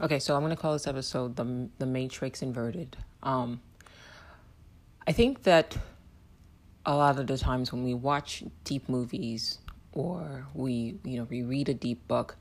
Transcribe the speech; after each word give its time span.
Okay, 0.00 0.18
so 0.18 0.34
I'm 0.34 0.42
gonna 0.42 0.56
call 0.56 0.72
this 0.72 0.88
episode 0.88 1.36
the 1.36 1.68
the 1.78 1.86
Matrix 1.86 2.42
inverted. 2.42 2.96
Um, 3.22 3.60
I 5.06 5.12
think 5.12 5.44
that 5.44 5.76
a 6.84 6.96
lot 6.96 7.18
of 7.18 7.26
the 7.26 7.38
times 7.38 7.72
when 7.72 7.84
we 7.84 7.94
watch 7.94 8.42
deep 8.64 8.88
movies 8.88 9.58
or 9.92 10.46
we 10.52 10.98
you 11.04 11.18
know 11.18 11.26
we 11.30 11.42
read 11.42 11.68
a 11.68 11.74
deep 11.74 12.08
book, 12.08 12.36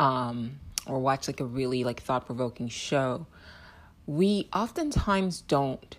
um, 0.00 0.58
or 0.86 0.98
watch 0.98 1.28
like 1.28 1.38
a 1.38 1.44
really 1.44 1.84
like 1.84 2.02
thought 2.02 2.26
provoking 2.26 2.68
show, 2.68 3.26
we 4.06 4.48
oftentimes 4.52 5.42
don't 5.42 5.96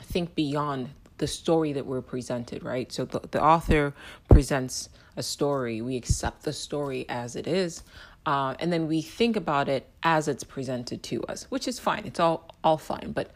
think 0.00 0.36
beyond 0.36 0.90
the 1.18 1.26
story 1.26 1.72
that 1.72 1.86
we're 1.86 2.02
presented, 2.02 2.62
right? 2.62 2.92
So 2.92 3.04
the, 3.04 3.20
the 3.30 3.42
author 3.42 3.92
presents 4.28 4.88
a 5.16 5.22
story, 5.22 5.80
we 5.80 5.96
accept 5.96 6.42
the 6.42 6.52
story 6.52 7.06
as 7.08 7.36
it 7.36 7.46
is, 7.46 7.82
uh, 8.24 8.54
and 8.58 8.72
then 8.72 8.86
we 8.86 9.02
think 9.02 9.36
about 9.36 9.68
it 9.68 9.88
as 10.02 10.28
it's 10.28 10.44
presented 10.44 11.02
to 11.04 11.22
us, 11.24 11.44
which 11.44 11.66
is 11.66 11.78
fine. 11.78 12.02
It's 12.04 12.20
all 12.20 12.48
all 12.62 12.78
fine. 12.78 13.12
But 13.12 13.30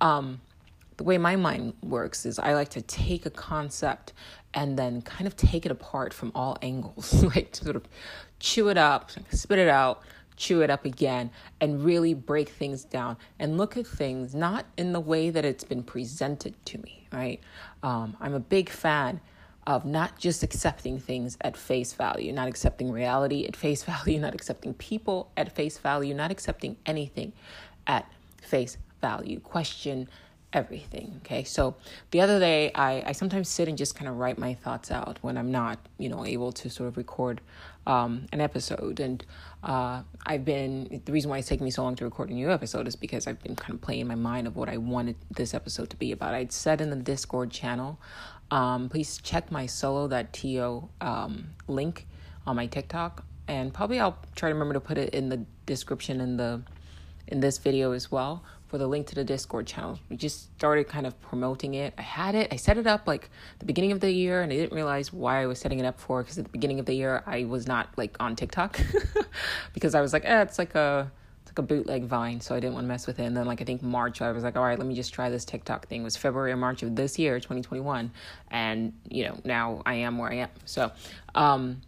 um, 0.00 0.40
the 0.98 1.04
way 1.04 1.16
my 1.16 1.36
mind 1.36 1.74
works 1.82 2.26
is 2.26 2.38
I 2.38 2.54
like 2.54 2.68
to 2.70 2.82
take 2.82 3.24
a 3.24 3.30
concept 3.30 4.12
and 4.52 4.78
then 4.78 5.02
kind 5.02 5.26
of 5.26 5.36
take 5.36 5.64
it 5.64 5.72
apart 5.72 6.12
from 6.12 6.32
all 6.34 6.58
angles, 6.60 7.22
like 7.34 7.56
sort 7.56 7.76
of 7.76 7.84
chew 8.38 8.68
it 8.68 8.76
up, 8.76 9.10
spit 9.30 9.58
it 9.58 9.68
out, 9.68 10.02
chew 10.36 10.60
it 10.60 10.70
up 10.70 10.84
again, 10.84 11.30
and 11.60 11.84
really 11.84 12.12
break 12.12 12.50
things 12.50 12.84
down 12.84 13.16
and 13.38 13.56
look 13.56 13.76
at 13.76 13.86
things 13.86 14.34
not 14.34 14.66
in 14.76 14.92
the 14.92 15.00
way 15.00 15.30
that 15.30 15.44
it's 15.44 15.64
been 15.64 15.82
presented 15.82 16.54
to 16.66 16.78
me. 16.78 17.06
Right? 17.12 17.40
Um, 17.82 18.16
I'm 18.20 18.34
a 18.34 18.40
big 18.40 18.68
fan 18.68 19.20
of 19.68 19.84
not 19.84 20.18
just 20.18 20.42
accepting 20.42 20.98
things 20.98 21.36
at 21.42 21.54
face 21.54 21.92
value, 21.92 22.32
not 22.32 22.48
accepting 22.48 22.90
reality 22.90 23.44
at 23.44 23.54
face 23.54 23.82
value, 23.94 24.18
not 24.18 24.34
accepting 24.34 24.72
people 24.72 25.30
at 25.36 25.54
face 25.54 25.76
value, 25.76 26.14
not 26.14 26.30
accepting 26.30 26.74
anything 26.86 27.32
at 27.86 28.10
face 28.40 28.78
value. 29.02 29.38
Question 29.38 30.08
everything. 30.54 31.20
Okay. 31.22 31.44
So 31.44 31.76
the 32.12 32.22
other 32.22 32.40
day, 32.40 32.72
I, 32.74 33.02
I 33.08 33.12
sometimes 33.12 33.50
sit 33.50 33.68
and 33.68 33.76
just 33.76 33.94
kind 33.94 34.08
of 34.08 34.16
write 34.16 34.38
my 34.38 34.54
thoughts 34.54 34.90
out 34.90 35.18
when 35.20 35.36
I'm 35.36 35.52
not, 35.52 35.78
you 35.98 36.08
know, 36.08 36.24
able 36.24 36.50
to 36.52 36.70
sort 36.70 36.88
of 36.88 36.96
record 36.96 37.42
um, 37.86 38.24
an 38.32 38.40
episode. 38.40 39.00
And 39.00 39.22
uh, 39.62 40.00
I've 40.24 40.46
been, 40.46 41.02
the 41.04 41.12
reason 41.12 41.28
why 41.30 41.36
it's 41.36 41.48
taken 41.48 41.66
me 41.66 41.70
so 41.70 41.82
long 41.82 41.94
to 41.96 42.04
record 42.06 42.30
a 42.30 42.32
new 42.32 42.50
episode 42.50 42.88
is 42.88 42.96
because 42.96 43.26
I've 43.26 43.42
been 43.42 43.56
kind 43.56 43.74
of 43.74 43.82
playing 43.82 44.00
in 44.00 44.06
my 44.06 44.14
mind 44.14 44.46
of 44.46 44.56
what 44.56 44.70
I 44.70 44.78
wanted 44.78 45.16
this 45.30 45.52
episode 45.52 45.90
to 45.90 45.96
be 45.96 46.12
about. 46.12 46.32
I'd 46.32 46.52
said 46.52 46.80
in 46.80 46.88
the 46.88 46.96
Discord 46.96 47.50
channel, 47.50 48.00
um, 48.50 48.88
please 48.88 49.18
check 49.18 49.50
my 49.50 49.66
solo.to 49.66 50.88
um, 51.00 51.50
link 51.66 52.06
on 52.46 52.56
my 52.56 52.66
TikTok. 52.66 53.24
And 53.46 53.72
probably 53.72 54.00
I'll 54.00 54.18
try 54.34 54.48
to 54.50 54.54
remember 54.54 54.74
to 54.74 54.80
put 54.80 54.98
it 54.98 55.14
in 55.14 55.28
the 55.28 55.44
description 55.66 56.20
in 56.20 56.36
the 56.36 56.62
in 57.28 57.40
this 57.40 57.58
video 57.58 57.92
as 57.92 58.10
well 58.10 58.42
for 58.68 58.78
the 58.78 58.86
link 58.86 59.06
to 59.06 59.14
the 59.14 59.24
Discord 59.24 59.66
channel. 59.66 59.98
We 60.08 60.16
just 60.16 60.54
started 60.56 60.88
kind 60.88 61.06
of 61.06 61.18
promoting 61.20 61.74
it. 61.74 61.94
I 61.96 62.02
had 62.02 62.34
it, 62.34 62.52
I 62.52 62.56
set 62.56 62.76
it 62.76 62.86
up 62.86 63.06
like 63.06 63.30
the 63.58 63.64
beginning 63.64 63.92
of 63.92 64.00
the 64.00 64.10
year, 64.10 64.42
and 64.42 64.52
I 64.52 64.56
didn't 64.56 64.74
realize 64.74 65.12
why 65.12 65.42
I 65.42 65.46
was 65.46 65.58
setting 65.58 65.78
it 65.78 65.86
up 65.86 65.98
for 65.98 66.22
because 66.22 66.38
at 66.38 66.44
the 66.44 66.50
beginning 66.50 66.78
of 66.78 66.86
the 66.86 66.94
year 66.94 67.22
I 67.26 67.44
was 67.44 67.66
not 67.66 67.88
like 67.96 68.16
on 68.20 68.36
TikTok 68.36 68.78
because 69.72 69.94
I 69.94 70.00
was 70.00 70.12
like, 70.12 70.24
eh, 70.24 70.42
it's 70.42 70.58
like 70.58 70.74
a 70.74 71.10
like 71.58 71.64
a 71.64 71.74
bootleg 71.74 72.04
Vine, 72.04 72.40
so 72.40 72.54
I 72.54 72.60
didn't 72.60 72.74
want 72.74 72.84
to 72.84 72.88
mess 72.88 73.06
with 73.06 73.18
it. 73.18 73.24
And 73.24 73.36
then 73.36 73.46
like 73.46 73.60
I 73.60 73.64
think 73.64 73.82
March, 73.82 74.22
I 74.22 74.30
was 74.32 74.44
like, 74.44 74.56
all 74.56 74.62
right, 74.62 74.78
let 74.78 74.86
me 74.86 74.94
just 74.94 75.12
try 75.12 75.28
this 75.28 75.44
TikTok 75.44 75.88
thing. 75.88 76.02
It 76.02 76.04
was 76.04 76.16
February 76.16 76.52
or 76.52 76.56
March 76.56 76.82
of 76.82 76.94
this 76.94 77.18
year, 77.18 77.38
2021, 77.38 78.10
and 78.50 78.92
you 79.08 79.24
know 79.24 79.38
now 79.44 79.82
I 79.84 79.94
am 79.94 80.18
where 80.18 80.30
I 80.30 80.36
am. 80.36 80.50
So, 80.64 80.92
um, 81.34 81.82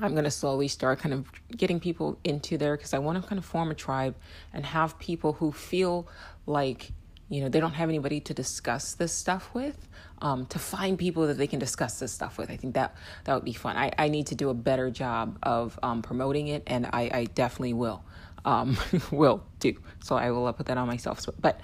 I'm 0.00 0.12
going 0.12 0.24
to 0.24 0.30
slowly 0.30 0.68
start 0.68 0.98
kind 0.98 1.12
of 1.12 1.26
getting 1.56 1.80
people 1.80 2.18
into 2.24 2.56
there 2.56 2.76
because 2.76 2.94
I 2.94 2.98
want 2.98 3.20
to 3.20 3.28
kind 3.28 3.38
of 3.38 3.44
form 3.44 3.70
a 3.70 3.74
tribe 3.74 4.14
and 4.52 4.64
have 4.64 4.98
people 4.98 5.34
who 5.34 5.52
feel 5.52 6.08
like, 6.46 6.92
you 7.28 7.42
know, 7.42 7.50
they 7.50 7.60
don't 7.60 7.74
have 7.74 7.90
anybody 7.90 8.18
to 8.20 8.32
discuss 8.32 8.94
this 8.94 9.12
stuff 9.12 9.50
with, 9.52 9.88
um, 10.22 10.46
to 10.46 10.58
find 10.58 10.98
people 10.98 11.26
that 11.26 11.36
they 11.36 11.46
can 11.46 11.58
discuss 11.58 11.98
this 11.98 12.12
stuff 12.12 12.38
with. 12.38 12.50
I 12.50 12.56
think 12.56 12.74
that 12.74 12.96
that 13.24 13.34
would 13.34 13.44
be 13.44 13.52
fun. 13.52 13.76
I, 13.76 13.92
I 13.98 14.08
need 14.08 14.28
to 14.28 14.34
do 14.34 14.48
a 14.48 14.54
better 14.54 14.90
job 14.90 15.38
of 15.42 15.78
um, 15.82 16.00
promoting 16.00 16.48
it, 16.48 16.62
and 16.66 16.86
I, 16.86 17.10
I 17.12 17.24
definitely 17.34 17.74
will. 17.74 18.02
Um, 18.44 18.76
will 19.10 19.42
do. 19.58 19.74
So 20.02 20.16
I 20.16 20.30
will 20.30 20.50
put 20.52 20.66
that 20.66 20.78
on 20.78 20.86
myself. 20.86 21.20
So, 21.20 21.34
but 21.38 21.60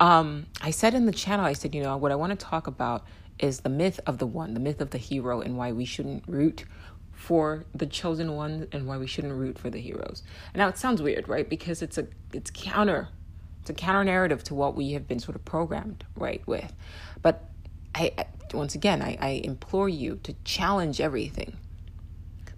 um, 0.00 0.46
I 0.60 0.70
said 0.70 0.94
in 0.94 1.06
the 1.06 1.12
channel, 1.12 1.44
I 1.44 1.52
said, 1.52 1.74
you 1.74 1.82
know, 1.82 1.96
what 1.96 2.12
I 2.12 2.16
want 2.16 2.38
to 2.38 2.46
talk 2.46 2.66
about 2.66 3.04
is 3.38 3.60
the 3.60 3.68
myth 3.68 4.00
of 4.06 4.18
the 4.18 4.26
one, 4.26 4.54
the 4.54 4.60
myth 4.60 4.80
of 4.80 4.90
the 4.90 4.98
hero, 4.98 5.40
and 5.40 5.56
why 5.56 5.72
we 5.72 5.84
shouldn't 5.84 6.24
root 6.26 6.64
for 7.16 7.64
the 7.74 7.86
chosen 7.86 8.36
one 8.36 8.68
and 8.72 8.86
why 8.86 8.98
we 8.98 9.06
shouldn't 9.06 9.34
root 9.34 9.58
for 9.58 9.70
the 9.70 9.80
heroes. 9.80 10.22
Now 10.54 10.68
it 10.68 10.78
sounds 10.78 11.02
weird, 11.02 11.28
right? 11.28 11.48
Because 11.48 11.82
it's 11.82 11.98
a 11.98 12.06
it's 12.32 12.50
counter 12.52 13.08
it's 13.62 13.70
a 13.70 13.74
counter 13.74 14.04
narrative 14.04 14.44
to 14.44 14.54
what 14.54 14.76
we 14.76 14.92
have 14.92 15.08
been 15.08 15.18
sort 15.18 15.34
of 15.34 15.44
programmed 15.44 16.04
right 16.14 16.46
with. 16.46 16.72
But 17.22 17.48
I, 17.94 18.12
I 18.18 18.26
once 18.54 18.74
again 18.74 19.02
I, 19.02 19.16
I 19.20 19.28
implore 19.44 19.88
you 19.88 20.20
to 20.22 20.34
challenge 20.44 21.00
everything 21.00 21.56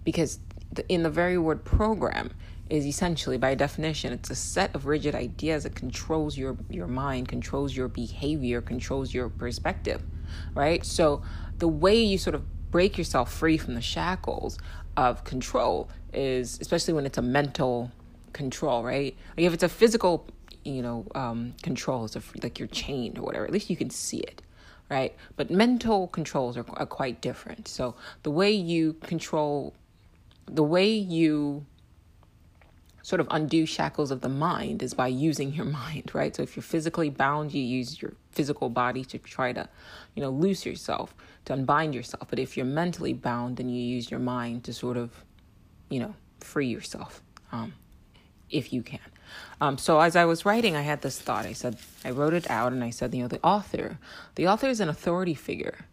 because 0.03 0.39
in 0.87 1.03
the 1.03 1.09
very 1.09 1.37
word 1.37 1.63
program 1.63 2.31
is 2.69 2.85
essentially 2.85 3.37
by 3.37 3.55
definition 3.55 4.13
it's 4.13 4.29
a 4.29 4.35
set 4.35 4.73
of 4.75 4.85
rigid 4.85 5.15
ideas 5.15 5.63
that 5.63 5.75
controls 5.75 6.37
your 6.37 6.57
your 6.69 6.87
mind 6.87 7.27
controls 7.27 7.75
your 7.75 7.87
behavior 7.87 8.61
controls 8.61 9.13
your 9.13 9.29
perspective 9.29 10.03
right 10.53 10.85
so 10.85 11.21
the 11.57 11.67
way 11.67 11.95
you 11.95 12.17
sort 12.17 12.35
of 12.35 12.43
break 12.71 12.97
yourself 12.97 13.33
free 13.33 13.57
from 13.57 13.73
the 13.73 13.81
shackles 13.81 14.57
of 14.95 15.23
control 15.23 15.89
is 16.13 16.59
especially 16.61 16.93
when 16.93 17.05
it's 17.05 17.17
a 17.17 17.21
mental 17.21 17.91
control, 18.33 18.83
right? 18.83 19.15
Like 19.37 19.45
if 19.45 19.53
it's 19.53 19.63
a 19.63 19.69
physical, 19.69 20.27
you 20.63 20.81
know, 20.81 21.05
um, 21.15 21.53
control, 21.61 22.05
it's 22.05 22.15
a, 22.15 22.23
like 22.41 22.59
you're 22.59 22.67
chained 22.67 23.17
or 23.17 23.23
whatever. 23.23 23.45
At 23.45 23.51
least 23.51 23.69
you 23.69 23.75
can 23.75 23.89
see 23.89 24.17
it, 24.17 24.41
right? 24.89 25.15
But 25.35 25.49
mental 25.49 26.07
controls 26.07 26.57
are, 26.57 26.65
are 26.73 26.85
quite 26.85 27.21
different. 27.21 27.67
So 27.67 27.95
the 28.23 28.31
way 28.31 28.51
you 28.51 28.93
control, 28.93 29.73
the 30.45 30.63
way 30.63 30.89
you 30.89 31.65
sort 33.09 33.19
of 33.19 33.27
undo 33.31 33.65
shackles 33.65 34.11
of 34.11 34.21
the 34.21 34.29
mind 34.29 34.83
is 34.83 34.93
by 34.93 35.07
using 35.07 35.51
your 35.51 35.65
mind, 35.65 36.11
right? 36.13 36.35
So 36.35 36.43
if 36.43 36.55
you're 36.55 36.61
physically 36.61 37.09
bound, 37.09 37.51
you 37.51 37.63
use 37.63 37.99
your 37.99 38.13
physical 38.31 38.69
body 38.69 39.03
to 39.05 39.17
try 39.17 39.51
to, 39.51 39.67
you 40.13 40.21
know, 40.21 40.29
loose 40.29 40.63
yourself, 40.63 41.15
to 41.45 41.53
unbind 41.53 41.95
yourself. 41.95 42.27
But 42.29 42.37
if 42.37 42.55
you're 42.55 42.67
mentally 42.67 43.13
bound, 43.13 43.57
then 43.57 43.67
you 43.67 43.81
use 43.81 44.11
your 44.11 44.19
mind 44.19 44.63
to 44.65 44.73
sort 44.73 44.95
of, 44.95 45.09
you 45.89 45.99
know, 45.99 46.13
free 46.39 46.67
yourself, 46.67 47.23
um, 47.51 47.73
if 48.51 48.71
you 48.71 48.83
can. 48.83 48.99
Um, 49.59 49.79
so 49.79 49.99
as 49.99 50.15
I 50.15 50.25
was 50.25 50.45
writing, 50.45 50.75
I 50.75 50.81
had 50.81 51.01
this 51.01 51.19
thought. 51.19 51.47
I 51.47 51.53
said, 51.53 51.77
I 52.05 52.11
wrote 52.11 52.35
it 52.35 52.47
out 52.47 52.73
and 52.73 52.83
I 52.83 52.91
said, 52.91 53.15
you 53.15 53.23
know, 53.23 53.27
the 53.27 53.43
author, 53.43 53.97
the 54.35 54.47
author 54.47 54.67
is 54.67 54.81
an 54.81 54.87
authority 54.87 55.33
figure. 55.33 55.85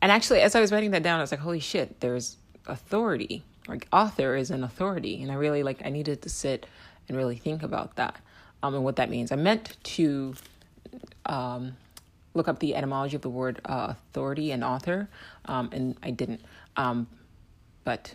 And 0.00 0.10
actually, 0.10 0.40
as 0.40 0.54
I 0.54 0.60
was 0.62 0.72
writing 0.72 0.92
that 0.92 1.02
down, 1.02 1.18
I 1.18 1.22
was 1.22 1.32
like, 1.32 1.40
holy 1.40 1.60
shit, 1.60 2.00
there's 2.00 2.38
authority 2.66 3.44
like 3.68 3.86
author 3.92 4.34
is 4.36 4.50
an 4.50 4.64
authority 4.64 5.22
and 5.22 5.30
i 5.30 5.34
really 5.34 5.62
like 5.62 5.80
i 5.84 5.88
needed 5.88 6.22
to 6.22 6.28
sit 6.28 6.66
and 7.08 7.16
really 7.16 7.36
think 7.36 7.62
about 7.62 7.96
that 7.96 8.20
um, 8.62 8.74
and 8.74 8.84
what 8.84 8.96
that 8.96 9.10
means. 9.10 9.32
I 9.32 9.36
meant 9.36 9.76
to 9.82 10.34
um, 11.26 11.76
look 12.34 12.48
up 12.48 12.58
the 12.60 12.74
etymology 12.74 13.16
of 13.16 13.22
the 13.22 13.30
word 13.30 13.60
uh, 13.64 13.94
authority 14.10 14.52
and 14.52 14.64
author 14.64 15.08
um, 15.46 15.68
and 15.72 15.96
i 16.02 16.10
didn't 16.10 16.40
um, 16.76 17.06
but 17.84 18.14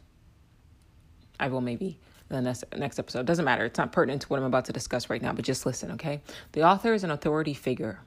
i 1.40 1.47
will 1.47 1.62
maybe 1.62 1.97
the 2.30 2.41
next, 2.41 2.66
next 2.75 3.00
episode. 3.00 3.25
Doesn't 3.25 3.46
matter. 3.46 3.63
It's 3.63 3.78
not 3.78 3.94
pertinent 3.94 4.24
to 4.24 4.28
what 4.28 4.38
i'm 4.38 4.46
about 4.46 4.66
to 4.66 4.74
discuss 4.74 5.09
right 5.09 5.22
now 5.22 5.34
but 5.34 5.46
just 5.46 5.66
listen 5.66 5.91
okay? 5.91 6.22
The 6.53 6.63
author 6.63 6.94
is 6.94 7.03
an 7.03 7.12
authority 7.12 7.53
figure. 7.53 8.00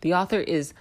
The 0.00 0.14
author 0.14 0.40
is 0.40 0.74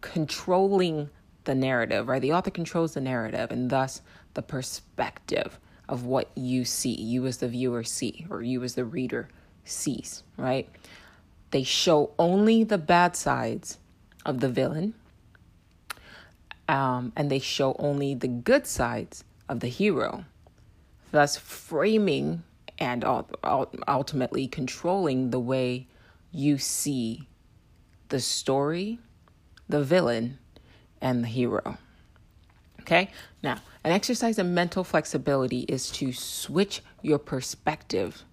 controlling 0.00 1.10
the 1.44 1.54
narrative, 1.54 2.08
right? 2.08 2.22
The 2.22 2.32
author 2.32 2.50
controls 2.50 2.94
the 2.94 3.00
narrative 3.00 3.50
and 3.50 3.70
thus 3.70 4.02
the 4.34 4.42
perspective 4.42 5.58
of 5.88 6.04
what 6.04 6.30
you 6.34 6.64
see, 6.64 6.94
you 6.94 7.26
as 7.26 7.38
the 7.38 7.48
viewer 7.48 7.84
see, 7.84 8.26
or 8.30 8.42
you 8.42 8.62
as 8.62 8.74
the 8.74 8.84
reader 8.84 9.28
sees, 9.64 10.22
right? 10.36 10.68
They 11.50 11.62
show 11.62 12.10
only 12.18 12.64
the 12.64 12.78
bad 12.78 13.16
sides 13.16 13.78
of 14.26 14.40
the 14.40 14.48
villain, 14.48 14.94
um, 16.68 17.12
and 17.16 17.30
they 17.30 17.38
show 17.38 17.76
only 17.78 18.14
the 18.14 18.28
good 18.28 18.66
sides 18.66 19.24
of 19.48 19.60
the 19.60 19.68
hero, 19.68 20.24
thus 21.12 21.36
framing 21.36 22.42
and 22.78 23.04
ultimately 23.86 24.48
controlling 24.48 25.30
the 25.30 25.38
way 25.38 25.86
you 26.32 26.58
see 26.58 27.28
the 28.08 28.18
story, 28.20 28.98
the 29.68 29.84
villain, 29.84 30.38
and 31.00 31.22
the 31.22 31.28
hero. 31.28 31.78
Okay? 32.80 33.10
Now, 33.42 33.58
an 33.84 33.92
exercise 33.92 34.38
in 34.38 34.54
mental 34.54 34.82
flexibility 34.82 35.60
is 35.60 35.90
to 35.92 36.12
switch 36.12 36.82
your 37.02 37.18
perspective. 37.18 38.24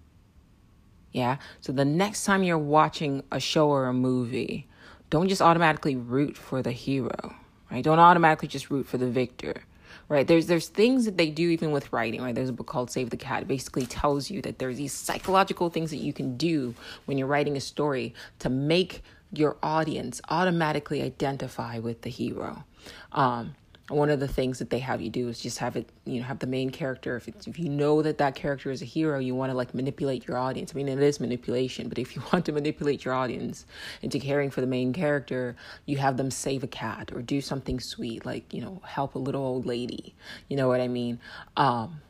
Yeah? 1.12 1.36
So 1.60 1.72
the 1.72 1.84
next 1.84 2.24
time 2.24 2.42
you're 2.42 2.56
watching 2.56 3.22
a 3.30 3.38
show 3.38 3.68
or 3.68 3.86
a 3.86 3.92
movie, 3.92 4.66
don't 5.10 5.28
just 5.28 5.42
automatically 5.42 5.94
root 5.94 6.38
for 6.38 6.62
the 6.62 6.72
hero, 6.72 7.36
right? 7.70 7.84
Don't 7.84 7.98
automatically 7.98 8.48
just 8.48 8.70
root 8.70 8.86
for 8.86 8.96
the 8.96 9.10
victor, 9.10 9.62
right? 10.08 10.26
There's 10.26 10.46
there's 10.46 10.68
things 10.68 11.04
that 11.04 11.18
they 11.18 11.28
do 11.28 11.50
even 11.50 11.70
with 11.70 11.92
writing, 11.92 12.22
right? 12.22 12.34
There's 12.34 12.48
a 12.48 12.52
book 12.54 12.66
called 12.66 12.90
Save 12.90 13.10
the 13.10 13.18
Cat. 13.18 13.42
It 13.42 13.48
basically 13.48 13.84
tells 13.84 14.30
you 14.30 14.40
that 14.40 14.58
there's 14.58 14.78
these 14.78 14.94
psychological 14.94 15.68
things 15.68 15.90
that 15.90 15.98
you 15.98 16.14
can 16.14 16.38
do 16.38 16.74
when 17.04 17.18
you're 17.18 17.26
writing 17.26 17.58
a 17.58 17.60
story 17.60 18.14
to 18.38 18.48
make 18.48 19.02
your 19.34 19.58
audience 19.62 20.22
automatically 20.30 21.02
identify 21.02 21.78
with 21.78 22.00
the 22.00 22.10
hero. 22.10 22.64
Um, 23.12 23.54
one 23.88 24.10
of 24.10 24.20
the 24.20 24.28
things 24.28 24.58
that 24.58 24.70
they 24.70 24.78
have 24.78 25.00
you 25.00 25.10
do 25.10 25.28
is 25.28 25.40
just 25.40 25.58
have 25.58 25.76
it 25.76 25.88
you 26.04 26.20
know 26.20 26.26
have 26.26 26.38
the 26.38 26.46
main 26.46 26.70
character. 26.70 27.16
If 27.16 27.28
it's, 27.28 27.46
if 27.46 27.58
you 27.58 27.68
know 27.68 28.02
that 28.02 28.18
that 28.18 28.34
character 28.34 28.70
is 28.70 28.82
a 28.82 28.84
hero 28.86 29.18
you 29.18 29.34
want 29.34 29.50
to 29.50 29.56
like 29.56 29.74
manipulate 29.74 30.26
your 30.26 30.38
audience. 30.38 30.72
I 30.72 30.76
mean 30.76 30.88
it 30.88 31.00
is 31.00 31.20
manipulation 31.20 31.88
but 31.88 31.98
if 31.98 32.14
you 32.14 32.22
want 32.32 32.46
to 32.46 32.52
manipulate 32.52 33.04
your 33.04 33.14
audience 33.14 33.66
into 34.00 34.18
caring 34.18 34.50
for 34.50 34.60
the 34.60 34.66
main 34.66 34.92
character 34.92 35.56
you 35.86 35.96
have 35.98 36.16
them 36.16 36.30
save 36.30 36.62
a 36.62 36.68
cat 36.68 37.10
or 37.12 37.22
do 37.22 37.40
something 37.40 37.80
sweet 37.80 38.24
like 38.24 38.52
you 38.54 38.60
know 38.60 38.80
help 38.84 39.14
a 39.14 39.18
little 39.18 39.42
old 39.42 39.66
lady. 39.66 40.14
You 40.48 40.56
know 40.56 40.68
what 40.68 40.80
i 40.80 40.88
mean? 40.88 41.18
Um 41.56 42.00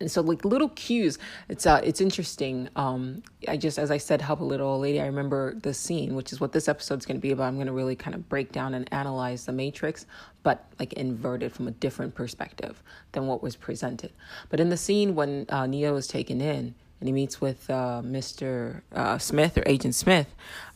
and 0.00 0.10
so 0.10 0.20
like 0.20 0.44
little 0.44 0.70
cues 0.70 1.18
it's 1.48 1.66
uh 1.66 1.80
it's 1.84 2.00
interesting 2.00 2.68
um 2.76 3.22
i 3.48 3.56
just 3.56 3.78
as 3.78 3.90
i 3.90 3.96
said 3.96 4.20
help 4.20 4.40
a 4.40 4.44
little 4.44 4.68
old 4.68 4.82
lady 4.82 5.00
i 5.00 5.06
remember 5.06 5.54
the 5.62 5.72
scene 5.72 6.14
which 6.14 6.32
is 6.32 6.40
what 6.40 6.52
this 6.52 6.68
episode's 6.68 7.06
going 7.06 7.16
to 7.16 7.20
be 7.20 7.30
about 7.30 7.44
i'm 7.44 7.54
going 7.54 7.66
to 7.66 7.72
really 7.72 7.96
kind 7.96 8.14
of 8.14 8.28
break 8.28 8.50
down 8.52 8.74
and 8.74 8.92
analyze 8.92 9.44
the 9.44 9.52
matrix 9.52 10.06
but 10.42 10.64
like 10.78 10.92
inverted 10.94 11.52
from 11.52 11.68
a 11.68 11.72
different 11.72 12.14
perspective 12.14 12.82
than 13.12 13.26
what 13.26 13.42
was 13.42 13.56
presented 13.56 14.12
but 14.48 14.58
in 14.58 14.70
the 14.70 14.76
scene 14.76 15.14
when 15.14 15.46
uh, 15.50 15.66
neo 15.66 15.94
is 15.96 16.06
taken 16.06 16.40
in 16.40 16.74
and 17.00 17.08
he 17.08 17.12
meets 17.12 17.40
with 17.40 17.68
uh, 17.70 18.02
Mr. 18.04 18.82
Uh, 18.94 19.16
Smith 19.16 19.56
or 19.56 19.62
Agent 19.64 19.94
Smith. 19.94 20.26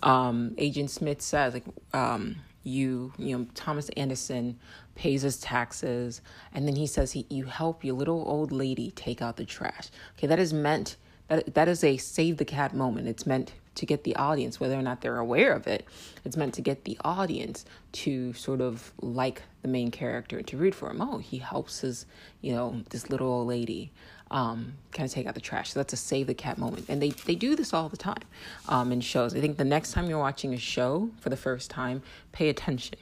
Um, 0.02 0.54
Agent 0.56 0.90
Smith 0.90 1.20
says, 1.20 1.52
like, 1.52 1.64
um, 1.92 2.36
you, 2.62 3.12
you 3.18 3.36
know, 3.36 3.46
Thomas 3.54 3.90
Anderson 3.90 4.58
pays 4.94 5.22
his 5.22 5.38
taxes, 5.38 6.20
and 6.52 6.66
then 6.66 6.76
he 6.76 6.86
says 6.86 7.12
he 7.12 7.26
you 7.28 7.44
help 7.44 7.84
your 7.84 7.94
little 7.94 8.24
old 8.26 8.52
lady 8.52 8.90
take 8.92 9.20
out 9.20 9.36
the 9.36 9.44
trash. 9.44 9.90
Okay, 10.16 10.26
that 10.26 10.38
is 10.38 10.52
meant 10.52 10.96
that 11.28 11.54
that 11.54 11.68
is 11.68 11.82
a 11.82 11.96
save 11.96 12.36
the 12.36 12.44
cat 12.44 12.74
moment. 12.74 13.08
It's 13.08 13.26
meant 13.26 13.52
to 13.76 13.86
get 13.86 14.04
the 14.04 14.14
audience, 14.16 14.60
whether 14.60 14.78
or 14.78 14.82
not 14.82 15.00
they're 15.00 15.18
aware 15.18 15.52
of 15.52 15.66
it, 15.66 15.86
it's 16.24 16.36
meant 16.36 16.54
to 16.54 16.62
get 16.62 16.84
the 16.84 16.96
audience 17.04 17.64
to 17.92 18.32
sort 18.34 18.60
of 18.60 18.92
like 19.00 19.42
the 19.62 19.68
main 19.68 19.90
character, 19.90 20.42
to 20.42 20.56
root 20.56 20.74
for 20.74 20.90
him. 20.90 21.00
Oh, 21.00 21.18
he 21.18 21.38
helps 21.38 21.80
his, 21.80 22.06
you 22.40 22.52
know, 22.52 22.82
this 22.90 23.10
little 23.10 23.28
old 23.28 23.48
lady 23.48 23.90
um, 24.30 24.74
kind 24.92 25.06
of 25.06 25.12
take 25.12 25.26
out 25.26 25.34
the 25.34 25.40
trash. 25.40 25.72
So 25.72 25.80
that's 25.80 25.92
a 25.92 25.96
save 25.96 26.26
the 26.26 26.34
cat 26.34 26.58
moment. 26.58 26.86
And 26.88 27.02
they, 27.02 27.10
they 27.10 27.34
do 27.34 27.56
this 27.56 27.72
all 27.72 27.88
the 27.88 27.96
time 27.96 28.22
um, 28.68 28.92
in 28.92 29.00
shows. 29.00 29.34
I 29.34 29.40
think 29.40 29.56
the 29.56 29.64
next 29.64 29.92
time 29.92 30.08
you're 30.08 30.18
watching 30.18 30.54
a 30.54 30.58
show 30.58 31.10
for 31.20 31.30
the 31.30 31.36
first 31.36 31.70
time, 31.70 32.02
pay 32.32 32.48
attention 32.48 32.98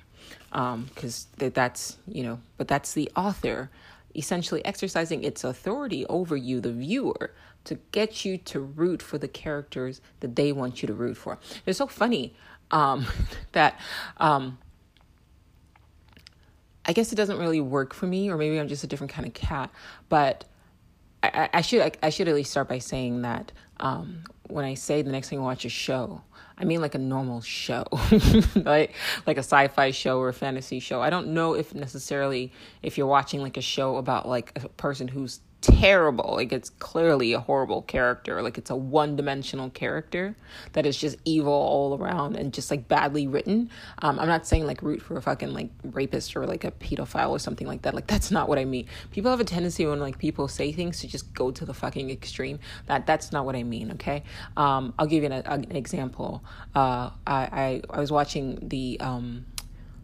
because 0.52 1.26
um, 1.40 1.50
that's 1.54 1.96
you 2.06 2.22
know 2.22 2.38
but 2.58 2.69
that's 2.69 2.93
the 2.93 3.10
author 3.16 3.70
essentially 4.14 4.62
exercising 4.64 5.25
its 5.25 5.43
authority 5.43 6.04
over 6.06 6.37
you 6.37 6.60
the 6.60 6.70
viewer 6.72 7.32
to 7.64 7.76
get 7.93 8.25
you 8.25 8.37
to 8.37 8.60
root 8.60 9.00
for 9.00 9.16
the 9.16 9.28
characters 9.28 10.00
that 10.20 10.37
they 10.37 10.52
want 10.52 10.82
you 10.82 10.87
to 10.88 10.93
root 10.93 11.16
for. 11.16 11.38
It's 11.64 11.78
so 11.78 11.87
funny 11.87 12.34
um, 12.72 13.06
that 13.52 13.78
um, 14.16 14.58
i 16.84 16.93
guess 16.93 17.12
it 17.12 17.16
doesn't 17.16 17.38
really 17.38 17.60
work 17.60 17.94
for 17.94 18.06
me 18.06 18.31
or 18.31 18.37
maybe 18.37 18.58
i'm 18.58 18.69
just 18.69 18.82
a 18.82 18.87
different 18.87 19.12
kind 19.12 19.26
of 19.26 19.34
cat 19.34 19.70
but 20.08 20.44
i, 21.22 21.49
I 21.52 21.60
should 21.60 21.81
I, 21.81 21.93
I 22.02 22.10
should 22.10 22.28
at 22.28 22.34
least 22.34 22.50
start 22.50 22.69
by 22.69 22.78
saying 22.78 23.22
that 23.22 23.52
um, 23.78 24.25
when 24.49 24.64
i 24.64 24.75
say 24.75 25.02
the 25.02 25.12
next 25.12 25.31
time 25.31 25.38
you 25.38 25.44
watch 25.44 25.64
a 25.64 25.69
show 25.69 26.22
I 26.58 26.64
mean 26.64 26.81
like 26.81 26.94
a 26.94 26.99
normal 26.99 27.40
show, 27.40 27.84
like 28.54 28.94
like 29.26 29.37
a 29.37 29.40
sci-fi 29.40 29.90
show 29.90 30.19
or 30.19 30.28
a 30.28 30.32
fantasy 30.32 30.81
show. 30.81 31.00
I 31.00 31.10
don't 31.10 31.28
know 31.28 31.54
if 31.54 31.75
necessarily 31.75 32.52
if 32.82 32.99
you're 32.99 33.06
watching 33.06 33.40
like 33.40 33.56
a 33.56 33.62
show 33.62 33.96
about 33.96 34.28
like 34.28 34.52
a 34.62 34.69
person 34.69 35.08
who's 35.08 35.40
terrible. 35.62 36.35
Like 36.35 36.53
it's 36.53 36.69
clearly 36.69 37.32
a 37.32 37.41
horrible 37.41 37.82
character. 37.82 38.43
Like 38.43 38.59
it's 38.59 38.69
a 38.69 38.76
one 38.76 39.17
dimensional 39.17 39.70
character 39.70 40.35
that 40.73 40.85
is 40.85 40.97
just 40.97 41.17
evil 41.25 41.53
all 41.53 41.97
around 41.97 42.37
and 42.37 42.53
just 42.53 42.70
like 42.70 42.88
badly 42.88 43.26
written. 43.26 43.70
Um, 44.00 44.19
I'm 44.19 44.29
not 44.29 44.47
saying 44.47 44.67
like 44.67 44.82
root 44.82 45.00
for 45.00 45.17
a 45.17 45.23
fucking 45.23 45.55
like 45.55 45.70
rapist 45.85 46.37
or 46.37 46.47
like 46.47 46.64
a 46.64 46.73
pedophile 46.73 47.31
or 47.31 47.38
something 47.38 47.67
like 47.67 47.82
that. 47.82 47.94
Like 47.94 48.09
that's 48.09 48.31
not 48.31 48.49
what 48.49 48.59
I 48.59 48.64
mean. 48.64 48.87
People 49.12 49.31
have 49.31 49.41
a 49.41 49.44
tendency 49.44 49.87
when 49.87 50.00
like 50.00 50.19
people 50.19 50.49
say 50.49 50.73
things 50.73 51.00
to 51.00 51.09
just 51.09 51.32
go 51.32 51.50
to 51.50 51.64
the 51.64 51.75
fucking 51.75 52.11
extreme. 52.11 52.59
That 52.87 53.06
that's 53.06 53.32
not 53.32 53.47
what 53.47 53.56
I 53.56 53.62
mean. 53.62 53.93
Okay. 53.93 54.25
Um, 54.56 54.93
I'll 54.99 55.06
give 55.06 55.23
you 55.23 55.31
an, 55.31 55.43
an 55.47 55.76
example. 55.76 56.43
Uh, 56.75 57.11
I, 57.26 57.49
I 57.53 57.82
I 57.91 58.00
was 58.00 58.11
watching 58.11 58.59
the 58.69 58.99
um, 59.00 59.47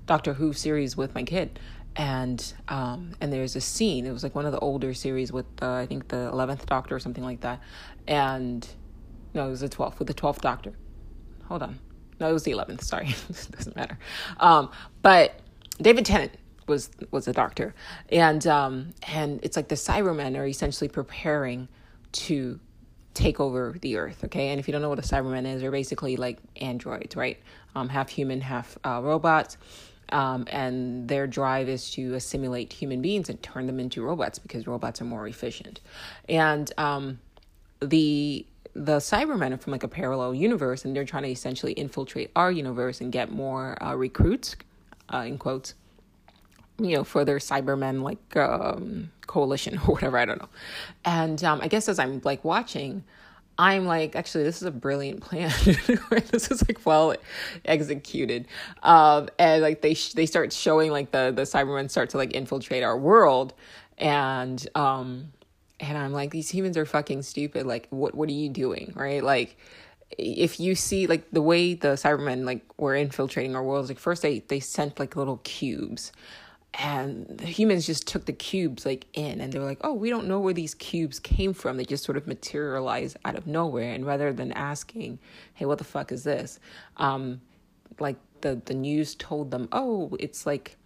Doctor 0.07 0.35
Who 0.35 0.53
series 0.53 0.97
with 0.97 1.15
my 1.15 1.23
kid 1.23 1.59
and 1.99 2.55
um, 2.69 3.13
and 3.21 3.33
there's 3.33 3.57
a 3.57 3.61
scene. 3.61 4.07
It 4.07 4.13
was 4.13 4.23
like 4.23 4.35
one 4.35 4.47
of 4.47 4.53
the 4.53 4.61
older 4.61 4.95
series 4.95 5.33
with 5.33 5.47
uh, 5.61 5.73
I 5.73 5.87
think 5.87 6.09
the 6.09 6.29
eleventh 6.29 6.65
Doctor 6.65 6.95
or 6.95 7.01
something 7.01 7.25
like 7.25 7.41
that, 7.41 7.61
and 8.07 8.67
no, 9.35 9.49
it 9.49 9.51
was 9.51 9.61
the 9.61 9.69
twelfth 9.69 9.99
with 9.99 10.09
the 10.09 10.15
twelfth 10.15 10.41
Doctor. 10.41 10.73
Hold 11.47 11.63
on, 11.63 11.79
no, 12.21 12.31
it 12.31 12.33
was 12.33 12.45
the 12.45 12.53
eleventh. 12.53 12.85
Sorry, 12.85 13.07
doesn't 13.51 13.77
matter. 13.77 13.99
Um, 14.39 14.71
but 15.03 15.41
David 15.83 16.07
Tennant 16.07 16.33
was 16.69 16.91
was 17.11 17.25
the 17.25 17.33
Doctor, 17.33 17.75
and 18.11 18.47
um, 18.47 18.95
and 19.09 19.41
it's 19.43 19.57
like 19.57 19.67
the 19.67 19.75
Cybermen 19.75 20.39
are 20.39 20.47
essentially 20.47 20.89
preparing 20.89 21.69
to 22.13 22.61
take 23.15 23.41
over 23.41 23.77
the 23.83 23.97
earth 23.97 24.23
okay 24.23 24.51
and 24.51 24.61
if 24.61 24.69
you 24.69 24.73
don't 24.73 24.81
know 24.81 24.89
what 24.89 24.99
a 24.99 25.03
cyberman 25.03 25.45
is 25.45 25.61
they're 25.61 25.73
basically 25.73 26.17
like 26.17 26.39
androids 26.61 27.17
right 27.17 27.39
um, 27.75 27.89
half 27.89 28.09
human 28.09 28.41
half 28.41 28.79
uh, 28.85 29.01
robots 29.03 29.57
um, 30.11 30.47
and 30.51 31.09
their 31.09 31.27
drive 31.27 31.69
is 31.69 31.91
to 31.93 32.15
assimilate 32.15 32.73
human 32.73 33.03
beings 33.03 33.29
and 33.29 33.43
turn 33.43 33.67
them 33.67 33.79
into 33.81 34.03
robots 34.03 34.39
because 34.39 34.67
robots 34.67 35.01
are 35.01 35.05
more 35.05 35.27
efficient. 35.27 35.81
And 36.29 36.73
um, 36.79 37.19
the 37.81 38.47
the 38.75 38.99
Cybermen 38.99 39.53
are 39.53 39.59
from 39.59 39.73
like 39.73 39.83
a 39.83 39.89
parallel 39.89 40.35
universe, 40.35 40.85
and 40.85 40.95
they're 40.95 41.05
trying 41.05 41.25
to 41.25 41.31
essentially 41.31 41.73
infiltrate 41.73 42.31
our 42.37 42.53
universe 42.53 43.01
and 43.01 43.11
get 43.11 43.31
more 43.33 43.83
uh, 43.83 43.95
recruits, 43.95 44.57
uh, 45.13 45.25
in 45.27 45.37
quotes, 45.37 45.75
you 46.79 46.95
know, 46.97 47.03
for 47.03 47.25
their 47.25 47.39
Cybermen 47.39 48.03
like 48.03 48.37
um, 48.37 49.11
coalition 49.27 49.79
or 49.87 49.95
whatever. 49.95 50.19
I 50.19 50.25
don't 50.25 50.41
know. 50.41 50.49
And 51.05 51.43
um, 51.43 51.61
I 51.61 51.69
guess 51.69 51.89
as 51.89 51.99
I'm 51.99 52.21
like 52.25 52.45
watching, 52.45 53.05
I'm 53.59 53.87
like, 53.87 54.15
actually, 54.15 54.45
this 54.45 54.59
is 54.59 54.63
a 54.63 54.71
brilliant 54.71 55.21
plan. 55.21 55.51
this 55.65 56.51
is 56.51 56.67
like 56.69 56.85
well 56.87 57.15
executed. 57.65 58.47
Um, 58.85 59.29
and 59.39 59.63
like 59.63 59.83
they 59.83 59.95
sh- 59.95 60.13
they 60.13 60.27
start 60.27 60.53
showing 60.53 60.93
like 60.93 61.11
the 61.11 61.33
the 61.35 61.43
Cybermen 61.43 61.91
start 61.91 62.11
to 62.11 62.19
like 62.19 62.33
infiltrate 62.35 62.85
our 62.85 62.97
world, 62.97 63.55
and 63.99 64.65
um, 64.77 65.33
and 65.81 65.99
I'm 65.99 66.13
like, 66.13 66.31
these 66.31 66.49
humans 66.49 66.77
are 66.77 66.87
fucking 66.87 67.23
stupid. 67.23 67.67
Like, 67.67 67.89
what 67.91 68.15
what 68.15 68.29
are 68.29 68.33
you 68.33 68.49
doing, 68.49 68.93
right? 68.95 69.25
Like, 69.25 69.57
if 70.17 70.61
you 70.61 70.77
see 70.77 71.09
like 71.09 71.29
the 71.33 71.43
way 71.43 71.75
the 71.75 71.89
Cybermen 71.89 72.45
like 72.45 72.63
were 72.79 72.95
infiltrating 72.95 73.57
our 73.57 73.63
worlds, 73.65 73.89
like 73.89 73.99
first 73.99 74.23
they 74.23 74.39
they 74.41 74.61
sent 74.61 75.01
like 75.01 75.17
little 75.17 75.39
cubes 75.39 76.13
and 76.75 77.27
the 77.29 77.47
humans 77.47 77.87
just 77.87 78.07
took 78.07 78.27
the 78.27 78.33
cubes 78.33 78.85
like 78.85 79.07
in 79.15 79.41
and 79.41 79.53
they 79.53 79.59
were 79.59 79.65
like 79.65 79.81
oh 79.83 79.93
we 79.93 80.11
don't 80.11 80.29
know 80.29 80.39
where 80.39 80.53
these 80.53 80.75
cubes 80.75 81.19
came 81.19 81.53
from 81.53 81.77
they 81.77 81.85
just 81.85 82.05
sort 82.05 82.17
of 82.17 82.27
materialized 82.27 83.17
out 83.25 83.37
of 83.37 83.47
nowhere 83.47 83.93
and 83.93 84.07
rather 84.07 84.33
than 84.33 84.53
asking 84.53 85.19
hey 85.55 85.65
what 85.65 85.79
the 85.79 85.85
fuck 85.85 86.13
is 86.13 86.25
this 86.25 86.61
um 86.99 87.41
like 87.99 88.17
the 88.43 88.61
the 88.67 88.75
news 88.75 89.15
told 89.15 89.51
them 89.51 89.69
oh 89.73 90.15
it's 90.21 90.47
like 90.47 90.77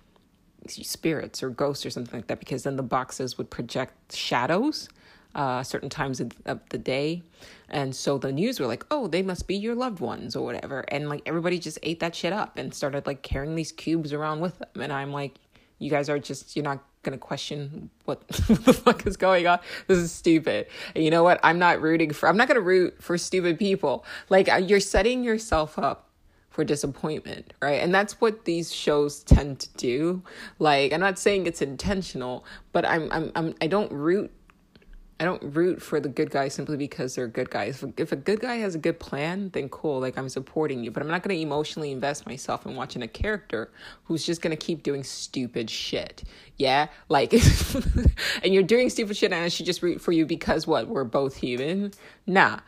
spirits 0.69 1.43
or 1.43 1.51
ghosts 1.51 1.85
or 1.85 1.91
something 1.91 2.21
like 2.21 2.29
that 2.29 2.39
because 2.39 2.63
then 2.63 2.77
the 2.77 2.83
boxes 2.83 3.37
would 3.37 3.51
project 3.51 4.15
shadows 4.15 4.89
uh, 5.35 5.63
certain 5.63 5.89
times 5.89 6.21
of, 6.21 6.33
of 6.45 6.61
the 6.69 6.79
day. 6.79 7.23
And 7.69 7.95
so 7.95 8.19
the 8.19 8.33
news 8.33 8.61
were 8.61 8.67
like, 8.67 8.85
oh, 8.91 9.07
they 9.07 9.23
must 9.23 9.47
be 9.47 9.57
your 9.57 9.75
loved 9.75 10.01
ones 10.01 10.37
or 10.37 10.45
whatever. 10.45 10.81
And 10.89 11.09
like 11.09 11.23
everybody 11.27 11.59
just 11.59 11.79
ate 11.83 12.01
that 12.01 12.15
shit 12.15 12.33
up 12.33 12.59
and 12.59 12.75
started 12.75 13.07
like 13.07 13.23
carrying 13.23 13.55
these 13.55 13.73
cubes 13.73 14.13
around 14.13 14.41
with 14.41 14.59
them. 14.59 14.83
And 14.83 14.93
I'm 14.93 15.13
like, 15.13 15.39
you 15.83 15.91
guys 15.91 16.09
are 16.09 16.19
just 16.19 16.55
you're 16.55 16.65
not 16.65 16.83
gonna 17.03 17.19
question 17.19 17.91
what 18.05 18.27
the 18.29 18.73
fuck 18.73 19.07
is 19.07 19.17
going 19.17 19.47
on. 19.47 19.59
This 19.89 19.99
is 19.99 20.13
stupid. 20.13 20.67
And 20.95 21.05
you 21.05 21.11
know 21.11 21.25
what? 21.25 21.41
I'm 21.43 21.59
not 21.59 21.83
rooting 21.83 22.13
for. 22.13 22.29
I'm 22.29 22.37
not 22.37 22.49
gonna 22.49 22.61
root 22.61 23.03
for 23.03 23.19
stupid 23.19 23.59
people. 23.59 24.05
Like 24.29 24.49
uh, 24.49 24.57
you're 24.57 24.81
setting 24.81 25.25
yourself 25.25 25.79
up 25.79 26.09
for 26.51 26.65
disappointment, 26.65 27.55
right? 27.63 27.83
And 27.83 27.95
that's 27.95 28.21
what 28.21 28.45
these 28.45 28.73
shows 28.73 29.25
tend 29.25 29.61
to 29.61 29.69
do. 29.77 30.23
Like 30.59 30.93
I'm 30.93 31.01
not 31.01 31.19
saying 31.19 31.47
it's 31.47 31.63
intentional, 31.63 32.45
but 32.73 32.85
I'm 32.85 33.11
I'm, 33.11 33.33
I'm 33.35 33.55
I 33.61 33.67
don't 33.67 33.91
root 33.91 34.31
I 35.23 35.25
don't 35.25 35.55
root 35.55 35.81
for 35.81 36.01
the 36.01 36.09
good 36.09 36.33
guys 36.33 36.53
simply 36.53 36.77
because 36.77 37.15
they're 37.15 37.29
good 37.29 37.49
guys. 37.49 37.85
If, 37.97 38.11
a 38.11 38.17
good 38.17 38.41
guy 38.41 38.57
has 38.57 38.75
a 38.75 38.79
good 38.79 38.99
plan, 38.99 39.51
then 39.53 39.69
cool, 39.69 40.01
like 40.01 40.19
I'm 40.19 40.29
supporting 40.29 40.83
you. 40.83 40.91
But 40.91 41.01
I'm 41.01 41.09
not 41.09 41.23
going 41.23 41.37
to 41.37 41.41
emotionally 41.41 41.93
invest 41.93 42.27
myself 42.27 42.67
in 42.67 42.75
watching 42.75 43.03
a 43.03 43.07
character 43.07 43.71
who's 44.03 44.27
just 44.27 44.43
going 44.43 44.51
to 44.51 44.57
keep 44.57 44.83
doing 44.83 45.05
stupid 45.05 45.71
shit. 45.71 46.25
Yeah? 46.57 46.89
Like, 47.09 47.33
and 48.43 48.53
you're 48.53 48.65
doing 48.65 48.91
stupid 48.91 49.17
shit 49.17 49.33
and 49.33 49.45
I 49.45 49.47
should 49.47 49.65
just 49.65 49.81
root 49.81 50.01
for 50.01 50.11
you 50.11 50.27
because 50.27 50.67
what? 50.67 50.89
We're 50.89 51.05
both 51.05 51.37
human? 51.37 51.93
Nah. 52.27 52.59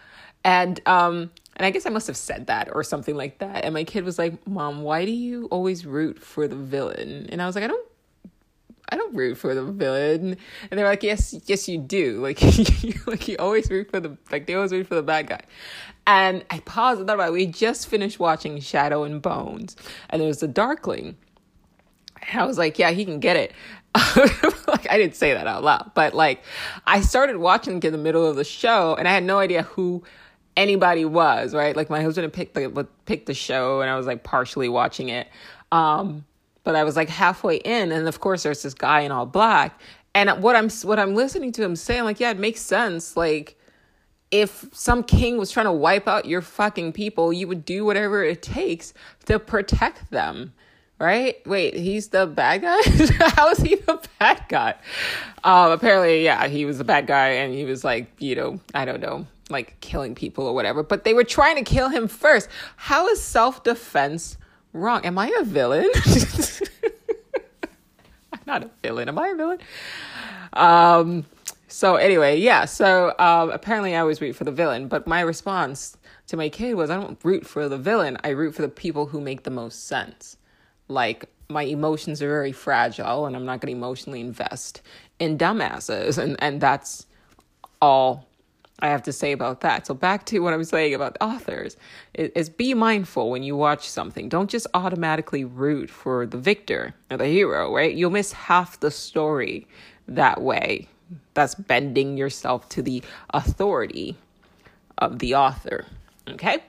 And, 0.44 0.80
um, 0.87 1.32
and 1.56 1.66
I 1.66 1.70
guess 1.70 1.87
I 1.87 1.90
must 1.90 2.06
have 2.06 2.16
said 2.16 2.46
that 2.46 2.68
or 2.73 2.84
something 2.84 3.16
like 3.16 3.38
that. 3.38 3.64
And 3.64 3.75
my 3.75 3.82
kid 3.82 4.04
was 4.04 4.16
like, 4.16 4.46
Mom, 4.46 4.82
why 4.82 5.04
do 5.04 5.11
you 5.11 5.46
always 5.46 5.84
root 5.84 6.23
for 6.23 6.46
the 6.46 6.54
villain? 6.54 7.26
And 7.30 7.42
I 7.42 7.46
was 7.46 7.56
like, 7.56 7.64
I 7.64 7.66
don't 7.66 7.88
I 8.94 8.96
don't 8.96 9.16
root 9.16 9.36
for 9.36 9.56
the 9.56 9.64
villain. 9.64 10.36
And 10.70 10.78
they're 10.78 10.86
like, 10.86 11.02
yes, 11.02 11.34
yes, 11.46 11.68
you 11.68 11.78
do. 11.78 12.20
Like, 12.24 12.40
like 13.06 13.26
you 13.26 13.36
always 13.40 13.68
root 13.68 13.90
for 13.90 13.98
the, 13.98 14.16
like 14.30 14.46
they 14.46 14.54
always 14.54 14.70
root 14.70 14.86
for 14.86 14.94
the 14.94 15.02
bad 15.02 15.26
guy. 15.26 15.40
And 16.06 16.44
I 16.48 16.60
paused 16.60 17.00
and 17.00 17.08
thought 17.08 17.14
about 17.14 17.30
it. 17.30 17.32
We 17.32 17.46
just 17.46 17.88
finished 17.88 18.20
watching 18.20 18.60
Shadow 18.60 19.02
and 19.02 19.20
Bones, 19.20 19.74
and 20.10 20.20
there 20.20 20.28
was 20.28 20.42
a 20.44 20.48
Darkling. 20.48 21.16
And 22.30 22.40
I 22.40 22.46
was 22.46 22.56
like, 22.56 22.78
yeah, 22.78 22.92
he 22.92 23.04
can 23.04 23.18
get 23.18 23.36
it. 23.36 23.52
like 24.68 24.88
I 24.88 24.96
didn't 24.96 25.16
say 25.16 25.34
that 25.34 25.48
out 25.48 25.64
loud, 25.64 25.90
but 25.94 26.14
like 26.14 26.42
I 26.86 27.00
started 27.00 27.38
watching 27.38 27.82
in 27.82 27.92
the 27.92 27.98
middle 27.98 28.24
of 28.24 28.36
the 28.36 28.44
show, 28.44 28.94
and 28.94 29.08
I 29.08 29.12
had 29.12 29.24
no 29.24 29.40
idea 29.40 29.64
who 29.64 30.04
anybody 30.56 31.04
was. 31.04 31.52
Right, 31.52 31.74
like 31.76 31.90
my 31.90 32.00
husband 32.00 32.24
had 32.24 32.32
picked 32.32 32.54
the 32.54 32.86
picked 33.06 33.26
the 33.26 33.34
show, 33.34 33.80
and 33.80 33.90
I 33.90 33.96
was 33.96 34.06
like 34.06 34.22
partially 34.22 34.68
watching 34.68 35.08
it. 35.08 35.26
Um, 35.72 36.24
but 36.64 36.75
I 36.75 36.85
was 36.85 36.97
like 36.97 37.09
halfway 37.09 37.56
in, 37.56 37.92
and 37.92 38.09
of 38.09 38.21
course 38.21 38.42
there's 38.42 38.62
this 38.62 38.75
guy 38.75 39.00
in 39.00 39.12
all 39.12 39.26
black, 39.26 39.80
and 40.14 40.30
what 40.42 40.56
I'm 40.56 40.71
what 40.83 40.99
I'm 40.99 41.14
listening 41.14 41.52
to 41.52 41.62
him 41.62 41.76
saying, 41.76 42.04
like, 42.04 42.21
yeah, 42.21 42.30
it 42.30 42.38
makes 42.38 42.61
sense. 42.61 43.16
Like, 43.16 43.56
if 44.30 44.66
some 44.73 45.02
king 45.02 45.38
was 45.38 45.50
trying 45.50 45.66
to 45.66 45.73
wipe 45.73 46.09
out 46.09 46.25
your 46.25 46.42
fucking 46.42 46.92
people, 46.92 47.33
you 47.33 47.47
would 47.47 47.64
do 47.64 47.85
whatever 47.85 48.25
it 48.25 48.42
takes 48.42 48.92
to 49.26 49.38
protect 49.38 50.11
them 50.11 50.52
right? 50.99 51.47
Wait, 51.47 51.75
he's 51.75 52.09
the 52.09 52.26
bad 52.26 52.62
guy? 52.62 52.80
How 53.37 53.50
is 53.50 53.59
he 53.59 53.75
the 53.75 54.02
bad 54.18 54.44
guy? 54.49 54.75
Um, 55.42 55.73
apparently, 55.73 56.25
yeah, 56.25 56.47
he 56.49 56.64
was 56.64 56.78
the 56.78 56.85
bad 56.85 57.06
guy, 57.06 57.30
and 57.30 57.52
he 57.52 57.64
was 57.64 57.85
like, 57.85 58.11
you 58.18 58.35
know, 58.35 58.61
I 58.75 58.85
don't 58.85 59.00
know, 59.00 59.26
like 59.50 59.78
killing 59.80 60.14
people 60.14 60.47
or 60.47 60.54
whatever. 60.54 60.83
But 60.83 61.04
they 61.04 61.14
were 61.14 61.25
trying 61.25 61.56
to 61.56 61.62
kill 61.62 61.88
him 61.88 62.09
first. 62.09 62.49
How 62.76 63.09
is 63.09 63.23
self 63.23 63.64
defense 63.64 64.37
wrong? 64.75 65.04
Am 65.07 65.19
I 65.19 65.35
a 65.40 65.45
villain? 65.45 65.88
I'm 68.33 68.40
not 68.47 68.64
a 68.64 68.71
villain. 68.83 69.09
Am 69.09 69.19
I 69.19 69.28
a 69.28 69.35
villain? 69.35 69.59
Um. 70.52 71.25
So 71.69 71.97
anyway, 71.97 72.38
yeah. 72.38 72.66
So 72.66 73.14
um, 73.19 73.50
apparently, 73.50 73.97
I 73.97 74.00
always 74.00 74.21
root 74.21 74.37
for 74.37 74.45
the 74.45 74.52
villain, 74.52 74.88
but 74.88 75.07
my 75.07 75.21
response 75.21 75.97
to 76.28 76.37
my 76.37 76.49
kid 76.49 76.75
was, 76.75 76.90
I 76.90 76.97
don't 76.97 77.19
root 77.25 77.47
for 77.47 77.69
the 77.69 77.78
villain. 77.78 78.19
I 78.23 78.28
root 78.31 78.54
for 78.54 78.62
the 78.62 78.69
people 78.69 79.07
who 79.07 79.21
make 79.21 79.45
the 79.45 79.50
most 79.50 79.87
sense 79.87 80.37
like 80.88 81.26
my 81.49 81.62
emotions 81.62 82.23
are 82.23 82.28
very 82.28 82.52
fragile 82.52 83.26
and 83.26 83.37
I'm 83.37 83.45
not 83.45 83.61
going 83.61 83.73
to 83.73 83.78
emotionally 83.78 84.21
invest 84.21 84.83
in 85.19 85.38
dumbasses. 85.38 86.19
And, 86.19 86.37
and 86.40 86.61
that's 86.61 87.07
all 87.81 88.26
I 88.81 88.88
have 88.88 89.02
to 89.04 89.12
say 89.12 89.33
about 89.33 89.61
that. 89.61 89.87
So 89.87 89.95
back 89.95 90.26
to 90.26 90.40
what 90.40 90.52
I'm 90.52 90.64
saying 90.64 90.95
about 90.95 91.16
authors 91.21 91.76
is, 92.14 92.31
is, 92.35 92.49
be 92.49 92.75
mindful 92.75 93.31
when 93.31 93.43
you 93.43 93.57
watch 93.57 93.88
something. 93.88 94.28
Don't 94.28 94.50
just 94.50 94.66
automatically 94.75 95.45
root 95.45 95.88
for 95.88 96.26
the 96.26 96.38
victor 96.38 96.95
or 97.11 97.16
the 97.16 97.26
hero, 97.26 97.75
right? 97.75 97.95
You'll 97.95 98.11
miss 98.11 98.33
half 98.33 98.81
the 98.81 98.90
story 98.90 99.66
that 100.09 100.43
way. 100.43 100.88
That's 101.35 101.54
bending 101.54 102.16
yourself 102.16 102.69
to 102.71 102.83
the 102.83 103.02
authority 103.31 104.16
of 104.99 105.21
the 105.21 105.37
author. 105.37 105.87
Okay? 106.28 106.62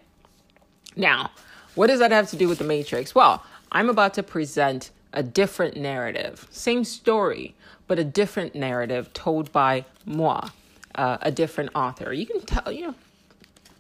Now, 0.96 1.32
what 1.74 1.88
does 1.88 2.00
that 2.00 2.12
have 2.12 2.30
to 2.30 2.38
do 2.38 2.48
with 2.48 2.60
the 2.60 2.66
Matrix? 2.66 3.16
Well, 3.16 3.44
I'm 3.72 3.90
about 3.90 4.14
to 4.14 4.24
present 4.24 4.92
a 5.12 5.24
different 5.24 5.76
narrative, 5.76 6.48
same 6.52 6.84
story, 6.84 7.56
but 7.88 7.98
a 7.98 8.04
different 8.04 8.54
narrative 8.54 9.12
told 9.14 9.52
by 9.52 9.86
moi, 10.06 10.50
uh, 10.96 11.18
a 11.22 11.32
different 11.32 11.72
author. 11.76 12.12
You 12.14 12.26
can 12.26 12.42
tell, 12.42 12.72
you 12.72 12.88
know, 12.88 12.96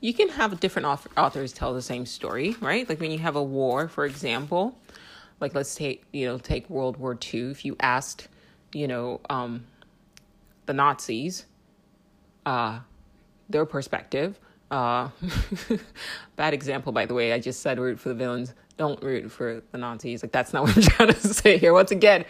you 0.01 0.13
can 0.13 0.29
have 0.29 0.59
different 0.59 0.85
author- 0.85 1.09
authors 1.17 1.53
tell 1.53 1.73
the 1.73 1.81
same 1.81 2.05
story, 2.05 2.55
right? 2.61 2.87
Like 2.87 2.99
when 2.99 3.11
you 3.11 3.19
have 3.19 3.35
a 3.35 3.43
war, 3.43 3.87
for 3.87 4.05
example, 4.05 4.77
like 5.39 5.55
let's 5.55 5.75
take, 5.75 6.03
you 6.13 6.25
know, 6.25 6.37
take 6.37 6.69
World 6.69 6.97
War 6.97 7.17
II. 7.33 7.51
If 7.51 7.65
you 7.65 7.75
asked, 7.79 8.27
you 8.73 8.87
know, 8.87 9.21
um, 9.29 9.65
the 10.65 10.73
Nazis, 10.73 11.45
uh, 12.45 12.79
their 13.49 13.65
perspective, 13.65 14.39
uh, 14.71 15.09
bad 16.35 16.53
example, 16.53 16.91
by 16.91 17.05
the 17.05 17.13
way. 17.13 17.33
I 17.33 17.39
just 17.39 17.61
said 17.61 17.79
root 17.79 17.99
for 17.99 18.09
the 18.09 18.15
villains 18.15 18.53
don't 18.77 19.01
root 19.01 19.31
for 19.31 19.61
the 19.71 19.77
Nazis. 19.77 20.23
Like 20.23 20.31
that's 20.31 20.53
not 20.53 20.63
what 20.65 20.75
I'm 20.75 20.83
trying 20.83 21.13
to 21.13 21.27
say 21.27 21.57
here. 21.57 21.73
Once 21.73 21.91
again, 21.91 22.25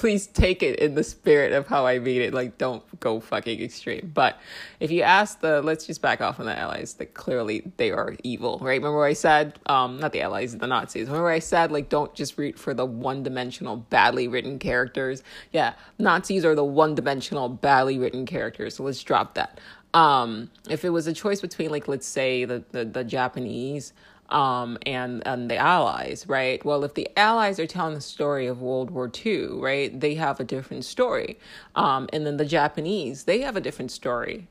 please 0.00 0.26
take 0.26 0.62
it 0.62 0.78
in 0.78 0.94
the 0.94 1.04
spirit 1.04 1.52
of 1.52 1.66
how 1.66 1.86
I 1.86 1.98
mean 1.98 2.22
it. 2.22 2.32
Like 2.32 2.56
don't 2.56 2.82
go 3.00 3.20
fucking 3.20 3.60
extreme. 3.60 4.10
But 4.14 4.40
if 4.80 4.90
you 4.90 5.02
ask 5.02 5.40
the 5.40 5.60
let's 5.60 5.86
just 5.86 6.00
back 6.00 6.22
off 6.22 6.40
on 6.40 6.46
the 6.46 6.58
allies, 6.58 6.94
that 6.94 7.12
clearly 7.12 7.70
they 7.76 7.90
are 7.90 8.16
evil, 8.22 8.58
right? 8.62 8.80
Remember 8.80 9.04
I 9.04 9.12
said, 9.12 9.58
um, 9.66 10.00
not 10.00 10.12
the 10.12 10.22
allies, 10.22 10.56
the 10.56 10.66
Nazis. 10.66 11.08
Remember 11.08 11.28
I 11.28 11.38
said 11.38 11.70
like 11.70 11.90
don't 11.90 12.14
just 12.14 12.38
root 12.38 12.58
for 12.58 12.72
the 12.72 12.86
one 12.86 13.22
dimensional, 13.22 13.76
badly 13.76 14.26
written 14.26 14.58
characters. 14.58 15.22
Yeah, 15.52 15.74
Nazis 15.98 16.46
are 16.46 16.54
the 16.54 16.64
one 16.64 16.94
dimensional, 16.94 17.50
badly 17.50 17.98
written 17.98 18.24
characters. 18.24 18.76
So 18.76 18.84
let's 18.84 19.02
drop 19.02 19.34
that. 19.34 19.60
Um, 19.92 20.50
if 20.70 20.82
it 20.82 20.90
was 20.90 21.08
a 21.08 21.12
choice 21.12 21.42
between 21.42 21.68
like 21.68 21.88
let's 21.88 22.06
say 22.06 22.46
the, 22.46 22.64
the, 22.70 22.86
the 22.86 23.04
Japanese 23.04 23.92
um, 24.30 24.78
and 24.86 25.26
and 25.26 25.50
the 25.50 25.56
Allies, 25.56 26.24
right? 26.28 26.64
Well, 26.64 26.84
if 26.84 26.94
the 26.94 27.08
Allies 27.18 27.58
are 27.58 27.66
telling 27.66 27.94
the 27.94 28.00
story 28.00 28.46
of 28.46 28.62
World 28.62 28.90
War 28.90 29.10
II, 29.24 29.46
right, 29.60 29.98
they 29.98 30.14
have 30.14 30.40
a 30.40 30.44
different 30.44 30.84
story, 30.84 31.38
um, 31.74 32.08
and 32.12 32.24
then 32.24 32.36
the 32.36 32.44
Japanese, 32.44 33.24
they 33.24 33.40
have 33.40 33.56
a 33.56 33.60
different 33.60 33.90
story, 33.90 34.46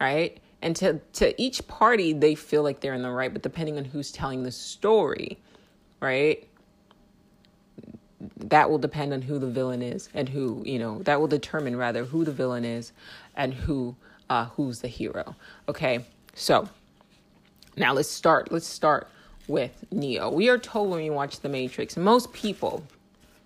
right? 0.00 0.38
And 0.62 0.74
to 0.76 1.00
to 1.14 1.40
each 1.40 1.66
party, 1.68 2.12
they 2.12 2.34
feel 2.34 2.62
like 2.62 2.80
they're 2.80 2.94
in 2.94 3.02
the 3.02 3.10
right, 3.10 3.32
but 3.32 3.42
depending 3.42 3.78
on 3.78 3.84
who's 3.84 4.10
telling 4.10 4.42
the 4.42 4.52
story, 4.52 5.38
right? 6.00 6.46
That 8.36 8.68
will 8.68 8.78
depend 8.78 9.14
on 9.14 9.22
who 9.22 9.38
the 9.38 9.46
villain 9.46 9.80
is 9.80 10.10
and 10.12 10.28
who 10.28 10.62
you 10.66 10.78
know. 10.78 11.02
That 11.04 11.20
will 11.20 11.28
determine 11.28 11.76
rather 11.76 12.04
who 12.04 12.24
the 12.24 12.32
villain 12.32 12.64
is 12.64 12.92
and 13.36 13.54
who 13.54 13.94
uh, 14.28 14.46
who's 14.46 14.80
the 14.80 14.88
hero. 14.88 15.36
Okay, 15.68 16.04
so 16.34 16.68
now 17.76 17.92
let's 17.92 18.10
start. 18.10 18.50
Let's 18.52 18.66
start 18.66 19.08
with 19.50 19.84
Neo. 19.90 20.30
We 20.30 20.48
are 20.48 20.58
told 20.58 20.90
when 20.90 21.02
we 21.02 21.10
watch 21.10 21.40
The 21.40 21.48
Matrix, 21.48 21.96
most 21.96 22.32
people, 22.32 22.84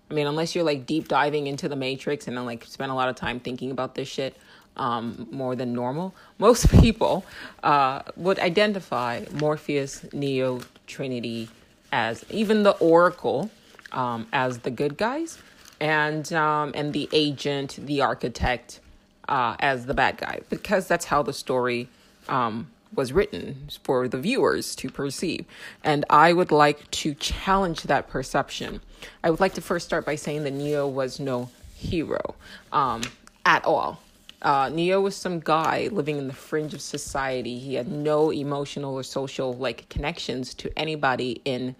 I 0.09 0.13
mean, 0.13 0.27
unless 0.27 0.55
you're 0.55 0.63
like 0.63 0.85
deep 0.85 1.07
diving 1.07 1.47
into 1.47 1.67
The 1.67 1.75
Matrix 1.75 2.27
and 2.27 2.37
then 2.37 2.45
like 2.45 2.63
spend 2.65 2.91
a 2.91 2.95
lot 2.95 3.09
of 3.09 3.15
time 3.15 3.39
thinking 3.39 3.71
about 3.71 3.95
this 3.95 4.07
shit 4.07 4.37
um, 4.77 5.27
more 5.31 5.55
than 5.55 5.73
normal, 5.73 6.13
most 6.37 6.69
people 6.81 7.25
uh, 7.63 8.03
would 8.15 8.39
identify 8.39 9.23
Morpheus, 9.33 10.05
Neo, 10.13 10.61
Trinity 10.87 11.49
as 11.91 12.23
even 12.29 12.63
the 12.63 12.71
Oracle 12.71 13.49
um, 13.91 14.27
as 14.33 14.59
the 14.59 14.71
good 14.71 14.97
guys, 14.97 15.39
and 15.79 16.31
um, 16.33 16.71
and 16.75 16.93
the 16.93 17.09
agent, 17.13 17.79
the 17.81 18.01
architect, 18.01 18.81
uh, 19.29 19.55
as 19.59 19.85
the 19.85 19.93
bad 19.93 20.17
guy, 20.17 20.41
because 20.49 20.87
that's 20.87 21.05
how 21.05 21.23
the 21.23 21.33
story 21.33 21.87
um, 22.27 22.67
was 22.95 23.13
written 23.13 23.69
for 23.83 24.07
the 24.07 24.17
viewers 24.17 24.75
to 24.77 24.89
perceive. 24.89 25.45
And 25.83 26.05
I 26.09 26.33
would 26.33 26.51
like 26.51 26.89
to 26.91 27.13
challenge 27.13 27.83
that 27.83 28.07
perception. 28.07 28.81
I 29.23 29.29
would 29.29 29.39
like 29.39 29.53
to 29.55 29.61
first 29.61 29.85
start 29.85 30.05
by 30.05 30.15
saying 30.15 30.43
that 30.43 30.51
Neo 30.51 30.87
was 30.87 31.19
no 31.19 31.49
hero 31.75 32.35
um, 32.71 33.01
at 33.45 33.65
all. 33.65 34.01
Uh, 34.41 34.69
Neo 34.69 35.01
was 35.01 35.15
some 35.15 35.39
guy 35.39 35.89
living 35.91 36.17
in 36.17 36.27
the 36.27 36.33
fringe 36.33 36.73
of 36.73 36.81
society. 36.81 37.57
He 37.57 37.73
had 37.75 37.87
no 37.87 38.31
emotional 38.31 38.93
or 38.93 39.03
social 39.03 39.53
like 39.53 39.89
connections 39.89 40.53
to 40.55 40.77
anybody 40.77 41.41
in 41.45 41.75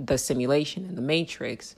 the 0.00 0.18
simulation 0.18 0.84
in 0.84 0.94
the 0.96 1.02
Matrix, 1.02 1.76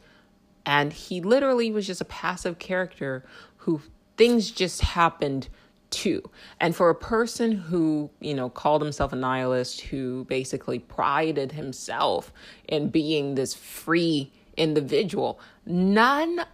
and 0.64 0.92
he 0.92 1.20
literally 1.20 1.70
was 1.70 1.86
just 1.86 2.00
a 2.00 2.06
passive 2.06 2.58
character 2.58 3.24
who 3.58 3.80
things 4.16 4.50
just 4.50 4.82
happened 4.82 5.48
too. 5.90 6.22
And 6.60 6.74
for 6.74 6.90
a 6.90 6.94
person 6.94 7.52
who, 7.52 8.10
you 8.20 8.34
know, 8.34 8.48
called 8.48 8.82
himself 8.82 9.12
a 9.12 9.16
nihilist, 9.16 9.82
who 9.82 10.24
basically 10.24 10.78
prided 10.78 11.52
himself 11.52 12.32
in 12.68 12.88
being 12.88 13.34
this 13.34 13.54
free 13.54 14.32
individual, 14.56 15.40
none 15.66 16.44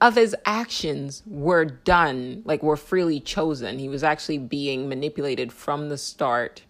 of 0.00 0.14
his 0.14 0.34
actions 0.44 1.22
were 1.26 1.64
done, 1.64 2.42
like 2.44 2.62
were 2.62 2.76
freely 2.76 3.20
chosen. 3.20 3.78
He 3.78 3.88
was 3.88 4.02
actually 4.02 4.38
being 4.38 4.88
manipulated 4.88 5.52
from 5.52 5.88
the 5.88 5.98
start 5.98 6.62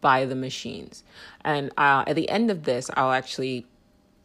by 0.00 0.24
the 0.24 0.34
machines. 0.34 1.04
And 1.44 1.70
uh, 1.78 2.04
at 2.06 2.16
the 2.16 2.28
end 2.28 2.50
of 2.50 2.64
this, 2.64 2.90
I'll 2.96 3.12
actually 3.12 3.66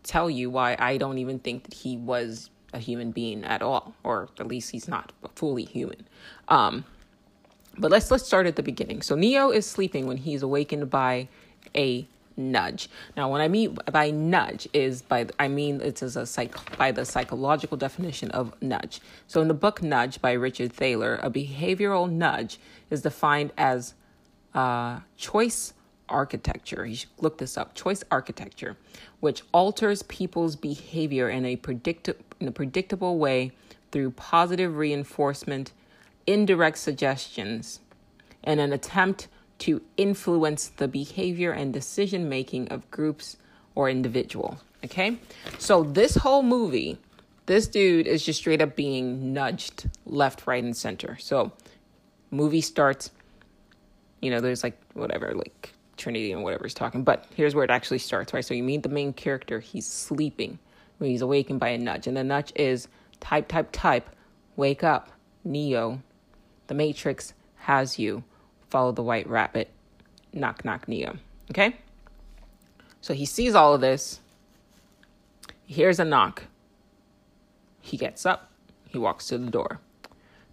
tell 0.03 0.29
you 0.29 0.49
why 0.49 0.75
I 0.79 0.97
don't 0.97 1.19
even 1.19 1.39
think 1.39 1.63
that 1.63 1.73
he 1.73 1.97
was 1.97 2.49
a 2.73 2.79
human 2.79 3.11
being 3.11 3.43
at 3.43 3.61
all, 3.61 3.93
or 4.03 4.29
at 4.39 4.47
least 4.47 4.71
he's 4.71 4.87
not 4.87 5.11
fully 5.35 5.65
human. 5.65 6.07
Um, 6.47 6.85
but 7.77 7.91
let's 7.91 8.11
let's 8.11 8.25
start 8.25 8.45
at 8.47 8.55
the 8.55 8.63
beginning. 8.63 9.01
So 9.01 9.15
Neo 9.15 9.49
is 9.49 9.65
sleeping 9.65 10.07
when 10.07 10.17
he's 10.17 10.43
awakened 10.43 10.89
by 10.89 11.27
a 11.75 12.07
nudge. 12.37 12.89
Now, 13.15 13.29
what 13.29 13.41
I 13.41 13.47
mean 13.47 13.77
by 13.91 14.11
nudge 14.11 14.67
is 14.73 15.01
by 15.01 15.27
I 15.39 15.47
mean 15.47 15.81
it 15.81 16.01
is 16.01 16.15
a 16.15 16.25
psych 16.25 16.77
by 16.77 16.91
the 16.91 17.05
psychological 17.05 17.77
definition 17.77 18.31
of 18.31 18.53
nudge. 18.61 19.01
So 19.27 19.41
in 19.41 19.47
the 19.47 19.53
book 19.53 19.81
Nudge 19.81 20.21
by 20.21 20.33
Richard 20.33 20.73
Thaler, 20.73 21.19
a 21.21 21.29
behavioral 21.29 22.09
nudge 22.09 22.59
is 22.89 23.01
defined 23.01 23.51
as 23.57 23.93
uh, 24.53 24.99
choice 25.17 25.73
architecture. 26.09 26.85
You 26.85 26.95
should 26.95 27.09
look 27.19 27.37
this 27.37 27.57
up. 27.57 27.73
Choice 27.73 28.03
architecture, 28.11 28.77
which 29.19 29.43
alters 29.53 30.03
people's 30.03 30.55
behavior 30.55 31.29
in 31.29 31.45
a 31.45 31.55
predict 31.55 32.09
in 32.39 32.47
a 32.47 32.51
predictable 32.51 33.17
way 33.17 33.51
through 33.91 34.11
positive 34.11 34.77
reinforcement, 34.77 35.71
indirect 36.27 36.77
suggestions, 36.77 37.79
and 38.43 38.59
an 38.59 38.73
attempt 38.73 39.27
to 39.59 39.81
influence 39.95 40.69
the 40.69 40.87
behavior 40.87 41.51
and 41.51 41.71
decision 41.71 42.27
making 42.27 42.67
of 42.69 42.89
groups 42.89 43.37
or 43.75 43.89
individual. 43.89 44.59
Okay? 44.83 45.17
So 45.59 45.83
this 45.83 46.15
whole 46.15 46.41
movie, 46.41 46.97
this 47.45 47.67
dude 47.67 48.07
is 48.07 48.25
just 48.25 48.39
straight 48.39 48.61
up 48.61 48.75
being 48.75 49.33
nudged 49.33 49.87
left, 50.05 50.47
right, 50.47 50.63
and 50.63 50.75
center. 50.75 51.17
So 51.19 51.51
movie 52.31 52.61
starts, 52.61 53.11
you 54.21 54.31
know, 54.31 54.41
there's 54.41 54.63
like 54.63 54.79
whatever, 54.93 55.33
like 55.35 55.73
Trinity 55.97 56.31
and 56.31 56.43
whatever 56.43 56.65
is 56.65 56.73
talking, 56.73 57.03
but 57.03 57.25
here's 57.35 57.53
where 57.53 57.63
it 57.63 57.69
actually 57.69 57.99
starts, 57.99 58.33
right? 58.33 58.43
So 58.43 58.55
you 58.55 58.63
meet 58.63 58.81
the 58.81 58.89
main 58.89 59.13
character, 59.13 59.59
he's 59.59 59.85
sleeping, 59.85 60.57
he's 60.99 61.21
awakened 61.21 61.59
by 61.59 61.69
a 61.69 61.77
nudge, 61.77 62.07
and 62.07 62.17
the 62.17 62.23
nudge 62.23 62.51
is 62.55 62.87
type, 63.19 63.47
type, 63.47 63.69
type, 63.71 64.09
wake 64.55 64.83
up, 64.83 65.11
Neo, 65.43 66.01
the 66.71 66.75
Matrix 66.75 67.33
has 67.57 67.99
you, 67.99 68.23
follow 68.69 68.93
the 68.93 69.03
white 69.03 69.27
rabbit, 69.27 69.69
knock, 70.31 70.63
knock, 70.63 70.87
Neo. 70.87 71.17
Okay? 71.49 71.75
So 73.01 73.13
he 73.13 73.25
sees 73.25 73.55
all 73.55 73.73
of 73.73 73.81
this, 73.81 74.21
he 75.65 75.73
hears 75.73 75.99
a 75.99 76.05
knock, 76.05 76.43
he 77.81 77.97
gets 77.97 78.25
up, 78.25 78.49
he 78.87 78.97
walks 78.97 79.27
to 79.27 79.37
the 79.37 79.51
door. 79.51 79.81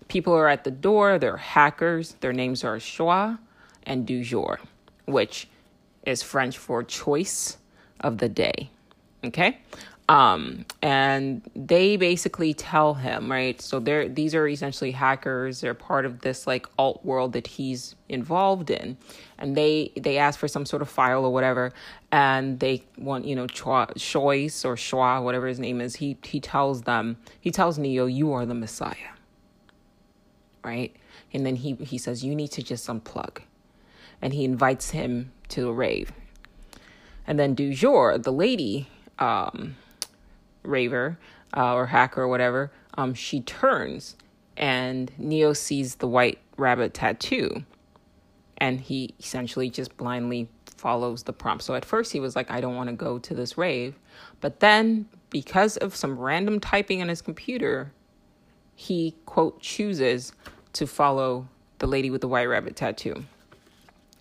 People 0.09 0.33
are 0.35 0.49
at 0.49 0.65
the 0.65 0.73
door, 0.73 1.21
they're 1.21 1.37
hackers, 1.37 2.17
their 2.19 2.33
names 2.33 2.65
are 2.65 2.81
Choix 2.81 3.37
and 3.85 4.05
Du 4.05 4.25
jour, 4.25 4.59
which 5.07 5.47
is 6.05 6.21
French 6.21 6.59
for 6.59 6.83
choice 6.83 7.59
of 8.01 8.19
the 8.19 8.29
day. 8.29 8.71
Okay? 9.25 9.59
Um, 10.09 10.65
and 10.81 11.43
they 11.55 11.99
basically 11.99 12.55
tell 12.55 12.95
him, 12.95 13.31
right? 13.31 13.61
So 13.61 13.79
they're 13.79 14.09
these 14.09 14.35
are 14.35 14.49
essentially 14.49 14.91
hackers. 14.93 15.61
They're 15.61 15.75
part 15.75 16.07
of 16.07 16.23
this 16.23 16.47
like 16.47 16.67
alt 16.79 17.05
world 17.05 17.35
that 17.35 17.47
he's 17.47 17.95
involved 18.09 18.71
in, 18.71 18.97
and 19.37 19.55
they 19.55 19.93
they 19.97 20.17
ask 20.17 20.41
for 20.41 20.49
some 20.49 20.65
sort 20.65 20.81
of 20.81 20.89
file 20.89 21.27
or 21.27 21.33
whatever, 21.33 21.73
and 22.11 22.59
they 22.59 22.85
want 22.97 23.27
you 23.27 23.37
know 23.37 23.47
choice 23.47 24.65
or 24.65 24.77
Schwa, 24.77 25.23
whatever 25.23 25.47
his 25.47 25.61
name 25.61 25.79
is. 25.83 25.97
He 25.97 26.17
he 26.25 26.41
tells 26.41 26.83
them 26.83 27.19
he 27.39 27.51
tells 27.51 27.79
Neo, 27.79 28.07
"You 28.07 28.33
are 28.33 28.47
the 28.47 28.55
Messiah," 28.55 29.13
right? 30.65 30.97
And 31.35 31.45
then 31.45 31.57
he 31.57 31.75
he 31.75 31.99
says, 31.99 32.25
"You 32.25 32.35
need 32.35 32.53
to 32.53 32.63
just 32.63 32.89
unplug," 32.89 33.43
and 34.23 34.33
he 34.33 34.47
invites 34.47 34.91
him 34.91 35.33
to 35.49 35.69
a 35.69 35.73
rave. 35.73 36.13
And 37.27 37.39
then 37.39 37.55
Du 37.55 37.75
jour, 37.75 38.17
the 38.17 38.33
lady. 38.33 38.89
Um, 39.19 39.75
raver 40.63 41.19
uh, 41.57 41.75
or 41.75 41.87
hacker 41.87 42.23
or 42.23 42.29
whatever, 42.29 42.71
um, 42.95 43.15
she 43.15 43.41
turns 43.41 44.17
and 44.57 45.13
Neo 45.19 45.53
sees 45.53 45.97
the 45.97 46.09
white 46.09 46.39
rabbit 46.57 46.95
tattoo 46.95 47.65
and 48.59 48.81
he 48.81 49.15
essentially 49.19 49.71
just 49.71 49.97
blindly 49.97 50.49
follows 50.67 51.23
the 51.25 51.33
prompt. 51.33 51.65
So 51.65 51.75
at 51.75 51.85
first 51.85 52.13
he 52.13 52.21
was 52.21 52.37
like, 52.37 52.51
I 52.51 52.61
don't 52.61 52.77
want 52.77 52.89
to 52.89 52.95
go 52.95 53.19
to 53.19 53.35
this 53.35 53.57
rave. 53.57 53.95
But 54.41 54.61
then, 54.61 55.09
because 55.31 55.77
of 55.77 55.95
some 55.95 56.19
random 56.19 56.61
typing 56.61 57.03
on 57.03 57.09
his 57.09 57.23
computer, 57.23 57.93
he, 58.75 59.15
quote, 59.27 59.61
chooses 59.61 60.33
to 60.75 60.87
follow 60.87 61.49
the 61.79 61.87
lady 61.87 62.11
with 62.11 62.21
the 62.21 62.29
white 62.29 62.47
rabbit 62.47 62.77
tattoo. 62.77 63.25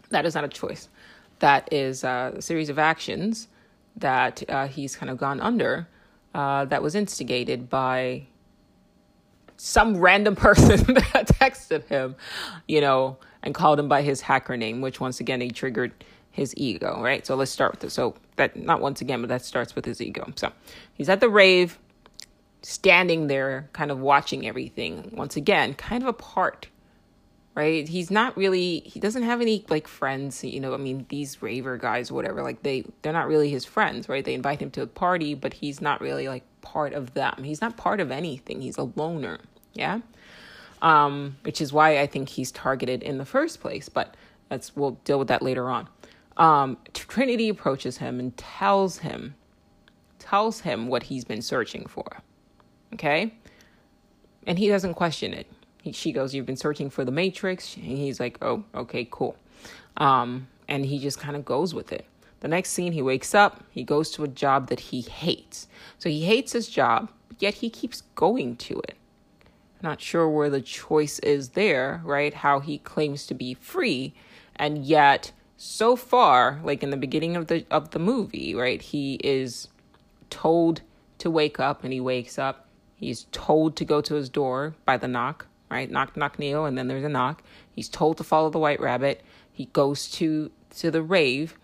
That 0.09 0.25
is 0.25 0.35
not 0.35 0.43
a 0.43 0.49
choice. 0.49 0.89
That 1.39 1.71
is 1.71 2.03
uh, 2.03 2.33
a 2.35 2.41
series 2.41 2.69
of 2.69 2.79
actions 2.79 3.47
that 3.95 4.43
uh, 4.49 4.67
he's 4.67 4.95
kind 4.95 5.09
of 5.09 5.17
gone 5.17 5.39
under 5.39 5.87
uh, 6.37 6.65
that 6.65 6.83
was 6.83 6.93
instigated 6.93 7.67
by 7.67 8.21
some 9.57 9.97
random 9.97 10.35
person 10.47 10.77
that 10.93 11.27
texted 11.27 11.83
him, 11.87 12.15
you 12.67 12.79
know, 12.79 13.17
and 13.41 13.55
called 13.55 13.79
him 13.79 13.89
by 13.89 14.03
his 14.03 14.21
hacker 14.21 14.55
name, 14.55 14.79
which 14.79 14.99
once 14.99 15.19
again 15.19 15.41
he 15.41 15.49
triggered 15.49 15.91
his 16.29 16.53
ego, 16.55 17.01
right? 17.01 17.25
So 17.25 17.35
let's 17.35 17.49
start 17.49 17.71
with 17.71 17.79
this. 17.79 17.95
So 17.95 18.13
that 18.35 18.55
not 18.55 18.81
once 18.81 19.01
again, 19.01 19.19
but 19.21 19.29
that 19.29 19.43
starts 19.43 19.75
with 19.75 19.83
his 19.83 19.99
ego. 19.99 20.31
So 20.35 20.51
he's 20.93 21.09
at 21.09 21.21
the 21.21 21.29
rave, 21.29 21.79
standing 22.61 23.25
there, 23.25 23.67
kind 23.73 23.89
of 23.89 23.99
watching 23.99 24.47
everything. 24.47 25.09
Once 25.13 25.35
again, 25.37 25.73
kind 25.73 26.03
of 26.03 26.09
apart 26.09 26.67
right? 27.57 27.87
He's 27.87 28.11
not 28.11 28.37
really 28.37 28.81
he 28.81 28.99
doesn't 28.99 29.23
have 29.23 29.41
any 29.41 29.65
like 29.67 29.87
friends, 29.87 30.43
you 30.43 30.59
know, 30.59 30.75
I 30.75 30.77
mean 30.77 31.07
these 31.09 31.41
raver 31.41 31.75
guys 31.75 32.11
whatever, 32.11 32.43
like 32.43 32.61
they 32.61 32.85
they're 33.01 33.11
not 33.11 33.27
really 33.27 33.49
his 33.49 33.65
friends, 33.65 34.07
right? 34.07 34.23
They 34.23 34.35
invite 34.35 34.61
him 34.61 34.69
to 34.71 34.83
a 34.83 34.87
party, 34.87 35.33
but 35.33 35.55
he's 35.55 35.81
not 35.81 35.99
really 35.99 36.27
like 36.27 36.43
part 36.61 36.93
of 36.93 37.15
them. 37.15 37.43
He's 37.43 37.59
not 37.59 37.75
part 37.75 37.99
of 37.99 38.11
anything. 38.11 38.61
He's 38.61 38.77
a 38.77 38.83
loner. 38.95 39.39
Yeah? 39.73 40.01
Um 40.83 41.37
which 41.41 41.59
is 41.59 41.73
why 41.73 41.99
I 41.99 42.05
think 42.05 42.29
he's 42.29 42.51
targeted 42.51 43.01
in 43.01 43.17
the 43.17 43.25
first 43.25 43.59
place, 43.59 43.89
but 43.89 44.15
that's 44.49 44.75
we'll 44.75 44.91
deal 45.03 45.17
with 45.17 45.29
that 45.29 45.41
later 45.41 45.71
on. 45.71 45.89
Um 46.37 46.77
Trinity 46.93 47.49
approaches 47.49 47.97
him 47.97 48.19
and 48.19 48.37
tells 48.37 48.99
him 48.99 49.33
tells 50.19 50.59
him 50.59 50.89
what 50.89 51.01
he's 51.01 51.25
been 51.25 51.41
searching 51.41 51.87
for. 51.87 52.21
Okay? 52.93 53.33
And 54.45 54.59
he 54.59 54.67
doesn't 54.67 54.93
question 54.93 55.33
it 55.33 55.47
she 55.95 56.11
goes, 56.11 56.33
You've 56.33 56.45
been 56.45 56.57
searching 56.57 56.89
for 56.89 57.05
the 57.05 57.11
Matrix. 57.11 57.75
And 57.75 57.85
he's 57.85 58.19
like, 58.19 58.37
Oh, 58.41 58.63
okay, 58.75 59.07
cool. 59.09 59.35
Um, 59.97 60.47
and 60.67 60.85
he 60.85 60.99
just 60.99 61.19
kind 61.19 61.35
of 61.35 61.45
goes 61.45 61.73
with 61.73 61.91
it. 61.91 62.05
The 62.39 62.47
next 62.47 62.69
scene, 62.69 62.91
he 62.91 63.01
wakes 63.01 63.33
up, 63.33 63.63
he 63.71 63.83
goes 63.83 64.11
to 64.11 64.23
a 64.23 64.27
job 64.27 64.69
that 64.69 64.79
he 64.79 65.01
hates. 65.01 65.67
So 65.97 66.09
he 66.09 66.25
hates 66.25 66.51
his 66.51 66.69
job, 66.69 67.09
yet 67.39 67.55
he 67.55 67.69
keeps 67.69 68.01
going 68.15 68.57
to 68.57 68.79
it. 68.81 68.95
Not 69.81 70.01
sure 70.01 70.29
where 70.29 70.49
the 70.49 70.61
choice 70.61 71.19
is 71.19 71.49
there, 71.49 72.01
right? 72.03 72.33
How 72.33 72.59
he 72.59 72.77
claims 72.79 73.25
to 73.27 73.33
be 73.33 73.53
free, 73.55 74.13
and 74.55 74.85
yet 74.85 75.31
so 75.55 75.95
far, 75.95 76.59
like 76.63 76.83
in 76.83 76.89
the 76.89 76.97
beginning 76.97 77.35
of 77.35 77.47
the 77.47 77.65
of 77.69 77.91
the 77.91 77.99
movie, 77.99 78.55
right, 78.55 78.81
he 78.81 79.15
is 79.23 79.67
told 80.29 80.81
to 81.19 81.31
wake 81.31 81.59
up 81.59 81.83
and 81.83 81.93
he 81.93 81.99
wakes 81.99 82.37
up. 82.37 82.67
He's 82.95 83.25
told 83.31 83.75
to 83.75 83.85
go 83.85 84.01
to 84.01 84.15
his 84.15 84.29
door 84.29 84.75
by 84.85 84.97
the 84.97 85.07
knock 85.07 85.47
right? 85.69 85.89
Knock, 85.89 86.15
knock, 86.15 86.39
Neo, 86.39 86.65
and 86.65 86.77
then 86.77 86.87
there's 86.87 87.03
a 87.03 87.09
knock. 87.09 87.43
He's 87.71 87.89
told 87.89 88.17
to 88.17 88.23
follow 88.23 88.49
the 88.49 88.59
white 88.59 88.79
rabbit. 88.79 89.23
He 89.51 89.65
goes 89.65 90.09
to 90.11 90.51
to 90.77 90.91
the 90.91 91.01
rave, 91.01 91.57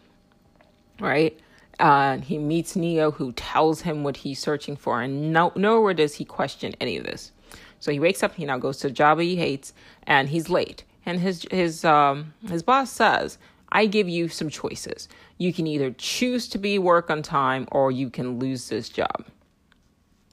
right? 1.00 1.40
Uh, 1.80 2.18
he 2.20 2.38
meets 2.38 2.76
Neo, 2.76 3.12
who 3.12 3.32
tells 3.34 3.82
him 3.82 4.04
what 4.04 4.18
he's 4.18 4.40
searching 4.40 4.76
for, 4.76 5.02
and 5.02 5.34
no, 5.34 5.52
nowhere 5.56 5.94
does 5.94 6.16
he 6.16 6.26
question 6.26 6.74
any 6.80 6.98
of 6.98 7.04
this. 7.04 7.32
So 7.80 7.92
he 7.92 8.00
wakes 8.00 8.24
up. 8.24 8.36
He 8.36 8.46
now 8.46 8.58
goes 8.58 8.78
to 8.78 8.88
the 8.88 8.94
job 8.94 9.20
he 9.20 9.36
hates, 9.36 9.74
and 10.04 10.30
he's 10.30 10.50
late. 10.50 10.84
And 11.06 11.20
his 11.20 11.46
his 11.52 11.84
um 11.84 12.34
his 12.48 12.64
boss 12.64 12.92
says, 12.92 13.38
"I 13.72 13.86
give 13.88 14.08
you 14.08 14.30
some 14.30 14.50
choices. 14.50 15.10
You 15.38 15.52
can 15.52 15.68
either 15.68 15.92
choose 15.92 16.48
to 16.50 16.58
be 16.58 16.80
work 16.80 17.10
on 17.10 17.22
time, 17.22 17.68
or 17.72 17.92
you 17.92 18.10
can 18.10 18.40
lose 18.40 18.70
this 18.70 18.90
job." 18.90 19.26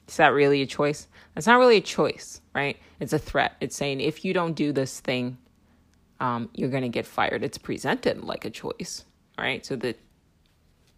Is 0.06 0.16
that 0.16 0.28
really 0.28 0.62
a 0.62 0.66
choice? 0.66 1.08
That's 1.34 1.46
not 1.46 1.58
really 1.58 1.78
a 1.78 1.80
choice, 1.82 2.40
right? 2.54 2.76
It's 3.00 3.12
a 3.12 3.18
threat. 3.18 3.56
It's 3.60 3.74
saying 3.74 4.00
if 4.00 4.24
you 4.24 4.32
don't 4.32 4.52
do 4.52 4.72
this 4.72 5.00
thing, 5.00 5.38
um, 6.20 6.50
you're 6.54 6.68
going 6.68 6.82
to 6.82 6.88
get 6.88 7.06
fired. 7.06 7.42
It's 7.42 7.58
presented 7.58 8.22
like 8.22 8.44
a 8.44 8.50
choice, 8.50 9.04
right? 9.38 9.64
So 9.64 9.74
that 9.76 9.98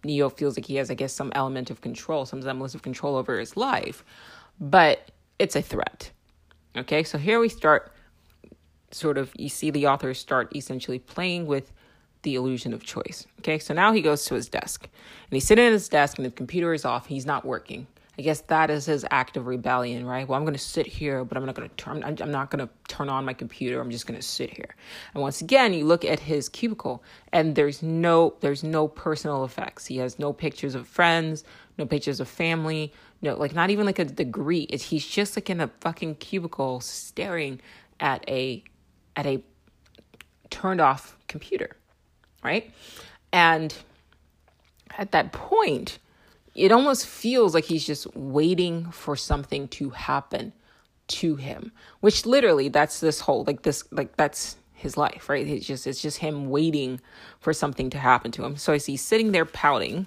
Neo 0.05 0.29
feels 0.29 0.57
like 0.57 0.67
he 0.67 0.77
has, 0.77 0.91
I 0.91 0.95
guess, 0.95 1.13
some 1.13 1.31
element 1.35 1.71
of 1.71 1.81
control, 1.81 2.27
some 2.27 2.43
semblance 2.43 2.75
of 2.75 2.83
control 2.83 3.17
over 3.17 3.39
his 3.39 3.57
life, 3.57 4.05
but 4.61 5.13
it's 5.39 5.55
a 5.55 5.63
threat. 5.63 6.11
Okay, 6.77 7.05
so 7.05 7.19
here 7.19 7.39
we 7.39 7.49
start 7.49 7.93
sort 8.91 9.17
of, 9.17 9.33
you 9.39 9.49
see 9.49 9.71
the 9.71 9.87
author 9.87 10.13
start 10.15 10.55
essentially 10.57 10.99
playing 10.99 11.47
with 11.47 11.73
the 12.23 12.35
illusion 12.35 12.73
of 12.73 12.83
choice. 12.83 13.27
Okay, 13.41 13.59
so 13.59 13.75
now 13.75 13.93
he 13.93 14.01
goes 14.01 14.25
to 14.27 14.35
his 14.35 14.49
desk 14.49 14.85
and 14.85 15.33
he's 15.33 15.47
sitting 15.47 15.65
at 15.65 15.73
his 15.73 15.89
desk 15.89 16.19
and 16.19 16.27
the 16.27 16.31
computer 16.31 16.73
is 16.73 16.85
off, 16.85 17.07
he's 17.07 17.27
not 17.27 17.45
working. 17.45 17.87
I 18.19 18.23
guess 18.23 18.43
that 18.43 18.69
is 18.69 18.85
his 18.85 19.07
act 19.11 19.39
of 19.39 19.47
rebellion, 19.47 20.05
right? 20.05 20.29
Well, 20.29 20.37
I'm 20.37 20.45
going 20.45 20.53
to 20.53 20.59
sit 20.59 20.87
here, 20.87 21.25
but 21.25 21.39
I'm 21.39 21.47
not 21.47 21.55
going 21.55 21.69
to 21.69 21.77
turn. 21.77 22.05
I'm 22.05 22.31
not 22.31 22.51
going 22.51 22.67
to 22.67 22.73
turn 22.87 23.09
on 23.09 23.25
my 23.25 23.33
computer. 23.33 23.81
I'm 23.81 23.91
just 23.91 24.07
going 24.07 24.21
to 24.21 24.27
sit 24.27 24.51
here. 24.51 24.77
And 25.15 25.23
once 25.23 25.41
again, 25.41 25.73
you 25.73 25.87
look 25.87 26.05
at 26.05 26.21
his 26.21 26.51
cubicle, 26.51 27.03
and 27.33 27.55
there's 27.55 27.83
no 27.83 28.35
there's 28.41 28.63
no 28.63 28.87
personal 28.87 29.45
effects. 29.45 29.87
He 29.87 29.97
has 29.97 30.19
no 30.19 30.35
pictures 30.35 30.75
of 30.75 30.87
friends, 30.87 31.45
no 31.79 31.87
pictures 31.87 32.21
of 32.21 32.29
family, 32.29 32.93
no 33.23 33.35
like 33.35 33.55
not 33.55 33.71
even 33.71 33.87
like 33.87 33.99
a 33.99 34.05
degree. 34.05 34.67
It's, 34.69 34.85
he's 34.85 35.07
just 35.07 35.35
like 35.35 35.49
in 35.49 35.63
a 35.63 35.69
fucking 35.81 36.17
cubicle, 36.17 36.81
staring 36.81 37.63
at 37.99 38.29
a 38.29 38.63
at 39.17 39.25
a 39.25 39.43
turned 40.51 40.83
off 40.83 41.17
computer, 41.29 41.77
right? 42.45 42.71
And 43.33 43.75
at 44.99 45.13
that 45.13 45.33
point 45.33 45.99
it 46.55 46.73
almost 46.73 47.07
feels 47.07 47.55
like 47.55 47.65
he's 47.65 47.87
just 47.87 48.15
waiting 48.17 48.91
for 48.91 49.17
something 49.17 49.69
to 49.69 49.91
happen 49.91 50.53
to 51.09 51.37
him 51.37 51.73
which 52.01 52.25
literally 52.27 52.69
that's 52.69 53.01
this 53.01 53.21
whole 53.21 53.45
like 53.45 53.63
this 53.63 53.85
like 53.91 54.17
that's 54.17 54.57
his 54.83 54.97
life 54.97 55.29
right? 55.29 55.47
It's 55.47 55.65
just 55.65 55.87
it's 55.87 56.03
just 56.03 56.19
him 56.19 56.51
waiting 56.51 57.01
for 57.39 57.53
something 57.53 57.89
to 57.91 57.99
happen 57.99 58.33
to 58.33 58.45
him. 58.45 58.57
So 58.57 58.73
i 58.73 58.79
see 58.79 58.97
sitting 58.97 59.33
there 59.33 59.47
pouting 59.47 60.07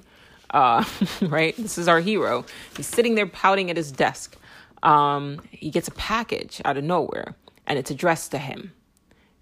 uh 0.52 0.84
right? 1.22 1.56
This 1.58 1.78
is 1.78 1.88
our 1.88 2.02
hero. 2.02 2.46
He's 2.76 2.88
sitting 2.88 3.16
there 3.16 3.26
pouting 3.26 3.72
at 3.72 3.78
his 3.78 3.92
desk. 3.92 4.36
Um, 4.84 5.42
he 5.50 5.72
gets 5.72 5.88
a 5.88 5.92
package 5.92 6.62
out 6.66 6.78
of 6.78 6.84
nowhere 6.84 7.36
and 7.66 7.80
it's 7.80 7.90
addressed 7.90 8.32
to 8.32 8.38
him. 8.38 8.74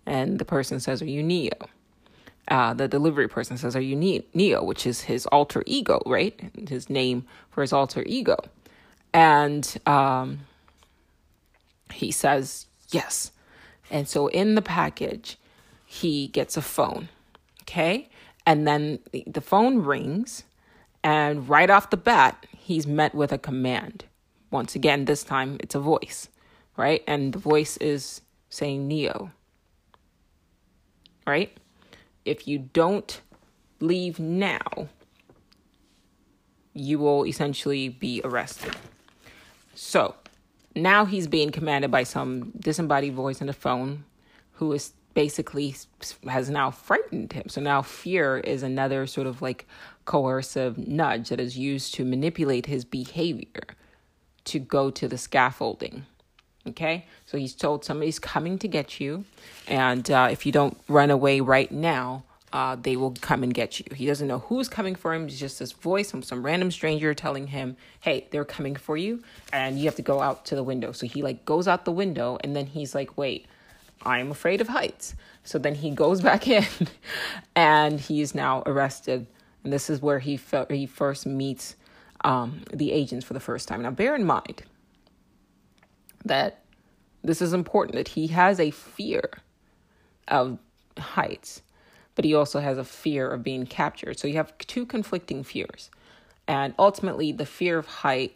And 0.05 0.37
the 0.39 0.45
person 0.45 0.79
says, 0.79 1.01
Are 1.01 1.05
you 1.05 1.23
Neo? 1.23 1.57
Uh, 2.47 2.73
the 2.73 2.87
delivery 2.87 3.27
person 3.27 3.57
says, 3.57 3.75
Are 3.75 3.81
you 3.81 3.95
Neo? 3.95 4.63
Which 4.63 4.85
is 4.85 5.01
his 5.01 5.25
alter 5.27 5.63
ego, 5.65 6.01
right? 6.05 6.39
His 6.67 6.89
name 6.89 7.25
for 7.49 7.61
his 7.61 7.71
alter 7.71 8.03
ego. 8.05 8.37
And 9.13 9.77
um, 9.85 10.39
he 11.91 12.11
says, 12.11 12.65
Yes. 12.89 13.31
And 13.89 14.07
so 14.07 14.27
in 14.27 14.55
the 14.55 14.61
package, 14.61 15.37
he 15.85 16.27
gets 16.27 16.57
a 16.57 16.61
phone. 16.61 17.09
Okay. 17.61 18.09
And 18.45 18.67
then 18.67 18.99
the 19.25 19.41
phone 19.41 19.83
rings. 19.83 20.43
And 21.03 21.47
right 21.47 21.69
off 21.69 21.89
the 21.89 21.97
bat, 21.97 22.45
he's 22.57 22.87
met 22.87 23.13
with 23.13 23.31
a 23.31 23.37
command. 23.37 24.05
Once 24.51 24.75
again, 24.75 25.05
this 25.05 25.23
time 25.23 25.57
it's 25.59 25.75
a 25.75 25.79
voice, 25.79 26.29
right? 26.77 27.03
And 27.07 27.33
the 27.33 27.39
voice 27.39 27.77
is 27.77 28.21
saying 28.49 28.87
Neo, 28.87 29.31
right? 31.25 31.55
If 32.25 32.47
you 32.47 32.59
don't 32.59 33.21
leave 33.79 34.19
now, 34.19 34.87
you 36.73 36.99
will 36.99 37.25
essentially 37.25 37.89
be 37.89 38.21
arrested. 38.23 38.75
So 39.75 40.15
now 40.75 41.05
he's 41.05 41.27
being 41.27 41.51
commanded 41.51 41.91
by 41.91 42.03
some 42.03 42.51
disembodied 42.59 43.13
voice 43.13 43.41
on 43.41 43.47
the 43.47 43.53
phone 43.53 44.05
who 44.53 44.71
is 44.73 44.93
basically 45.13 45.75
has 46.27 46.49
now 46.49 46.71
frightened 46.71 47.33
him. 47.33 47.47
So 47.47 47.61
now 47.61 47.81
fear 47.81 48.37
is 48.37 48.63
another 48.63 49.05
sort 49.05 49.27
of 49.27 49.41
like 49.41 49.67
coercive 50.05 50.77
nudge 50.77 51.29
that 51.29 51.39
is 51.39 51.57
used 51.57 51.93
to 51.95 52.05
manipulate 52.05 52.65
his 52.65 52.83
behavior 52.83 53.63
to 54.45 54.59
go 54.59 54.89
to 54.89 55.07
the 55.07 55.17
scaffolding. 55.17 56.05
Okay, 56.65 57.05
so 57.25 57.37
he's 57.37 57.53
told 57.53 57.83
somebody's 57.83 58.19
coming 58.19 58.57
to 58.59 58.69
get 58.69 59.01
you, 59.01 59.25
and 59.67 60.09
uh, 60.09 60.29
if 60.31 60.45
you 60.45 60.53
don't 60.53 60.77
run 60.87 61.11
away 61.11 61.41
right 61.41 61.69
now, 61.69 62.23
uh, 62.53 62.77
they 62.81 62.95
will 62.95 63.13
come 63.19 63.43
and 63.43 63.53
get 63.53 63.79
you. 63.79 63.85
He 63.93 64.05
doesn't 64.05 64.29
know 64.29 64.39
who's 64.39 64.69
coming 64.69 64.95
for 64.95 65.13
him. 65.13 65.25
It's 65.25 65.37
just 65.37 65.59
this 65.59 65.73
voice 65.73 66.09
from 66.09 66.23
some 66.23 66.45
random 66.45 66.71
stranger 66.71 67.13
telling 67.13 67.47
him, 67.47 67.75
"Hey, 67.99 68.27
they're 68.31 68.45
coming 68.45 68.77
for 68.77 68.95
you," 68.95 69.21
and 69.51 69.77
you 69.77 69.85
have 69.85 69.95
to 69.95 70.01
go 70.01 70.21
out 70.21 70.45
to 70.45 70.55
the 70.55 70.63
window. 70.63 70.93
So 70.93 71.05
he 71.05 71.21
like 71.21 71.43
goes 71.43 71.67
out 71.67 71.83
the 71.83 71.91
window, 71.91 72.37
and 72.41 72.55
then 72.55 72.67
he's 72.67 72.95
like, 72.95 73.17
"Wait, 73.17 73.45
I'm 74.03 74.31
afraid 74.31 74.61
of 74.61 74.69
heights." 74.69 75.15
So 75.43 75.59
then 75.59 75.75
he 75.75 75.91
goes 75.91 76.21
back 76.29 76.47
in, 76.47 76.65
and 77.57 77.99
he's 77.99 78.33
now 78.33 78.63
arrested. 78.65 79.27
And 79.65 79.73
this 79.73 79.89
is 79.89 80.01
where 80.01 80.19
he 80.19 80.37
felt 80.37 80.71
he 80.71 80.85
first 80.85 81.25
meets 81.25 81.75
um, 82.23 82.61
the 82.73 82.93
agents 82.93 83.25
for 83.25 83.33
the 83.33 83.41
first 83.41 83.67
time. 83.67 83.81
Now, 83.81 83.91
bear 83.91 84.15
in 84.15 84.23
mind 84.23 84.63
that 86.25 86.59
this 87.23 87.41
is 87.41 87.53
important 87.53 87.95
that 87.95 88.09
he 88.09 88.27
has 88.27 88.59
a 88.59 88.71
fear 88.71 89.29
of 90.27 90.57
heights, 90.97 91.61
but 92.15 92.25
he 92.25 92.33
also 92.35 92.59
has 92.59 92.77
a 92.77 92.83
fear 92.83 93.29
of 93.29 93.43
being 93.43 93.65
captured. 93.65 94.19
So 94.19 94.27
you 94.27 94.35
have 94.35 94.57
two 94.57 94.85
conflicting 94.85 95.43
fears. 95.43 95.89
And 96.47 96.73
ultimately, 96.77 97.31
the 97.31 97.45
fear 97.45 97.77
of 97.77 97.87
height 97.87 98.35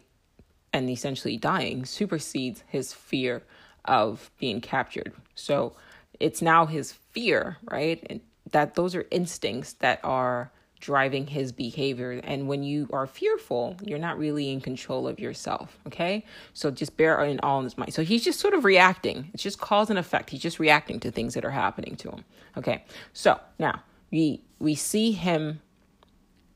and 0.72 0.88
essentially 0.88 1.36
dying 1.36 1.84
supersedes 1.84 2.64
his 2.66 2.92
fear 2.92 3.42
of 3.84 4.30
being 4.38 4.60
captured. 4.60 5.12
So 5.34 5.74
it's 6.18 6.42
now 6.42 6.66
his 6.66 6.92
fear, 6.92 7.58
right? 7.70 8.04
And 8.08 8.20
that 8.50 8.74
those 8.74 8.94
are 8.94 9.06
instincts 9.10 9.74
that 9.74 10.00
are 10.02 10.50
driving 10.80 11.26
his 11.26 11.52
behavior. 11.52 12.20
And 12.24 12.48
when 12.48 12.62
you 12.62 12.88
are 12.92 13.06
fearful, 13.06 13.76
you're 13.82 13.98
not 13.98 14.18
really 14.18 14.50
in 14.50 14.60
control 14.60 15.06
of 15.08 15.18
yourself. 15.18 15.78
Okay. 15.86 16.24
So 16.54 16.70
just 16.70 16.96
bear 16.96 17.22
in 17.24 17.40
all 17.40 17.58
in 17.58 17.64
his 17.64 17.76
mind. 17.76 17.94
So 17.94 18.02
he's 18.02 18.24
just 18.24 18.40
sort 18.40 18.54
of 18.54 18.64
reacting. 18.64 19.30
It's 19.34 19.42
just 19.42 19.60
cause 19.60 19.90
and 19.90 19.98
effect. 19.98 20.30
He's 20.30 20.42
just 20.42 20.58
reacting 20.58 21.00
to 21.00 21.10
things 21.10 21.34
that 21.34 21.44
are 21.44 21.50
happening 21.50 21.96
to 21.96 22.10
him. 22.10 22.24
Okay. 22.56 22.84
So 23.12 23.40
now 23.58 23.82
we 24.10 24.42
we 24.58 24.74
see 24.74 25.12
him 25.12 25.60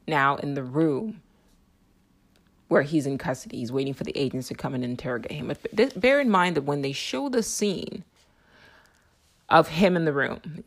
now 0.06 0.36
in 0.36 0.54
the 0.54 0.62
room 0.62 1.22
where 2.68 2.82
he's 2.82 3.06
in 3.06 3.18
custody. 3.18 3.58
He's 3.58 3.70
waiting 3.70 3.92
for 3.92 4.04
the 4.04 4.16
agents 4.16 4.48
to 4.48 4.54
come 4.54 4.74
and 4.74 4.82
interrogate 4.82 5.32
him. 5.32 5.48
But 5.48 6.00
bear 6.00 6.20
in 6.20 6.30
mind 6.30 6.56
that 6.56 6.62
when 6.62 6.80
they 6.80 6.92
show 6.92 7.28
the 7.28 7.42
scene 7.42 8.04
of 9.50 9.68
him 9.68 9.94
in 9.94 10.06
the 10.06 10.12
room, 10.12 10.64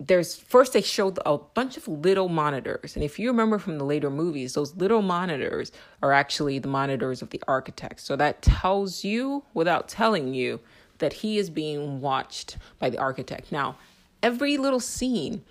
there's 0.00 0.34
first 0.34 0.72
they 0.72 0.80
showed 0.80 1.18
a 1.26 1.36
bunch 1.36 1.76
of 1.76 1.86
little 1.86 2.28
monitors 2.28 2.96
and 2.96 3.04
if 3.04 3.18
you 3.18 3.28
remember 3.28 3.58
from 3.58 3.76
the 3.76 3.84
later 3.84 4.10
movies 4.10 4.54
those 4.54 4.74
little 4.76 5.02
monitors 5.02 5.70
are 6.02 6.12
actually 6.12 6.58
the 6.58 6.68
monitors 6.68 7.20
of 7.20 7.30
the 7.30 7.42
architect 7.46 8.00
so 8.00 8.16
that 8.16 8.40
tells 8.40 9.04
you 9.04 9.44
without 9.52 9.88
telling 9.88 10.32
you 10.32 10.58
that 10.98 11.12
he 11.12 11.36
is 11.38 11.50
being 11.50 12.00
watched 12.00 12.56
by 12.78 12.88
the 12.88 12.98
architect 12.98 13.52
now 13.52 13.76
every 14.22 14.56
little 14.56 14.80
scene 14.80 15.42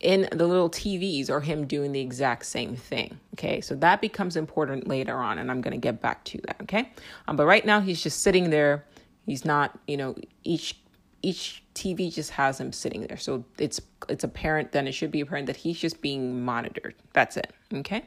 in 0.00 0.26
the 0.32 0.46
little 0.46 0.70
TVs 0.70 1.28
are 1.28 1.40
him 1.40 1.66
doing 1.66 1.92
the 1.92 2.00
exact 2.00 2.46
same 2.46 2.74
thing. 2.74 3.20
Okay, 3.34 3.60
so 3.60 3.74
that 3.76 4.00
becomes 4.00 4.34
important 4.34 4.88
later 4.88 5.16
on, 5.16 5.38
and 5.38 5.50
I'm 5.50 5.60
going 5.60 5.72
to 5.72 5.80
get 5.80 6.00
back 6.00 6.24
to 6.24 6.40
that. 6.46 6.56
Okay, 6.62 6.90
um, 7.28 7.36
but 7.36 7.44
right 7.44 7.64
now 7.64 7.80
he's 7.80 8.02
just 8.02 8.22
sitting 8.22 8.50
there. 8.50 8.84
He's 9.26 9.44
not, 9.44 9.78
you 9.86 9.96
know, 9.96 10.16
each 10.42 10.76
each 11.22 11.62
TV 11.74 12.12
just 12.12 12.30
has 12.30 12.60
him 12.60 12.72
sitting 12.72 13.06
there. 13.06 13.16
So 13.16 13.44
it's 13.58 13.80
it's 14.08 14.24
apparent 14.24 14.72
then 14.72 14.86
it 14.86 14.92
should 14.92 15.10
be 15.10 15.20
apparent 15.20 15.46
that 15.46 15.56
he's 15.56 15.78
just 15.78 16.00
being 16.00 16.44
monitored. 16.44 16.94
That's 17.12 17.36
it. 17.36 17.52
Okay. 17.74 18.04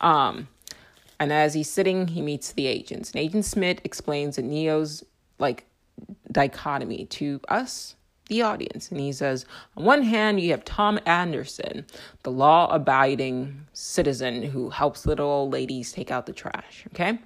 Um 0.00 0.48
and 1.20 1.32
as 1.32 1.54
he's 1.54 1.68
sitting, 1.68 2.08
he 2.08 2.22
meets 2.22 2.52
the 2.52 2.66
agents. 2.66 3.10
And 3.10 3.20
Agent 3.20 3.44
Smith 3.44 3.80
explains 3.82 4.36
that 4.36 4.44
Neo's 4.44 5.04
like 5.38 5.66
dichotomy 6.30 7.06
to 7.06 7.40
us, 7.48 7.96
the 8.28 8.42
audience. 8.42 8.90
And 8.90 9.00
he 9.00 9.12
says, 9.12 9.44
on 9.76 9.84
one 9.84 10.02
hand, 10.02 10.40
you 10.40 10.52
have 10.52 10.64
Tom 10.64 11.00
Anderson, 11.06 11.86
the 12.22 12.30
law 12.30 12.72
abiding 12.72 13.66
citizen 13.72 14.42
who 14.42 14.70
helps 14.70 15.06
little 15.06 15.28
old 15.28 15.52
ladies 15.52 15.90
take 15.92 16.12
out 16.12 16.26
the 16.26 16.32
trash. 16.32 16.84
Okay. 16.94 17.18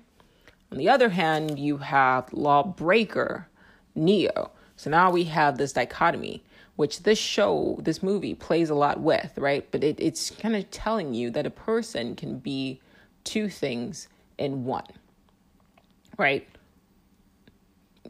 On 0.71 0.79
the 0.79 0.89
other 0.89 1.11
hand, 1.11 1.59
you 1.59 1.77
have 1.77 2.33
lawbreaker 2.33 3.47
Neo, 3.95 4.51
so 4.83 4.91
now 4.91 5.13
we 5.13 5.23
have 5.25 5.59
this 5.59 5.73
dichotomy, 5.73 6.43
which 6.75 7.05
this 7.05 7.17
show, 7.17 7.79
this 7.81 8.03
movie 8.03 8.35
plays 8.35 8.69
a 8.69 8.75
lot 8.75 8.99
with, 8.99 9.39
right? 9.39 9.65
But 9.71 9.85
it, 9.85 10.01
it's 10.01 10.31
kind 10.31 10.57
of 10.57 10.69
telling 10.73 11.15
you 11.15 11.31
that 11.31 11.47
a 11.47 11.51
person 11.51 12.17
can 12.17 12.41
be 12.41 12.81
two 13.23 13.49
things 13.49 14.09
in 14.39 14.65
one, 14.65 14.89
right? 16.19 16.49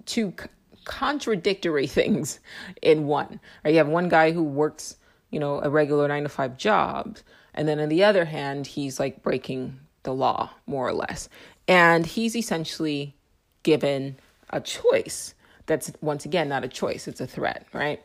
Two 0.06 0.32
c- 0.40 0.46
contradictory 0.86 1.86
things 1.98 2.40
in 2.80 3.06
one. 3.06 3.38
Right? 3.62 3.72
You 3.72 3.76
have 3.76 3.88
one 3.88 4.08
guy 4.08 4.32
who 4.32 4.42
works, 4.42 4.96
you 5.28 5.40
know, 5.40 5.60
a 5.62 5.68
regular 5.68 6.08
nine 6.08 6.22
to 6.22 6.30
five 6.30 6.56
job, 6.56 7.18
and 7.52 7.68
then 7.68 7.80
on 7.80 7.90
the 7.90 8.02
other 8.02 8.24
hand, 8.24 8.66
he's 8.66 8.98
like 8.98 9.22
breaking 9.22 9.78
the 10.04 10.14
law 10.14 10.48
more 10.66 10.88
or 10.88 10.94
less, 10.94 11.28
and 11.68 12.06
he's 12.06 12.34
essentially 12.34 13.14
given 13.62 14.16
a 14.48 14.62
choice 14.62 15.34
that's 15.66 15.92
once 16.00 16.24
again 16.24 16.48
not 16.48 16.64
a 16.64 16.68
choice, 16.68 17.08
it's 17.08 17.20
a 17.20 17.26
threat, 17.26 17.66
right? 17.72 18.02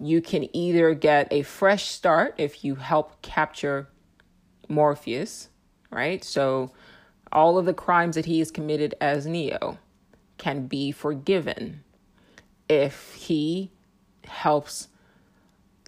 You 0.00 0.20
can 0.20 0.54
either 0.54 0.94
get 0.94 1.28
a 1.32 1.42
fresh 1.42 1.88
start 1.88 2.34
if 2.38 2.64
you 2.64 2.74
help 2.74 3.22
capture 3.22 3.88
Morpheus, 4.68 5.48
right? 5.90 6.22
So 6.22 6.72
all 7.32 7.58
of 7.58 7.66
the 7.66 7.74
crimes 7.74 8.14
that 8.14 8.26
he 8.26 8.38
has 8.38 8.50
committed 8.50 8.94
as 9.00 9.26
Neo 9.26 9.78
can 10.36 10.66
be 10.66 10.92
forgiven 10.92 11.82
if 12.68 13.14
he 13.14 13.70
helps 14.24 14.88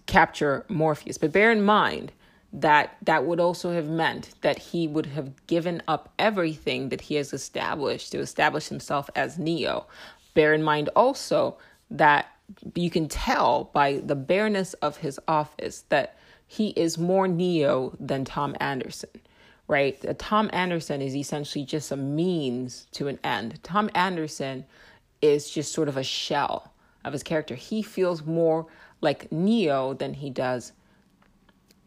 capture 0.07 0.65
Morpheus. 0.67 1.17
But 1.17 1.31
bear 1.31 1.51
in 1.51 1.63
mind 1.63 2.11
that 2.53 2.97
that 3.03 3.25
would 3.25 3.39
also 3.39 3.71
have 3.71 3.87
meant 3.87 4.31
that 4.41 4.59
he 4.59 4.87
would 4.87 5.05
have 5.05 5.47
given 5.47 5.81
up 5.87 6.11
everything 6.19 6.89
that 6.89 7.01
he 7.01 7.15
has 7.15 7.31
established 7.33 8.11
to 8.11 8.19
establish 8.19 8.67
himself 8.67 9.09
as 9.15 9.39
Neo. 9.39 9.87
Bear 10.33 10.53
in 10.53 10.63
mind 10.63 10.89
also 10.95 11.57
that 11.89 12.27
you 12.75 12.89
can 12.89 13.07
tell 13.07 13.69
by 13.73 14.01
the 14.03 14.15
bareness 14.15 14.73
of 14.75 14.97
his 14.97 15.19
office 15.27 15.85
that 15.89 16.17
he 16.47 16.69
is 16.69 16.97
more 16.97 17.27
Neo 17.27 17.95
than 17.99 18.25
Tom 18.25 18.55
Anderson, 18.59 19.09
right? 19.67 20.03
Uh, 20.05 20.13
Tom 20.17 20.49
Anderson 20.51 21.01
is 21.01 21.15
essentially 21.15 21.63
just 21.63 21.91
a 21.91 21.97
means 21.97 22.87
to 22.91 23.07
an 23.07 23.19
end. 23.23 23.59
Tom 23.63 23.89
Anderson 23.95 24.65
is 25.21 25.49
just 25.49 25.71
sort 25.71 25.87
of 25.87 25.97
a 25.97 26.03
shell 26.03 26.73
of 27.05 27.13
his 27.13 27.23
character. 27.23 27.55
He 27.55 27.81
feels 27.81 28.25
more 28.25 28.67
like 28.99 29.31
Neo 29.31 29.93
than 29.93 30.13
he 30.13 30.29
does, 30.29 30.73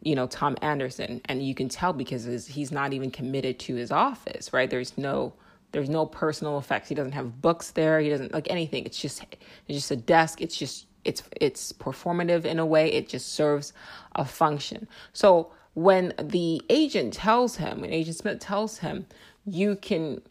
you 0.02 0.14
know, 0.14 0.26
Tom 0.26 0.56
Anderson. 0.62 1.20
And 1.26 1.46
you 1.46 1.54
can 1.54 1.68
tell 1.68 1.92
because 1.92 2.46
he's 2.46 2.72
not 2.72 2.92
even 2.92 3.10
committed 3.10 3.58
to 3.60 3.74
his 3.74 3.90
office, 3.90 4.52
right? 4.52 4.70
There's 4.70 4.96
no 4.96 5.34
there's 5.74 5.90
no 5.90 6.06
personal 6.06 6.56
effects. 6.56 6.88
He 6.88 6.94
doesn't 6.94 7.12
have 7.12 7.42
books 7.42 7.72
there. 7.72 7.98
He 7.98 8.08
doesn't 8.08 8.32
like 8.32 8.48
anything. 8.48 8.86
It's 8.86 8.98
just 8.98 9.24
it's 9.66 9.76
just 9.76 9.90
a 9.90 9.96
desk. 9.96 10.40
It's 10.40 10.56
just 10.56 10.86
it's 11.04 11.24
it's 11.40 11.72
performative 11.72 12.44
in 12.44 12.60
a 12.60 12.64
way. 12.64 12.92
It 12.92 13.08
just 13.08 13.34
serves 13.34 13.72
a 14.14 14.24
function. 14.24 14.86
So 15.12 15.50
when 15.74 16.14
the 16.16 16.62
agent 16.70 17.12
tells 17.12 17.56
him, 17.56 17.80
when 17.80 17.92
Agent 17.92 18.16
Smith 18.16 18.38
tells 18.38 18.78
him, 18.78 19.06
you 19.44 19.74
can 19.74 20.22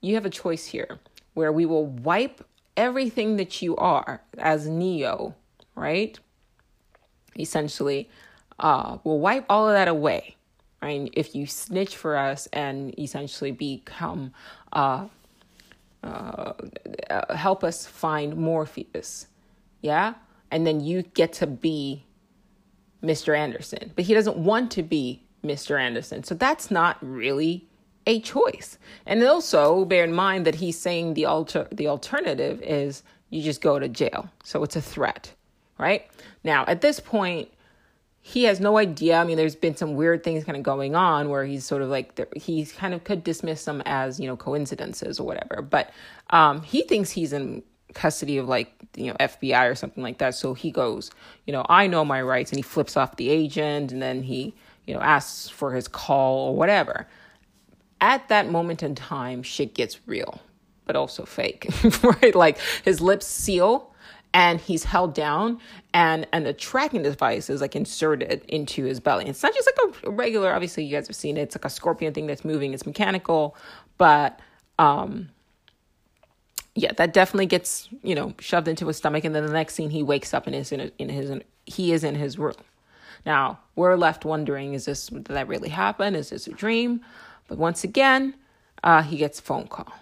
you 0.00 0.14
have 0.14 0.24
a 0.24 0.30
choice 0.30 0.66
here 0.66 1.00
where 1.34 1.50
we 1.50 1.66
will 1.66 1.86
wipe 1.86 2.46
everything 2.76 3.38
that 3.38 3.60
you 3.60 3.74
are 3.76 4.22
as 4.38 4.68
Neo, 4.68 5.34
right? 5.74 6.16
Essentially, 7.36 8.08
uh, 8.60 8.98
we'll 9.02 9.18
wipe 9.18 9.46
all 9.48 9.68
of 9.68 9.74
that 9.74 9.88
away, 9.88 10.36
right? 10.80 11.10
If 11.12 11.34
you 11.34 11.46
snitch 11.46 11.96
for 11.96 12.16
us 12.16 12.46
and 12.52 12.96
essentially 12.98 13.50
become, 13.50 14.32
uh, 14.72 15.06
uh, 16.02 16.52
help 17.34 17.62
us 17.64 17.86
find 17.86 18.36
Morpheus, 18.36 19.26
yeah? 19.80 20.14
And 20.50 20.66
then 20.66 20.80
you 20.80 21.02
get 21.02 21.32
to 21.34 21.46
be 21.46 22.04
Mr. 23.02 23.36
Anderson. 23.36 23.92
But 23.94 24.04
he 24.04 24.14
doesn't 24.14 24.36
want 24.36 24.70
to 24.72 24.82
be 24.82 25.22
Mr. 25.44 25.80
Anderson. 25.80 26.22
So 26.24 26.34
that's 26.34 26.70
not 26.70 26.98
really 27.00 27.66
a 28.06 28.20
choice. 28.20 28.78
And 29.06 29.22
also 29.22 29.84
bear 29.84 30.04
in 30.04 30.12
mind 30.12 30.46
that 30.46 30.56
he's 30.56 30.78
saying 30.78 31.14
the 31.14 31.26
alter 31.26 31.68
the 31.70 31.88
alternative 31.88 32.60
is 32.62 33.02
you 33.30 33.42
just 33.42 33.60
go 33.60 33.78
to 33.78 33.88
jail. 33.88 34.28
So 34.44 34.62
it's 34.62 34.76
a 34.76 34.82
threat, 34.82 35.32
right? 35.78 36.06
Now, 36.44 36.64
at 36.66 36.80
this 36.80 37.00
point, 37.00 37.48
he 38.22 38.44
has 38.44 38.60
no 38.60 38.78
idea. 38.78 39.16
I 39.18 39.24
mean, 39.24 39.36
there's 39.36 39.56
been 39.56 39.76
some 39.76 39.94
weird 39.94 40.22
things 40.22 40.44
kind 40.44 40.56
of 40.56 40.62
going 40.62 40.94
on 40.94 41.28
where 41.28 41.44
he's 41.44 41.64
sort 41.64 41.82
of 41.82 41.88
like 41.88 42.36
he 42.36 42.64
kind 42.64 42.94
of 42.94 43.04
could 43.04 43.24
dismiss 43.24 43.64
them 43.64 43.82
as 43.84 44.18
you 44.18 44.26
know 44.26 44.36
coincidences 44.36 45.20
or 45.20 45.26
whatever. 45.26 45.60
But 45.60 45.90
um, 46.30 46.62
he 46.62 46.82
thinks 46.82 47.10
he's 47.10 47.32
in 47.32 47.62
custody 47.94 48.38
of 48.38 48.48
like 48.48 48.72
you 48.96 49.08
know 49.08 49.16
FBI 49.20 49.70
or 49.70 49.74
something 49.74 50.02
like 50.02 50.18
that. 50.18 50.34
So 50.34 50.54
he 50.54 50.70
goes, 50.70 51.10
you 51.46 51.52
know, 51.52 51.66
I 51.68 51.86
know 51.86 52.04
my 52.04 52.22
rights, 52.22 52.50
and 52.52 52.58
he 52.58 52.62
flips 52.62 52.96
off 52.96 53.16
the 53.16 53.28
agent, 53.28 53.92
and 53.92 54.00
then 54.00 54.22
he 54.22 54.54
you 54.86 54.94
know 54.94 55.00
asks 55.00 55.48
for 55.48 55.74
his 55.74 55.88
call 55.88 56.48
or 56.48 56.56
whatever 56.56 57.06
at 58.02 58.28
that 58.28 58.50
moment 58.50 58.82
in 58.82 58.94
time, 58.94 59.42
shit 59.44 59.74
gets 59.74 60.00
real, 60.06 60.42
but 60.84 60.96
also 60.96 61.24
fake, 61.24 61.68
right? 62.02 62.34
Like 62.34 62.58
his 62.84 63.00
lips 63.00 63.26
seal 63.26 63.91
and 64.34 64.60
he's 64.60 64.84
held 64.84 65.14
down 65.14 65.58
and 65.92 66.26
and 66.32 66.46
the 66.46 66.52
tracking 66.52 67.02
device 67.02 67.50
is 67.50 67.60
like 67.60 67.76
inserted 67.76 68.44
into 68.48 68.84
his 68.84 69.00
belly. 69.00 69.26
It's 69.26 69.42
not 69.42 69.54
just 69.54 69.68
like 69.68 69.94
a 70.04 70.10
regular, 70.10 70.52
obviously 70.52 70.84
you 70.84 70.96
guys 70.96 71.06
have 71.06 71.16
seen 71.16 71.36
it. 71.36 71.42
It's 71.42 71.56
like 71.56 71.64
a 71.64 71.70
scorpion 71.70 72.14
thing 72.14 72.26
that's 72.26 72.44
moving. 72.44 72.72
It's 72.72 72.86
mechanical, 72.86 73.56
but 73.98 74.40
um 74.78 75.28
yeah, 76.74 76.92
that 76.96 77.12
definitely 77.12 77.46
gets, 77.46 77.88
you 78.02 78.14
know, 78.14 78.32
shoved 78.38 78.66
into 78.66 78.86
his 78.86 78.96
stomach 78.96 79.24
and 79.24 79.34
then 79.34 79.44
the 79.44 79.52
next 79.52 79.74
scene 79.74 79.90
he 79.90 80.02
wakes 80.02 80.32
up 80.32 80.46
and 80.46 80.56
is 80.56 80.72
in, 80.72 80.80
a, 80.80 80.90
in 80.98 81.10
his 81.10 81.28
in, 81.28 81.44
he 81.66 81.92
is 81.92 82.02
in 82.02 82.14
his 82.14 82.38
room. 82.38 82.54
Now, 83.26 83.60
we're 83.76 83.96
left 83.96 84.24
wondering 84.24 84.74
is 84.74 84.86
this 84.86 85.08
did 85.08 85.24
that 85.26 85.48
really 85.48 85.68
happen? 85.68 86.14
Is 86.14 86.30
this 86.30 86.46
a 86.46 86.52
dream? 86.52 87.02
But 87.48 87.58
once 87.58 87.84
again, 87.84 88.34
uh, 88.82 89.02
he 89.02 89.16
gets 89.18 89.38
a 89.38 89.42
phone 89.42 89.68
call. 89.68 89.92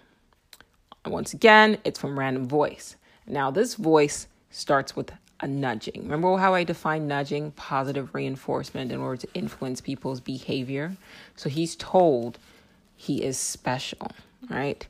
And 1.05 1.12
once 1.12 1.33
again, 1.33 1.79
it's 1.85 1.99
from 1.99 2.19
random 2.19 2.47
voice. 2.47 2.97
Now, 3.26 3.50
this 3.50 3.74
voice 3.74 4.26
starts 4.50 4.96
with 4.96 5.12
a 5.40 5.46
nudging. 5.46 6.02
Remember 6.02 6.37
how 6.37 6.54
I 6.54 6.64
defined 6.64 7.09
nudging? 7.09 7.52
Positive 7.52 8.14
reinforcement 8.14 8.92
in 8.92 9.00
order 9.00 9.16
to 9.18 9.28
influence 9.35 9.80
people's 9.80 10.20
behavior. 10.20 10.96
So 11.37 11.48
he's 11.48 11.76
told 11.76 12.38
he 12.96 13.22
is 13.22 13.38
special, 13.38 14.12
right? 14.48 14.87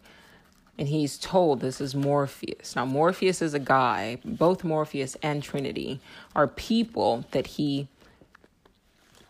And 0.78 0.88
he's 0.88 1.18
told 1.18 1.60
this 1.60 1.80
is 1.80 1.94
Morpheus. 1.94 2.74
Now, 2.74 2.84
Morpheus 2.84 3.42
is 3.42 3.54
a 3.54 3.58
guy, 3.58 4.18
both 4.24 4.64
Morpheus 4.64 5.16
and 5.22 5.42
Trinity 5.42 6.00
are 6.34 6.48
people 6.48 7.24
that 7.30 7.46
he 7.46 7.88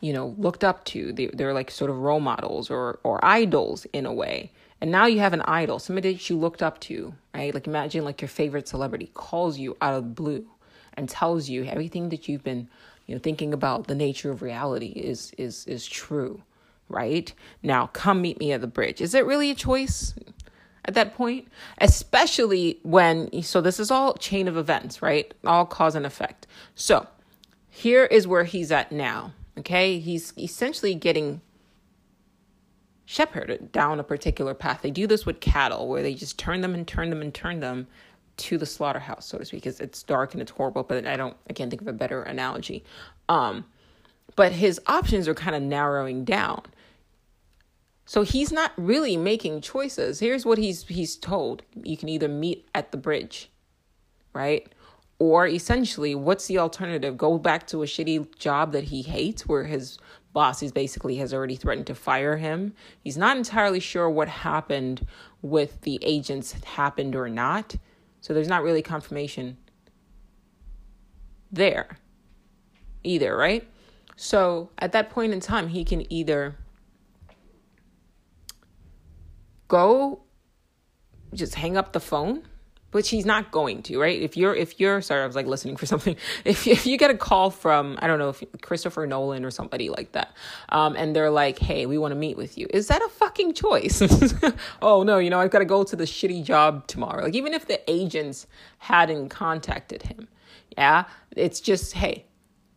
you 0.00 0.12
know, 0.12 0.34
looked 0.38 0.64
up 0.64 0.84
to. 0.86 1.12
They, 1.12 1.26
they're 1.26 1.54
like 1.54 1.70
sort 1.70 1.90
of 1.90 1.98
role 1.98 2.20
models 2.20 2.70
or, 2.70 2.98
or 3.02 3.22
idols 3.24 3.86
in 3.92 4.06
a 4.06 4.12
way. 4.12 4.50
And 4.80 4.90
now 4.90 5.06
you 5.06 5.20
have 5.20 5.32
an 5.32 5.42
idol, 5.42 5.78
somebody 5.78 6.12
that 6.12 6.30
you 6.30 6.38
looked 6.38 6.62
up 6.62 6.80
to, 6.80 7.14
right? 7.34 7.52
Like 7.52 7.66
imagine 7.66 8.04
like 8.04 8.20
your 8.20 8.28
favorite 8.28 8.68
celebrity 8.68 9.10
calls 9.14 9.58
you 9.58 9.76
out 9.80 9.94
of 9.94 10.14
blue 10.14 10.46
and 10.94 11.08
tells 11.08 11.48
you 11.48 11.64
everything 11.64 12.08
that 12.08 12.28
you've 12.28 12.42
been, 12.42 12.68
you 13.06 13.14
know, 13.14 13.20
thinking 13.20 13.52
about 13.52 13.86
the 13.86 13.94
nature 13.94 14.30
of 14.30 14.42
reality 14.42 14.88
is 14.88 15.32
is 15.36 15.66
is 15.66 15.86
true, 15.86 16.42
right? 16.88 17.32
Now 17.62 17.88
come 17.88 18.22
meet 18.22 18.38
me 18.38 18.52
at 18.52 18.60
the 18.60 18.66
bridge. 18.66 19.00
Is 19.00 19.14
it 19.14 19.26
really 19.26 19.50
a 19.50 19.54
choice? 19.54 20.14
At 20.86 20.94
that 20.94 21.14
point, 21.14 21.46
especially 21.78 22.80
when, 22.82 23.42
so 23.42 23.60
this 23.60 23.78
is 23.78 23.90
all 23.90 24.14
chain 24.14 24.48
of 24.48 24.56
events, 24.56 25.02
right? 25.02 25.32
All 25.44 25.66
cause 25.66 25.94
and 25.94 26.06
effect. 26.06 26.46
So 26.74 27.06
here 27.68 28.06
is 28.06 28.26
where 28.26 28.44
he's 28.44 28.72
at 28.72 28.90
now 28.90 29.34
Okay, 29.60 29.98
he's 29.98 30.32
essentially 30.38 30.94
getting 30.94 31.42
shepherded 33.10 33.72
down 33.72 33.98
a 33.98 34.04
particular 34.04 34.54
path. 34.54 34.82
They 34.82 34.92
do 34.92 35.08
this 35.08 35.26
with 35.26 35.40
cattle, 35.40 35.88
where 35.88 36.00
they 36.00 36.14
just 36.14 36.38
turn 36.38 36.60
them 36.60 36.74
and 36.74 36.86
turn 36.86 37.10
them 37.10 37.22
and 37.22 37.34
turn 37.34 37.58
them 37.58 37.88
to 38.36 38.56
the 38.56 38.64
slaughterhouse, 38.64 39.26
so 39.26 39.36
to 39.36 39.44
speak. 39.44 39.62
Because 39.62 39.80
it's 39.80 40.04
dark 40.04 40.32
and 40.32 40.40
it's 40.40 40.52
horrible, 40.52 40.84
but 40.84 41.04
I 41.04 41.16
don't, 41.16 41.36
I 41.48 41.52
can't 41.52 41.70
think 41.70 41.82
of 41.82 41.88
a 41.88 41.92
better 41.92 42.22
analogy. 42.22 42.84
Um, 43.28 43.64
but 44.36 44.52
his 44.52 44.80
options 44.86 45.26
are 45.26 45.34
kind 45.34 45.56
of 45.56 45.62
narrowing 45.62 46.24
down. 46.24 46.62
So 48.06 48.22
he's 48.22 48.52
not 48.52 48.70
really 48.76 49.16
making 49.16 49.62
choices. 49.62 50.20
Here's 50.20 50.46
what 50.46 50.58
he's 50.58 50.86
he's 50.86 51.16
told: 51.16 51.62
you 51.82 51.96
can 51.96 52.08
either 52.08 52.28
meet 52.28 52.68
at 52.76 52.92
the 52.92 52.96
bridge, 52.96 53.50
right? 54.32 54.72
Or 55.18 55.48
essentially, 55.48 56.14
what's 56.14 56.46
the 56.46 56.58
alternative? 56.58 57.16
Go 57.16 57.38
back 57.38 57.66
to 57.68 57.82
a 57.82 57.86
shitty 57.86 58.38
job 58.38 58.70
that 58.70 58.84
he 58.84 59.02
hates 59.02 59.48
where 59.48 59.64
his 59.64 59.98
boss 60.32 60.62
is 60.62 60.72
basically 60.72 61.16
has 61.16 61.34
already 61.34 61.56
threatened 61.56 61.86
to 61.88 61.94
fire 61.94 62.36
him. 62.36 62.74
He's 63.02 63.16
not 63.16 63.36
entirely 63.36 63.80
sure 63.80 64.08
what 64.08 64.28
happened 64.28 65.06
with 65.42 65.80
the 65.82 65.98
agents 66.02 66.52
happened 66.64 67.16
or 67.16 67.28
not. 67.28 67.74
So 68.20 68.34
there's 68.34 68.48
not 68.48 68.62
really 68.62 68.82
confirmation 68.82 69.56
there 71.50 71.98
either, 73.02 73.36
right? 73.36 73.66
So 74.16 74.70
at 74.78 74.92
that 74.92 75.10
point 75.10 75.32
in 75.32 75.40
time, 75.40 75.68
he 75.68 75.84
can 75.84 76.10
either 76.12 76.56
go 79.68 80.22
just 81.32 81.54
hang 81.54 81.76
up 81.76 81.92
the 81.92 82.00
phone 82.00 82.42
which 82.92 83.06
she's 83.06 83.24
not 83.24 83.50
going 83.50 83.82
to, 83.84 83.98
right? 83.98 84.20
If 84.20 84.36
you're, 84.36 84.54
if 84.54 84.80
you're, 84.80 85.00
sorry, 85.00 85.22
I 85.22 85.26
was 85.26 85.36
like 85.36 85.46
listening 85.46 85.76
for 85.76 85.86
something. 85.92 86.16
If 86.44 86.66
if 86.66 86.86
you 86.86 86.98
get 86.98 87.10
a 87.10 87.16
call 87.16 87.50
from, 87.50 87.98
I 88.00 88.06
don't 88.06 88.18
know, 88.18 88.30
if 88.30 88.42
Christopher 88.62 89.06
Nolan 89.06 89.44
or 89.44 89.50
somebody 89.50 89.88
like 89.88 90.12
that, 90.12 90.34
um, 90.70 90.96
and 90.96 91.14
they're 91.14 91.30
like, 91.30 91.58
"Hey, 91.58 91.86
we 91.86 91.98
want 91.98 92.12
to 92.12 92.16
meet 92.16 92.36
with 92.36 92.58
you," 92.58 92.66
is 92.70 92.88
that 92.88 93.02
a 93.02 93.08
fucking 93.08 93.54
choice? 93.54 94.02
oh 94.82 95.02
no, 95.02 95.18
you 95.18 95.30
know, 95.30 95.40
I've 95.40 95.50
got 95.50 95.60
to 95.60 95.64
go 95.64 95.84
to 95.84 95.96
the 95.96 96.04
shitty 96.04 96.44
job 96.44 96.86
tomorrow. 96.86 97.24
Like 97.24 97.34
even 97.34 97.54
if 97.54 97.66
the 97.66 97.80
agents 97.90 98.46
hadn't 98.78 99.28
contacted 99.28 100.02
him, 100.02 100.28
yeah, 100.76 101.04
it's 101.36 101.60
just, 101.60 101.94
hey, 101.94 102.24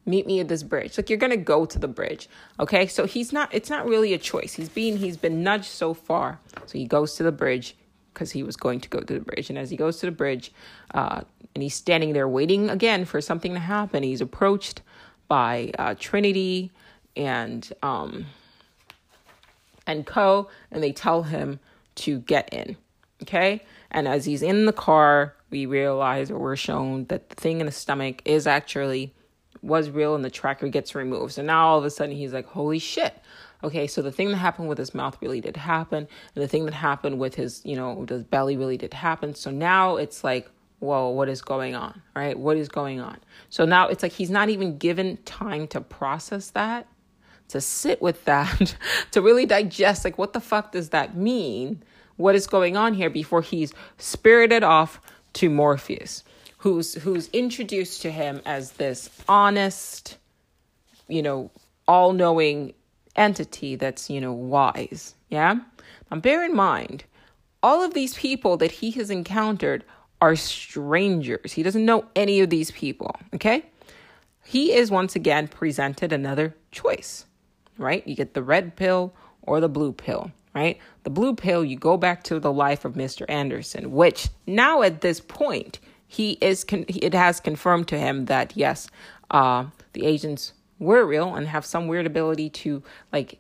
meet 0.06 0.26
me 0.26 0.40
at 0.40 0.48
this 0.48 0.64
bridge 0.64 0.98
like 0.98 1.10
you're 1.10 1.18
gonna 1.18 1.38
go 1.38 1.66
to 1.66 1.80
the 1.80 1.88
bridge 1.88 2.28
okay 2.60 2.88
so 2.88 3.06
he's 3.06 3.32
not 3.32 3.48
it's 3.54 3.70
not 3.70 3.88
really 3.88 4.14
a 4.14 4.18
choice 4.18 4.54
he's 4.54 4.68
being 4.70 4.98
he's 4.98 5.16
been 5.16 5.42
nudged 5.44 5.66
so 5.66 5.94
far 5.94 6.40
so 6.66 6.78
he 6.78 6.86
goes 6.86 7.16
to 7.16 7.24
the 7.24 7.32
bridge 7.32 7.76
because 8.14 8.32
he 8.32 8.44
was 8.44 8.56
going 8.56 8.80
to 8.82 8.90
go 8.90 9.00
to 9.00 9.14
the 9.14 9.20
bridge. 9.20 9.50
And 9.50 9.58
as 9.58 9.70
he 9.70 9.78
goes 9.78 10.00
to 10.00 10.06
the 10.06 10.12
bridge, 10.12 10.52
uh, 10.94 11.22
and 11.54 11.62
he's 11.62 11.76
standing 11.76 12.14
there 12.14 12.28
waiting 12.28 12.70
again 12.70 13.06
for 13.06 13.22
something 13.22 13.54
to 13.54 13.60
happen, 13.60 14.04
he's 14.04 14.22
approached 14.22 14.82
by 15.28 15.72
uh, 15.80 15.96
Trinity 16.00 16.72
and 17.16 17.72
um, 17.82 18.26
and 19.86 20.06
Co. 20.06 20.50
And 20.72 20.82
they 20.82 20.92
tell 20.92 21.24
him 21.24 21.60
to 21.96 22.20
get 22.20 22.54
in. 22.54 22.78
Okay, 23.22 23.64
and 23.92 24.08
as 24.08 24.26
he's 24.26 24.42
in 24.42 24.66
the 24.66 24.74
car, 24.74 25.34
we 25.50 25.66
realize 25.66 26.30
or 26.30 26.40
we're 26.40 26.56
shown 26.56 27.06
that 27.06 27.30
the 27.30 27.36
thing 27.36 27.60
in 27.62 27.66
the 27.68 27.72
stomach 27.72 28.22
is 28.26 28.48
actually 28.48 29.14
was 29.62 29.90
real, 29.90 30.14
and 30.16 30.26
the 30.26 30.30
tracker 30.30 30.68
gets 30.68 30.94
removed. 30.94 31.34
So 31.34 31.42
now 31.42 31.68
all 31.68 31.80
of 31.80 31.86
a 31.86 31.90
sudden 31.90 32.16
he's 32.16 32.34
like, 32.34 32.48
"Holy 32.48 32.80
shit!" 32.80 33.16
Okay, 33.64 33.88
so 33.88 34.02
the 34.02 34.12
thing 34.12 34.30
that 34.30 34.38
happened 34.38 34.68
with 34.68 34.78
his 34.78 34.94
mouth 34.94 35.18
really 35.22 35.40
did 35.40 35.56
happen, 35.56 36.08
and 36.36 36.44
the 36.44 36.48
thing 36.48 36.66
that 36.66 36.74
happened 36.74 37.18
with 37.18 37.36
his, 37.36 37.62
you 37.64 37.78
know, 37.78 38.06
his 38.08 38.24
belly 38.24 38.58
really 38.58 38.78
did 38.78 38.94
happen. 38.94 39.36
So 39.36 39.52
now 39.52 39.96
it's 39.96 40.24
like, 40.24 40.50
whoa, 40.80 41.10
what 41.10 41.30
is 41.30 41.42
going 41.42 41.74
on? 41.74 42.02
Right? 42.14 42.38
What 42.38 42.58
is 42.58 42.68
going 42.68 43.00
on? 43.00 43.18
So 43.50 43.64
now 43.64 43.88
it's 43.88 44.04
like 44.04 44.12
he's 44.12 44.30
not 44.30 44.50
even 44.50 44.78
given 44.78 45.18
time 45.24 45.68
to 45.70 45.80
process 45.80 46.50
that, 46.52 46.88
to 47.50 47.62
sit 47.62 48.02
with 48.02 48.26
that, 48.26 48.76
to 49.12 49.22
really 49.22 49.46
digest, 49.46 50.04
like, 50.04 50.18
what 50.18 50.34
the 50.34 50.42
fuck 50.42 50.74
does 50.74 50.90
that 50.90 51.16
mean? 51.16 51.82
What 52.18 52.36
is 52.36 52.48
going 52.48 52.76
on 52.76 52.94
here 52.94 53.10
before 53.10 53.42
he's 53.42 53.74
spirited 53.98 54.64
off 54.64 55.00
to 55.34 55.50
Morpheus, 55.50 56.24
who's 56.58 56.96
who's 56.96 57.28
introduced 57.30 58.02
to 58.04 58.12
him 58.12 58.42
as 58.46 58.74
this 58.74 59.10
honest, 59.28 60.18
you 61.08 61.22
know, 61.22 61.50
all-knowing 61.88 62.74
entity 63.16 63.76
that's, 63.76 64.10
you 64.10 64.22
know, 64.22 64.34
wise. 64.34 65.16
Yeah? 65.30 65.60
Now, 66.12 66.18
bear 66.18 66.44
in 66.44 66.56
mind, 66.56 67.06
all 67.62 67.84
of 67.84 67.94
these 67.94 68.14
people 68.16 68.58
that 68.58 68.72
he 68.72 68.92
has 68.92 69.10
encountered 69.10 69.84
are 70.22 70.36
strangers. 70.36 71.54
He 71.54 71.64
doesn't 71.64 71.86
know 71.86 72.06
any 72.16 72.40
of 72.40 72.50
these 72.50 72.72
people. 72.72 73.16
Okay? 73.34 73.66
He 74.46 74.74
is 74.74 74.92
once 74.92 75.16
again 75.16 75.48
presented 75.48 76.12
another 76.12 76.56
choice, 76.72 77.26
right? 77.78 78.06
You 78.08 78.16
get 78.16 78.34
the 78.34 78.44
red 78.44 78.76
pill 78.76 79.14
or 79.42 79.60
the 79.60 79.70
blue 79.70 79.94
pill, 79.94 80.32
right? 80.54 80.78
The 81.04 81.10
blue 81.10 81.36
pill, 81.36 81.64
you 81.64 81.78
go 81.78 81.98
back 81.98 82.24
to 82.24 82.40
the 82.40 82.52
life 82.52 82.86
of 82.86 82.94
Mr. 82.94 83.26
Anderson, 83.30 83.92
which 83.92 84.30
now 84.46 84.82
at 84.82 85.02
this 85.02 85.20
point, 85.20 85.80
he 86.08 86.38
is 86.42 86.64
con- 86.64 86.86
it 86.88 87.14
has 87.14 87.40
confirmed 87.40 87.88
to 87.88 87.98
him 87.98 88.26
that 88.26 88.56
yes, 88.56 88.88
uh, 89.32 89.66
the 89.94 90.06
agents 90.06 90.54
were 90.80 91.06
real 91.06 91.36
and 91.36 91.48
have 91.48 91.66
some 91.66 91.88
weird 91.88 92.06
ability 92.06 92.50
to 92.50 92.84
like 93.12 93.40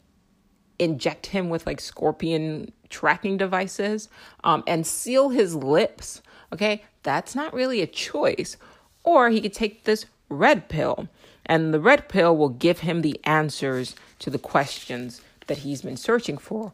inject 0.79 1.27
him 1.27 1.49
with 1.49 1.65
like 1.65 1.79
scorpion 1.79 2.71
tracking 2.89 3.37
devices 3.37 4.09
um, 4.43 4.63
and 4.67 4.85
seal 4.85 5.29
his 5.29 5.55
lips. 5.55 6.21
Okay, 6.51 6.83
that's 7.03 7.35
not 7.35 7.53
really 7.53 7.81
a 7.81 7.87
choice. 7.87 8.57
Or 9.03 9.29
he 9.29 9.41
could 9.41 9.53
take 9.53 9.83
this 9.83 10.05
red 10.29 10.69
pill, 10.69 11.09
and 11.45 11.73
the 11.73 11.79
red 11.79 12.07
pill 12.07 12.35
will 12.37 12.49
give 12.49 12.79
him 12.79 13.01
the 13.01 13.19
answers 13.25 13.95
to 14.19 14.29
the 14.29 14.39
questions 14.39 15.21
that 15.47 15.59
he's 15.59 15.81
been 15.81 15.97
searching 15.97 16.37
for 16.37 16.71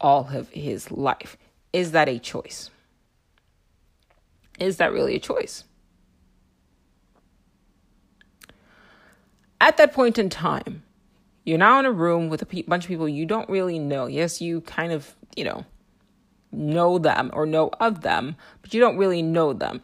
all 0.00 0.28
of 0.32 0.48
his 0.50 0.90
life. 0.90 1.36
Is 1.72 1.92
that 1.92 2.08
a 2.08 2.18
choice? 2.18 2.70
Is 4.58 4.78
that 4.78 4.92
really 4.92 5.14
a 5.14 5.20
choice? 5.20 5.64
At 9.60 9.76
that 9.76 9.92
point 9.92 10.18
in 10.18 10.28
time, 10.28 10.82
you're 11.44 11.58
now 11.58 11.78
in 11.78 11.86
a 11.86 11.92
room 11.92 12.28
with 12.28 12.42
a 12.42 12.46
pe- 12.46 12.62
bunch 12.62 12.84
of 12.84 12.88
people 12.88 13.08
you 13.08 13.26
don't 13.26 13.48
really 13.48 13.78
know. 13.78 14.06
Yes, 14.06 14.40
you 14.40 14.60
kind 14.62 14.92
of, 14.92 15.16
you 15.34 15.44
know, 15.44 15.64
know 16.52 16.98
them 16.98 17.30
or 17.32 17.46
know 17.46 17.70
of 17.80 18.02
them, 18.02 18.36
but 18.62 18.72
you 18.74 18.80
don't 18.80 18.96
really 18.96 19.22
know 19.22 19.52
them. 19.52 19.80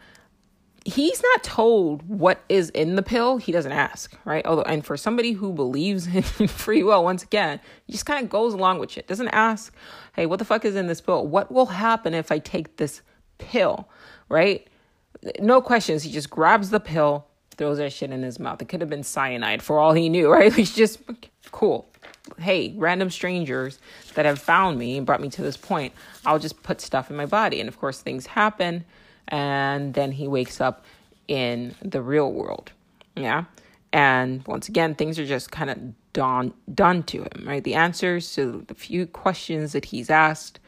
He's 0.85 1.23
not 1.23 1.43
told 1.43 2.03
what 2.07 2.43
is 2.51 2.69
in 2.71 2.95
the 2.97 3.03
pill. 3.03 3.39
He 3.39 3.51
doesn't 3.51 3.73
ask, 3.73 4.15
right? 4.27 4.45
Although, 4.45 4.63
and 4.65 4.85
for 4.85 4.99
somebody 4.99 5.33
who 5.33 5.53
believes 5.53 6.07
in 6.07 6.23
free 6.49 6.83
will, 6.83 7.03
once 7.03 7.23
again, 7.23 7.59
he 7.87 7.93
just 7.93 8.05
kind 8.05 8.23
of 8.23 8.31
goes 8.31 8.53
along 8.53 8.79
with 8.79 8.99
it. 8.99 9.07
Doesn't 9.07 9.29
ask, 9.29 9.75
hey, 10.15 10.27
what 10.27 10.39
the 10.39 10.45
fuck 10.45 10.65
is 10.67 10.77
in 10.77 10.87
this 10.87 11.01
pill? 11.01 11.27
What 11.27 11.51
will 11.51 11.67
happen 11.67 12.13
if 12.13 12.31
I 12.31 12.39
take 12.39 12.77
this 12.77 13.01
pill, 13.39 13.89
right? 14.29 14.69
No 15.41 15.63
questions. 15.63 16.03
He 16.03 16.13
just 16.13 16.29
grabs 16.29 16.69
the 16.69 16.81
pill, 16.81 17.27
throws 17.57 17.79
that 17.79 17.93
shit 17.93 18.11
in 18.11 18.23
his 18.23 18.39
mouth. 18.39 18.61
It 18.61 18.69
could 18.69 18.81
have 18.81 18.91
been 18.91 19.03
cyanide 19.03 19.63
for 19.63 19.79
all 19.79 19.93
he 19.93 20.09
knew, 20.09 20.31
right? 20.33 20.53
He's 20.53 20.75
just 20.75 21.01
cool. 21.51 21.89
Hey, 22.39 22.75
random 22.77 23.11
strangers 23.11 23.79
that 24.15 24.25
have 24.25 24.39
found 24.39 24.79
me 24.79 24.97
and 24.97 25.07
brought 25.07 25.21
me 25.21 25.29
to 25.31 25.43
this 25.43 25.57
point, 25.57 25.93
I'll 26.25 26.39
just 26.39 26.63
put 26.63 26.81
stuff 26.81 27.11
in 27.11 27.17
my 27.17 27.27
body. 27.27 27.61
And 27.61 27.69
of 27.69 27.79
course, 27.79 28.01
things 28.01 28.27
happen. 28.27 28.85
And 29.29 29.95
then 29.95 30.13
he 30.13 30.27
wakes 30.27 30.61
up 30.61 30.85
in 31.29 31.75
the 31.83 32.03
real 32.03 32.33
world. 32.33 32.73
Yeah. 33.15 33.45
And 33.93 34.45
once 34.47 34.69
again, 34.69 34.95
things 34.95 35.19
are 35.19 35.27
just 35.27 35.51
kind 35.51 35.71
of 35.71 35.79
done, 36.13 36.53
done 36.73 37.03
to 37.05 37.23
him, 37.23 37.45
right? 37.47 37.63
The 37.63 37.75
answers 37.75 38.35
to 38.35 38.65
the 38.67 38.75
few 38.75 39.07
questions 39.07 39.73
that 39.73 39.85
he's 39.85 40.11
asked 40.11 40.59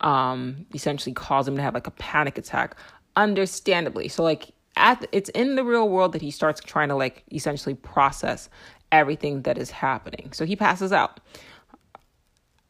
um, 0.00 0.66
essentially 0.74 1.14
cause 1.14 1.48
him 1.48 1.56
to 1.56 1.62
have 1.62 1.74
like 1.74 1.86
a 1.86 1.92
panic 1.92 2.36
attack, 2.36 2.76
understandably. 3.16 4.08
So, 4.08 4.22
like, 4.22 4.50
at 4.76 5.06
it's 5.12 5.28
in 5.30 5.56
the 5.56 5.64
real 5.64 5.88
world 5.88 6.12
that 6.12 6.22
he 6.22 6.30
starts 6.30 6.60
trying 6.60 6.88
to 6.88 6.94
like 6.94 7.22
essentially 7.32 7.74
process 7.74 8.48
everything 8.92 9.42
that 9.42 9.58
is 9.58 9.70
happening. 9.70 10.32
So 10.32 10.44
he 10.44 10.56
passes 10.56 10.92
out. 10.92 11.20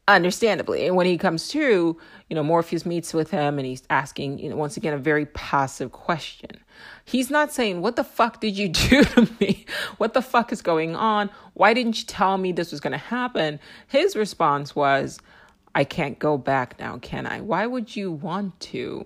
Understandably. 0.06 0.86
And 0.86 0.96
when 0.96 1.06
he 1.06 1.16
comes 1.16 1.48
to, 1.48 1.98
you 2.28 2.36
know, 2.36 2.42
Morpheus 2.42 2.84
meets 2.84 3.14
with 3.14 3.30
him 3.30 3.58
and 3.58 3.66
he's 3.66 3.82
asking, 3.88 4.38
you 4.38 4.50
know, 4.50 4.56
once 4.56 4.76
again, 4.76 4.92
a 4.92 4.98
very 4.98 5.24
passive 5.24 5.92
question. 5.92 6.50
He's 7.06 7.30
not 7.30 7.52
saying, 7.52 7.80
What 7.80 7.96
the 7.96 8.04
fuck 8.04 8.40
did 8.40 8.56
you 8.56 8.68
do 8.90 9.02
to 9.04 9.28
me? 9.40 9.64
What 9.96 10.12
the 10.12 10.20
fuck 10.20 10.52
is 10.52 10.60
going 10.60 10.94
on? 10.94 11.30
Why 11.54 11.72
didn't 11.72 11.98
you 12.00 12.04
tell 12.04 12.36
me 12.36 12.52
this 12.52 12.70
was 12.70 12.80
going 12.80 12.92
to 12.92 12.98
happen? 12.98 13.58
His 13.88 14.14
response 14.14 14.76
was, 14.76 15.20
I 15.74 15.84
can't 15.84 16.18
go 16.18 16.36
back 16.36 16.78
now, 16.78 16.98
can 16.98 17.26
I? 17.26 17.40
Why 17.40 17.66
would 17.66 17.96
you 17.96 18.12
want 18.12 18.60
to? 18.60 19.04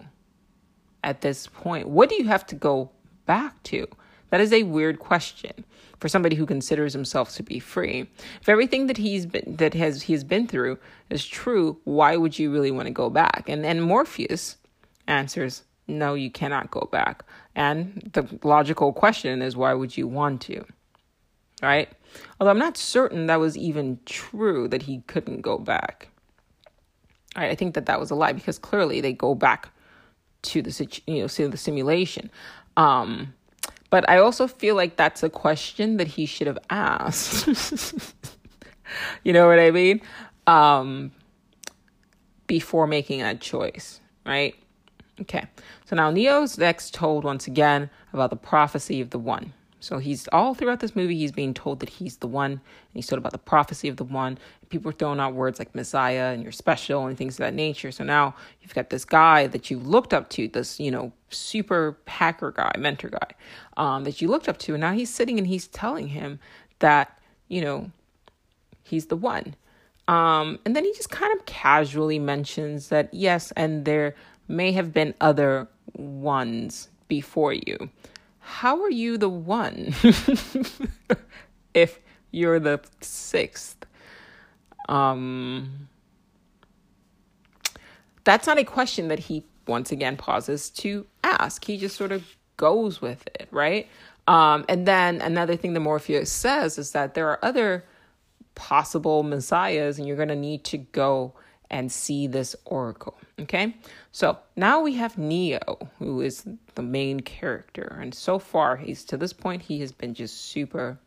At 1.03 1.21
this 1.21 1.47
point? 1.47 1.89
What 1.89 2.09
do 2.09 2.17
you 2.17 2.27
have 2.27 2.47
to 2.47 2.55
go 2.55 2.91
back 3.27 3.63
to? 3.65 3.87
That 4.31 4.41
is 4.41 4.53
a 4.53 4.65
weird 4.65 4.99
question 4.99 5.65
for 5.99 6.09
somebody 6.09 6.37
who 6.37 6.47
considers 6.47 6.93
himself 6.93 7.35
to 7.35 7.43
be 7.43 7.59
free. 7.59 8.09
If 8.41 8.49
everything 8.49 8.87
that 8.87 8.99
he's 8.99 9.27
been 9.27 9.57
that 9.57 9.75
has 9.75 10.03
he's 10.03 10.25
been 10.25 10.47
through 10.47 10.79
is 11.11 11.27
true, 11.27 11.79
why 11.85 12.17
would 12.17 12.39
you 12.39 12.53
really 12.53 12.71
want 12.71 12.87
to 12.87 12.93
go 12.93 13.11
back? 13.11 13.45
And 13.49 13.65
and 13.65 13.83
Morpheus 13.83 14.57
answers, 15.07 15.63
"No, 15.87 16.15
you 16.15 16.31
cannot 16.31 16.71
go 16.71 16.89
back." 16.93 17.25
And 17.55 18.11
the 18.13 18.39
logical 18.45 18.93
question 18.93 19.43
is, 19.43 19.57
why 19.57 19.75
would 19.75 19.97
you 19.97 20.07
want 20.07 20.43
to? 20.43 20.65
Right? 21.61 21.89
Although 22.39 22.53
I'm 22.53 22.59
not 22.59 22.77
certain 22.77 23.27
that 23.27 23.41
was 23.41 23.59
even 23.59 23.99
true 24.07 24.69
that 24.69 24.83
he 24.83 25.03
couldn't 25.09 25.41
go 25.41 25.59
back. 25.59 26.09
I 27.35 27.57
think 27.57 27.75
that 27.75 27.87
that 27.87 27.99
was 27.99 28.11
a 28.11 28.15
lie 28.15 28.33
because 28.33 28.59
clearly 28.59 29.01
they 29.01 29.13
go 29.13 29.35
back 29.35 29.71
to 30.49 30.63
the 30.63 31.01
you 31.07 31.23
know 31.23 31.29
to 31.29 31.49
the 31.49 31.57
simulation. 31.57 32.31
Um, 32.77 33.35
but 33.91 34.09
I 34.09 34.19
also 34.19 34.47
feel 34.47 34.75
like 34.75 34.97
that's 34.97 35.23
a 35.23 35.31
question 35.31 35.97
that 35.97 36.07
he 36.07 36.27
should 36.27 36.47
have 36.47 36.59
asked. 36.69 37.49
you 39.25 39.33
know 39.33 39.47
what 39.47 39.59
I 39.59 39.71
mean? 39.71 40.01
Um, 40.47 41.13
before 42.47 42.87
making 42.87 43.21
that 43.21 43.41
choice, 43.41 44.01
right? 44.27 44.55
Okay. 45.21 45.47
So 45.87 45.97
now 45.97 46.11
Neo's 46.11 46.59
next 46.59 46.95
told 46.95 47.25
once 47.25 47.47
again 47.47 47.91
about 48.13 48.31
the 48.31 48.37
prophecy 48.37 49.01
of 49.01 49.11
the 49.11 49.19
one. 49.19 49.53
So 49.81 49.99
he's 49.99 50.27
all 50.29 50.55
throughout 50.55 50.81
this 50.81 50.97
movie, 50.97 51.17
he's 51.17 51.33
being 51.33 51.55
told 51.55 51.81
that 51.81 51.89
he's 51.89 52.17
the 52.17 52.27
one, 52.27 52.53
and 52.53 52.61
he's 52.95 53.07
told 53.07 53.19
about 53.19 53.33
the 53.33 53.39
prophecy 53.39 53.89
of 53.89 53.97
the 53.97 54.05
one. 54.05 54.39
People 54.71 54.91
are 54.91 54.95
throwing 54.95 55.21
out 55.21 55.35
words 55.35 55.59
like 55.59 55.75
Messiah 55.75 56.33
and 56.33 56.43
you're 56.43 56.53
special 56.53 57.07
and 57.07 57.17
things 57.17 57.35
of 57.35 57.39
that 57.39 57.55
nature. 57.55 57.93
So 57.93 58.05
now 58.05 58.35
you've 58.61 58.75
got 58.75 58.91
this 58.91 59.05
guy 59.05 59.47
that 59.47 59.71
you 59.71 59.79
looked 59.79 60.13
up 60.13 60.31
to, 60.31 60.49
this, 60.49 60.81
you 60.81 60.91
know, 60.91 61.13
super 61.31 61.97
hacker 62.07 62.51
guy, 62.51 62.73
mentor 62.77 63.11
guy, 63.11 63.31
um, 63.77 64.05
that 64.05 64.21
you 64.21 64.29
looked 64.29 64.49
up 64.49 64.59
to, 64.59 64.75
and 64.75 64.81
now 64.81 64.93
he's 64.93 65.15
sitting 65.15 65.39
and 65.39 65.47
he's 65.47 65.69
telling 65.69 66.09
him 66.09 66.41
that, 66.81 67.19
you 67.47 67.61
know, 67.61 67.91
he's 68.83 69.07
the 69.07 69.17
one. 69.17 69.55
Um, 70.09 70.59
and 70.65 70.75
then 70.75 70.85
he 70.85 70.93
just 70.95 71.11
kind 71.11 71.39
of 71.39 71.47
casually 71.47 72.19
mentions 72.19 72.89
that, 72.89 73.13
yes, 73.13 73.53
and 73.53 73.85
there 73.85 74.17
may 74.49 74.73
have 74.73 74.93
been 74.93 75.15
other 75.21 75.69
ones 75.95 76.89
before 77.09 77.53
you 77.53 77.91
how 78.49 78.83
are 78.83 78.91
you 78.91 79.19
the 79.19 79.29
one 79.29 79.95
if 81.75 82.01
you're 82.31 82.59
the 82.59 82.81
sixth? 83.03 83.85
Um, 84.89 85.89
that's 88.25 88.47
not 88.47 88.59
a 88.59 88.65
question 88.65 89.09
that 89.09 89.19
he 89.19 89.45
once 89.67 89.93
again 89.93 90.17
pauses 90.17 90.71
to 90.71 91.07
ask. 91.23 91.63
He 91.67 91.77
just 91.77 91.95
sort 91.95 92.11
of 92.11 92.25
goes 92.57 93.03
with 93.03 93.27
it, 93.39 93.49
right? 93.51 93.87
Um, 94.27 94.65
and 94.67 94.87
then 94.87 95.21
another 95.21 95.55
thing 95.55 95.75
the 95.75 95.81
Morpheus 95.81 96.33
says 96.33 96.79
is 96.79 96.93
that 96.93 97.15
there 97.15 97.29
are 97.29 97.39
other 97.45 97.85
possible 98.55 99.23
messiahs, 99.23 99.99
and 99.99 100.09
you're 100.09 100.17
going 100.17 100.29
to 100.29 100.37
need 100.37 100.65
to 100.65 100.79
go 100.79 101.35
and 101.71 101.93
see 101.93 102.27
this 102.27 102.57
oracle. 102.65 103.19
Okay, 103.41 103.77
so 104.11 104.39
now 104.57 104.81
we 104.81 104.95
have 104.95 105.17
Neo, 105.17 105.79
who 105.99 106.21
is 106.21 106.45
the 106.75 106.83
main 106.83 107.21
character, 107.21 107.99
and 108.01 108.13
so 108.13 108.39
far 108.39 108.77
he's 108.77 109.05
to 109.05 109.17
this 109.17 109.33
point 109.33 109.63
he 109.63 109.81
has 109.81 109.93
been 109.93 110.13
just 110.13 110.47
super 110.47 110.99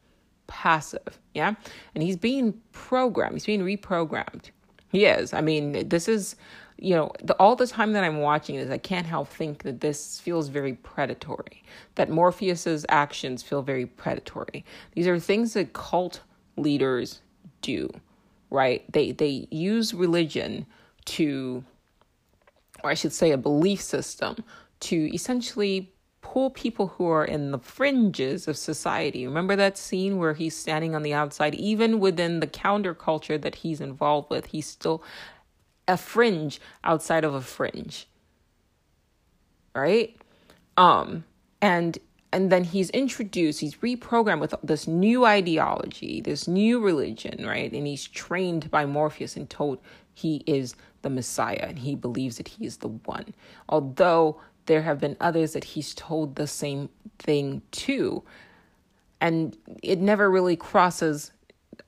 passive, 0.47 1.19
yeah, 1.33 1.55
and 1.93 2.03
he's 2.03 2.15
being 2.15 2.53
programmed, 2.71 3.33
he's 3.33 3.45
being 3.45 3.61
reprogrammed. 3.61 4.51
He 4.89 5.05
is. 5.05 5.33
I 5.33 5.39
mean, 5.39 5.87
this 5.87 6.09
is, 6.09 6.35
you 6.77 6.95
know, 6.95 7.13
the, 7.23 7.33
all 7.35 7.55
the 7.55 7.67
time 7.67 7.93
that 7.93 8.03
I'm 8.03 8.19
watching 8.19 8.57
this, 8.57 8.69
I 8.69 8.77
can't 8.77 9.05
help 9.05 9.29
think 9.29 9.63
that 9.63 9.79
this 9.79 10.19
feels 10.19 10.49
very 10.49 10.73
predatory. 10.73 11.63
That 11.95 12.09
Morpheus's 12.09 12.85
actions 12.89 13.41
feel 13.41 13.61
very 13.61 13.85
predatory. 13.85 14.65
These 14.93 15.07
are 15.07 15.17
things 15.17 15.53
that 15.53 15.71
cult 15.71 16.19
leaders 16.57 17.21
do 17.61 17.89
right? 18.51 18.83
They 18.91 19.13
they 19.13 19.47
use 19.49 19.93
religion 19.95 20.67
to, 21.05 21.63
or 22.83 22.89
I 22.89 22.95
should 22.95 23.13
say, 23.13 23.31
a 23.31 23.37
belief 23.37 23.81
system 23.81 24.43
to 24.81 25.13
essentially 25.13 25.93
pull 26.21 26.49
people 26.49 26.87
who 26.87 27.07
are 27.07 27.25
in 27.25 27.51
the 27.51 27.59
fringes 27.59 28.47
of 28.47 28.55
society. 28.57 29.25
Remember 29.25 29.55
that 29.55 29.77
scene 29.77 30.17
where 30.17 30.33
he's 30.33 30.55
standing 30.55 30.95
on 30.95 31.03
the 31.03 31.13
outside, 31.13 31.55
even 31.55 31.99
within 31.99 32.39
the 32.39 32.47
counterculture 32.47 33.41
that 33.41 33.55
he's 33.55 33.81
involved 33.81 34.29
with, 34.29 34.47
he's 34.47 34.67
still 34.67 35.03
a 35.87 35.97
fringe 35.97 36.61
outside 36.83 37.23
of 37.23 37.33
a 37.33 37.41
fringe. 37.41 38.07
Right? 39.75 40.15
Um, 40.77 41.25
and 41.61 41.97
and 42.33 42.49
then 42.49 42.63
he's 42.63 42.89
introduced, 42.91 43.59
he's 43.59 43.75
reprogrammed 43.75 44.39
with 44.39 44.55
this 44.63 44.87
new 44.87 45.25
ideology, 45.25 46.21
this 46.21 46.47
new 46.47 46.79
religion, 46.79 47.45
right? 47.45 47.71
And 47.73 47.85
he's 47.85 48.07
trained 48.07 48.71
by 48.71 48.85
Morpheus 48.85 49.35
and 49.35 49.49
told 49.49 49.79
he 50.13 50.43
is 50.45 50.75
the 51.01 51.09
Messiah 51.09 51.65
and 51.67 51.79
he 51.79 51.95
believes 51.95 52.37
that 52.37 52.47
he 52.47 52.65
is 52.65 52.77
the 52.77 52.89
one. 52.89 53.33
Although 53.69 54.39
there 54.65 54.81
have 54.83 54.99
been 54.99 55.17
others 55.19 55.53
that 55.53 55.63
he's 55.63 55.93
told 55.93 56.35
the 56.35 56.47
same 56.47 56.89
thing 57.19 57.61
to. 57.71 58.23
And 59.19 59.57
it 59.83 59.99
never 59.99 60.29
really 60.29 60.55
crosses 60.55 61.31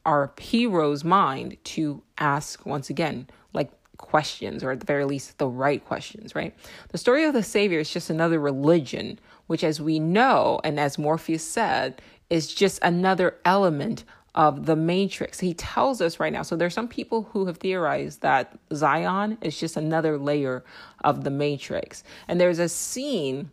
our 0.06 0.34
hero's 0.40 1.04
mind 1.04 1.58
to 1.64 2.02
ask 2.18 2.66
once 2.66 2.90
again, 2.90 3.28
like, 3.54 3.72
questions, 3.98 4.64
or 4.64 4.72
at 4.72 4.80
the 4.80 4.86
very 4.86 5.06
least, 5.06 5.38
the 5.38 5.48
right 5.48 5.84
questions, 5.86 6.36
right? 6.36 6.54
The 6.90 6.98
story 6.98 7.24
of 7.24 7.34
the 7.34 7.44
Savior 7.44 7.80
is 7.80 7.90
just 7.90 8.10
another 8.10 8.40
religion, 8.40 9.20
which, 9.48 9.64
as 9.64 9.80
we 9.80 10.00
know, 10.00 10.60
and 10.64 10.80
as 10.80 10.98
Morpheus 10.98 11.48
said, 11.48 12.02
is 12.30 12.54
just 12.54 12.80
another 12.82 13.38
element 13.46 14.04
of 14.36 14.66
the 14.66 14.76
matrix. 14.76 15.40
He 15.40 15.54
tells 15.54 16.02
us 16.02 16.20
right 16.20 16.34
now. 16.34 16.42
So 16.42 16.56
there's 16.56 16.74
some 16.74 16.88
people 16.88 17.30
who 17.32 17.46
have 17.46 17.58
theorized 17.58 18.22
that 18.22 18.58
Zion 18.74 19.38
is 19.42 19.60
just 19.60 19.78
another 19.78 20.18
layer 20.18 20.64
of 21.04 21.24
the 21.24 21.30
matrix. 21.30 22.04
And 22.28 22.42
there's 22.42 22.60
a 22.60 22.70
scene 22.70 23.52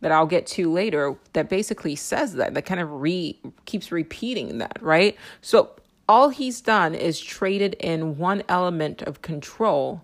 that 0.00 0.12
I'll 0.12 0.26
get 0.26 0.46
to 0.48 0.70
later 0.70 1.16
that 1.34 1.48
basically 1.48 1.94
says 1.94 2.34
that 2.34 2.54
that 2.54 2.66
kind 2.66 2.80
of 2.80 2.90
re 2.90 3.38
keeps 3.66 3.92
repeating 3.92 4.58
that, 4.58 4.78
right? 4.80 5.16
So 5.42 5.70
all 6.08 6.30
he's 6.30 6.60
done 6.60 6.94
is 6.94 7.20
traded 7.20 7.74
in 7.74 8.18
one 8.18 8.42
element 8.48 9.02
of 9.02 9.22
control, 9.22 10.02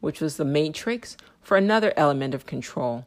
which 0.00 0.20
was 0.20 0.36
the 0.36 0.44
matrix, 0.44 1.16
for 1.42 1.56
another 1.56 1.92
element 1.96 2.34
of 2.34 2.46
control, 2.46 3.06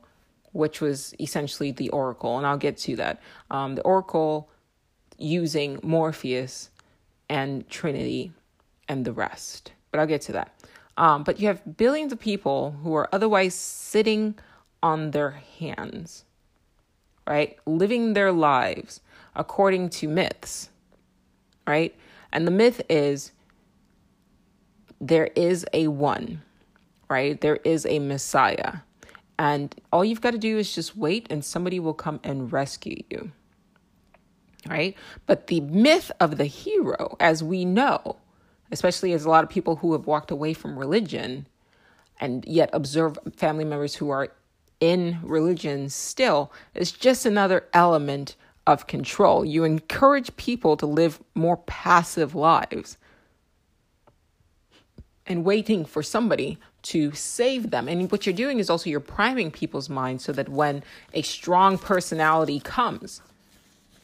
which 0.53 0.79
was 0.79 1.13
essentially 1.19 1.71
the 1.71 1.89
oracle. 1.89 2.37
And 2.37 2.47
I'll 2.47 2.57
get 2.57 2.77
to 2.77 2.95
that. 2.97 3.21
Um, 3.51 3.75
the 3.75 3.81
oracle 3.81 4.49
using 5.17 5.79
Morpheus 5.83 6.69
and 7.29 7.67
Trinity 7.69 8.31
and 8.87 9.05
the 9.05 9.13
rest. 9.13 9.71
But 9.91 9.99
I'll 9.99 10.07
get 10.07 10.21
to 10.21 10.31
that. 10.33 10.53
Um, 10.97 11.23
but 11.23 11.39
you 11.39 11.47
have 11.47 11.77
billions 11.77 12.11
of 12.11 12.19
people 12.19 12.75
who 12.83 12.95
are 12.95 13.09
otherwise 13.11 13.53
sitting 13.53 14.35
on 14.81 15.11
their 15.11 15.31
hands, 15.59 16.25
right? 17.27 17.57
Living 17.65 18.13
their 18.13 18.31
lives 18.31 19.01
according 19.35 19.89
to 19.89 20.07
myths, 20.07 20.69
right? 21.67 21.95
And 22.31 22.47
the 22.47 22.51
myth 22.51 22.81
is 22.89 23.31
there 24.99 25.29
is 25.35 25.65
a 25.73 25.87
one, 25.87 26.41
right? 27.09 27.39
There 27.39 27.57
is 27.57 27.85
a 27.85 27.99
Messiah. 27.99 28.77
And 29.37 29.75
all 29.93 30.03
you've 30.03 30.21
got 30.21 30.31
to 30.31 30.39
do 30.39 30.57
is 30.57 30.73
just 30.73 30.97
wait, 30.97 31.27
and 31.29 31.45
somebody 31.45 31.79
will 31.79 31.93
come 31.93 32.19
and 32.23 32.51
rescue 32.51 33.03
you 33.11 33.31
right? 34.67 34.95
But 35.25 35.47
the 35.47 35.61
myth 35.61 36.11
of 36.19 36.37
the 36.37 36.45
hero, 36.45 37.15
as 37.19 37.43
we 37.43 37.65
know, 37.65 38.17
especially 38.71 39.13
as 39.13 39.25
a 39.25 39.29
lot 39.29 39.43
of 39.43 39.49
people 39.49 39.77
who 39.77 39.93
have 39.93 40.07
walked 40.07 40.31
away 40.31 40.53
from 40.53 40.77
religion 40.77 41.47
and 42.19 42.45
yet 42.45 42.69
observe 42.73 43.17
family 43.35 43.63
members 43.63 43.95
who 43.95 44.09
are 44.09 44.29
in 44.79 45.19
religion 45.23 45.89
still, 45.89 46.51
is 46.75 46.91
just 46.91 47.25
another 47.25 47.65
element 47.73 48.35
of 48.65 48.87
control. 48.87 49.45
You 49.45 49.63
encourage 49.63 50.35
people 50.35 50.75
to 50.77 50.85
live 50.85 51.21
more 51.33 51.57
passive 51.57 52.35
lives 52.35 52.97
and 55.25 55.43
waiting 55.43 55.85
for 55.85 56.01
somebody 56.03 56.57
to 56.83 57.11
save 57.11 57.69
them. 57.71 57.87
And 57.87 58.09
what 58.11 58.25
you're 58.25 58.33
doing 58.33 58.59
is 58.59 58.69
also 58.69 58.89
you're 58.89 58.99
priming 58.99 59.51
people's 59.51 59.89
minds 59.89 60.23
so 60.23 60.31
that 60.33 60.49
when 60.49 60.83
a 61.13 61.21
strong 61.21 61.77
personality 61.77 62.59
comes, 62.59 63.21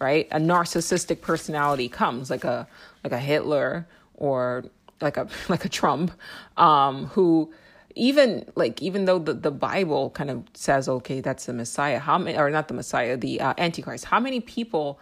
right? 0.04 0.28
A 0.32 0.38
narcissistic 0.38 1.22
personality 1.22 1.90
comes, 1.90 2.30
like 2.30 2.44
a 2.44 2.68
like 3.04 3.14
a 3.14 3.20
Hitler 3.20 3.88
or 4.16 4.66
like 5.02 5.18
a 5.18 5.28
like 5.50 5.66
a 5.66 5.70
Trump, 5.70 6.12
um, 6.58 7.08
who 7.08 7.52
even 7.96 8.46
like 8.56 8.82
even 8.82 9.06
though 9.06 9.20
the, 9.20 9.34
the 9.34 9.52
Bible 9.52 10.10
kind 10.12 10.30
of 10.30 10.44
says, 10.54 10.90
okay, 10.90 11.22
that's 11.22 11.46
the 11.46 11.54
Messiah, 11.54 12.00
how 12.00 12.18
many 12.18 12.38
or 12.38 12.50
not 12.50 12.68
the 12.68 12.74
Messiah, 12.74 13.18
the 13.18 13.42
uh, 13.42 13.54
Antichrist, 13.58 14.06
how 14.06 14.20
many 14.20 14.40
people 14.40 15.00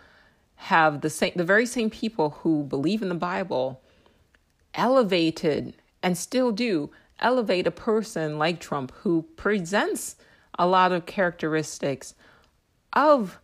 have 0.55 1.01
the 1.01 1.09
same 1.09 1.33
the 1.35 1.43
very 1.43 1.65
same 1.65 1.89
people 1.89 2.29
who 2.41 2.63
believe 2.63 3.01
in 3.01 3.09
the 3.09 3.15
Bible 3.15 3.81
elevated 4.75 5.75
and 6.03 6.17
still 6.17 6.51
do 6.51 6.91
elevate 7.19 7.67
a 7.67 7.71
person 7.71 8.37
like 8.37 8.59
Trump 8.59 8.91
who 9.01 9.23
presents 9.35 10.15
a 10.57 10.67
lot 10.67 10.91
of 10.91 11.05
characteristics 11.05 12.13
of 12.93 13.39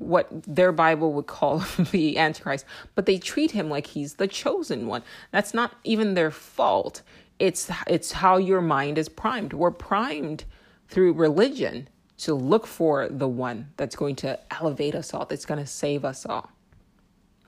what 0.00 0.28
their 0.46 0.72
Bible 0.72 1.12
would 1.12 1.26
call 1.26 1.58
the 1.90 2.18
Antichrist, 2.18 2.64
but 2.94 3.06
they 3.06 3.18
treat 3.18 3.50
him 3.50 3.68
like 3.68 3.86
he's 3.86 4.14
the 4.14 4.26
chosen 4.26 4.86
one. 4.86 5.02
That's 5.30 5.54
not 5.54 5.72
even 5.84 6.14
their 6.14 6.30
fault. 6.30 7.02
It's 7.38 7.70
it's 7.86 8.12
how 8.12 8.36
your 8.36 8.60
mind 8.60 8.98
is 8.98 9.08
primed. 9.08 9.52
We're 9.52 9.70
primed 9.70 10.44
through 10.88 11.12
religion 11.12 11.88
to 12.18 12.34
look 12.34 12.66
for 12.66 13.08
the 13.08 13.28
one 13.28 13.72
that's 13.76 13.96
going 13.96 14.14
to 14.14 14.38
elevate 14.52 14.94
us 14.94 15.14
all, 15.14 15.24
that's 15.24 15.46
going 15.46 15.60
to 15.60 15.66
save 15.66 16.04
us 16.04 16.26
all. 16.26 16.50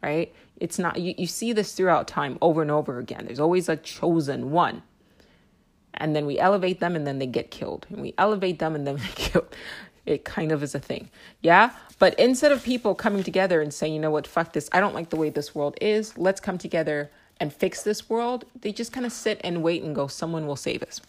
Right? 0.03 0.35
It's 0.57 0.79
not 0.79 0.99
you, 0.99 1.15
you 1.19 1.27
see 1.27 1.53
this 1.53 1.75
throughout 1.75 2.09
time 2.09 2.39
over 2.41 2.63
and 2.63 2.71
over 2.71 2.99
again. 2.99 3.27
There's 3.27 3.41
always 3.41 3.69
a 3.69 3.77
chosen 3.77 4.51
one. 4.51 4.83
And 5.95 6.17
then 6.17 6.25
we 6.25 6.39
elevate 6.39 6.81
them 6.81 6.97
and 6.97 7.07
then 7.07 7.19
they 7.19 7.27
get 7.27 7.51
killed. 7.51 7.87
And 7.91 8.01
we 8.01 8.15
elevate 8.17 8.59
them 8.59 8.75
and 8.75 8.87
then 8.87 8.97
they 8.97 9.03
get 9.03 9.17
killed. 9.17 9.57
It 10.05 10.25
kind 10.25 10.53
of 10.53 10.63
is 10.63 10.75
a 10.75 10.81
thing. 10.81 11.11
Yeah. 11.41 11.71
But 11.99 12.19
instead 12.19 12.53
of 12.53 12.65
people 12.65 12.95
coming 12.95 13.23
together 13.23 13.61
and 13.61 13.73
saying, 13.73 13.95
you 13.95 14.01
know 14.01 14.11
what, 14.11 14.27
fuck 14.27 14.53
this, 14.53 14.69
I 14.73 14.81
don't 14.81 14.95
like 14.95 15.11
the 15.11 15.17
way 15.17 15.31
this 15.31 15.55
world 15.55 15.77
is, 15.81 16.19
let's 16.19 16.41
come 16.41 16.59
together 16.59 17.11
and 17.39 17.53
fix 17.53 17.83
this 17.83 18.09
world, 18.11 18.45
they 18.61 18.73
just 18.73 18.93
kind 18.93 19.07
of 19.07 19.13
sit 19.13 19.41
and 19.45 19.63
wait 19.63 19.83
and 19.83 19.95
go, 19.95 20.07
someone 20.07 20.47
will 20.47 20.57
save 20.57 20.83
us. 20.83 21.01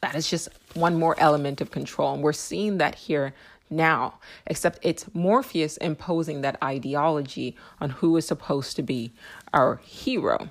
That 0.00 0.14
is 0.14 0.30
just 0.30 0.48
one 0.74 0.98
more 0.98 1.18
element 1.18 1.60
of 1.60 1.70
control. 1.70 2.14
And 2.14 2.22
we're 2.22 2.32
seeing 2.32 2.78
that 2.78 2.94
here 2.94 3.34
now, 3.70 4.14
except 4.46 4.78
it's 4.82 5.12
Morpheus 5.14 5.76
imposing 5.78 6.40
that 6.42 6.56
ideology 6.62 7.56
on 7.80 7.90
who 7.90 8.16
is 8.16 8.26
supposed 8.26 8.76
to 8.76 8.82
be 8.82 9.12
our 9.52 9.76
hero. 9.84 10.48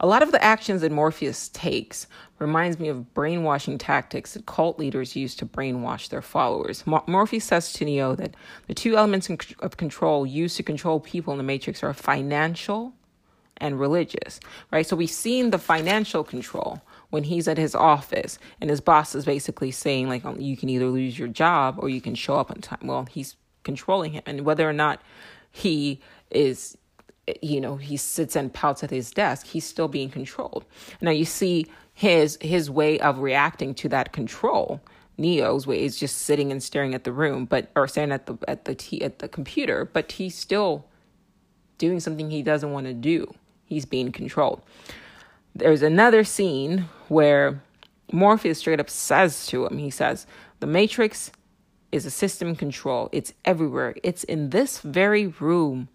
A 0.00 0.06
lot 0.06 0.22
of 0.22 0.32
the 0.32 0.42
actions 0.42 0.80
that 0.80 0.92
Morpheus 0.92 1.48
takes 1.50 2.06
reminds 2.38 2.78
me 2.78 2.88
of 2.88 3.12
brainwashing 3.14 3.78
tactics 3.78 4.34
that 4.34 4.46
cult 4.46 4.78
leaders 4.78 5.14
use 5.14 5.34
to 5.36 5.46
brainwash 5.46 6.08
their 6.08 6.22
followers. 6.22 6.84
Morpheus 6.86 7.44
says 7.44 7.72
to 7.74 7.84
Neo 7.84 8.14
that 8.14 8.34
the 8.66 8.74
two 8.74 8.96
elements 8.96 9.30
of 9.60 9.76
control 9.76 10.26
used 10.26 10.56
to 10.56 10.62
control 10.62 11.00
people 11.00 11.32
in 11.32 11.38
the 11.38 11.44
Matrix 11.44 11.82
are 11.82 11.92
financial 11.92 12.94
and 13.58 13.78
religious, 13.78 14.40
right? 14.72 14.86
So 14.86 14.96
we've 14.96 15.10
seen 15.10 15.50
the 15.50 15.58
financial 15.58 16.24
control 16.24 16.80
when 17.10 17.24
he's 17.24 17.46
at 17.46 17.58
his 17.58 17.74
office 17.74 18.38
and 18.60 18.70
his 18.70 18.80
boss 18.80 19.14
is 19.14 19.24
basically 19.24 19.70
saying 19.70 20.08
like 20.08 20.24
um, 20.24 20.40
you 20.40 20.56
can 20.56 20.68
either 20.68 20.86
lose 20.86 21.18
your 21.18 21.28
job 21.28 21.76
or 21.78 21.88
you 21.88 22.00
can 22.00 22.14
show 22.14 22.36
up 22.36 22.50
on 22.50 22.60
time. 22.60 22.80
Well, 22.82 23.06
he's 23.10 23.36
controlling 23.62 24.12
him 24.12 24.22
and 24.26 24.42
whether 24.42 24.68
or 24.68 24.72
not 24.72 25.02
he 25.50 26.00
is 26.30 26.78
you 27.42 27.60
know 27.60 27.76
he 27.76 27.96
sits 27.96 28.36
and 28.36 28.52
pouts 28.52 28.82
at 28.82 28.90
his 28.90 29.10
desk 29.10 29.46
he's 29.46 29.64
still 29.64 29.88
being 29.88 30.10
controlled. 30.10 30.64
Now 31.00 31.10
you 31.10 31.24
see 31.24 31.66
his 31.94 32.38
his 32.40 32.70
way 32.70 32.98
of 33.00 33.18
reacting 33.18 33.74
to 33.74 33.88
that 33.90 34.12
control. 34.12 34.80
Neo's 35.18 35.66
way 35.66 35.84
is 35.84 35.98
just 35.98 36.18
sitting 36.18 36.50
and 36.50 36.62
staring 36.62 36.94
at 36.94 37.04
the 37.04 37.12
room 37.12 37.44
but 37.44 37.70
or 37.76 37.86
staring 37.88 38.12
at 38.12 38.26
the 38.26 38.38
at 38.48 38.64
the 38.64 38.74
t 38.74 39.02
at 39.02 39.18
the 39.18 39.28
computer 39.28 39.84
but 39.84 40.12
he's 40.12 40.34
still 40.34 40.86
doing 41.78 42.00
something 42.00 42.30
he 42.30 42.42
doesn't 42.42 42.72
want 42.72 42.86
to 42.86 42.94
do. 42.94 43.32
He's 43.64 43.84
being 43.84 44.12
controlled. 44.12 44.62
There's 45.54 45.82
another 45.82 46.24
scene 46.24 46.86
where 47.08 47.62
morpheus 48.12 48.58
straight 48.58 48.80
up 48.80 48.90
says 48.90 49.46
to 49.46 49.66
him 49.66 49.78
he 49.78 49.90
says 49.90 50.26
the 50.60 50.66
matrix 50.66 51.32
is 51.92 52.06
a 52.06 52.10
system 52.10 52.54
control. 52.54 53.08
It's 53.12 53.32
everywhere. 53.44 53.94
It's 54.02 54.24
in 54.24 54.50
this 54.50 54.78
very 54.78 55.26
room 55.26 55.88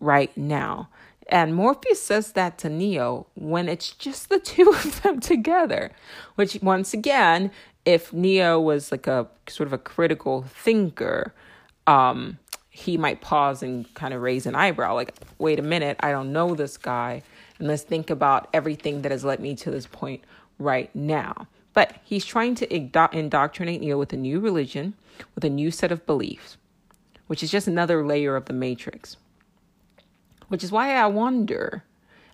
right 0.00 0.36
now. 0.36 0.88
And 1.28 1.54
Morpheus 1.54 2.00
says 2.00 2.32
that 2.32 2.56
to 2.58 2.68
Neo 2.68 3.26
when 3.34 3.68
it's 3.68 3.90
just 3.90 4.28
the 4.28 4.38
two 4.38 4.70
of 4.84 5.02
them 5.02 5.20
together, 5.20 5.90
which 6.36 6.58
once 6.62 6.94
again, 6.94 7.50
if 7.84 8.12
Neo 8.12 8.60
was 8.60 8.90
like 8.92 9.06
a 9.06 9.28
sort 9.48 9.66
of 9.66 9.72
a 9.72 9.78
critical 9.78 10.42
thinker, 10.42 11.34
um, 11.86 12.38
he 12.70 12.96
might 12.96 13.20
pause 13.20 13.62
and 13.62 13.92
kind 13.94 14.12
of 14.12 14.20
raise 14.20 14.44
an 14.44 14.54
eyebrow, 14.54 14.94
like, 14.94 15.14
wait 15.38 15.58
a 15.58 15.62
minute, 15.62 15.96
I 16.00 16.10
don't 16.10 16.32
know 16.32 16.54
this 16.54 16.76
guy. 16.76 17.22
And 17.58 17.68
let's 17.68 17.82
think 17.82 18.10
about 18.10 18.48
everything 18.52 19.02
that 19.02 19.12
has 19.12 19.24
led 19.24 19.40
me 19.40 19.54
to 19.56 19.70
this 19.70 19.86
point 19.86 20.22
right 20.58 20.94
now. 20.94 21.48
But 21.72 21.96
he's 22.04 22.24
trying 22.24 22.54
to 22.56 22.72
indoctrinate 22.72 23.80
Neo 23.80 23.98
with 23.98 24.12
a 24.12 24.16
new 24.16 24.40
religion, 24.40 24.94
with 25.34 25.44
a 25.44 25.50
new 25.50 25.70
set 25.70 25.90
of 25.90 26.04
beliefs, 26.06 26.56
which 27.28 27.42
is 27.42 27.50
just 27.50 27.66
another 27.66 28.04
layer 28.04 28.36
of 28.36 28.44
the 28.44 28.52
matrix 28.52 29.16
which 30.48 30.64
is 30.64 30.72
why 30.72 30.94
I 30.94 31.06
wonder, 31.06 31.84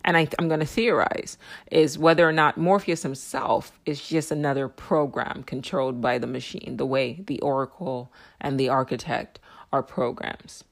and 0.05 0.17
I, 0.17 0.29
am 0.39 0.49
going 0.49 0.61
to 0.61 0.67
theorize, 0.67 1.39
is 1.71 1.99
whether 1.99 2.29
or 2.29 2.33
not 2.33 2.57
Morpheus 2.57 3.03
himself 3.03 3.79
is 3.87 4.07
just 4.07 4.31
another 4.31 4.69
program 4.69 5.43
controlled 5.45 6.01
by 6.01 6.19
the 6.19 6.27
machine, 6.27 6.77
the 6.77 6.87
way 6.87 7.23
the 7.27 7.41
Oracle 7.41 8.13
and 8.41 8.59
the 8.59 8.69
Architect 8.69 9.39
are 9.73 9.83
programs. 9.83 10.65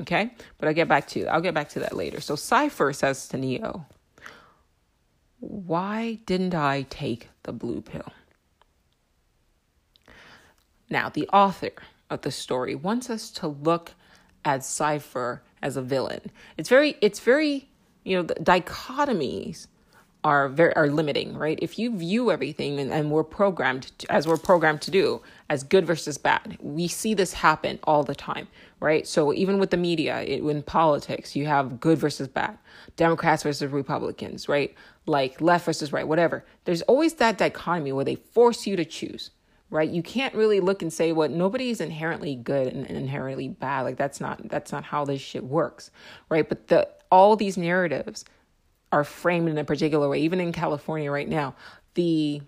Okay, 0.00 0.30
but 0.58 0.68
I'll 0.68 0.74
get 0.74 0.88
back 0.88 1.06
to 1.08 1.26
I'll 1.26 1.42
get 1.42 1.54
back 1.54 1.68
to 1.70 1.80
that 1.80 1.94
later. 1.94 2.20
So 2.20 2.34
Cypher 2.34 2.92
says 2.94 3.28
to 3.28 3.36
Neo, 3.36 3.86
"Why 5.40 6.18
didn't 6.24 6.54
I 6.54 6.86
take 6.88 7.28
the 7.42 7.52
blue 7.52 7.82
pill?" 7.82 8.10
Now, 10.88 11.08
the 11.08 11.28
author 11.28 11.72
of 12.08 12.22
the 12.22 12.30
story 12.30 12.74
wants 12.74 13.10
us 13.10 13.30
to 13.32 13.48
look 13.48 13.92
at 14.44 14.64
Cypher 14.64 15.42
as 15.62 15.76
a 15.76 15.82
villain. 15.82 16.30
It's 16.56 16.68
very, 16.68 16.96
it's 17.00 17.20
very, 17.20 17.68
you 18.04 18.16
know, 18.16 18.22
the 18.22 18.34
dichotomies 18.34 19.66
are 20.24 20.48
very 20.48 20.74
are 20.76 20.88
limiting, 20.88 21.36
right? 21.36 21.58
If 21.60 21.78
you 21.78 21.96
view 21.96 22.30
everything 22.30 22.78
and, 22.78 22.92
and 22.92 23.10
we're 23.10 23.24
programmed 23.24 23.96
to, 23.98 24.12
as 24.12 24.26
we're 24.26 24.36
programmed 24.36 24.80
to 24.82 24.90
do 24.90 25.20
as 25.50 25.64
good 25.64 25.84
versus 25.84 26.16
bad, 26.16 26.56
we 26.60 26.86
see 26.86 27.12
this 27.14 27.32
happen 27.32 27.80
all 27.84 28.04
the 28.04 28.14
time, 28.14 28.46
right? 28.78 29.06
So 29.06 29.32
even 29.32 29.58
with 29.58 29.70
the 29.70 29.76
media, 29.76 30.22
it, 30.22 30.42
in 30.42 30.62
politics, 30.62 31.34
you 31.34 31.46
have 31.46 31.80
good 31.80 31.98
versus 31.98 32.28
bad, 32.28 32.56
Democrats 32.96 33.42
versus 33.42 33.72
Republicans, 33.72 34.48
right? 34.48 34.74
Like 35.06 35.40
left 35.40 35.64
versus 35.64 35.92
right, 35.92 36.06
whatever. 36.06 36.44
There's 36.66 36.82
always 36.82 37.14
that 37.14 37.38
dichotomy 37.38 37.90
where 37.90 38.04
they 38.04 38.14
force 38.14 38.64
you 38.64 38.76
to 38.76 38.84
choose, 38.84 39.30
right? 39.72 39.88
You 39.88 40.02
can't 40.02 40.34
really 40.34 40.60
look 40.60 40.82
and 40.82 40.92
say, 40.92 41.12
"Well, 41.12 41.30
nobody's 41.30 41.80
inherently 41.80 42.36
good 42.36 42.72
and, 42.72 42.86
inherently 42.86 43.48
bad." 43.48 43.82
Like 43.82 43.96
that's 43.96 44.20
not 44.20 44.48
that's 44.48 44.70
not 44.70 44.84
how 44.84 45.04
this 45.04 45.20
shit 45.20 45.44
works, 45.44 45.90
right? 46.28 46.46
But 46.46 46.68
the 46.68 46.88
all 47.10 47.34
these 47.36 47.56
narratives 47.56 48.24
are 48.92 49.02
framed 49.02 49.48
in 49.48 49.56
a 49.56 49.64
particular 49.64 50.08
way. 50.08 50.20
Even 50.20 50.40
in 50.40 50.52
California 50.52 51.10
right 51.10 51.28
now, 51.28 51.54
the 51.94 52.42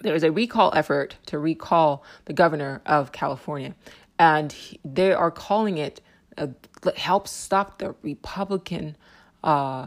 there 0.00 0.14
is 0.14 0.24
a 0.24 0.32
recall 0.32 0.72
effort 0.74 1.16
to 1.26 1.38
recall 1.38 2.04
the 2.24 2.32
governor 2.32 2.82
of 2.86 3.12
California, 3.12 3.74
and 4.18 4.54
they 4.84 5.12
are 5.12 5.30
calling 5.30 5.78
it 5.78 6.00
a, 6.36 6.50
help 6.96 7.28
stop 7.28 7.78
the 7.78 7.94
Republican 8.02 8.96
uh, 9.44 9.86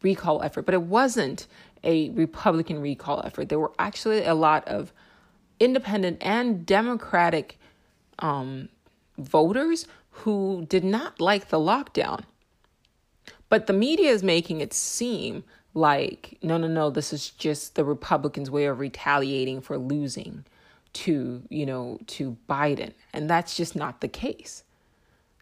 recall 0.00 0.42
effort. 0.42 0.62
But 0.62 0.74
it 0.74 0.82
wasn't 0.82 1.46
a 1.84 2.08
Republican 2.10 2.80
recall 2.80 3.20
effort. 3.22 3.50
There 3.50 3.58
were 3.58 3.72
actually 3.78 4.24
a 4.24 4.34
lot 4.34 4.66
of 4.66 4.94
independent 5.60 6.18
and 6.20 6.66
Democratic 6.66 7.58
um, 8.18 8.68
voters 9.18 9.86
who 10.10 10.64
did 10.68 10.84
not 10.84 11.20
like 11.20 11.48
the 11.48 11.58
lockdown. 11.58 12.22
But 13.48 13.66
the 13.66 13.72
media 13.72 14.10
is 14.10 14.22
making 14.22 14.60
it 14.60 14.72
seem 14.72 15.44
like, 15.74 16.38
no, 16.42 16.56
no, 16.56 16.66
no, 16.66 16.90
this 16.90 17.12
is 17.12 17.30
just 17.30 17.74
the 17.74 17.84
Republicans' 17.84 18.50
way 18.50 18.64
of 18.64 18.80
retaliating 18.80 19.60
for 19.60 19.76
losing 19.76 20.44
to, 20.94 21.42
you 21.50 21.66
know, 21.66 21.98
to 22.06 22.36
Biden. 22.48 22.92
And 23.12 23.28
that's 23.28 23.56
just 23.56 23.76
not 23.76 24.00
the 24.00 24.08
case. 24.08 24.64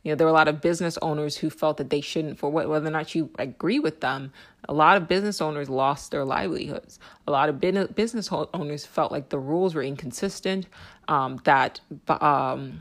You 0.05 0.13
know, 0.13 0.17
there 0.17 0.27
were 0.27 0.31
a 0.31 0.35
lot 0.35 0.49
of 0.49 0.61
business 0.61 0.99
owners 1.03 1.37
who 1.39 1.51
felt 1.51 1.79
that 1.79 1.91
they 1.91 2.01
shouldn't, 2.01 2.39
for 2.39 2.51
what, 2.51 2.69
whether 2.69 2.87
or 2.87 2.91
not 2.91 3.15
you 3.15 3.31
agree 3.39 3.81
with 3.81 4.01
them, 4.01 4.33
a 4.69 4.73
lot 4.73 4.97
of 4.97 5.09
business 5.09 5.41
owners 5.41 5.69
lost 5.69 6.11
their 6.11 6.25
livelihoods. 6.25 6.99
A 7.27 7.33
lot 7.33 7.49
of 7.49 7.59
business 7.61 8.31
owners 8.31 8.87
felt 8.87 9.11
like 9.11 9.31
the 9.31 9.39
rules 9.39 9.75
were 9.75 9.83
inconsistent, 9.83 10.67
um, 11.09 11.41
that 11.45 11.81
um, 12.09 12.81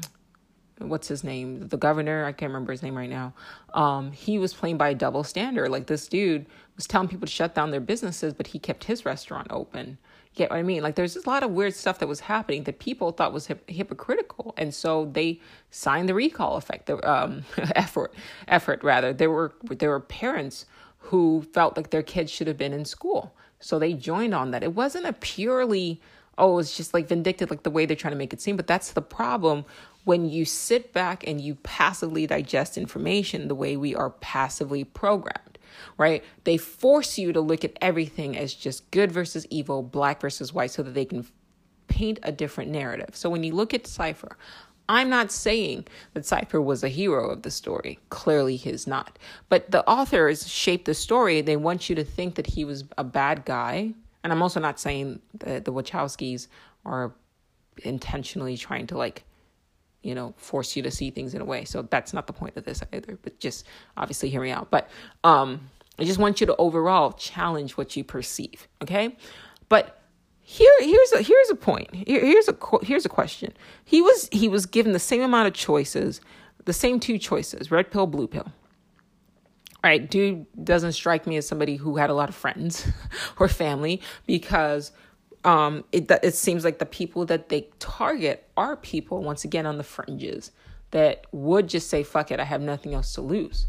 what's 0.80 1.08
his 1.08 1.24
name? 1.24 1.68
The 1.70 1.78
governor? 1.78 2.26
I 2.26 2.34
can't 2.34 2.52
remember 2.52 2.74
his 2.74 2.84
name 2.84 2.96
right 2.96 3.10
now. 3.10 3.34
Um, 3.74 4.12
he 4.12 4.38
was 4.38 4.54
playing 4.54 4.78
by 4.78 4.90
a 4.90 4.96
double 4.96 5.24
standard. 5.24 5.70
Like 5.72 5.88
this 5.88 6.08
dude 6.08 6.46
was 6.76 6.88
telling 6.88 7.08
people 7.08 7.28
to 7.28 7.32
shut 7.32 7.56
down 7.56 7.72
their 7.72 7.80
businesses 7.80 8.34
but 8.34 8.48
he 8.48 8.60
kept 8.60 8.86
his 8.86 9.06
restaurant 9.06 9.48
open 9.50 9.98
get 10.36 10.50
what 10.50 10.60
i 10.60 10.64
mean? 10.64 10.84
Like 10.84 10.96
there's 10.96 11.16
a 11.16 11.30
lot 11.30 11.44
of 11.44 11.52
weird 11.52 11.74
stuff 11.74 12.00
that 12.00 12.08
was 12.08 12.22
happening 12.22 12.64
that 12.64 12.80
people 12.80 13.12
thought 13.12 13.34
was 13.34 13.48
hip- 13.48 13.70
hypocritical. 13.70 14.54
And 14.58 14.74
so 14.74 15.06
they 15.12 15.40
signed 15.72 16.10
the 16.10 16.14
recall 16.14 16.56
effect 16.56 16.88
the 16.88 16.98
um, 17.10 17.46
effort 17.76 18.14
effort 18.48 18.84
rather. 18.84 19.14
There 19.14 19.32
were 19.32 19.54
there 19.64 19.90
were 19.90 20.00
parents 20.00 20.66
who 20.98 21.46
felt 21.54 21.76
like 21.76 21.90
their 21.90 22.04
kids 22.04 22.32
should 22.32 22.48
have 22.48 22.58
been 22.58 22.74
in 22.74 22.86
school. 22.86 23.36
So 23.60 23.80
they 23.80 23.94
joined 23.94 24.34
on 24.34 24.52
that. 24.52 24.64
It 24.64 24.76
wasn't 24.76 25.06
a 25.06 25.14
purely 25.14 26.02
oh, 26.38 26.58
it's 26.58 26.76
just 26.76 26.94
like 26.94 27.08
vindictive, 27.08 27.50
like 27.50 27.64
the 27.64 27.70
way 27.70 27.86
they're 27.86 27.96
trying 27.96 28.14
to 28.14 28.18
make 28.18 28.34
it 28.34 28.42
seem. 28.42 28.56
But 28.56 28.68
that's 28.68 28.92
the 28.92 29.02
problem 29.02 29.66
when 30.04 30.30
you 30.30 30.46
sit 30.46 30.92
back 30.94 31.26
and 31.26 31.40
you 31.40 31.56
passively 31.56 32.28
digest 32.28 32.78
information 32.78 33.48
the 33.48 33.56
way 33.56 33.78
we 33.78 33.96
are 33.96 34.10
passively 34.10 34.84
programmed, 34.84 35.53
right? 35.98 36.24
They 36.44 36.58
force 36.58 37.18
you 37.18 37.34
to 37.34 37.42
look 37.42 37.64
at 37.64 37.78
everything 37.82 38.38
as 38.38 38.54
just 38.54 38.90
good 38.92 39.12
versus 39.12 39.46
evil, 39.50 39.84
black 39.84 40.22
versus 40.22 40.54
white, 40.54 40.72
so 40.72 40.84
that 40.84 40.94
they 40.94 41.06
can 41.06 41.26
paint 41.88 42.20
a 42.24 42.32
different 42.32 42.72
narrative. 42.72 43.10
So 43.14 43.30
when 43.30 43.44
you 43.44 43.54
look 43.54 43.74
at 43.74 43.88
Cypher, 43.88 44.38
I'm 44.90 45.10
not 45.10 45.32
saying 45.32 45.88
that 46.14 46.26
Cypher 46.26 46.62
was 46.62 46.84
a 46.84 46.90
hero 46.90 47.30
of 47.30 47.44
the 47.44 47.52
story. 47.52 48.00
Clearly, 48.10 48.58
he's 48.58 48.86
not. 48.86 49.18
But 49.48 49.72
the 49.72 49.88
authors 49.88 50.48
shaped 50.48 50.86
the 50.86 50.94
story. 50.94 51.42
They 51.42 51.56
want 51.56 51.90
you 51.90 51.96
to 51.96 52.04
think 52.04 52.36
that 52.36 52.48
he 52.48 52.66
was 52.66 52.84
a 52.98 53.04
bad 53.04 53.46
guy. 53.46 53.94
And 54.24 54.34
I'm 54.34 54.42
also 54.42 54.60
not 54.60 54.80
saying 54.80 55.22
that 55.40 55.66
the 55.66 55.72
Wachowskis 55.72 56.48
are 56.86 57.14
intentionally 57.84 58.58
trying 58.58 58.88
to 58.88 58.98
like 58.98 59.24
you 60.04 60.14
know, 60.14 60.34
force 60.38 60.76
you 60.76 60.84
to 60.84 60.92
see 60.92 61.10
things 61.10 61.34
in 61.34 61.42
a 61.42 61.46
way. 61.46 61.66
So 61.66 61.82
that's 61.82 62.14
not 62.14 62.28
the 62.28 62.34
point 62.34 62.56
of 62.58 62.66
this 62.66 62.84
either, 62.94 63.18
but 63.22 63.40
just 63.40 63.66
obviously 63.98 64.30
hear 64.30 64.42
me 64.42 64.52
out. 64.52 64.70
But 64.70 64.90
um, 65.24 65.70
I 65.98 66.04
just 66.04 66.20
want 66.20 66.42
you 66.42 66.48
to 66.48 66.56
overall 66.58 67.14
challenge 67.14 67.78
what 67.78 67.96
you 67.96 68.04
perceive, 68.04 68.68
okay? 68.82 69.16
But 69.70 70.02
here 70.42 70.74
here's 70.80 71.12
a 71.14 71.22
here's 71.22 71.50
a 71.50 71.56
point. 71.56 71.94
Here, 71.96 72.20
here's 72.20 72.50
a 72.50 72.58
here's 72.84 73.06
a 73.06 73.10
question. 73.10 73.54
He 73.86 74.02
was 74.02 74.28
he 74.32 74.48
was 74.48 74.66
given 74.66 74.92
the 74.92 75.00
same 75.00 75.22
amount 75.22 75.48
of 75.48 75.54
choices, 75.54 76.20
the 76.66 76.74
same 76.74 77.00
two 77.00 77.18
choices, 77.18 77.72
red 77.72 77.90
pill, 77.90 78.06
blue 78.06 78.28
pill. 78.28 78.52
All 79.84 79.90
right, 79.90 80.10
dude 80.10 80.46
doesn't 80.64 80.94
strike 80.94 81.28
me 81.28 81.38
as 81.38 81.48
somebody 81.48 81.76
who 81.76 81.98
had 81.98 82.10
a 82.10 82.14
lot 82.14 82.30
of 82.30 82.36
friends 82.36 82.88
or 83.40 83.48
family 83.48 84.02
because 84.26 84.92
um, 85.44 85.84
it 85.92 86.10
it 86.24 86.36
seems 86.36 86.64
like 86.64 86.80
the 86.80 86.86
people 86.86 87.26
that 87.26 87.50
they 87.50 87.70
target 87.80 88.48
are 88.56 88.76
people 88.78 89.24
once 89.24 89.44
again 89.44 89.66
on 89.66 89.78
the 89.78 89.84
fringes 89.84 90.52
that 90.92 91.26
would 91.32 91.68
just 91.68 91.90
say 91.90 92.04
fuck 92.04 92.32
it, 92.32 92.40
I 92.40 92.44
have 92.44 92.62
nothing 92.62 92.94
else 92.94 93.14
to 93.16 93.22
lose, 93.22 93.68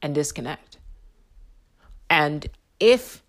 and 0.00 0.14
disconnect. 0.14 0.78
And 2.08 2.46
if 2.78 3.22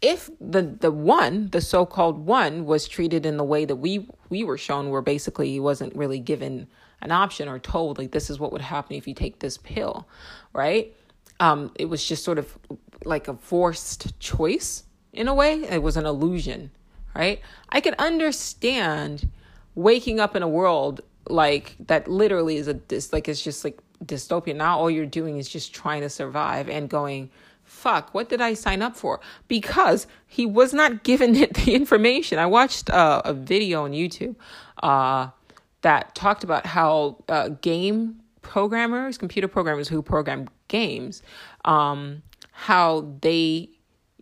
if 0.00 0.30
the 0.40 0.62
the 0.62 0.90
one, 0.90 1.48
the 1.50 1.60
so-called 1.60 2.24
one, 2.24 2.64
was 2.64 2.88
treated 2.88 3.26
in 3.26 3.36
the 3.36 3.44
way 3.44 3.64
that 3.64 3.76
we 3.76 4.08
we 4.30 4.44
were 4.44 4.58
shown, 4.58 4.90
where 4.90 5.02
basically 5.02 5.50
he 5.50 5.60
wasn't 5.60 5.94
really 5.94 6.20
given 6.20 6.68
an 7.02 7.10
option 7.12 7.48
or 7.48 7.58
told 7.58 7.98
like 7.98 8.12
this 8.12 8.30
is 8.30 8.38
what 8.38 8.52
would 8.52 8.60
happen 8.60 8.96
if 8.96 9.06
you 9.06 9.14
take 9.14 9.40
this 9.40 9.58
pill, 9.58 10.08
right? 10.52 10.94
Um, 11.38 11.72
it 11.74 11.86
was 11.86 12.06
just 12.06 12.24
sort 12.24 12.38
of 12.38 12.58
like 13.04 13.28
a 13.28 13.34
forced 13.34 14.18
choice 14.20 14.84
in 15.12 15.26
a 15.26 15.34
way. 15.34 15.64
It 15.64 15.82
was 15.82 15.96
an 15.96 16.06
illusion 16.06 16.70
right? 17.14 17.40
I 17.68 17.80
can 17.80 17.94
understand 17.98 19.28
waking 19.74 20.20
up 20.20 20.36
in 20.36 20.42
a 20.42 20.48
world 20.48 21.00
like 21.28 21.76
that 21.86 22.08
literally 22.08 22.56
is 22.56 22.68
a 22.68 22.74
this 22.88 23.12
like 23.12 23.28
it's 23.28 23.42
just 23.42 23.64
like 23.64 23.78
dystopia. 24.04 24.54
Now 24.54 24.78
all 24.78 24.90
you're 24.90 25.06
doing 25.06 25.38
is 25.38 25.48
just 25.48 25.74
trying 25.74 26.00
to 26.02 26.08
survive 26.08 26.68
and 26.68 26.88
going, 26.88 27.30
fuck, 27.64 28.12
what 28.12 28.28
did 28.28 28.40
I 28.40 28.54
sign 28.54 28.82
up 28.82 28.96
for? 28.96 29.20
Because 29.48 30.06
he 30.26 30.44
was 30.46 30.74
not 30.74 31.04
given 31.04 31.32
the 31.54 31.74
information. 31.74 32.38
I 32.38 32.46
watched 32.46 32.90
uh, 32.90 33.22
a 33.24 33.32
video 33.32 33.84
on 33.84 33.92
YouTube 33.92 34.36
uh, 34.82 35.28
that 35.82 36.14
talked 36.14 36.44
about 36.44 36.66
how 36.66 37.18
uh, 37.28 37.50
game 37.60 38.20
programmers, 38.42 39.18
computer 39.18 39.48
programmers 39.48 39.88
who 39.88 40.02
program 40.02 40.48
games, 40.68 41.22
um, 41.64 42.22
how 42.52 43.08
they 43.20 43.70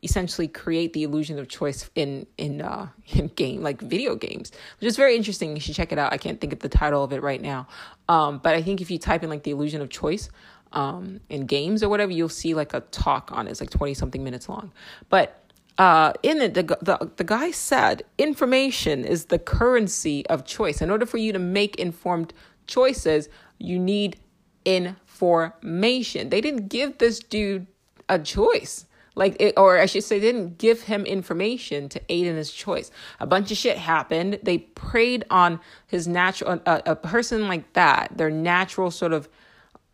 essentially 0.03 0.49
create 0.49 0.93
the 0.93 1.03
illusion 1.03 1.39
of 1.39 1.49
choice 1.49 1.91
in 1.95 2.27
in 2.37 2.61
uh 2.61 2.89
in 3.09 3.29
game 3.29 3.63
like 3.63 3.81
video 3.81 4.15
games 4.15 4.53
which 4.81 4.89
is 4.89 4.97
very 4.97 5.17
interesting. 5.17 5.55
You 5.55 5.61
should 5.61 5.75
check 5.75 5.93
it 5.93 5.99
out. 5.99 6.13
I 6.13 6.19
can't 6.19 6.41
think 6.41 6.53
of 6.53 6.61
the 6.61 6.69
title 6.69 7.03
of 7.03 7.13
it 7.13 7.23
right 7.23 7.41
now. 7.41 7.67
Um 8.09 8.39
but 8.39 8.55
i 8.55 8.63
think 8.63 8.81
if 8.81 8.91
you 8.91 8.99
type 8.99 9.23
in 9.23 9.31
like 9.31 9.43
the 9.43 9.51
illusion 9.51 9.81
of 9.81 9.91
choice 9.91 10.31
um 10.73 11.21
in 11.29 11.47
games 11.47 11.83
or 11.83 11.89
whatever 11.89 12.13
you'll 12.13 12.29
see 12.29 12.55
like 12.55 12.75
a 12.75 12.81
talk 12.81 13.31
on 13.33 13.47
it. 13.47 13.51
It's 13.51 13.61
like 13.61 13.71
20 13.71 13.95
something 13.95 14.23
minutes 14.23 14.49
long. 14.49 14.73
But 15.09 15.43
uh, 15.79 16.13
in 16.25 16.41
it, 16.41 16.55
the, 16.55 16.65
the, 16.83 17.11
the 17.17 17.23
guy 17.23 17.53
said 17.53 18.03
information 18.19 19.05
is 19.05 19.27
the 19.27 19.39
currency 19.39 20.27
of 20.27 20.45
choice. 20.45 20.83
In 20.83 20.91
order 20.91 21.07
for 21.07 21.19
you 21.19 21.33
to 21.33 21.39
make 21.39 21.77
informed 21.77 22.35
choices, 22.67 23.29
you 23.59 23.79
need 23.79 24.19
information. 24.65 26.31
They 26.31 26.41
didn't 26.41 26.67
give 26.67 26.99
this 26.99 27.21
dude 27.21 27.69
a 28.09 28.19
choice 28.19 28.87
like 29.19 29.37
it, 29.41 29.55
or 29.59 29.79
I 29.79 29.87
should 29.87 30.05
say, 30.05 30.21
didn't 30.21 30.59
give 30.59 30.83
him 30.83 31.05
information 31.05 31.89
to 31.89 32.01
aid 32.09 32.27
in 32.27 32.37
his 32.37 32.53
choice. 32.53 32.91
A 33.19 33.27
bunch 33.27 33.51
of 33.51 33.57
shit 33.57 33.77
happened. 33.77 34.39
They 34.45 34.59
preyed 34.59 35.25
on 35.29 35.59
his 35.89 36.07
natural, 36.07 36.61
a, 36.65 36.83
a 36.87 36.97
person 36.97 37.49
like 37.49 37.73
that, 37.73 38.17
their 38.17 38.31
natural 38.31 38.93
sort 38.93 39.13
of 39.13 39.29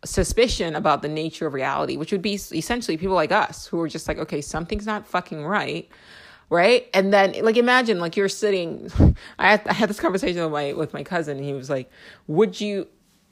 suspicion 0.05 0.75
about 0.75 1.01
the 1.01 1.07
nature 1.07 1.47
of 1.47 1.55
reality, 1.55 1.97
which 1.97 2.11
would 2.11 2.21
be 2.21 2.35
essentially 2.35 2.97
people 2.97 3.15
like 3.15 3.31
us 3.31 3.65
who 3.65 3.81
are 3.81 3.89
just 3.89 4.07
like, 4.07 4.19
okay, 4.19 4.41
something's 4.41 4.85
not 4.85 5.07
fucking 5.07 5.43
right 5.43 5.89
right 6.51 6.87
and 6.93 7.11
then 7.11 7.33
like 7.41 7.57
imagine 7.57 7.99
like 7.99 8.15
you're 8.15 8.29
sitting 8.29 8.87
I 9.39 9.49
had, 9.49 9.67
I 9.67 9.73
had 9.73 9.89
this 9.89 9.99
conversation 9.99 10.43
with 10.43 10.51
my 10.51 10.73
with 10.73 10.93
my 10.93 11.03
cousin 11.03 11.37
and 11.37 11.45
he 11.45 11.53
was 11.53 11.71
like 11.71 11.89
would 12.27 12.61
you 12.61 12.87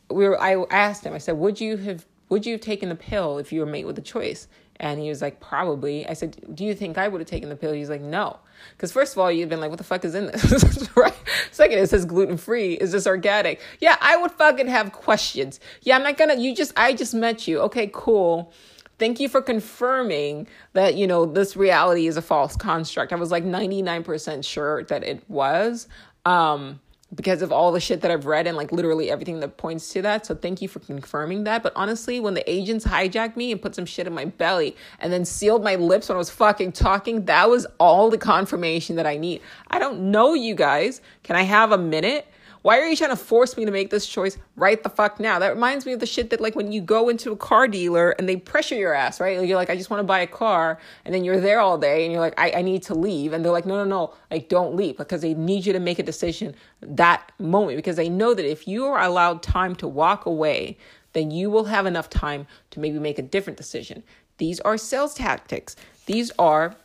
we 0.10 0.28
were 0.28 0.42
i 0.42 0.56
asked 0.72 1.06
him 1.06 1.14
i 1.14 1.20
said 1.20 1.34
would 1.34 1.62
you 1.62 1.78
have 1.78 2.08
would 2.30 2.44
you 2.44 2.54
have 2.54 2.62
taken 2.62 2.90
the 2.90 2.96
pill 2.96 3.38
if 3.38 3.54
you 3.54 3.60
were 3.60 3.68
made 3.68 3.86
with 3.86 4.00
a 4.00 4.02
choice 4.02 4.48
and 4.84 5.00
he 5.00 5.08
was 5.08 5.22
like, 5.22 5.40
probably. 5.40 6.06
I 6.06 6.14
said, 6.14 6.36
do 6.54 6.66
you 6.66 6.76
think 6.76 6.98
I 6.98 7.08
would 7.08 7.22
have 7.22 7.28
taken 7.30 7.48
the 7.48 7.56
pill? 7.56 7.72
He's 7.72 7.90
like, 7.90 8.02
no. 8.02 8.38
Because 8.72 8.92
first 8.92 9.14
of 9.14 9.20
all, 9.20 9.32
you'd 9.32 9.48
been 9.48 9.62
like, 9.62 9.70
what 9.70 9.78
the 9.78 9.86
fuck 9.86 10.04
is 10.04 10.14
in 10.14 10.26
this? 10.26 10.90
right? 10.98 11.16
Second, 11.52 11.80
it 11.80 11.90
says 11.90 12.04
gluten 12.04 12.36
free. 12.36 12.74
Is 12.74 12.92
this 12.92 13.08
organic? 13.08 13.62
Yeah, 13.80 13.96
I 14.02 14.18
would 14.18 14.32
fucking 14.32 14.68
have 14.68 14.92
questions. 14.92 15.62
Yeah, 15.84 15.96
I'm 15.96 16.04
not 16.04 16.18
gonna, 16.18 16.36
you 16.36 16.54
just, 16.54 16.74
I 16.76 16.92
just 16.94 17.14
met 17.14 17.48
you. 17.48 17.62
Okay, 17.62 17.90
cool. 17.94 18.52
Thank 19.00 19.22
you 19.22 19.30
for 19.30 19.42
confirming 19.42 20.48
that, 20.74 20.96
you 20.96 21.08
know, 21.08 21.26
this 21.26 21.56
reality 21.56 22.08
is 22.08 22.18
a 22.18 22.22
false 22.22 22.58
construct. 22.58 23.14
I 23.14 23.16
was 23.16 23.32
like 23.32 23.46
99% 23.46 24.44
sure 24.44 24.84
that 24.84 25.06
it 25.06 25.24
was. 25.30 25.88
Um, 26.26 26.82
because 27.16 27.42
of 27.42 27.52
all 27.52 27.72
the 27.72 27.80
shit 27.80 28.02
that 28.02 28.12
I've 28.12 28.26
read 28.26 28.48
and 28.48 28.58
like 28.58 28.72
literally 28.72 29.12
everything 29.12 29.40
that 29.42 29.58
points 29.58 29.92
to 29.94 30.02
that. 30.02 30.26
So 30.26 30.36
thank 30.36 30.62
you 30.62 30.68
for 30.68 30.80
confirming 30.80 31.44
that. 31.44 31.64
But 31.64 31.74
honestly, 31.76 32.20
when 32.20 32.34
the 32.34 32.50
agents 32.50 32.86
hijacked 32.86 33.36
me 33.36 33.52
and 33.52 33.62
put 33.62 33.76
some 33.76 33.86
shit 33.86 34.08
in 34.08 34.14
my 34.14 34.26
belly 34.26 34.76
and 35.00 35.12
then 35.12 35.26
sealed 35.26 35.64
my 35.64 35.76
lips 35.76 36.10
when 36.10 36.16
I 36.16 36.18
was 36.18 36.30
fucking 36.30 36.72
talking, 36.72 37.26
that 37.26 37.50
was 37.50 37.68
all 37.80 38.10
the 38.10 38.18
confirmation 38.18 38.96
that 38.96 39.06
I 39.06 39.18
need. 39.18 39.42
I 39.70 39.80
don't 39.80 40.12
know 40.12 40.34
you 40.34 40.56
guys. 40.56 41.02
Can 41.24 41.36
I 41.36 41.44
have 41.44 41.72
a 41.72 41.78
minute? 41.78 42.28
Why 42.64 42.80
are 42.80 42.88
you 42.88 42.96
trying 42.96 43.10
to 43.10 43.18
force 43.18 43.58
me 43.58 43.66
to 43.66 43.72
make 43.72 43.90
this 43.90 44.08
choice 44.08 44.38
right 44.56 44.82
the 44.82 44.90
fuck 44.90 45.20
now? 45.20 45.38
That 45.38 45.54
reminds 45.54 45.86
me 45.86 45.92
of 45.92 46.00
the 46.00 46.06
shit 46.06 46.30
that 46.30 46.40
like 46.40 46.56
when 46.56 46.72
you 46.72 46.80
go 46.80 47.10
into 47.10 47.34
a 47.34 47.36
car 47.36 47.68
dealer 47.68 48.12
and 48.12 48.28
they 48.28 48.38
pressure 48.38 48.76
your 48.76 48.94
ass, 48.94 49.20
right? 49.20 49.46
You're 49.46 49.58
like, 49.58 49.70
I 49.70 49.76
just 49.76 49.90
want 49.90 50.00
to 50.00 50.06
buy 50.06 50.22
a 50.22 50.28
car, 50.28 50.80
and 51.04 51.14
then 51.14 51.26
you're 51.26 51.42
there 51.42 51.60
all 51.60 51.78
day 51.78 52.06
and 52.06 52.14
you're 52.14 52.22
like, 52.22 52.40
I, 52.40 52.52
I 52.52 52.62
need 52.62 52.82
to 52.84 52.96
leave. 52.96 53.34
And 53.34 53.44
they're 53.44 53.52
like, 53.52 53.66
no, 53.66 53.76
no, 53.76 53.84
no, 53.84 54.14
like 54.32 54.48
don't 54.48 54.76
leave 54.76 54.96
because 54.96 55.22
they 55.22 55.34
need 55.34 55.66
you 55.66 55.74
to 55.74 55.80
make 55.80 56.00
a 56.00 56.04
decision 56.04 56.56
that 56.80 57.34
moment 57.38 57.76
because 57.76 57.98
they 57.98 58.10
know 58.10 58.34
that 58.34 58.50
if 58.50 58.66
you 58.66 58.86
are 58.86 59.02
allowed 59.04 59.44
time 59.44 59.76
to 59.76 59.88
walk 59.88 60.26
away, 60.26 60.78
then 61.12 61.32
you 61.32 61.50
will 61.50 61.66
have 61.66 61.86
enough 61.86 62.10
time 62.10 62.48
to 62.72 62.80
maybe 62.80 62.98
make 62.98 63.20
a 63.20 63.24
different 63.24 63.58
decision. 63.58 64.04
These 64.38 64.62
are 64.62 64.78
sales 64.78 65.14
tactics. 65.14 65.76
These 66.06 66.32
are 66.40 66.76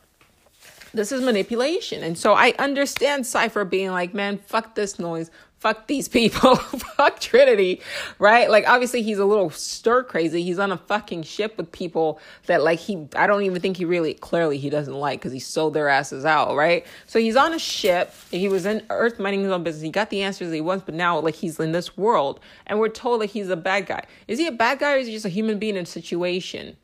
this 0.95 1.13
is 1.13 1.23
manipulation. 1.23 2.03
And 2.03 2.17
so 2.17 2.33
I 2.33 2.55
understand 2.59 3.27
Cypher 3.27 3.65
being 3.65 3.91
like, 3.91 4.15
man, 4.15 4.39
fuck 4.39 4.75
this 4.75 4.99
noise 4.99 5.31
fuck 5.59 5.89
these 5.89 6.09
people, 6.09 6.57
fuck 6.97 7.21
Trinity, 7.21 7.81
right? 8.19 8.51
Like, 8.51 8.69
obviously, 8.69 9.03
he's 9.03 9.19
a 9.19 9.25
little 9.25 9.51
stir 9.51 10.05
crazy. 10.05 10.43
He's 10.43 10.59
on 10.59 10.71
a 10.71 10.77
fucking 10.77 11.25
ship 11.25 11.57
with 11.57 11.71
people 11.73 12.21
that, 12.47 12.63
like, 12.63 12.79
he, 12.79 13.07
I 13.17 13.27
don't 13.27 13.43
even 13.43 13.61
think 13.61 13.77
he 13.77 13.85
really, 13.85 14.15
clearly, 14.15 14.59
he 14.59 14.71
doesn't 14.71 14.95
like 14.95 15.19
because 15.21 15.33
he 15.33 15.41
sold 15.41 15.75
their 15.75 15.89
asses 15.89 16.25
out, 16.25 16.55
right? 16.55 16.87
So 17.07 17.19
he's 17.19 17.37
on 17.37 17.53
a 17.53 17.59
ship. 17.59 18.15
He 18.31 18.49
was 18.49 18.67
in 18.67 18.85
Earth 18.91 19.19
minding 19.19 19.43
his 19.43 19.51
own 19.51 19.65
business. 19.65 19.83
He 19.83 19.91
got 19.91 20.11
the 20.11 20.23
answers 20.23 20.53
he 20.53 20.61
wants, 20.61 20.85
but 20.85 20.95
now, 20.95 21.19
like, 21.19 21.35
he's 21.35 21.59
in 21.59 21.73
this 21.73 21.97
world 21.97 22.41
and 22.67 22.79
we're 22.79 22.89
told 22.89 23.21
that 23.23 23.27
he's 23.27 23.49
a 23.49 23.57
bad 23.57 23.87
guy. 23.87 24.05
Is 24.29 24.39
he 24.39 24.47
a 24.47 24.53
bad 24.53 24.79
guy 24.79 24.95
or 24.95 24.99
is 24.99 25.09
he 25.09 25.13
just 25.13 25.27
a 25.27 25.31
human 25.31 25.59
being 25.59 25.77
in 25.77 25.83
a 25.83 25.87
situation 25.87 26.77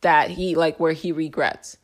that 0.00 0.30
he, 0.30 0.54
like, 0.54 0.80
where 0.80 0.92
he 0.92 1.12
regrets? 1.12 1.76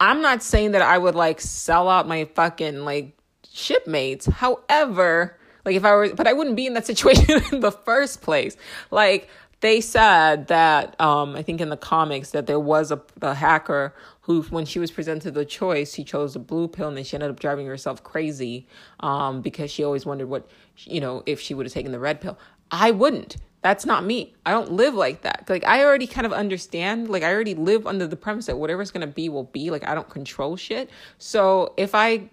I'm 0.00 0.20
not 0.20 0.42
saying 0.42 0.72
that 0.72 0.82
I 0.82 0.98
would, 0.98 1.14
like, 1.14 1.40
sell 1.40 1.88
out 1.88 2.08
my 2.08 2.24
fucking, 2.24 2.84
like, 2.84 3.16
shipmates. 3.50 4.26
However, 4.26 5.38
like 5.64 5.76
if 5.76 5.84
I 5.84 5.94
were, 5.94 6.14
but 6.14 6.26
I 6.26 6.32
wouldn't 6.32 6.56
be 6.56 6.66
in 6.66 6.74
that 6.74 6.86
situation 6.92 7.42
in 7.52 7.60
the 7.60 7.72
first 7.72 8.22
place. 8.22 8.56
Like 8.90 9.28
they 9.60 9.80
said 9.80 10.48
that, 10.48 11.00
um, 11.00 11.36
I 11.36 11.42
think 11.42 11.60
in 11.60 11.70
the 11.70 11.76
comics 11.76 12.32
that 12.32 12.46
there 12.46 12.60
was 12.60 12.90
a, 12.90 13.00
a 13.22 13.34
hacker 13.34 13.94
who, 14.22 14.42
when 14.42 14.66
she 14.66 14.78
was 14.78 14.90
presented 14.90 15.32
the 15.32 15.44
choice, 15.44 15.94
she 15.94 16.04
chose 16.04 16.34
the 16.34 16.38
blue 16.38 16.68
pill 16.68 16.88
and 16.88 16.96
then 16.96 17.04
she 17.04 17.16
ended 17.16 17.30
up 17.30 17.40
driving 17.40 17.66
herself 17.66 18.02
crazy, 18.02 18.66
um, 19.00 19.40
because 19.40 19.70
she 19.70 19.82
always 19.82 20.04
wondered 20.04 20.28
what, 20.28 20.48
you 20.84 21.00
know, 21.00 21.22
if 21.24 21.40
she 21.40 21.54
would 21.54 21.64
have 21.66 21.72
taken 21.72 21.92
the 21.92 21.98
red 21.98 22.20
pill. 22.20 22.38
I 22.70 22.90
wouldn't. 22.90 23.36
That's 23.62 23.86
not 23.86 24.04
me. 24.04 24.34
I 24.44 24.50
don't 24.50 24.72
live 24.72 24.94
like 24.94 25.22
that. 25.22 25.46
Like 25.48 25.64
I 25.64 25.82
already 25.82 26.06
kind 26.06 26.26
of 26.26 26.34
understand. 26.34 27.08
Like 27.08 27.22
I 27.22 27.32
already 27.32 27.54
live 27.54 27.86
under 27.86 28.06
the 28.06 28.16
premise 28.16 28.44
that 28.44 28.58
whatever's 28.58 28.90
gonna 28.90 29.06
be 29.06 29.30
will 29.30 29.44
be. 29.44 29.70
Like 29.70 29.88
I 29.88 29.94
don't 29.94 30.10
control 30.10 30.56
shit. 30.56 30.90
So 31.16 31.72
if 31.78 31.94
I 31.94 32.28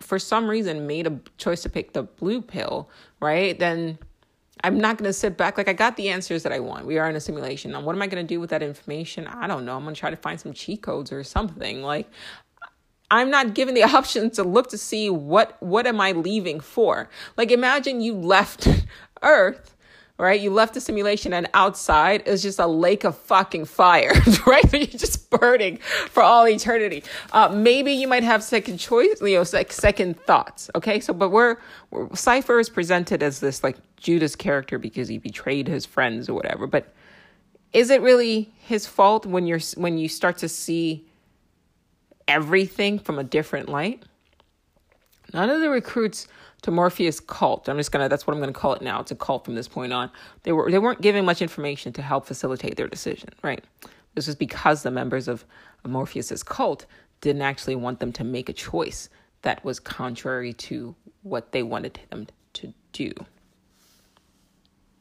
for 0.00 0.18
some 0.18 0.48
reason 0.48 0.86
made 0.86 1.06
a 1.06 1.18
choice 1.38 1.62
to 1.62 1.68
pick 1.68 1.92
the 1.92 2.02
blue 2.04 2.40
pill, 2.40 2.88
right? 3.20 3.58
Then 3.58 3.98
I'm 4.62 4.78
not 4.78 4.96
going 4.98 5.08
to 5.08 5.12
sit 5.12 5.36
back. 5.36 5.58
Like, 5.58 5.68
I 5.68 5.72
got 5.72 5.96
the 5.96 6.08
answers 6.08 6.42
that 6.42 6.52
I 6.52 6.60
want. 6.60 6.86
We 6.86 6.98
are 6.98 7.08
in 7.08 7.16
a 7.16 7.20
simulation. 7.20 7.72
Now, 7.72 7.82
what 7.82 7.94
am 7.94 8.02
I 8.02 8.06
going 8.06 8.24
to 8.24 8.34
do 8.34 8.40
with 8.40 8.50
that 8.50 8.62
information? 8.62 9.26
I 9.26 9.46
don't 9.46 9.64
know. 9.64 9.76
I'm 9.76 9.82
going 9.82 9.94
to 9.94 9.98
try 9.98 10.10
to 10.10 10.16
find 10.16 10.40
some 10.40 10.52
cheat 10.52 10.82
codes 10.82 11.12
or 11.12 11.22
something. 11.22 11.82
Like, 11.82 12.10
I'm 13.10 13.30
not 13.30 13.54
given 13.54 13.74
the 13.74 13.82
option 13.96 14.30
to 14.30 14.42
look 14.42 14.68
to 14.70 14.78
see 14.78 15.10
what 15.10 15.62
what 15.62 15.86
am 15.86 16.00
I 16.00 16.12
leaving 16.12 16.60
for. 16.60 17.08
Like, 17.36 17.50
imagine 17.50 18.00
you 18.00 18.14
left 18.14 18.68
Earth 19.22 19.73
right? 20.18 20.40
You 20.40 20.50
left 20.50 20.74
the 20.74 20.80
simulation 20.80 21.32
and 21.32 21.48
outside 21.54 22.26
is 22.26 22.42
just 22.42 22.58
a 22.58 22.66
lake 22.66 23.04
of 23.04 23.16
fucking 23.16 23.64
fire, 23.64 24.12
right? 24.46 24.72
You're 24.72 24.86
just 24.86 25.28
burning 25.30 25.78
for 25.78 26.22
all 26.22 26.46
eternity. 26.46 27.02
Uh, 27.32 27.48
maybe 27.48 27.92
you 27.92 28.06
might 28.06 28.22
have 28.22 28.42
second 28.42 28.78
choice, 28.78 29.20
you 29.20 29.36
know, 29.36 29.44
like 29.52 29.72
second 29.72 30.20
thoughts. 30.20 30.70
Okay. 30.74 31.00
So, 31.00 31.12
but 31.12 31.30
we're, 31.30 31.56
we're 31.90 32.14
Cypher 32.14 32.60
is 32.60 32.68
presented 32.68 33.22
as 33.22 33.40
this 33.40 33.64
like 33.64 33.76
Judas 33.96 34.36
character 34.36 34.78
because 34.78 35.08
he 35.08 35.18
betrayed 35.18 35.66
his 35.66 35.84
friends 35.84 36.28
or 36.28 36.34
whatever. 36.34 36.66
But 36.66 36.92
is 37.72 37.90
it 37.90 38.00
really 38.00 38.52
his 38.58 38.86
fault 38.86 39.26
when 39.26 39.46
you're, 39.46 39.60
when 39.76 39.98
you 39.98 40.08
start 40.08 40.38
to 40.38 40.48
see 40.48 41.08
everything 42.28 43.00
from 43.00 43.18
a 43.18 43.24
different 43.24 43.68
light? 43.68 44.04
None 45.32 45.50
of 45.50 45.60
the 45.60 45.70
recruits 45.70 46.28
to 46.64 46.70
Morpheus 46.70 47.20
cult. 47.20 47.68
I'm 47.68 47.76
just 47.76 47.92
gonna 47.92 48.08
that's 48.08 48.26
what 48.26 48.32
I'm 48.32 48.40
gonna 48.40 48.52
call 48.52 48.72
it 48.72 48.80
now. 48.80 48.98
It's 49.00 49.10
a 49.10 49.14
cult 49.14 49.44
from 49.44 49.54
this 49.54 49.68
point 49.68 49.92
on. 49.92 50.10
They 50.44 50.52
were 50.52 50.70
they 50.70 50.78
weren't 50.78 51.02
giving 51.02 51.26
much 51.26 51.42
information 51.42 51.92
to 51.92 52.02
help 52.02 52.26
facilitate 52.26 52.76
their 52.76 52.88
decision, 52.88 53.28
right? 53.42 53.62
This 54.14 54.26
was 54.26 54.34
because 54.34 54.82
the 54.82 54.90
members 54.90 55.28
of, 55.28 55.44
of 55.84 55.90
Morpheus's 55.90 56.42
cult 56.42 56.86
didn't 57.20 57.42
actually 57.42 57.76
want 57.76 58.00
them 58.00 58.12
to 58.14 58.24
make 58.24 58.48
a 58.48 58.54
choice 58.54 59.10
that 59.42 59.62
was 59.62 59.78
contrary 59.78 60.54
to 60.54 60.94
what 61.22 61.52
they 61.52 61.62
wanted 61.62 62.00
them 62.08 62.28
to 62.54 62.72
do. 62.92 63.12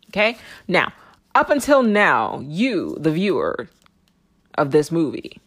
Okay? 0.09 0.38
Now, 0.68 0.91
up 1.34 1.49
until 1.49 1.82
now, 1.82 2.43
you, 2.45 2.97
the 2.99 3.11
viewer 3.11 3.70
of 4.57 4.72
this 4.72 4.91
movie, 4.91 5.39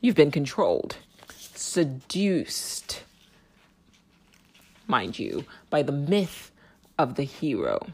you've 0.00 0.14
been 0.14 0.30
controlled, 0.30 0.96
seduced, 1.34 3.02
mind 4.86 5.18
you, 5.18 5.44
by 5.70 5.82
the 5.82 5.92
myth 5.92 6.50
of 6.98 7.14
the 7.16 7.24
hero, 7.24 7.86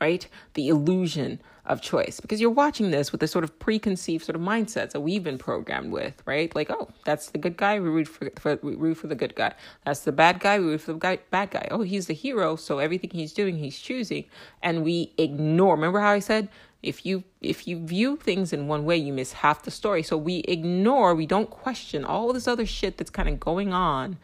right? 0.00 0.26
The 0.54 0.68
illusion 0.68 1.40
of 1.64 1.82
choice. 1.82 2.20
Because 2.20 2.40
you're 2.40 2.50
watching 2.50 2.90
this 2.90 3.12
with 3.12 3.20
this 3.20 3.30
sort 3.30 3.44
of 3.44 3.58
preconceived 3.58 4.24
sort 4.24 4.36
of 4.36 4.42
mindsets 4.42 4.92
that 4.92 5.00
we've 5.00 5.22
been 5.22 5.38
programmed 5.38 5.92
with, 5.92 6.22
right? 6.24 6.54
Like, 6.54 6.70
oh, 6.70 6.88
that's 7.04 7.30
the 7.30 7.38
good 7.38 7.56
guy, 7.56 7.78
we 7.78 7.88
root 7.88 8.08
for, 8.08 8.30
for, 8.36 8.58
we 8.62 8.74
root 8.74 8.96
for 8.96 9.06
the 9.06 9.14
good 9.14 9.34
guy. 9.34 9.54
That's 9.84 10.00
the 10.00 10.12
bad 10.12 10.40
guy, 10.40 10.58
we 10.58 10.66
root 10.66 10.80
for 10.80 10.94
the 10.94 10.98
guy, 10.98 11.18
bad 11.30 11.50
guy. 11.50 11.68
Oh, 11.70 11.82
he's 11.82 12.06
the 12.06 12.14
hero, 12.14 12.56
so 12.56 12.78
everything 12.78 13.10
he's 13.10 13.32
doing, 13.32 13.58
he's 13.58 13.78
choosing. 13.78 14.24
And 14.62 14.84
we 14.84 15.12
ignore. 15.18 15.74
Remember 15.74 16.00
how 16.00 16.10
I 16.10 16.20
said 16.20 16.48
if 16.82 17.04
you 17.04 17.24
if 17.40 17.66
you 17.66 17.84
view 17.84 18.16
things 18.16 18.52
in 18.52 18.68
one 18.68 18.84
way 18.84 18.96
you 18.96 19.12
miss 19.12 19.32
half 19.32 19.62
the 19.62 19.70
story 19.70 20.02
so 20.02 20.16
we 20.16 20.38
ignore 20.46 21.14
we 21.14 21.26
don't 21.26 21.50
question 21.50 22.04
all 22.04 22.32
this 22.32 22.46
other 22.46 22.64
shit 22.66 22.96
that's 22.96 23.10
kind 23.10 23.28
of 23.28 23.40
going 23.40 23.72
on 23.72 24.16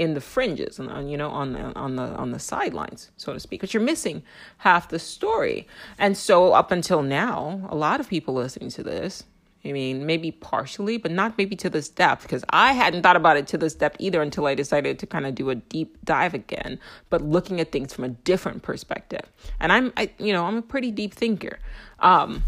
in 0.00 0.14
the 0.14 0.20
fringes 0.20 0.78
and 0.78 1.10
you 1.10 1.16
know 1.18 1.28
on 1.28 1.52
the 1.52 1.60
on 1.76 1.96
the 1.96 2.02
on 2.14 2.30
the 2.30 2.38
sidelines 2.38 3.10
so 3.18 3.34
to 3.34 3.38
speak 3.38 3.60
because 3.60 3.74
you're 3.74 3.82
missing 3.82 4.22
half 4.56 4.88
the 4.88 4.98
story 4.98 5.68
and 5.98 6.16
so 6.16 6.54
up 6.54 6.70
until 6.70 7.02
now 7.02 7.68
a 7.68 7.76
lot 7.76 8.00
of 8.00 8.08
people 8.08 8.32
listening 8.32 8.70
to 8.70 8.82
this 8.82 9.24
i 9.62 9.72
mean 9.72 10.06
maybe 10.06 10.30
partially 10.30 10.96
but 10.96 11.10
not 11.10 11.36
maybe 11.36 11.54
to 11.54 11.68
this 11.68 11.90
depth 11.90 12.22
because 12.22 12.42
i 12.48 12.72
hadn't 12.72 13.02
thought 13.02 13.14
about 13.14 13.36
it 13.36 13.46
to 13.46 13.58
this 13.58 13.74
depth 13.74 13.94
either 13.98 14.22
until 14.22 14.46
i 14.46 14.54
decided 14.54 14.98
to 14.98 15.06
kind 15.06 15.26
of 15.26 15.34
do 15.34 15.50
a 15.50 15.54
deep 15.54 15.98
dive 16.02 16.32
again 16.32 16.78
but 17.10 17.20
looking 17.20 17.60
at 17.60 17.70
things 17.70 17.92
from 17.92 18.04
a 18.04 18.08
different 18.08 18.62
perspective 18.62 19.26
and 19.60 19.70
i'm 19.70 19.92
I, 19.98 20.10
you 20.16 20.32
know 20.32 20.46
i'm 20.46 20.56
a 20.56 20.62
pretty 20.62 20.90
deep 20.90 21.12
thinker 21.12 21.58
um 21.98 22.42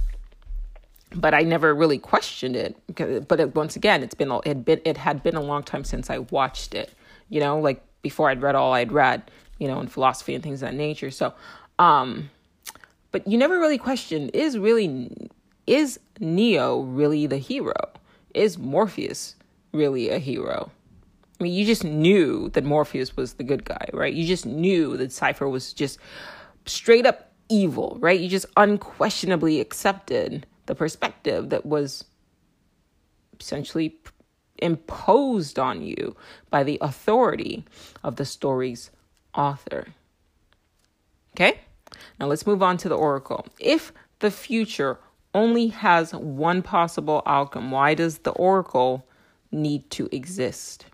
but 1.14 1.34
I 1.34 1.42
never 1.42 1.74
really 1.74 1.98
questioned 1.98 2.56
it. 2.56 3.28
But 3.28 3.38
it, 3.38 3.54
once 3.54 3.76
again, 3.76 4.02
it's 4.02 4.14
been 4.14 4.32
it 4.46 4.64
been 4.64 4.80
it 4.86 4.96
had 4.96 5.22
been 5.22 5.36
a 5.36 5.42
long 5.42 5.62
time 5.62 5.84
since 5.84 6.08
I 6.08 6.16
watched 6.16 6.74
it 6.74 6.94
you 7.32 7.40
know, 7.40 7.58
like 7.58 7.82
before 8.02 8.28
I'd 8.28 8.42
read 8.42 8.54
all 8.54 8.74
I'd 8.74 8.92
read, 8.92 9.30
you 9.58 9.66
know, 9.66 9.80
in 9.80 9.88
philosophy 9.88 10.34
and 10.34 10.44
things 10.44 10.62
of 10.62 10.68
that 10.68 10.76
nature. 10.76 11.10
So, 11.10 11.32
um, 11.78 12.30
but 13.10 13.26
you 13.26 13.38
never 13.38 13.58
really 13.58 13.78
question 13.78 14.28
is 14.30 14.58
really 14.58 15.30
is 15.66 15.98
Neo 16.20 16.82
really 16.82 17.26
the 17.26 17.38
hero? 17.38 17.90
Is 18.34 18.58
Morpheus 18.58 19.36
really 19.72 20.10
a 20.10 20.18
hero? 20.18 20.70
I 21.40 21.44
mean, 21.44 21.54
you 21.54 21.64
just 21.64 21.84
knew 21.84 22.50
that 22.50 22.64
Morpheus 22.64 23.16
was 23.16 23.34
the 23.34 23.44
good 23.44 23.64
guy, 23.64 23.88
right? 23.94 24.12
You 24.12 24.26
just 24.26 24.44
knew 24.44 24.98
that 24.98 25.10
Cypher 25.10 25.48
was 25.48 25.72
just 25.72 25.98
straight 26.66 27.06
up 27.06 27.32
evil, 27.48 27.96
right? 28.00 28.20
You 28.20 28.28
just 28.28 28.46
unquestionably 28.58 29.58
accepted 29.60 30.46
the 30.66 30.74
perspective 30.74 31.48
that 31.48 31.64
was 31.64 32.04
essentially 33.40 33.96
imposed 34.62 35.58
on 35.58 35.82
you 35.82 36.16
by 36.50 36.62
the 36.62 36.78
authority 36.80 37.64
of 38.02 38.16
the 38.16 38.24
story's 38.24 38.90
author. 39.34 39.88
Okay? 41.34 41.60
Now 42.18 42.26
let's 42.26 42.46
move 42.46 42.62
on 42.62 42.76
to 42.78 42.88
the 42.88 42.96
oracle. 42.96 43.46
If 43.58 43.92
the 44.20 44.30
future 44.30 44.98
only 45.34 45.68
has 45.68 46.14
one 46.14 46.62
possible 46.62 47.22
outcome, 47.26 47.70
why 47.70 47.94
does 47.94 48.18
the 48.18 48.32
oracle 48.32 49.06
need 49.50 49.90
to 49.90 50.08
exist 50.12 50.86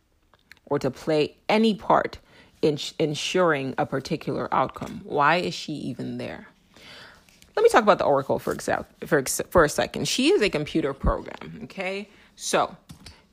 or 0.67 0.79
to 0.79 0.91
play 0.91 1.37
any 1.49 1.75
part 1.75 2.19
in 2.63 2.79
ensuring 2.99 3.75
a 3.79 3.87
particular 3.87 4.53
outcome? 4.53 5.03
Why 5.05 5.37
is 5.37 5.55
she 5.55 5.73
even 5.73 6.19
there? 6.19 6.49
let 7.59 7.65
me 7.65 7.69
talk 7.71 7.83
about 7.83 7.99
the 7.99 8.05
Oracle 8.05 8.39
for 8.39 8.53
example, 8.53 8.87
for 9.05 9.25
for 9.51 9.65
a 9.65 9.69
second. 9.69 10.07
She 10.07 10.31
is 10.31 10.41
a 10.43 10.49
computer 10.49 10.95
program. 10.95 11.59
Okay, 11.65 12.09
so 12.37 12.77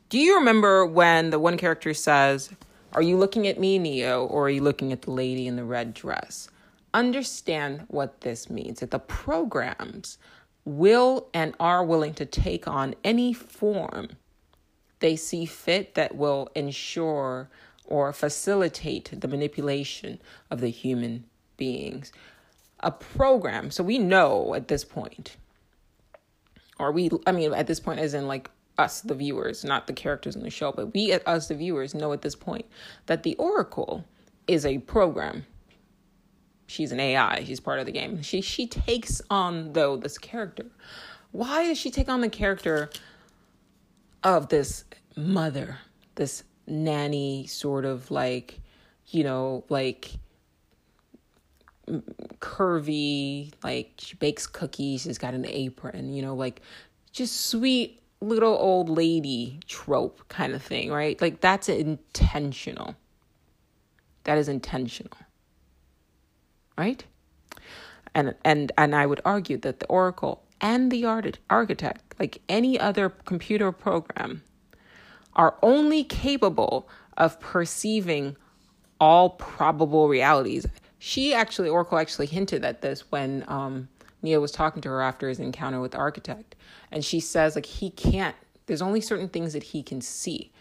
do 0.09 0.19
you 0.19 0.35
remember 0.35 0.85
when 0.85 1.29
the 1.29 1.39
one 1.39 1.57
character 1.57 1.93
says, 1.93 2.51
"Are 2.93 3.01
you 3.01 3.17
looking 3.17 3.47
at 3.47 3.59
me, 3.59 3.79
Neo, 3.79 4.25
or 4.25 4.45
are 4.45 4.49
you 4.49 4.61
looking 4.61 4.91
at 4.91 5.03
the 5.03 5.11
lady 5.11 5.47
in 5.47 5.55
the 5.55 5.65
red 5.65 5.93
dress?" 5.93 6.49
Understand 6.93 7.85
what 7.87 8.21
this 8.21 8.49
means. 8.49 8.79
That 8.79 8.91
the 8.91 8.99
programs 8.99 10.17
will 10.63 11.27
and 11.33 11.53
are 11.59 11.83
willing 11.83 12.13
to 12.15 12.25
take 12.25 12.67
on 12.67 12.95
any 13.03 13.33
form 13.33 14.09
they 14.99 15.15
see 15.15 15.45
fit 15.45 15.93
that 15.95 16.15
will 16.15 16.49
ensure 16.55 17.49
or 17.85 18.11
facilitate 18.13 19.11
the 19.21 19.27
manipulation 19.27 20.19
of 20.49 20.61
the 20.61 20.69
human 20.69 21.25
beings. 21.57 22.11
A 22.79 22.91
program, 22.91 23.71
so 23.71 23.83
we 23.83 23.97
know 23.97 24.55
at 24.55 24.67
this 24.67 24.83
point, 24.83 25.37
or 26.79 26.91
we, 26.91 27.09
I 27.25 27.31
mean, 27.31 27.53
at 27.53 27.67
this 27.67 27.79
point, 27.79 27.99
as 27.99 28.13
in 28.13 28.27
like 28.27 28.49
us, 28.77 29.01
the 29.01 29.15
viewers, 29.15 29.63
not 29.63 29.87
the 29.87 29.93
characters 29.93 30.35
in 30.35 30.43
the 30.43 30.49
show, 30.49 30.71
but 30.71 30.93
we, 30.93 31.13
us, 31.13 31.47
the 31.47 31.55
viewers, 31.55 31.93
know 31.95 32.13
at 32.13 32.21
this 32.21 32.35
point 32.35 32.65
that 33.05 33.23
the 33.23 33.35
Oracle 33.35 34.05
is 34.47 34.65
a 34.65 34.79
program. 34.79 35.45
She's 36.67 36.91
an 36.91 36.99
AI. 36.99 37.43
She's 37.43 37.59
part 37.59 37.79
of 37.79 37.85
the 37.85 37.91
game. 37.91 38.21
She 38.21 38.41
she 38.41 38.65
takes 38.65 39.21
on 39.29 39.73
though 39.73 39.97
this 39.97 40.17
character. 40.17 40.65
Why 41.31 41.67
does 41.67 41.77
she 41.77 41.91
take 41.91 42.09
on 42.09 42.21
the 42.21 42.29
character 42.29 42.89
of 44.23 44.49
this 44.49 44.83
mother, 45.15 45.77
this 46.15 46.43
nanny 46.67 47.45
sort 47.45 47.85
of 47.85 48.09
like, 48.09 48.59
you 49.07 49.23
know, 49.23 49.63
like 49.69 50.11
curvy, 52.39 53.53
like 53.63 53.93
she 53.97 54.15
bakes 54.15 54.47
cookies, 54.47 55.03
she's 55.03 55.17
got 55.17 55.33
an 55.33 55.45
apron, 55.47 56.13
you 56.13 56.21
know, 56.21 56.33
like 56.33 56.61
just 57.11 57.47
sweet 57.47 58.01
little 58.21 58.53
old 58.53 58.89
lady 58.89 59.59
trope 59.67 60.27
kind 60.29 60.53
of 60.53 60.61
thing, 60.61 60.91
right? 60.91 61.19
Like 61.21 61.41
that's 61.41 61.69
intentional. 61.69 62.95
That 64.23 64.37
is 64.37 64.47
intentional. 64.47 65.17
Right? 66.77 67.03
And 68.13 68.35
and 68.43 68.71
and 68.77 68.95
I 68.95 69.05
would 69.05 69.21
argue 69.25 69.57
that 69.57 69.79
the 69.79 69.87
oracle 69.87 70.43
and 70.61 70.91
the 70.91 71.05
art- 71.05 71.39
architect, 71.49 72.15
like 72.19 72.41
any 72.47 72.79
other 72.79 73.09
computer 73.09 73.71
program, 73.71 74.41
are 75.35 75.55
only 75.61 76.03
capable 76.03 76.87
of 77.17 77.39
perceiving 77.39 78.35
all 78.99 79.31
probable 79.31 80.07
realities. 80.07 80.65
She 80.99 81.33
actually, 81.33 81.69
Oracle 81.69 81.99
actually 81.99 82.27
hinted 82.27 82.63
at 82.63 82.81
this 82.81 83.11
when 83.11 83.43
um, 83.47 83.89
Neo 84.25 84.41
was 84.41 84.51
talking 84.51 84.81
to 84.81 84.89
her 84.89 85.01
after 85.01 85.29
his 85.29 85.39
encounter 85.39 85.79
with 85.79 85.91
the 85.91 85.97
architect. 85.97 86.55
And 86.91 87.05
she 87.05 87.19
says, 87.19 87.55
like, 87.55 87.65
he 87.65 87.91
can't, 87.91 88.35
there's 88.65 88.81
only 88.81 88.99
certain 88.99 89.29
things 89.29 89.53
that 89.53 89.63
he 89.63 89.81
can 89.83 90.01
see. 90.01 90.51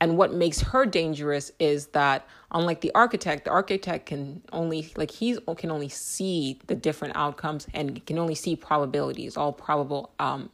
And 0.00 0.18
what 0.18 0.34
makes 0.34 0.60
her 0.60 0.84
dangerous 0.84 1.50
is 1.58 1.86
that, 1.88 2.28
unlike 2.52 2.82
the 2.82 2.92
architect, 2.94 3.46
the 3.46 3.50
architect 3.50 4.06
can 4.06 4.42
only, 4.52 4.92
like, 4.96 5.10
he 5.10 5.38
can 5.56 5.70
only 5.70 5.88
see 5.88 6.60
the 6.66 6.74
different 6.74 7.16
outcomes 7.16 7.66
and 7.72 8.04
can 8.04 8.18
only 8.18 8.34
see 8.34 8.54
probabilities, 8.56 9.38
all 9.38 9.52
probable 9.52 10.12
um, 10.18 10.50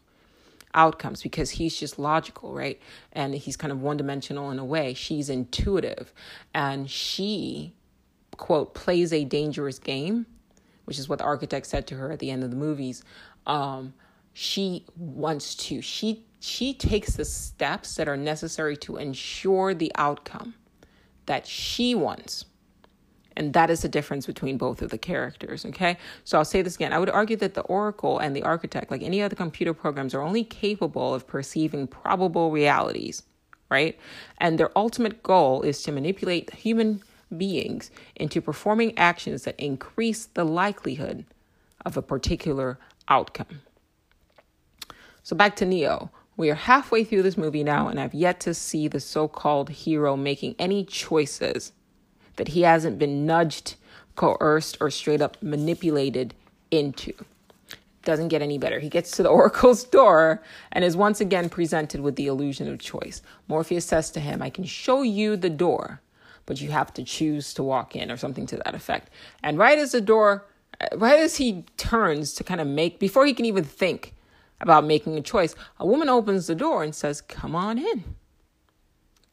outcomes 0.74 1.22
because 1.22 1.50
he's 1.50 1.76
just 1.76 1.98
logical, 1.98 2.54
right? 2.54 2.80
And 3.12 3.34
he's 3.34 3.56
kind 3.56 3.72
of 3.72 3.82
one 3.82 3.96
dimensional 3.96 4.50
in 4.52 4.60
a 4.60 4.64
way. 4.64 4.94
She's 4.94 5.28
intuitive 5.28 6.12
and 6.54 6.88
she, 6.88 7.72
quote, 8.36 8.74
plays 8.74 9.12
a 9.12 9.24
dangerous 9.24 9.80
game, 9.80 10.26
which 10.92 10.98
is 10.98 11.08
what 11.08 11.18
the 11.18 11.24
architect 11.24 11.66
said 11.66 11.86
to 11.86 11.94
her 11.94 12.12
at 12.12 12.18
the 12.18 12.30
end 12.30 12.44
of 12.44 12.50
the 12.50 12.56
movies. 12.56 13.02
Um, 13.46 13.94
she 14.34 14.84
wants 14.94 15.54
to, 15.54 15.80
she 15.80 16.24
she 16.38 16.74
takes 16.74 17.14
the 17.16 17.24
steps 17.24 17.94
that 17.94 18.08
are 18.08 18.16
necessary 18.16 18.76
to 18.76 18.98
ensure 18.98 19.72
the 19.72 19.90
outcome 19.96 20.54
that 21.24 21.46
she 21.46 21.94
wants 21.94 22.44
and 23.36 23.52
that 23.54 23.70
is 23.70 23.82
the 23.82 23.88
difference 23.88 24.26
between 24.26 24.58
both 24.58 24.82
of 24.82 24.90
the 24.90 24.98
characters, 24.98 25.64
okay? 25.64 25.96
So 26.24 26.38
I'll 26.38 26.44
say 26.44 26.62
this 26.62 26.74
again. 26.74 26.92
I 26.92 26.98
would 26.98 27.10
argue 27.10 27.36
that 27.36 27.54
the 27.54 27.62
Oracle 27.62 28.18
and 28.18 28.36
the 28.36 28.42
Architect, 28.42 28.90
like 28.90 29.02
any 29.02 29.22
other 29.22 29.36
computer 29.36 29.72
programs, 29.72 30.14
are 30.14 30.20
only 30.20 30.44
capable 30.44 31.14
of 31.14 31.26
perceiving 31.26 31.86
probable 31.86 32.50
realities, 32.50 33.22
right? 33.70 33.98
And 34.38 34.58
their 34.58 34.76
ultimate 34.76 35.22
goal 35.22 35.62
is 35.62 35.82
to 35.84 35.92
manipulate 35.92 36.52
human 36.52 37.02
beings 37.36 37.90
into 38.16 38.40
performing 38.40 38.96
actions 38.98 39.44
that 39.44 39.58
increase 39.58 40.26
the 40.26 40.44
likelihood 40.44 41.24
of 41.84 41.96
a 41.96 42.02
particular 42.02 42.78
outcome. 43.08 43.62
So 45.22 45.36
back 45.36 45.56
to 45.56 45.66
Neo. 45.66 46.10
We 46.36 46.50
are 46.50 46.54
halfway 46.54 47.04
through 47.04 47.22
this 47.22 47.36
movie 47.36 47.62
now, 47.62 47.88
and 47.88 48.00
I've 48.00 48.14
yet 48.14 48.40
to 48.40 48.54
see 48.54 48.88
the 48.88 49.00
so 49.00 49.28
called 49.28 49.70
hero 49.70 50.16
making 50.16 50.56
any 50.58 50.84
choices 50.84 51.72
that 52.36 52.48
he 52.48 52.62
hasn't 52.62 52.98
been 52.98 53.26
nudged, 53.26 53.76
coerced, 54.16 54.78
or 54.80 54.90
straight 54.90 55.20
up 55.20 55.40
manipulated 55.42 56.34
into. 56.70 57.12
Doesn't 58.04 58.28
get 58.28 58.42
any 58.42 58.58
better. 58.58 58.80
He 58.80 58.88
gets 58.88 59.12
to 59.12 59.22
the 59.22 59.28
oracle's 59.40 59.84
door 59.84 60.42
and 60.72 60.84
is 60.84 60.96
once 60.96 61.20
again 61.20 61.48
presented 61.48 62.00
with 62.00 62.16
the 62.16 62.26
illusion 62.26 62.68
of 62.68 62.80
choice. 62.80 63.22
Morpheus 63.46 63.84
says 63.84 64.10
to 64.10 64.20
him, 64.20 64.42
I 64.42 64.50
can 64.50 64.64
show 64.64 65.02
you 65.02 65.36
the 65.36 65.50
door, 65.50 66.00
but 66.46 66.60
you 66.60 66.70
have 66.70 66.92
to 66.94 67.02
choose 67.02 67.54
to 67.54 67.62
walk 67.62 67.96
in, 67.96 68.10
or 68.10 68.16
something 68.16 68.46
to 68.46 68.56
that 68.56 68.74
effect. 68.74 69.10
And 69.42 69.58
right 69.58 69.78
as 69.78 69.92
the 69.92 70.00
door, 70.00 70.46
right 70.94 71.18
as 71.18 71.36
he 71.36 71.64
turns 71.76 72.34
to 72.34 72.44
kind 72.44 72.60
of 72.60 72.66
make, 72.66 72.98
before 72.98 73.26
he 73.26 73.34
can 73.34 73.44
even 73.44 73.64
think 73.64 74.14
about 74.60 74.84
making 74.84 75.16
a 75.16 75.22
choice, 75.22 75.54
a 75.78 75.86
woman 75.86 76.08
opens 76.08 76.46
the 76.46 76.54
door 76.54 76.82
and 76.82 76.94
says, 76.94 77.20
Come 77.20 77.54
on 77.54 77.78
in 77.78 78.16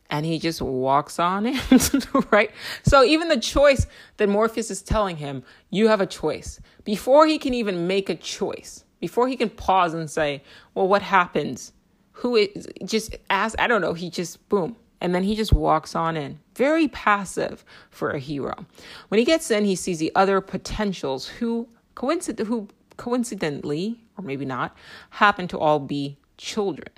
and 0.10 0.26
he 0.26 0.39
just 0.39 0.62
walks 0.62 1.20
on 1.20 1.45
in, 1.45 1.60
right? 2.32 2.51
So 2.84 3.03
even 3.03 3.28
the 3.28 3.39
choice 3.39 3.86
that 4.18 4.28
Morpheus 4.28 4.72
is 4.72 4.82
telling 4.82 5.18
him, 5.18 5.43
you 5.70 5.88
have 5.88 6.01
a 6.01 6.07
choice. 6.07 6.60
Before 6.84 7.28
he 7.28 7.38
can 7.38 7.53
even 7.53 7.88
make 7.88 8.10
a 8.10 8.16
choice, 8.16 8.84
before 8.99 9.28
he 9.28 9.36
can 9.36 9.49
pause 9.49 9.93
and 9.93 10.10
say, 10.10 10.43
well, 10.74 10.88
what 10.88 11.01
happens? 11.01 11.74
Who 12.14 12.36
is, 12.36 12.68
just 12.84 13.16
ask, 13.30 13.57
I 13.60 13.68
don't 13.68 13.82
know, 13.82 13.93
he 13.93 14.10
just, 14.10 14.47
boom. 14.49 14.76
And 15.02 15.16
then 15.16 15.24
he 15.24 15.36
just 15.36 15.54
walks 15.54 15.95
on 15.95 16.18
in. 16.18 16.39
Very 16.56 16.88
passive 16.88 17.64
for 17.89 18.12
a 18.12 18.20
hero. 18.20 18.66
When 19.08 19.20
he 19.20 19.26
gets 19.26 19.50
in, 19.50 19.66
he 19.66 19.76
sees 19.76 20.00
the 20.00 20.12
other 20.16 20.41
potentials 20.41 21.28
who, 21.28 21.70
coincident, 21.95 22.47
who 22.47 22.68
coincidentally, 22.97 24.02
or 24.18 24.24
maybe 24.24 24.45
not, 24.45 24.76
happen 25.12 25.47
to 25.50 25.60
all 25.60 25.80
be 25.80 26.18
children. 26.38 26.89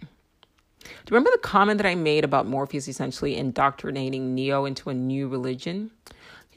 Do 0.84 0.88
you 0.88 1.16
remember 1.16 1.30
the 1.32 1.48
comment 1.48 1.78
that 1.78 1.86
I 1.86 1.94
made 1.94 2.24
about 2.24 2.48
Morpheus 2.48 2.88
essentially 2.88 3.38
indoctrinating 3.38 4.34
Neo 4.34 4.66
into 4.66 4.90
a 4.90 4.96
new 4.96 5.28
religion? 5.28 5.92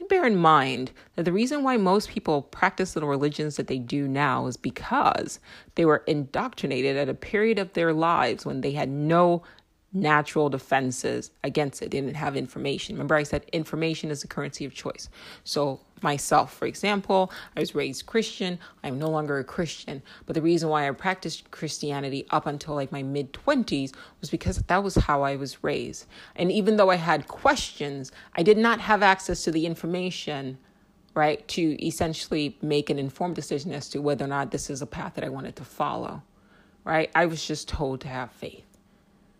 Bear 0.07 0.25
in 0.25 0.35
mind 0.35 0.91
that 1.15 1.23
the 1.23 1.31
reason 1.31 1.63
why 1.63 1.77
most 1.77 2.09
people 2.09 2.43
practice 2.43 2.93
the 2.93 3.03
religions 3.05 3.55
that 3.55 3.65
they 3.65 3.79
do 3.79 4.07
now 4.07 4.45
is 4.45 4.55
because 4.55 5.39
they 5.75 5.85
were 5.85 6.03
indoctrinated 6.05 6.95
at 6.95 7.09
a 7.09 7.15
period 7.15 7.57
of 7.57 7.73
their 7.73 7.91
lives 7.91 8.45
when 8.45 8.61
they 8.61 8.73
had 8.73 8.89
no 8.89 9.41
natural 9.95 10.49
defenses 10.49 11.31
against 11.43 11.81
it. 11.81 11.89
They 11.89 12.01
didn't 12.01 12.17
have 12.17 12.35
information. 12.35 12.95
Remember, 12.95 13.15
I 13.15 13.23
said 13.23 13.45
information 13.53 14.11
is 14.11 14.21
the 14.21 14.27
currency 14.27 14.65
of 14.65 14.73
choice. 14.73 15.09
So, 15.45 15.79
myself, 16.01 16.53
for 16.53 16.65
example, 16.67 17.31
I 17.55 17.61
was 17.61 17.73
raised 17.73 18.05
Christian. 18.05 18.59
I'm 18.83 18.99
no 18.99 19.09
longer 19.09 19.39
a 19.39 19.43
Christian. 19.43 20.03
But 20.25 20.35
the 20.35 20.41
reason 20.41 20.69
why 20.69 20.87
I 20.87 20.91
practiced 20.91 21.49
Christianity 21.49 22.27
up 22.29 22.45
until 22.45 22.75
like 22.75 22.91
my 22.91 23.01
mid 23.01 23.33
20s 23.33 23.93
was 24.19 24.29
because 24.29 24.57
that 24.57 24.83
was 24.83 24.95
how 24.95 25.23
I 25.23 25.37
was 25.37 25.63
raised. 25.63 26.05
And 26.35 26.51
even 26.51 26.75
though 26.75 26.91
I 26.91 26.97
had 26.97 27.27
questions, 27.27 28.11
I 28.35 28.43
did 28.43 28.57
not 28.57 28.81
have 28.81 29.01
access 29.01 29.43
to 29.45 29.51
the 29.51 29.65
information 29.65 30.57
right 31.15 31.47
to 31.47 31.85
essentially 31.85 32.57
make 32.61 32.89
an 32.89 32.99
informed 32.99 33.35
decision 33.35 33.71
as 33.71 33.87
to 33.89 34.01
whether 34.01 34.25
or 34.25 34.27
not 34.27 34.51
this 34.51 34.69
is 34.69 34.81
a 34.81 34.85
path 34.85 35.15
that 35.15 35.23
I 35.23 35.29
wanted 35.29 35.55
to 35.55 35.63
follow 35.63 36.21
right 36.83 37.09
I 37.15 37.25
was 37.25 37.45
just 37.45 37.69
told 37.69 38.01
to 38.01 38.09
have 38.09 38.31
faith 38.31 38.64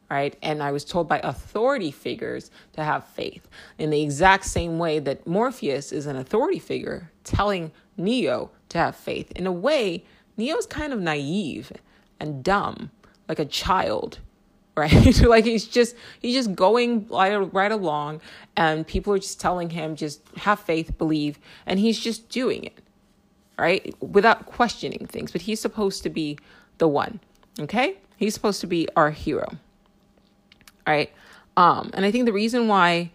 right? 0.09 0.35
And 0.41 0.61
I 0.61 0.71
was 0.71 0.85
told 0.85 1.07
by 1.07 1.19
authority 1.23 1.91
figures 1.91 2.51
to 2.73 2.83
have 2.83 3.07
faith 3.07 3.47
in 3.77 3.89
the 3.89 4.01
exact 4.01 4.45
same 4.45 4.77
way 4.77 4.99
that 4.99 5.25
Morpheus 5.25 5.91
is 5.91 6.05
an 6.05 6.15
authority 6.15 6.59
figure 6.59 7.11
telling 7.23 7.71
Neo 7.97 8.51
to 8.69 8.77
have 8.77 8.95
faith. 8.95 9.31
In 9.31 9.47
a 9.47 9.51
way, 9.51 10.03
Neo's 10.37 10.65
kind 10.65 10.93
of 10.93 10.99
naive 10.99 11.71
and 12.19 12.43
dumb, 12.43 12.91
like 13.27 13.39
a 13.39 13.45
child, 13.45 14.19
right? 14.77 15.21
like 15.21 15.45
he's 15.45 15.65
just 15.65 15.95
he's 16.19 16.35
just 16.35 16.53
going 16.53 17.07
right, 17.07 17.37
right 17.53 17.71
along 17.71 18.19
and 18.57 18.85
people 18.85 19.13
are 19.13 19.19
just 19.19 19.39
telling 19.39 19.69
him 19.69 19.95
just 19.95 20.21
have 20.37 20.59
faith, 20.59 20.97
believe, 20.97 21.39
and 21.65 21.79
he's 21.79 21.99
just 21.99 22.29
doing 22.29 22.63
it. 22.63 22.77
Right? 23.57 23.95
Without 24.01 24.47
questioning 24.47 25.07
things, 25.07 25.31
but 25.31 25.41
he's 25.41 25.61
supposed 25.61 26.03
to 26.03 26.09
be 26.09 26.37
the 26.77 26.89
one. 26.89 27.21
Okay? 27.57 27.95
He's 28.17 28.33
supposed 28.33 28.59
to 28.61 28.67
be 28.67 28.89
our 28.97 29.11
hero 29.11 29.47
right? 30.87 31.11
Um, 31.57 31.91
and 31.93 32.05
I 32.05 32.11
think 32.11 32.25
the 32.25 32.33
reason 32.33 32.67
why, 32.67 33.11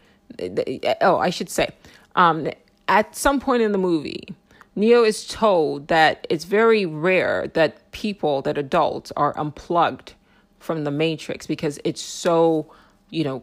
oh, 1.01 1.19
I 1.19 1.31
should 1.31 1.51
say, 1.51 1.71
um, 2.17 2.49
at 2.89 3.15
some 3.15 3.41
point 3.41 3.63
in 3.63 3.73
the 3.73 3.79
movie, 3.79 4.35
Neo 4.77 5.05
is 5.05 5.27
told 5.27 5.89
that 5.89 6.27
it's 6.31 6.45
very 6.45 6.87
rare 6.87 7.49
that 7.55 7.91
people, 7.93 8.43
that 8.43 8.57
adults, 8.57 9.13
are 9.17 9.39
unplugged 9.39 10.15
from 10.59 10.85
the 10.85 10.91
Matrix 10.91 11.47
because 11.47 11.79
it's 11.85 12.01
so, 12.01 12.73
you 13.11 13.25
know, 13.25 13.43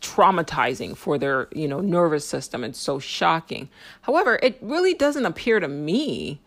traumatizing 0.00 0.96
for 0.96 1.18
their, 1.18 1.48
you 1.52 1.66
know, 1.66 1.80
nervous 1.80 2.26
system. 2.26 2.64
It's 2.64 2.78
so 2.78 2.98
shocking. 2.98 3.68
However, 4.02 4.38
it 4.42 4.58
really 4.60 4.94
doesn't 4.94 5.26
appear 5.26 5.60
to 5.60 5.68
me 5.68 6.40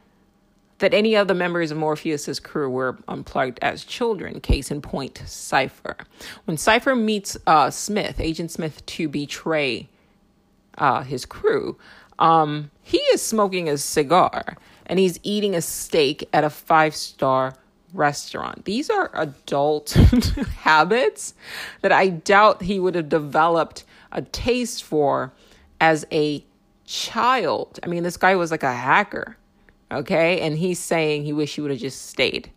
that 0.82 0.93
any 0.93 1.15
of 1.15 1.27
the 1.27 1.34
members 1.34 1.71
of 1.71 1.77
Morpheus's 1.77 2.39
crew 2.39 2.69
were 2.69 2.97
unplugged 3.07 3.59
as 3.61 3.84
children. 3.84 4.41
Case 4.41 4.69
in 4.69 4.82
point, 4.82 5.21
Cypher. 5.25 5.95
When 6.45 6.57
Cypher 6.57 6.95
meets 6.95 7.38
uh, 7.47 7.69
Smith, 7.69 8.19
Agent 8.19 8.51
Smith, 8.51 8.86
to 8.88 9.07
betray 9.07 9.88
uh, 10.77 11.03
his 11.03 11.25
crew, 11.25 11.77
um, 12.19 12.69
he 12.84 12.97
is 12.97 13.21
smoking 13.21 13.69
a 13.69 13.77
cigar 13.77 14.57
and 14.86 14.99
he's 14.99 15.19
eating 15.23 15.55
a 15.55 15.61
steak 15.61 16.27
at 16.34 16.43
a 16.43 16.49
five 16.49 16.95
star 16.95 17.55
restaurant. 17.93 18.65
These 18.65 18.89
are 18.89 19.09
adult 19.13 19.91
habits 20.59 21.34
that 21.82 21.91
I 21.91 22.09
doubt 22.09 22.63
he 22.63 22.79
would 22.79 22.95
have 22.95 23.09
developed 23.09 23.84
a 24.11 24.21
taste 24.21 24.84
for 24.84 25.32
as 25.79 26.05
a 26.11 26.43
child. 26.86 27.79
I 27.84 27.88
mean, 27.88 28.03
this 28.03 28.17
guy 28.17 28.36
was 28.36 28.51
like 28.51 28.63
a 28.63 28.73
hacker, 28.73 29.38
okay? 29.91 30.39
And 30.41 30.57
he's 30.57 30.79
saying 30.79 31.23
he 31.23 31.33
wish 31.33 31.55
he 31.55 31.61
would 31.61 31.71
have 31.71 31.79
just 31.79 32.07
stayed 32.07 32.51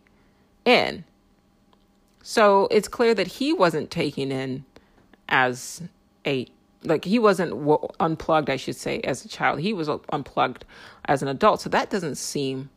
in. 0.63 1.03
So 2.23 2.67
it's 2.71 2.87
clear 2.87 3.13
that 3.13 3.27
he 3.27 3.53
wasn't 3.53 3.91
taken 3.91 4.31
in 4.31 4.65
as 5.29 5.83
a 6.25 6.47
like 6.83 7.05
he 7.05 7.19
wasn't 7.19 7.51
w- 7.51 7.87
unplugged, 7.99 8.49
I 8.49 8.57
should 8.57 8.75
say, 8.75 8.99
as 9.01 9.25
a 9.25 9.27
child. 9.27 9.59
He 9.59 9.73
was 9.73 9.89
unplugged 10.09 10.65
as 11.05 11.21
an 11.21 11.27
adult. 11.27 11.61
So 11.61 11.69
that 11.69 11.89
doesn't 11.89 12.15
seem 12.15 12.69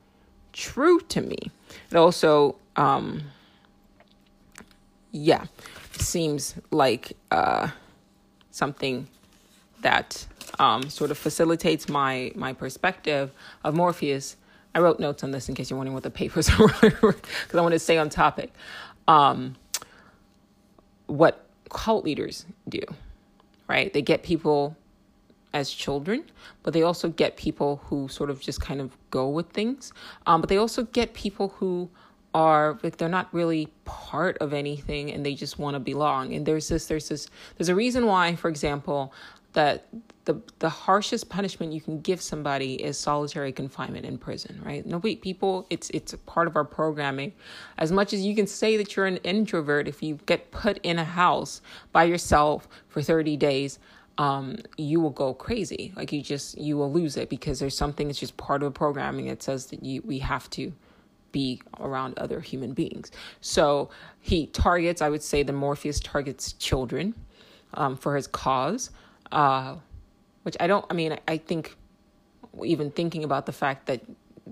true 0.53 1.01
to 1.01 1.21
me. 1.21 1.37
It 1.91 1.97
also, 1.97 2.57
um, 2.77 3.23
yeah, 5.13 5.47
seems 5.93 6.55
like 6.71 7.13
uh, 7.31 7.69
something 8.51 9.09
that 9.83 10.27
um, 10.59 10.91
sort 10.91 11.11
of 11.11 11.19
facilitates 11.19 11.89
my 11.89 12.33
my 12.35 12.53
perspective 12.53 13.31
of 13.65 13.75
Morpheus. 13.75 14.37
I 14.75 14.81
wrote 14.81 15.01
notes 15.01 15.25
on 15.25 15.31
this 15.31 15.49
in 15.49 15.55
case 15.55 15.71
you're 15.71 15.77
wondering 15.77 15.95
what 15.95 16.03
the 16.03 16.11
papers 16.11 16.49
are 16.61 16.69
because 16.69 17.55
I 17.55 17.61
want 17.61 17.73
to 17.73 17.79
stay 17.79 17.99
on 17.99 18.11
topic. 18.11 18.53
Um, 19.07 19.57
what 21.07 21.47
cult 21.71 22.05
leaders 22.05 22.47
do, 22.69 22.81
right? 23.67 23.93
They 23.93 24.03
get 24.03 24.23
people 24.23 24.77
as 25.55 25.71
children, 25.71 26.25
but 26.63 26.75
they 26.75 26.83
also 26.83 27.09
get 27.09 27.37
people 27.37 27.81
who 27.85 28.09
sort 28.09 28.31
of 28.31 28.41
just 28.41 28.61
kind 28.61 28.81
of 28.81 28.97
go 29.11 29.29
with 29.29 29.49
things. 29.51 29.93
Um, 30.27 30.41
but 30.41 30.49
they 30.49 30.59
also 30.59 30.85
get 30.85 31.15
people 31.15 31.49
who 31.49 31.89
are 32.35 32.79
like 32.83 32.99
they're 32.99 33.09
not 33.09 33.33
really 33.33 33.69
part 33.85 34.37
of 34.39 34.53
anything 34.53 35.11
and 35.11 35.25
they 35.25 35.35
just 35.35 35.59
want 35.59 35.75
to 35.75 35.81
belong. 35.81 36.35
And 36.35 36.45
there's 36.45 36.69
this, 36.69 36.87
there's 36.87 37.09
this, 37.09 37.29
there's 37.57 37.71
a 37.71 37.75
reason 37.75 38.07
why, 38.07 38.37
for 38.37 38.49
example, 38.49 39.13
that 39.59 39.89
the 40.25 40.41
the 40.61 40.69
harshest 40.69 41.29
punishment 41.29 41.73
you 41.73 41.81
can 41.81 42.01
give 42.01 42.21
somebody 42.21 42.75
is 42.75 42.97
solitary 42.97 43.51
confinement 43.51 44.07
in 44.07 44.17
prison, 44.17 44.61
right? 44.65 44.87
Nobody 44.87 45.17
people 45.17 45.67
it's 45.69 45.91
it's 45.91 46.15
part 46.27 46.47
of 46.47 46.55
our 46.55 46.65
programming. 46.65 47.33
As 47.77 47.91
much 47.91 48.13
as 48.13 48.21
you 48.25 48.37
can 48.37 48.47
say 48.47 48.77
that 48.77 48.95
you're 48.95 49.07
an 49.07 49.17
introvert, 49.19 49.89
if 49.89 50.01
you 50.01 50.21
get 50.27 50.53
put 50.53 50.79
in 50.85 51.01
a 51.01 51.05
house 51.05 51.61
by 51.91 52.05
yourself 52.05 52.69
for 52.87 53.03
30 53.03 53.37
days, 53.37 53.81
um, 54.17 54.59
you 54.77 55.01
will 55.01 55.11
go 55.11 55.35
crazy. 55.35 55.93
Like 55.97 56.13
you 56.13 56.23
just 56.23 56.57
you 56.57 56.77
will 56.77 56.93
lose 56.93 57.17
it 57.17 57.29
because 57.29 57.59
there's 57.59 57.77
something 57.77 58.07
that's 58.07 58.21
just 58.21 58.37
part 58.37 58.63
of 58.63 58.73
the 58.73 58.79
programming 58.79 59.27
that 59.27 59.43
says 59.43 59.67
that 59.67 59.83
you 59.83 60.03
we 60.05 60.21
have 60.21 60.49
to 60.51 60.73
be 61.33 61.61
around 61.81 62.17
other 62.17 62.39
human 62.41 62.75
beings. 62.75 63.11
So 63.41 63.91
he 64.21 64.47
targets, 64.47 65.03
I 65.03 65.09
would 65.09 65.25
say, 65.25 65.43
the 65.43 65.53
Morpheus 65.53 65.99
targets 65.99 66.53
children 66.53 67.17
um, 67.75 67.97
for 67.97 68.15
his 68.15 68.29
cause, 68.29 68.91
uh, 69.33 69.77
which 70.43 70.57
I 70.61 70.67
don't. 70.67 70.85
I 70.91 70.95
mean, 70.95 71.19
I, 71.27 71.39
think 71.39 71.77
even 72.65 72.91
thinking 72.91 73.25
about 73.25 73.47
the 73.47 73.53
fact 73.53 73.87
that 73.87 74.01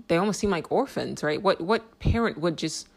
they 0.07 0.17
almost 0.17 0.39
seem 0.39 0.49
like 0.49 0.71
orphans, 0.71 1.23
right? 1.23 1.41
What 1.41 1.61
what 1.61 1.99
parent 1.99 2.37
would 2.37 2.57
just 2.57 2.87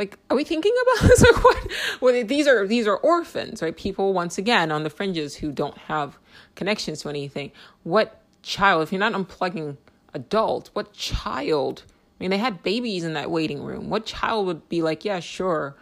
like 0.00 0.18
are 0.30 0.36
we 0.36 0.44
thinking 0.44 0.74
about 0.82 1.08
this 1.08 1.22
like 1.22 1.44
what 1.44 1.66
well, 2.00 2.24
these 2.24 2.48
are 2.48 2.66
these 2.66 2.86
are 2.86 2.96
orphans 2.96 3.62
right 3.62 3.76
people 3.76 4.12
once 4.12 4.38
again 4.38 4.72
on 4.72 4.82
the 4.82 4.90
fringes 4.90 5.36
who 5.36 5.52
don't 5.52 5.76
have 5.76 6.18
connections 6.54 7.02
to 7.02 7.08
anything 7.08 7.52
what 7.82 8.22
child 8.42 8.82
if 8.82 8.92
you're 8.92 8.98
not 8.98 9.12
unplugging 9.12 9.76
adult 10.14 10.70
what 10.72 10.92
child 10.92 11.84
i 12.18 12.24
mean 12.24 12.30
they 12.30 12.38
had 12.38 12.62
babies 12.62 13.04
in 13.04 13.12
that 13.12 13.30
waiting 13.30 13.62
room 13.62 13.90
what 13.90 14.06
child 14.06 14.46
would 14.46 14.66
be 14.68 14.80
like 14.80 15.04
yeah 15.04 15.20
sure 15.20 15.76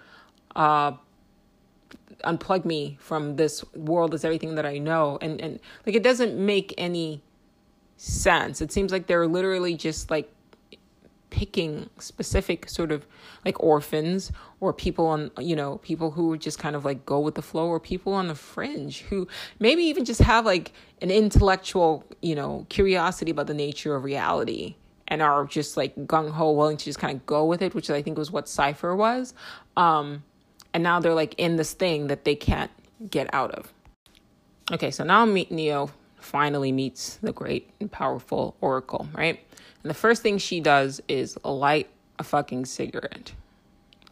uh 0.57 0.93
unplug 2.25 2.65
me 2.65 2.97
from 3.01 3.37
this 3.37 3.65
world 3.75 4.15
is 4.15 4.25
everything 4.25 4.55
that 4.57 4.67
i 4.67 4.79
know. 4.79 5.19
And 5.21 5.41
and 5.41 5.61
like 5.87 5.95
it 5.95 6.03
doesn't 6.03 6.37
make 6.37 6.75
any 6.77 7.23
sense. 7.97 8.61
It 8.61 8.73
seems 8.73 8.93
like 8.93 9.07
they're 9.07 9.27
literally 9.27 9.75
just 9.75 10.11
like 10.11 10.33
picking 11.31 11.91
specific 11.99 12.69
sort 12.69 12.91
of 12.91 13.07
like 13.45 13.63
orphans 13.63 14.33
or 14.61 14.73
people 14.73 15.07
on 15.07 15.31
you 15.39 15.55
know 15.55 15.77
people 15.79 16.11
who 16.13 16.39
just 16.39 16.59
kind 16.59 16.75
of 16.75 16.87
like 16.87 17.05
go 17.05 17.21
with 17.21 17.35
the 17.35 17.43
flow 17.43 17.67
or 17.67 17.79
people 17.79 18.15
on 18.15 18.29
the 18.29 18.35
fringe 18.35 19.01
who 19.03 19.29
maybe 19.59 19.83
even 19.83 20.07
just 20.07 20.23
have 20.23 20.47
like 20.47 20.73
an 21.03 21.11
intellectual 21.11 22.03
you 22.23 22.35
know 22.35 22.65
curiosity 22.71 23.31
about 23.31 23.47
the 23.47 23.53
nature 23.55 23.95
of 23.95 24.05
reality 24.05 24.75
and 25.07 25.21
are 25.21 25.45
just 25.45 25.77
like 25.77 25.95
gung-ho 26.07 26.51
willing 26.53 26.79
to 26.79 26.85
just 26.87 26.99
kind 26.99 27.15
of 27.15 27.27
go 27.27 27.45
with 27.45 27.61
it 27.61 27.75
which 27.75 27.91
i 27.91 28.01
think 28.01 28.17
was 28.17 28.31
what 28.31 28.49
cypher 28.49 28.97
was. 28.97 29.35
Um 29.77 30.23
and 30.75 30.83
now 30.83 31.01
they're 31.01 31.15
like 31.15 31.35
in 31.39 31.57
this 31.57 31.73
thing 31.73 32.07
that 32.09 32.25
they 32.25 32.35
can't 32.35 32.71
get 33.11 33.33
out 33.33 33.51
of 33.53 33.73
okay 34.73 34.91
so 34.91 35.05
now 35.05 35.25
meet 35.25 35.51
neo 35.51 35.91
finally 36.17 36.73
meets 36.73 37.17
the 37.17 37.33
great 37.33 37.71
and 37.81 37.91
powerful 37.91 38.57
oracle 38.61 39.09
right 39.15 39.41
and 39.83 39.91
the 39.91 39.95
first 39.95 40.23
thing 40.23 40.39
she 40.39 40.61
does 40.61 41.01
is 41.09 41.39
light 41.45 41.89
a 42.19 42.25
fucking 42.25 42.67
cigarette. 42.67 43.33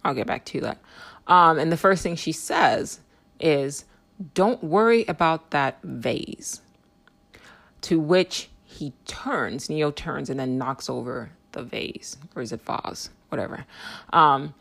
I'll 0.04 0.14
get 0.14 0.26
back 0.26 0.44
to 0.46 0.60
that. 0.62 0.78
Um, 1.26 1.58
and 1.58 1.72
the 1.72 1.76
first 1.76 2.02
thing 2.02 2.16
she 2.16 2.32
says 2.32 3.00
is, 3.40 3.84
Don't 4.34 4.62
worry 4.62 5.04
about 5.06 5.50
that 5.50 5.78
vase. 5.82 6.60
To 7.82 8.00
which 8.00 8.48
he 8.64 8.92
turns, 9.06 9.68
Neo 9.68 9.90
turns, 9.90 10.30
and 10.30 10.38
then 10.38 10.58
knocks 10.58 10.88
over 10.88 11.30
the 11.52 11.62
vase. 11.62 12.16
Or 12.34 12.42
is 12.42 12.52
it 12.52 12.62
vase? 12.62 13.10
Whatever. 13.28 13.66
Um, 14.12 14.54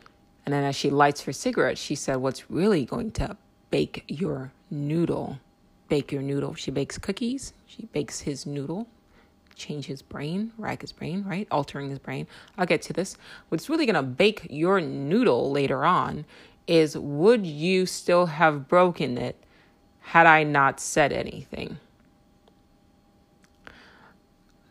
and 0.46 0.54
then 0.54 0.64
as 0.64 0.74
she 0.74 0.88
lights 0.88 1.22
her 1.22 1.32
cigarette, 1.32 1.76
she 1.76 1.94
said, 1.94 2.16
What's 2.16 2.50
really 2.50 2.86
going 2.86 3.10
to 3.12 3.36
bake 3.70 4.04
your 4.08 4.52
noodle? 4.70 5.38
Bake 5.88 6.10
your 6.10 6.22
noodle. 6.22 6.54
She 6.54 6.70
bakes 6.70 6.96
cookies. 6.96 7.52
She 7.66 7.86
bakes 7.86 8.20
his 8.20 8.46
noodle 8.46 8.86
change 9.56 9.86
his 9.86 10.02
brain, 10.02 10.52
rack 10.58 10.82
his 10.82 10.92
brain, 10.92 11.24
right? 11.26 11.48
Altering 11.50 11.90
his 11.90 11.98
brain. 11.98 12.26
I'll 12.56 12.66
get 12.66 12.82
to 12.82 12.92
this. 12.92 13.16
What's 13.48 13.68
really 13.68 13.86
going 13.86 13.96
to 13.96 14.02
bake 14.02 14.46
your 14.50 14.80
noodle 14.80 15.50
later 15.50 15.84
on 15.84 16.24
is 16.66 16.96
would 16.96 17.46
you 17.46 17.86
still 17.86 18.26
have 18.26 18.68
broken 18.68 19.18
it 19.18 19.36
had 20.00 20.26
I 20.26 20.44
not 20.44 20.78
said 20.78 21.12
anything? 21.12 21.78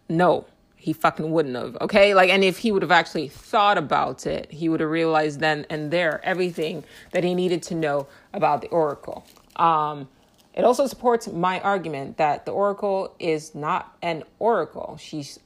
No, 0.07 0.45
he 0.86 0.93
fucking 0.93 1.31
wouldn't 1.31 1.55
have. 1.55 1.75
Okay? 1.81 2.13
Like, 2.13 2.29
and 2.29 2.43
if 2.43 2.59
he 2.59 2.71
would 2.71 2.83
have 2.83 2.91
actually 2.91 3.27
thought 3.27 3.75
about 3.75 4.27
it, 4.27 4.51
he 4.51 4.69
would 4.69 4.81
have 4.81 4.89
realized 4.91 5.39
then 5.39 5.65
and 5.67 5.89
there 5.89 6.23
everything 6.23 6.83
that 7.11 7.23
he 7.23 7.33
needed 7.33 7.63
to 7.63 7.73
know 7.73 8.05
about 8.36 8.61
the 8.61 8.67
Oracle. 8.67 9.25
Um, 9.55 10.07
it 10.53 10.63
also 10.63 10.86
supports 10.86 11.27
my 11.27 11.59
argument 11.61 12.17
that 12.17 12.45
the 12.45 12.51
Oracle 12.51 13.15
is 13.17 13.55
not 13.55 13.97
an 14.03 14.25
Oracle. 14.38 14.95
She's 15.01 15.39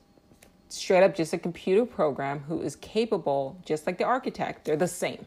straight 0.67 1.03
up 1.03 1.15
just 1.15 1.31
a 1.31 1.37
computer 1.37 1.85
program 1.85 2.41
who 2.41 2.61
is 2.61 2.75
capable, 2.75 3.55
just 3.63 3.87
like 3.87 3.97
the 3.97 4.03
architect. 4.03 4.65
They're 4.65 4.75
the 4.75 4.89
same. 4.89 5.25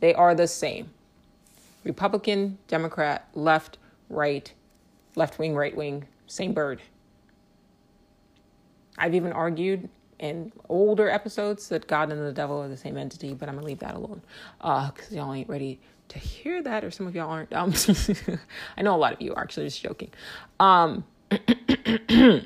They 0.00 0.14
are 0.14 0.34
the 0.34 0.48
same. 0.48 0.88
Republican, 1.84 2.56
Democrat, 2.68 3.28
left, 3.34 3.76
right, 4.08 4.50
left 5.14 5.38
wing, 5.38 5.54
right 5.54 5.76
wing, 5.76 6.06
same 6.26 6.54
bird. 6.54 6.80
I've 8.98 9.14
even 9.14 9.32
argued 9.32 9.88
in 10.18 10.52
older 10.68 11.10
episodes 11.10 11.68
that 11.68 11.86
God 11.86 12.12
and 12.12 12.24
the 12.24 12.32
devil 12.32 12.62
are 12.62 12.68
the 12.68 12.76
same 12.76 12.96
entity, 12.96 13.34
but 13.34 13.48
I'm 13.48 13.56
gonna 13.56 13.66
leave 13.66 13.80
that 13.80 13.94
alone 13.94 14.22
because 14.58 15.12
uh, 15.12 15.16
y'all 15.16 15.32
ain't 15.34 15.48
ready 15.48 15.80
to 16.08 16.18
hear 16.18 16.62
that, 16.62 16.84
or 16.84 16.90
some 16.90 17.06
of 17.06 17.14
y'all 17.14 17.30
aren't. 17.30 17.52
Um, 17.52 17.72
I 18.76 18.82
know 18.82 18.94
a 18.94 18.96
lot 18.96 19.14
of 19.14 19.20
you 19.20 19.34
are 19.34 19.42
actually 19.42 19.66
just 19.66 19.82
joking. 19.82 20.10
Um, 20.60 21.04
that 21.30 22.44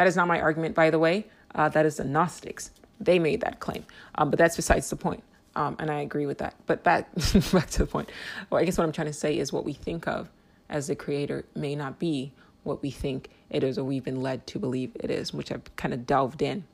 is 0.00 0.16
not 0.16 0.28
my 0.28 0.40
argument, 0.40 0.74
by 0.74 0.90
the 0.90 0.98
way. 0.98 1.26
Uh, 1.54 1.68
that 1.68 1.86
is 1.86 1.96
the 1.96 2.04
Gnostics. 2.04 2.70
They 3.00 3.18
made 3.18 3.40
that 3.42 3.60
claim, 3.60 3.84
um, 4.14 4.30
but 4.30 4.38
that's 4.38 4.56
besides 4.56 4.88
the 4.88 4.96
point. 4.96 5.22
Um, 5.56 5.76
and 5.78 5.90
I 5.90 6.00
agree 6.00 6.26
with 6.26 6.38
that. 6.38 6.54
But 6.66 6.82
back 6.82 7.12
back 7.52 7.70
to 7.70 7.78
the 7.78 7.86
point. 7.86 8.10
Well, 8.48 8.60
I 8.60 8.64
guess 8.64 8.78
what 8.78 8.84
I'm 8.84 8.92
trying 8.92 9.08
to 9.08 9.12
say 9.12 9.38
is 9.38 9.52
what 9.52 9.64
we 9.64 9.72
think 9.72 10.08
of 10.08 10.30
as 10.68 10.86
the 10.86 10.96
creator 10.96 11.44
may 11.54 11.76
not 11.76 11.98
be 11.98 12.32
what 12.62 12.82
we 12.82 12.90
think 12.90 13.28
it 13.54 13.62
is 13.62 13.78
or 13.78 13.84
we've 13.84 14.04
been 14.04 14.20
led 14.20 14.46
to 14.48 14.58
believe 14.58 14.90
it 14.96 15.10
is, 15.10 15.32
which 15.32 15.52
I've 15.52 15.74
kind 15.76 15.94
of 15.94 16.06
delved 16.06 16.42
in 16.42 16.64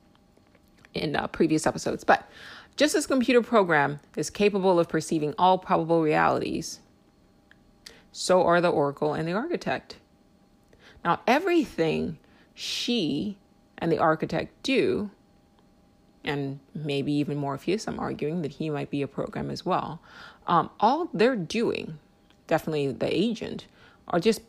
in 0.93 1.15
uh, 1.15 1.27
previous 1.27 1.65
episodes. 1.67 2.03
But 2.03 2.29
just 2.75 2.95
as 2.95 3.05
computer 3.05 3.41
program 3.41 3.99
is 4.17 4.29
capable 4.29 4.79
of 4.79 4.89
perceiving 4.89 5.33
all 5.37 5.57
probable 5.57 6.01
realities, 6.01 6.79
so 8.11 8.43
are 8.43 8.59
the 8.59 8.69
oracle 8.69 9.13
and 9.13 9.27
the 9.27 9.33
architect. 9.33 9.97
Now, 11.05 11.21
everything 11.27 12.17
she 12.53 13.37
and 13.77 13.91
the 13.91 13.99
architect 13.99 14.51
do, 14.63 15.11
and 16.23 16.59
maybe 16.73 17.11
even 17.13 17.37
Morpheus, 17.37 17.87
I'm 17.87 17.99
arguing 17.99 18.41
that 18.41 18.53
he 18.53 18.69
might 18.69 18.89
be 18.89 19.01
a 19.01 19.07
program 19.07 19.49
as 19.49 19.65
well, 19.65 20.01
um, 20.47 20.69
all 20.79 21.09
they're 21.13 21.35
doing, 21.35 21.99
definitely 22.47 22.91
the 22.91 23.15
agent, 23.15 23.65
are 24.07 24.19
just 24.19 24.41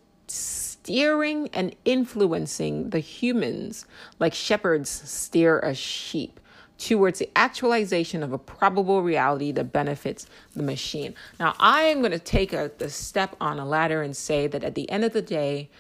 steering 0.83 1.49
and 1.53 1.77
influencing 1.85 2.91
the 2.91 2.99
humans 2.99 3.87
like 4.19 4.35
shepherds 4.35 4.91
steer 4.91 5.61
a 5.61 5.75
sheep 5.75 6.41
towards 6.77 7.21
the 7.21 7.31
actualization 7.37 8.23
of 8.23 8.33
a 8.33 8.39
probable 8.39 9.03
reality 9.03 9.53
that 9.53 9.73
benefits 9.73 10.27
the 10.55 10.63
machine. 10.63 11.15
Now, 11.39 11.55
I 11.61 11.83
am 11.83 12.01
going 12.01 12.11
to 12.11 12.19
take 12.19 12.53
a, 12.53 12.73
a 12.81 12.89
step 12.89 13.37
on 13.41 13.61
a 13.61 13.65
ladder 13.65 14.03
and 14.03 14.17
say 14.17 14.49
that 14.49 14.65
at 14.65 14.75
the 14.75 14.91
end 14.91 15.05
of 15.05 15.13
the 15.13 15.23
day, 15.23 15.71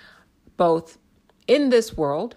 both 0.57 0.99
in 1.49 1.71
this 1.71 1.97
world, 1.97 2.37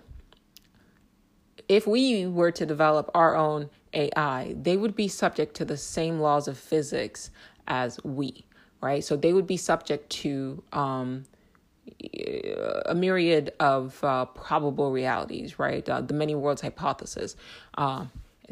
if 1.70 1.86
we 1.86 2.26
were 2.26 2.52
to 2.52 2.66
develop 2.66 3.12
our 3.14 3.36
own 3.36 3.70
AI, 3.94 4.56
they 4.60 4.76
would 4.76 4.96
be 4.96 5.08
subject 5.08 5.56
to 5.58 5.66
the 5.66 5.78
same 5.78 6.20
laws 6.20 6.48
of 6.48 6.58
physics 6.58 7.30
as 7.68 8.04
we, 8.04 8.46
right? 8.82 9.04
So 9.04 9.16
they 9.16 9.34
would 9.34 9.48
be 9.48 9.58
subject 9.58 10.10
to 10.12 10.64
um, 10.74 11.26
a 12.86 12.96
myriad 12.96 13.54
of 13.60 14.04
uh, 14.04 14.26
probable 14.26 14.92
realities, 14.92 15.60
right? 15.60 15.88
Uh, 15.88 16.02
the 16.02 16.14
many 16.14 16.36
worlds 16.36 16.62
hypothesis. 16.62 17.36
Uh, 17.78 18.06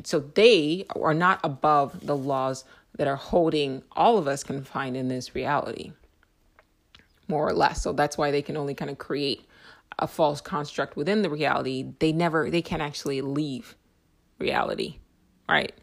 so 0.03 0.19
they 0.19 0.85
are 0.95 1.13
not 1.13 1.39
above 1.43 2.05
the 2.05 2.15
laws 2.15 2.65
that 2.95 3.07
are 3.07 3.15
holding 3.15 3.83
all 3.93 4.17
of 4.17 4.27
us 4.27 4.43
confined 4.43 4.97
in 4.97 5.07
this 5.07 5.35
reality, 5.35 5.93
more 7.27 7.47
or 7.47 7.53
less. 7.53 7.81
So 7.81 7.93
that's 7.93 8.17
why 8.17 8.31
they 8.31 8.41
can 8.41 8.57
only 8.57 8.73
kind 8.73 8.91
of 8.91 8.97
create 8.97 9.45
a 9.99 10.07
false 10.07 10.41
construct 10.41 10.95
within 10.95 11.21
the 11.21 11.29
reality. 11.29 11.93
They 11.99 12.11
never, 12.11 12.49
they 12.49 12.61
can't 12.61 12.81
actually 12.81 13.21
leave 13.21 13.75
reality, 14.39 14.97
right? 15.47 15.73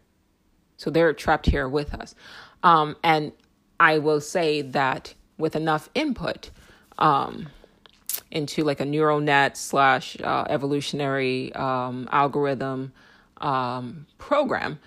So 0.77 0.89
they're 0.89 1.13
trapped 1.13 1.45
here 1.45 1.67
with 1.67 1.93
us. 1.93 2.15
Um, 2.63 2.95
and 3.03 3.31
I 3.79 3.99
will 3.99 4.21
say 4.21 4.61
that 4.61 5.13
with 5.37 5.55
enough 5.55 5.89
input, 5.95 6.49
um, 6.97 7.47
into 8.31 8.63
like 8.63 8.79
a 8.79 8.85
neural 8.85 9.19
net 9.19 9.57
slash 9.57 10.17
uh, 10.21 10.45
evolutionary 10.49 11.53
um, 11.53 12.07
algorithm 12.11 12.93
um, 13.37 14.05
program, 14.17 14.79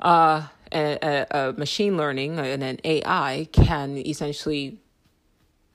uh, 0.00 0.46
a, 0.72 1.26
a, 1.30 1.52
machine 1.54 1.96
learning 1.96 2.38
and 2.38 2.62
an 2.62 2.78
AI 2.84 3.48
can 3.52 3.96
essentially 3.98 4.78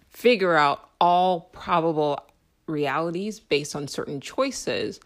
figure 0.10 0.56
out 0.56 0.90
all 1.02 1.42
probable 1.52 2.20
realities 2.68 3.40
based 3.40 3.76
on 3.76 3.88
certain 3.88 4.22
choices 4.22 5.00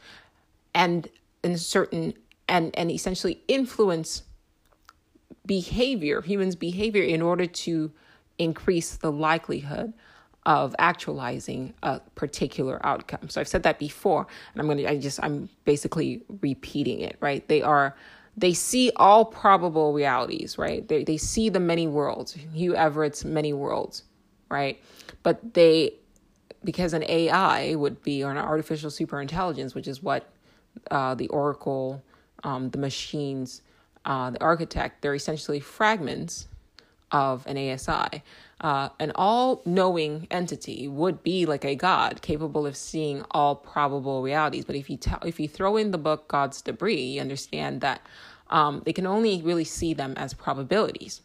and 0.73 1.09
in 1.43 1.57
certain 1.57 2.13
and 2.47 2.75
and 2.77 2.91
essentially 2.91 3.41
influence 3.47 4.23
behavior 5.45 6.21
humans 6.21 6.55
behavior 6.55 7.03
in 7.03 7.21
order 7.21 7.45
to 7.45 7.91
increase 8.37 8.95
the 8.97 9.11
likelihood 9.11 9.93
of 10.45 10.75
actualizing 10.79 11.73
a 11.83 11.99
particular 12.15 12.79
outcome. 12.85 13.29
So 13.29 13.41
I've 13.41 13.47
said 13.47 13.63
that 13.63 13.77
before, 13.77 14.25
and 14.53 14.61
I'm 14.61 14.67
going 14.67 14.77
to, 14.79 14.89
I 14.89 14.97
just, 14.97 15.19
I'm 15.21 15.49
basically 15.65 16.23
repeating 16.41 17.01
it, 17.01 17.17
right? 17.19 17.47
They 17.47 17.61
are, 17.61 17.95
they 18.37 18.53
see 18.53 18.91
all 18.95 19.25
probable 19.25 19.93
realities, 19.93 20.57
right? 20.57 20.87
They, 20.87 21.03
they 21.03 21.17
see 21.17 21.49
the 21.49 21.59
many 21.59 21.87
worlds, 21.87 22.33
Hugh 22.53 22.73
Everett's 22.73 23.25
many 23.25 23.53
worlds, 23.53 24.03
right? 24.49 24.81
But 25.23 25.53
they, 25.53 25.93
because 26.63 26.93
an 26.93 27.03
AI 27.07 27.75
would 27.75 28.01
be, 28.01 28.23
or 28.23 28.31
an 28.31 28.37
artificial 28.37 28.89
superintelligence, 28.89 29.75
which 29.75 29.87
is 29.87 30.01
what 30.01 30.29
uh, 30.89 31.15
the 31.15 31.27
Oracle, 31.27 32.01
um, 32.43 32.69
the 32.69 32.77
machines, 32.77 33.61
uh, 34.05 34.29
the 34.29 34.41
architect, 34.41 35.01
they're 35.01 35.15
essentially 35.15 35.59
fragments 35.59 36.47
of 37.11 37.45
an 37.47 37.57
ASI. 37.57 38.23
Uh, 38.61 38.89
an 38.99 39.11
all 39.15 39.61
knowing 39.65 40.27
entity 40.29 40.87
would 40.87 41.23
be 41.23 41.45
like 41.45 41.63
a 41.63 41.75
God, 41.75 42.21
capable 42.21 42.67
of 42.67 42.75
seeing 42.75 43.23
all 43.31 43.55
probable 43.55 44.21
realities. 44.21 44.65
But 44.65 44.75
if 44.75 44.89
you, 44.89 44.97
tell, 44.97 45.19
if 45.25 45.39
you 45.39 45.47
throw 45.47 45.77
in 45.77 45.91
the 45.91 45.97
book 45.97 46.27
God's 46.27 46.61
Debris, 46.61 47.01
you 47.01 47.21
understand 47.21 47.79
that 47.81 48.01
um, 48.49 48.81
they 48.85 48.91
can 48.91 49.07
only 49.07 49.41
really 49.41 49.63
see 49.63 49.93
them 49.93 50.13
as 50.17 50.33
probabilities. 50.33 51.21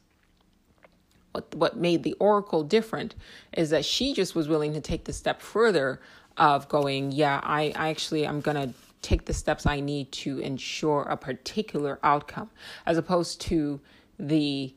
What, 1.33 1.53
what 1.57 1.77
made 1.77 2.05
the 2.05 2.13
oracle 2.21 2.63
different 2.63 3.17
is 3.53 3.71
that 3.71 3.85
she 3.85 4.15
just 4.15 4.37
was 4.37 4.47
willing 4.47 4.73
to 4.75 4.81
take 4.81 5.05
the 5.05 5.13
step 5.13 5.41
further 5.41 6.01
of 6.37 6.69
going, 6.69 7.11
yeah, 7.11 7.41
I, 7.43 7.73
I 7.75 7.89
actually, 7.89 8.27
I'm 8.27 8.41
to 8.43 8.73
take 9.03 9.25
the 9.25 9.35
steps 9.35 9.67
I 9.67 9.81
need 9.81 10.13
to 10.13 10.39
ensure 10.39 11.03
a 11.03 11.17
particular 11.17 11.99
outcome, 12.05 12.51
as 12.87 12.97
opposed 12.97 13.41
to 13.43 13.81
the 14.19 14.73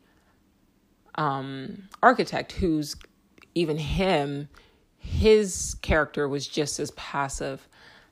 um, 1.18 1.88
architect 2.01 2.53
who's 2.53 2.95
even 3.55 3.78
him, 3.78 4.49
his 4.97 5.76
character 5.82 6.28
was 6.28 6.47
just 6.47 6.80
as 6.80 6.91
passive 6.91 7.68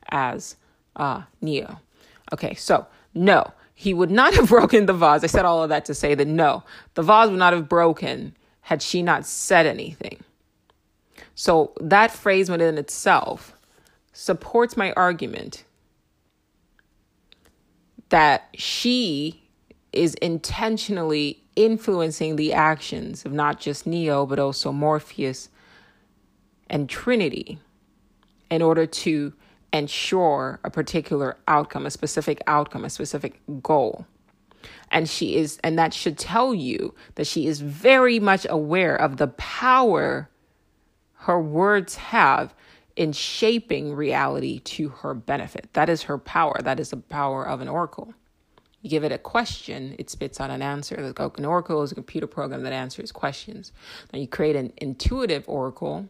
as 0.09 0.55
uh, 0.95 1.23
Neo. 1.41 1.79
Okay, 2.33 2.55
so 2.55 2.87
no, 3.13 3.51
he 3.73 3.93
would 3.93 4.11
not 4.11 4.33
have 4.35 4.49
broken 4.49 4.85
the 4.85 4.93
vase. 4.93 5.23
I 5.23 5.27
said 5.27 5.45
all 5.45 5.63
of 5.63 5.69
that 5.69 5.85
to 5.85 5.93
say 5.93 6.15
that 6.15 6.27
no, 6.27 6.63
the 6.95 7.03
vase 7.03 7.29
would 7.29 7.39
not 7.39 7.53
have 7.53 7.69
broken 7.69 8.35
had 8.61 8.81
she 8.81 9.03
not 9.03 9.25
said 9.25 9.65
anything. 9.67 10.23
So 11.35 11.73
that 11.79 12.11
phrase 12.11 12.49
within 12.49 12.77
itself 12.77 13.55
supports 14.13 14.77
my 14.77 14.93
argument 14.93 15.65
that 18.09 18.47
she 18.55 19.44
is 19.95 20.13
intentionally 20.15 21.43
influencing 21.55 22.35
the 22.35 22.53
actions 22.53 23.25
of 23.25 23.31
not 23.31 23.59
just 23.59 23.87
Neo, 23.87 24.25
but 24.25 24.39
also 24.39 24.71
Morpheus 24.71 25.49
and 26.69 26.89
Trinity 26.89 27.59
in 28.49 28.61
order 28.61 28.85
to 28.85 29.33
ensure 29.73 30.59
a 30.63 30.69
particular 30.69 31.37
outcome, 31.47 31.85
a 31.85 31.91
specific 31.91 32.41
outcome, 32.47 32.85
a 32.85 32.89
specific 32.89 33.41
goal. 33.61 34.05
And 34.91 35.09
she 35.09 35.35
is, 35.35 35.59
and 35.63 35.77
that 35.77 35.93
should 35.93 36.17
tell 36.17 36.53
you 36.53 36.95
that 37.15 37.27
she 37.27 37.47
is 37.47 37.61
very 37.61 38.19
much 38.19 38.45
aware 38.49 38.95
of 38.95 39.17
the 39.17 39.27
power 39.27 40.29
her 41.25 41.41
words 41.41 41.95
have 41.95 42.53
in 42.95 43.11
shaping 43.11 43.93
reality 43.93 44.59
to 44.59 44.89
her 44.89 45.13
benefit. 45.15 45.67
That 45.73 45.89
is 45.89 46.03
her 46.03 46.19
power. 46.19 46.61
That 46.61 46.79
is 46.79 46.91
the 46.91 46.97
power 46.97 47.45
of 47.45 47.61
an 47.61 47.67
oracle. 47.67 48.13
You 48.85 48.91
give 48.91 49.03
it 49.03 49.11
a 49.11 49.17
question, 49.17 49.95
it 49.97 50.11
spits 50.11 50.39
out 50.39 50.51
an 50.51 50.61
answer. 50.61 51.11
Like 51.17 51.39
an 51.39 51.45
oracle 51.45 51.81
is 51.81 51.91
a 51.91 51.95
computer 51.95 52.27
program 52.27 52.61
that 52.61 52.71
answers 52.71 53.11
questions. 53.11 53.71
Now 54.13 54.19
you 54.19 54.27
create 54.27 54.55
an 54.55 54.73
intuitive 54.77 55.43
oracle. 55.49 56.07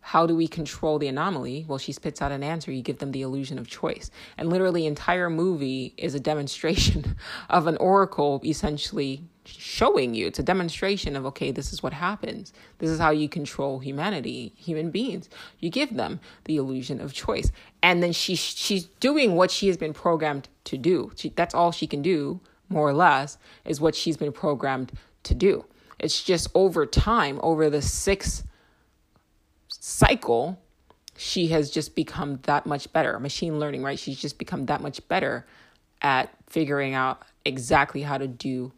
How 0.00 0.26
do 0.26 0.34
we 0.34 0.48
control 0.48 0.98
the 0.98 1.06
anomaly? 1.06 1.64
Well, 1.68 1.78
she 1.78 1.92
spits 1.92 2.20
out 2.20 2.32
an 2.32 2.42
answer. 2.42 2.72
You 2.72 2.82
give 2.82 2.98
them 2.98 3.12
the 3.12 3.22
illusion 3.22 3.60
of 3.60 3.68
choice. 3.68 4.10
And 4.36 4.50
literally, 4.50 4.86
entire 4.86 5.30
movie 5.30 5.94
is 5.96 6.16
a 6.16 6.18
demonstration 6.18 7.14
of 7.48 7.68
an 7.68 7.76
oracle 7.76 8.40
essentially 8.44 9.22
showing 9.44 10.14
you. 10.14 10.26
It's 10.26 10.38
a 10.38 10.42
demonstration 10.42 11.16
of, 11.16 11.26
okay, 11.26 11.50
this 11.50 11.72
is 11.72 11.82
what 11.82 11.92
happens. 11.92 12.52
This 12.78 12.90
is 12.90 12.98
how 12.98 13.10
you 13.10 13.28
control 13.28 13.78
humanity, 13.78 14.52
human 14.56 14.90
beings. 14.90 15.28
You 15.58 15.70
give 15.70 15.96
them 15.96 16.20
the 16.44 16.56
illusion 16.56 17.00
of 17.00 17.12
choice. 17.12 17.50
And 17.82 18.02
then 18.02 18.12
she, 18.12 18.34
she's 18.34 18.84
doing 18.84 19.34
what 19.34 19.50
she 19.50 19.66
has 19.68 19.76
been 19.76 19.92
programmed 19.92 20.48
to 20.64 20.78
do. 20.78 21.12
She, 21.16 21.30
that's 21.30 21.54
all 21.54 21.72
she 21.72 21.86
can 21.86 22.02
do, 22.02 22.40
more 22.68 22.88
or 22.88 22.94
less, 22.94 23.38
is 23.64 23.80
what 23.80 23.94
she's 23.94 24.16
been 24.16 24.32
programmed 24.32 24.92
to 25.24 25.34
do. 25.34 25.64
It's 25.98 26.22
just 26.22 26.48
over 26.54 26.86
time, 26.86 27.38
over 27.42 27.70
the 27.70 27.82
six 27.82 28.44
cycle, 29.68 30.60
she 31.16 31.48
has 31.48 31.70
just 31.70 31.94
become 31.94 32.40
that 32.44 32.66
much 32.66 32.92
better. 32.92 33.18
Machine 33.20 33.58
learning, 33.58 33.82
right? 33.82 33.98
She's 33.98 34.20
just 34.20 34.38
become 34.38 34.66
that 34.66 34.80
much 34.80 35.06
better 35.08 35.46
at 36.00 36.30
figuring 36.48 36.94
out 36.94 37.22
exactly 37.44 38.02
how 38.02 38.18
to 38.18 38.26
do 38.26 38.72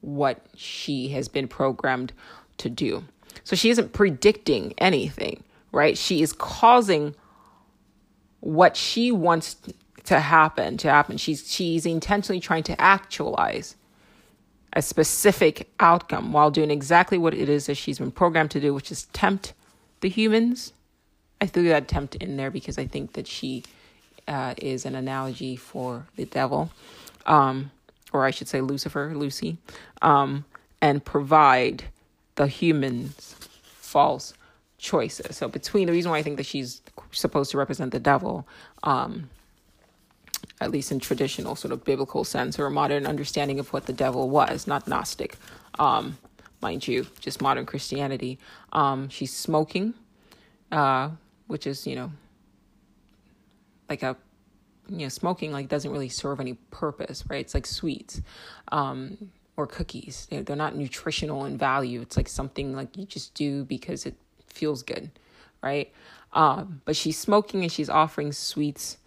what 0.00 0.44
she 0.56 1.08
has 1.08 1.28
been 1.28 1.48
programmed 1.48 2.12
to 2.58 2.68
do. 2.68 3.04
So 3.44 3.56
she 3.56 3.70
isn't 3.70 3.92
predicting 3.92 4.74
anything, 4.78 5.44
right? 5.72 5.96
She 5.96 6.22
is 6.22 6.32
causing 6.32 7.14
what 8.40 8.76
she 8.76 9.10
wants 9.10 9.56
to 10.04 10.20
happen 10.20 10.76
to 10.78 10.90
happen. 10.90 11.16
She's 11.16 11.50
she's 11.50 11.84
intentionally 11.84 12.40
trying 12.40 12.62
to 12.64 12.80
actualize 12.80 13.76
a 14.72 14.82
specific 14.82 15.70
outcome 15.80 16.32
while 16.32 16.50
doing 16.50 16.70
exactly 16.70 17.18
what 17.18 17.34
it 17.34 17.48
is 17.48 17.66
that 17.66 17.76
she's 17.76 17.98
been 17.98 18.10
programmed 18.10 18.50
to 18.52 18.60
do, 18.60 18.72
which 18.74 18.90
is 18.90 19.06
tempt 19.06 19.54
the 20.00 20.08
humans 20.08 20.72
I 21.40 21.46
threw 21.46 21.68
that 21.68 21.88
tempt 21.88 22.16
in 22.16 22.36
there 22.36 22.50
because 22.50 22.78
I 22.78 22.86
think 22.86 23.12
that 23.12 23.26
she 23.26 23.64
uh, 24.26 24.54
is 24.56 24.84
an 24.84 24.94
analogy 24.94 25.56
for 25.56 26.06
the 26.16 26.24
devil, 26.24 26.70
um, 27.26 27.70
or 28.12 28.24
I 28.24 28.30
should 28.30 28.48
say 28.48 28.60
Lucifer, 28.60 29.12
Lucy, 29.14 29.58
um, 30.02 30.44
and 30.80 31.04
provide 31.04 31.84
the 32.36 32.46
humans 32.46 33.34
false 33.62 34.34
choices. 34.78 35.36
So 35.36 35.48
between 35.48 35.86
the 35.86 35.92
reason 35.92 36.10
why 36.10 36.18
I 36.18 36.22
think 36.22 36.36
that 36.36 36.46
she's 36.46 36.82
supposed 37.12 37.50
to 37.50 37.58
represent 37.58 37.92
the 37.92 38.00
devil, 38.00 38.46
um, 38.84 39.28
at 40.60 40.70
least 40.70 40.92
in 40.92 41.00
traditional 41.00 41.56
sort 41.56 41.72
of 41.72 41.84
biblical 41.84 42.24
sense 42.24 42.58
or 42.58 42.66
a 42.66 42.70
modern 42.70 43.06
understanding 43.06 43.58
of 43.58 43.72
what 43.72 43.86
the 43.86 43.92
devil 43.92 44.28
was, 44.30 44.66
not 44.66 44.86
Gnostic, 44.86 45.36
um, 45.78 46.18
mind 46.60 46.86
you, 46.86 47.06
just 47.20 47.40
modern 47.40 47.66
Christianity. 47.66 48.38
Um, 48.72 49.08
she's 49.08 49.34
smoking, 49.34 49.94
uh, 50.72 51.10
which 51.46 51.66
is 51.66 51.86
you 51.86 51.96
know 51.96 52.12
like 53.88 54.02
a 54.02 54.16
you 54.88 54.98
know 54.98 55.08
smoking 55.08 55.52
like 55.52 55.68
doesn't 55.68 55.90
really 55.90 56.08
serve 56.08 56.40
any 56.40 56.54
purpose, 56.70 57.24
right? 57.28 57.40
It's 57.40 57.54
like 57.54 57.66
sweets. 57.66 58.20
Um, 58.72 59.30
or 59.58 59.66
cookies. 59.66 60.28
They're 60.30 60.56
not 60.56 60.76
nutritional 60.76 61.44
in 61.44 61.58
value. 61.58 62.00
It's 62.00 62.16
like 62.16 62.28
something 62.28 62.74
like 62.74 62.96
you 62.96 63.04
just 63.04 63.34
do 63.34 63.64
because 63.64 64.06
it 64.06 64.14
feels 64.46 64.84
good, 64.84 65.10
right? 65.62 65.92
Um, 66.32 66.80
but 66.84 66.94
she's 66.94 67.18
smoking 67.18 67.62
and 67.62 67.72
she's 67.72 67.90
offering 67.90 68.30
sweets 68.32 68.98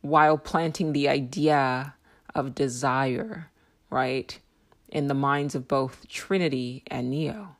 while 0.00 0.36
planting 0.36 0.92
the 0.92 1.08
idea 1.08 1.94
of 2.34 2.56
desire, 2.56 3.50
right, 3.88 4.36
in 4.88 5.06
the 5.06 5.14
minds 5.14 5.54
of 5.54 5.68
both 5.68 6.08
Trinity 6.08 6.82
and 6.88 7.08
Neo. 7.08 7.54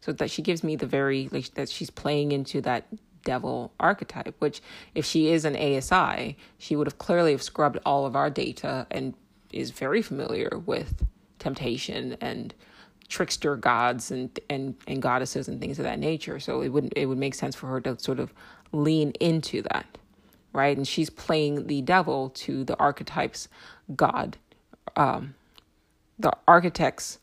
So 0.00 0.12
that 0.12 0.30
she 0.30 0.42
gives 0.42 0.64
me 0.64 0.74
the 0.74 0.86
very, 0.86 1.28
like, 1.30 1.54
that 1.54 1.68
she's 1.68 1.90
playing 1.90 2.32
into 2.32 2.60
that 2.62 2.86
devil 3.26 3.72
archetype, 3.78 4.36
which 4.38 4.62
if 4.94 5.04
she 5.04 5.28
is 5.28 5.44
an 5.44 5.56
ASI, 5.56 6.36
she 6.56 6.76
would 6.76 6.86
have 6.86 6.96
clearly 6.96 7.32
have 7.32 7.42
scrubbed 7.42 7.78
all 7.84 8.06
of 8.06 8.16
our 8.16 8.30
data 8.30 8.86
and 8.90 9.12
is 9.52 9.70
very 9.72 10.00
familiar 10.00 10.62
with 10.64 11.04
temptation 11.38 12.16
and 12.20 12.54
trickster 13.08 13.56
gods 13.56 14.10
and 14.10 14.38
and 14.48 14.74
and 14.86 15.02
goddesses 15.02 15.48
and 15.48 15.60
things 15.60 15.78
of 15.78 15.84
that 15.84 15.98
nature. 15.98 16.38
So 16.40 16.62
it 16.62 16.68
would 16.68 16.92
it 16.96 17.06
would 17.06 17.18
make 17.18 17.34
sense 17.34 17.54
for 17.54 17.66
her 17.66 17.80
to 17.82 17.98
sort 17.98 18.20
of 18.20 18.32
lean 18.72 19.10
into 19.20 19.62
that, 19.62 19.98
right? 20.52 20.76
And 20.76 20.86
she's 20.86 21.10
playing 21.10 21.66
the 21.66 21.82
devil 21.82 22.30
to 22.30 22.64
the 22.64 22.76
archetypes 22.78 23.48
god, 23.94 24.38
um, 24.94 25.34
the 26.18 26.32
architect's 26.46 27.18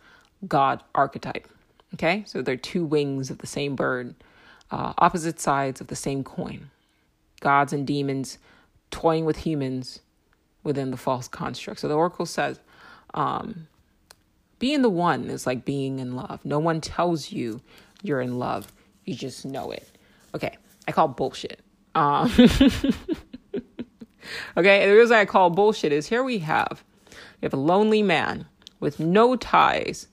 god 0.47 0.83
archetype. 0.93 1.47
Okay, 1.93 2.23
so 2.25 2.41
they're 2.41 2.57
two 2.57 2.83
wings 2.83 3.29
of 3.29 3.37
the 3.37 3.47
same 3.47 3.75
bird, 3.75 4.15
uh, 4.73 4.93
opposite 4.97 5.39
sides 5.39 5.79
of 5.81 5.87
the 5.87 5.95
same 5.95 6.23
coin. 6.23 6.71
Gods 7.41 7.73
and 7.73 7.85
demons 7.85 8.39
toying 8.89 9.25
with 9.25 9.37
humans 9.37 9.99
within 10.63 10.91
the 10.91 10.97
false 10.97 11.27
construct. 11.27 11.79
So 11.79 11.87
the 11.87 11.95
oracle 11.95 12.25
says. 12.25 12.59
Um, 13.13 13.67
being 14.57 14.81
the 14.81 14.89
one 14.89 15.29
is 15.29 15.45
like 15.45 15.65
being 15.65 15.99
in 15.99 16.15
love. 16.15 16.39
No 16.45 16.57
one 16.57 16.79
tells 16.79 17.31
you 17.31 17.61
you're 18.01 18.21
in 18.21 18.39
love. 18.39 18.71
You 19.05 19.13
just 19.13 19.45
know 19.45 19.71
it. 19.71 19.87
Okay. 20.33 20.57
I 20.87 20.91
call 20.91 21.09
bullshit. 21.09 21.59
Um, 21.95 22.31
okay. 24.57 24.87
The 24.87 24.95
reason 24.95 25.17
I 25.17 25.25
call 25.25 25.49
bullshit 25.49 25.91
is 25.91 26.07
here 26.07 26.23
we 26.23 26.39
have, 26.39 26.83
we 27.09 27.45
have 27.45 27.53
a 27.53 27.57
lonely 27.57 28.01
man 28.01 28.45
with 28.79 28.99
no 28.99 29.35
ties 29.35 30.07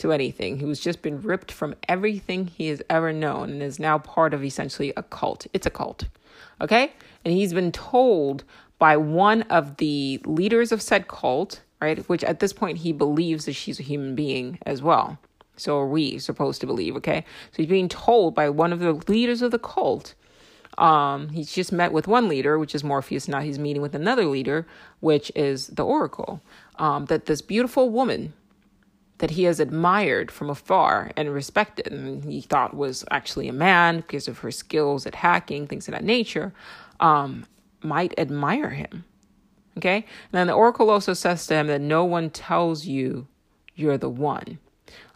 to 0.00 0.12
anything 0.12 0.58
who's 0.58 0.80
just 0.80 1.02
been 1.02 1.20
ripped 1.22 1.50
from 1.50 1.74
everything 1.88 2.46
he 2.46 2.68
has 2.68 2.82
ever 2.90 3.12
known 3.12 3.50
and 3.50 3.62
is 3.62 3.78
now 3.78 3.98
part 3.98 4.34
of 4.34 4.44
essentially 4.44 4.92
a 4.96 5.02
cult. 5.02 5.46
It's 5.52 5.66
a 5.66 5.70
cult. 5.70 6.08
Okay. 6.60 6.92
And 7.24 7.32
he's 7.34 7.54
been 7.54 7.72
told 7.72 8.44
by 8.78 8.96
one 8.96 9.42
of 9.42 9.76
the 9.76 10.20
leaders 10.24 10.72
of 10.72 10.82
said 10.82 11.08
cult 11.08 11.60
right? 11.80 11.98
Which 12.08 12.22
at 12.24 12.40
this 12.40 12.52
point 12.52 12.78
he 12.78 12.92
believes 12.92 13.46
that 13.46 13.54
she's 13.54 13.80
a 13.80 13.84
human 13.84 14.14
being 14.14 14.58
as 14.66 14.82
well. 14.82 15.18
So 15.56 15.78
are 15.78 15.86
we 15.86 16.18
supposed 16.18 16.60
to 16.60 16.66
believe, 16.66 16.96
okay? 16.96 17.24
So 17.52 17.62
he's 17.62 17.66
being 17.66 17.88
told 17.88 18.34
by 18.34 18.48
one 18.48 18.72
of 18.72 18.80
the 18.80 18.92
leaders 19.08 19.42
of 19.42 19.50
the 19.50 19.58
cult. 19.58 20.14
Um, 20.78 21.28
he's 21.30 21.52
just 21.52 21.72
met 21.72 21.92
with 21.92 22.06
one 22.06 22.28
leader, 22.28 22.58
which 22.58 22.74
is 22.74 22.82
Morpheus. 22.82 23.28
Now 23.28 23.40
he's 23.40 23.58
meeting 23.58 23.82
with 23.82 23.94
another 23.94 24.24
leader, 24.24 24.66
which 25.00 25.30
is 25.34 25.66
the 25.68 25.84
Oracle. 25.84 26.40
Um, 26.76 27.06
that 27.06 27.26
this 27.26 27.42
beautiful 27.42 27.90
woman 27.90 28.32
that 29.20 29.30
he 29.30 29.44
has 29.44 29.60
admired 29.60 30.30
from 30.30 30.50
afar 30.50 31.12
and 31.16 31.32
respected, 31.32 31.92
and 31.92 32.24
he 32.24 32.40
thought 32.40 32.74
was 32.74 33.04
actually 33.10 33.48
a 33.48 33.52
man 33.52 33.98
because 33.98 34.28
of 34.28 34.38
her 34.38 34.50
skills 34.50 35.06
at 35.06 35.14
hacking, 35.14 35.66
things 35.66 35.88
of 35.88 35.92
that 35.92 36.04
nature, 36.04 36.52
um, 36.98 37.46
might 37.82 38.12
admire 38.18 38.70
him. 38.70 39.04
Okay? 39.78 39.96
And 39.96 40.32
then 40.32 40.46
the 40.46 40.52
oracle 40.52 40.90
also 40.90 41.14
says 41.14 41.46
to 41.46 41.54
him 41.54 41.68
that 41.68 41.80
no 41.80 42.04
one 42.04 42.30
tells 42.30 42.86
you 42.86 43.26
you're 43.74 43.98
the 43.98 44.10
one. 44.10 44.58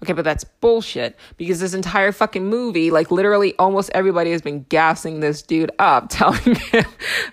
Okay, 0.03 0.13
but 0.13 0.25
that's 0.25 0.45
bullshit 0.45 1.19
because 1.37 1.61
this 1.61 1.75
entire 1.75 2.13
fucking 2.13 2.47
movie, 2.47 2.91
like 2.91 3.11
literally 3.11 3.55
almost 3.59 3.91
everybody 3.95 4.31
has 4.33 4.43
been 4.43 4.65
gassing 4.69 5.21
this 5.21 5.43
dude 5.43 5.73
up, 5.79 6.07
telling 6.11 6.55
him 6.55 6.85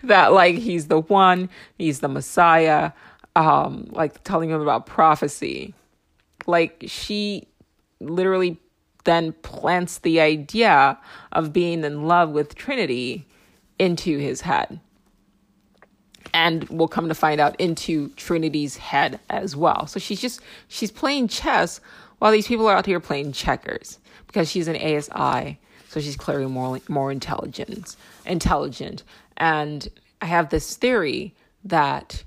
that 0.04 0.34
like 0.34 0.56
he's 0.56 0.88
the 0.88 1.02
one, 1.02 1.50
he's 1.78 2.00
the 2.00 2.08
Messiah, 2.08 2.92
um, 3.36 3.88
like 3.92 4.24
telling 4.24 4.50
him 4.50 4.62
about 4.62 4.86
prophecy. 4.86 5.74
Like 6.52 6.84
she 6.88 7.48
literally 8.00 8.60
then 9.06 9.34
plants 9.42 9.98
the 10.00 10.20
idea 10.20 11.00
of 11.32 11.52
being 11.52 11.84
in 11.84 12.08
love 12.08 12.30
with 12.30 12.54
Trinity 12.54 13.26
into 13.80 14.20
his 14.20 14.42
head 14.42 14.80
and 16.34 16.68
we'll 16.70 16.88
come 16.88 17.08
to 17.08 17.16
find 17.16 17.42
out 17.42 17.60
into 17.60 18.10
Trinity's 18.10 18.78
head 18.78 19.20
as 19.30 19.56
well. 19.56 19.88
So 19.88 20.00
she's 20.00 20.22
just 20.22 20.42
she's 20.68 20.92
playing 20.92 21.28
chess 21.28 21.82
while 22.20 22.32
these 22.32 22.48
people 22.48 22.68
are 22.68 22.76
out 22.76 22.86
here 22.86 23.00
playing 23.00 23.34
checkers 23.34 24.00
because 24.28 24.50
she's 24.50 24.68
an 24.68 24.76
ASI, 24.76 25.60
so 25.90 26.00
she's 26.00 26.16
clearly 26.16 26.46
more 26.46 26.80
more 26.88 27.12
intelligent, 27.12 27.96
intelligent. 28.26 29.04
And 29.38 29.88
I 30.22 30.26
have 30.28 30.50
this 30.50 30.78
theory 30.78 31.34
that 31.64 32.24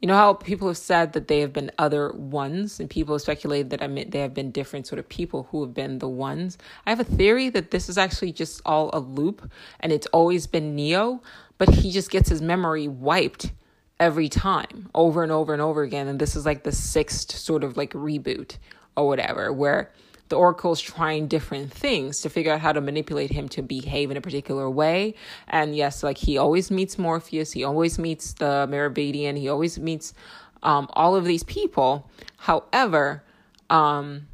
you 0.00 0.06
know 0.06 0.14
how 0.14 0.34
people 0.34 0.68
have 0.68 0.76
said 0.76 1.12
that 1.14 1.26
they 1.26 1.40
have 1.40 1.52
been 1.52 1.70
other 1.78 2.12
ones, 2.12 2.78
and 2.78 2.88
people 2.88 3.14
have 3.14 3.22
speculated 3.22 3.70
that 3.70 3.82
I 3.82 3.88
mean 3.88 4.10
they 4.10 4.20
have 4.20 4.34
been 4.34 4.50
different 4.50 4.86
sort 4.86 4.98
of 4.98 5.08
people 5.08 5.48
who 5.50 5.62
have 5.62 5.74
been 5.74 5.98
the 5.98 6.08
ones. 6.08 6.56
I 6.86 6.90
have 6.90 7.00
a 7.00 7.04
theory 7.04 7.48
that 7.50 7.70
this 7.72 7.88
is 7.88 7.98
actually 7.98 8.32
just 8.32 8.60
all 8.64 8.90
a 8.92 9.00
loop, 9.00 9.50
and 9.80 9.92
it's 9.92 10.06
always 10.08 10.46
been 10.46 10.76
Neo, 10.76 11.20
but 11.58 11.68
he 11.68 11.90
just 11.90 12.10
gets 12.10 12.28
his 12.28 12.40
memory 12.40 12.86
wiped 12.86 13.52
every 13.98 14.28
time, 14.28 14.88
over 14.94 15.24
and 15.24 15.32
over 15.32 15.52
and 15.52 15.60
over 15.60 15.82
again. 15.82 16.06
And 16.06 16.20
this 16.20 16.36
is 16.36 16.46
like 16.46 16.62
the 16.62 16.72
sixth 16.72 17.32
sort 17.32 17.64
of 17.64 17.76
like 17.76 17.92
reboot 17.92 18.58
or 18.96 19.08
whatever, 19.08 19.52
where 19.52 19.90
the 20.28 20.36
oracle's 20.36 20.80
trying 20.80 21.26
different 21.26 21.72
things 21.72 22.20
to 22.22 22.30
figure 22.30 22.52
out 22.52 22.60
how 22.60 22.72
to 22.72 22.80
manipulate 22.80 23.30
him 23.30 23.48
to 23.50 23.62
behave 23.62 24.10
in 24.10 24.16
a 24.16 24.20
particular 24.20 24.68
way. 24.68 25.14
And 25.48 25.74
yes, 25.74 26.02
like 26.02 26.18
he 26.18 26.38
always 26.38 26.70
meets 26.70 26.98
Morpheus, 26.98 27.52
he 27.52 27.64
always 27.64 27.98
meets 27.98 28.34
the 28.34 28.66
Merovingian, 28.68 29.36
he 29.36 29.48
always 29.48 29.78
meets 29.78 30.14
um, 30.62 30.88
all 30.92 31.16
of 31.16 31.24
these 31.24 31.44
people. 31.44 32.10
However, 32.36 33.22
um, 33.70 34.26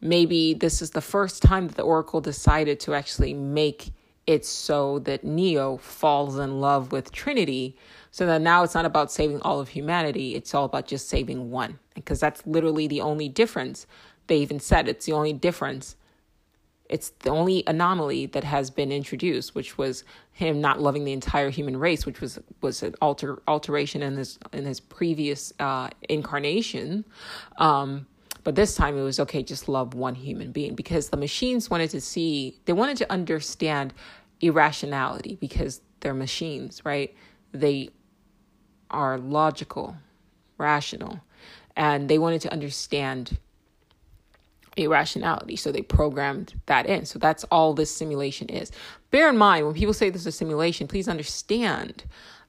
maybe 0.00 0.54
this 0.54 0.82
is 0.82 0.90
the 0.90 1.00
first 1.00 1.42
time 1.42 1.68
that 1.68 1.76
the 1.76 1.82
oracle 1.82 2.20
decided 2.20 2.80
to 2.80 2.94
actually 2.94 3.34
make 3.34 3.90
it 4.26 4.44
so 4.44 4.98
that 5.00 5.24
Neo 5.24 5.78
falls 5.78 6.38
in 6.38 6.60
love 6.60 6.92
with 6.92 7.12
Trinity. 7.12 7.76
So 8.10 8.26
that 8.26 8.42
now 8.42 8.62
it's 8.62 8.74
not 8.74 8.84
about 8.84 9.10
saving 9.10 9.40
all 9.40 9.58
of 9.58 9.70
humanity, 9.70 10.34
it's 10.34 10.54
all 10.54 10.66
about 10.66 10.86
just 10.86 11.08
saving 11.08 11.50
one. 11.50 11.78
Because 11.94 12.20
that's 12.20 12.46
literally 12.46 12.86
the 12.86 13.00
only 13.00 13.28
difference 13.28 13.86
they 14.32 14.38
even 14.38 14.58
said 14.58 14.88
it's 14.88 15.04
the 15.04 15.12
only 15.12 15.34
difference. 15.34 15.94
It's 16.88 17.10
the 17.20 17.28
only 17.28 17.62
anomaly 17.66 18.24
that 18.28 18.44
has 18.44 18.70
been 18.70 18.90
introduced, 18.90 19.54
which 19.54 19.76
was 19.76 20.04
him 20.32 20.58
not 20.58 20.80
loving 20.80 21.04
the 21.04 21.12
entire 21.12 21.50
human 21.50 21.76
race, 21.76 22.06
which 22.06 22.22
was 22.22 22.38
was 22.62 22.82
an 22.82 22.94
alter 23.02 23.42
alteration 23.46 24.02
in 24.02 24.16
his 24.16 24.38
in 24.54 24.64
his 24.64 24.80
previous 24.80 25.52
uh, 25.60 25.90
incarnation. 26.08 27.04
Um, 27.58 28.06
but 28.42 28.54
this 28.54 28.74
time 28.74 28.96
it 28.96 29.02
was 29.02 29.20
okay, 29.20 29.42
just 29.42 29.68
love 29.68 29.92
one 29.92 30.14
human 30.14 30.50
being 30.50 30.74
because 30.74 31.10
the 31.10 31.18
machines 31.18 31.68
wanted 31.68 31.90
to 31.90 32.00
see, 32.00 32.58
they 32.64 32.72
wanted 32.72 32.96
to 32.96 33.12
understand 33.12 33.92
irrationality 34.40 35.36
because 35.42 35.82
they're 36.00 36.14
machines, 36.14 36.82
right? 36.86 37.14
They 37.52 37.90
are 38.90 39.18
logical, 39.18 39.94
rational, 40.56 41.20
and 41.76 42.08
they 42.08 42.18
wanted 42.18 42.40
to 42.40 42.52
understand 42.52 43.38
irrationality. 44.76 45.56
So 45.56 45.72
they 45.72 45.82
programmed 45.82 46.60
that 46.66 46.86
in. 46.86 47.04
So 47.04 47.18
that's 47.18 47.44
all 47.44 47.74
this 47.74 47.94
simulation 47.94 48.48
is. 48.48 48.70
Bear 49.10 49.28
in 49.28 49.36
mind, 49.36 49.66
when 49.66 49.74
people 49.74 49.94
say 49.94 50.10
this 50.10 50.22
is 50.22 50.26
a 50.28 50.32
simulation, 50.32 50.88
please 50.88 51.08
understand 51.08 52.04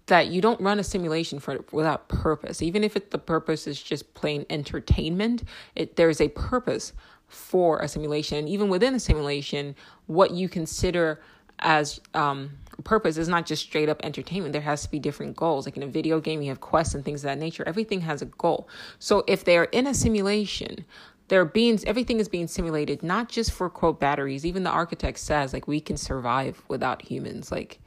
that 0.08 0.28
you 0.28 0.42
don't 0.42 0.60
run 0.60 0.80
a 0.80 0.84
simulation 0.84 1.40
for 1.40 1.64
without 1.72 2.08
purpose. 2.10 2.62
Even 2.62 2.84
if 2.84 2.96
it, 2.96 3.12
the 3.12 3.18
purpose 3.18 3.68
is 3.68 3.82
just 3.82 4.14
plain 4.14 4.46
entertainment, 4.50 5.44
it, 5.76 5.96
there's 5.96 6.20
a 6.20 6.28
purpose 6.30 6.94
for 7.28 7.80
a 7.80 7.88
simulation. 7.88 8.38
And 8.38 8.50
even 8.50 8.70
within 8.70 8.94
a 8.94 9.00
simulation, 9.00 9.76
what 10.08 10.32
you 10.32 10.50
consider 10.50 11.22
as 11.60 12.02
um, 12.14 12.52
purpose 12.84 13.18
is 13.18 13.28
not 13.28 13.46
just 13.46 13.64
straight 13.64 13.90
up 13.90 14.02
entertainment. 14.04 14.54
There 14.54 14.62
has 14.62 14.82
to 14.84 14.92
be 14.92 15.00
different 15.00 15.36
goals. 15.36 15.66
Like 15.66 15.78
in 15.78 15.84
a 15.84 15.88
video 15.88 16.20
game, 16.20 16.42
you 16.42 16.50
have 16.50 16.62
quests 16.62 16.96
and 16.96 17.06
things 17.06 17.22
of 17.22 17.30
that 17.30 17.38
nature. 17.38 17.64
Everything 17.66 18.02
has 18.02 18.22
a 18.22 18.26
goal. 18.26 18.68
So 19.00 19.24
if 19.28 19.46
they 19.46 19.58
are 19.58 19.66
in 19.66 19.88
a 19.88 19.94
simulation, 19.94 20.86
they're 21.28 21.46
being 21.46 21.80
everything 21.86 22.20
is 22.20 22.28
being 22.28 22.48
simulated 22.48 23.04
not 23.04 23.30
just 23.30 23.52
for 23.52 23.70
quote 23.70 24.00
batteries. 24.00 24.46
Even 24.46 24.64
the 24.64 24.70
architect 24.70 25.20
says 25.20 25.54
like 25.54 25.68
we 25.68 25.80
can 25.80 25.98
survive 25.98 26.62
without 26.68 27.02
humans. 27.02 27.52
Like 27.52 27.80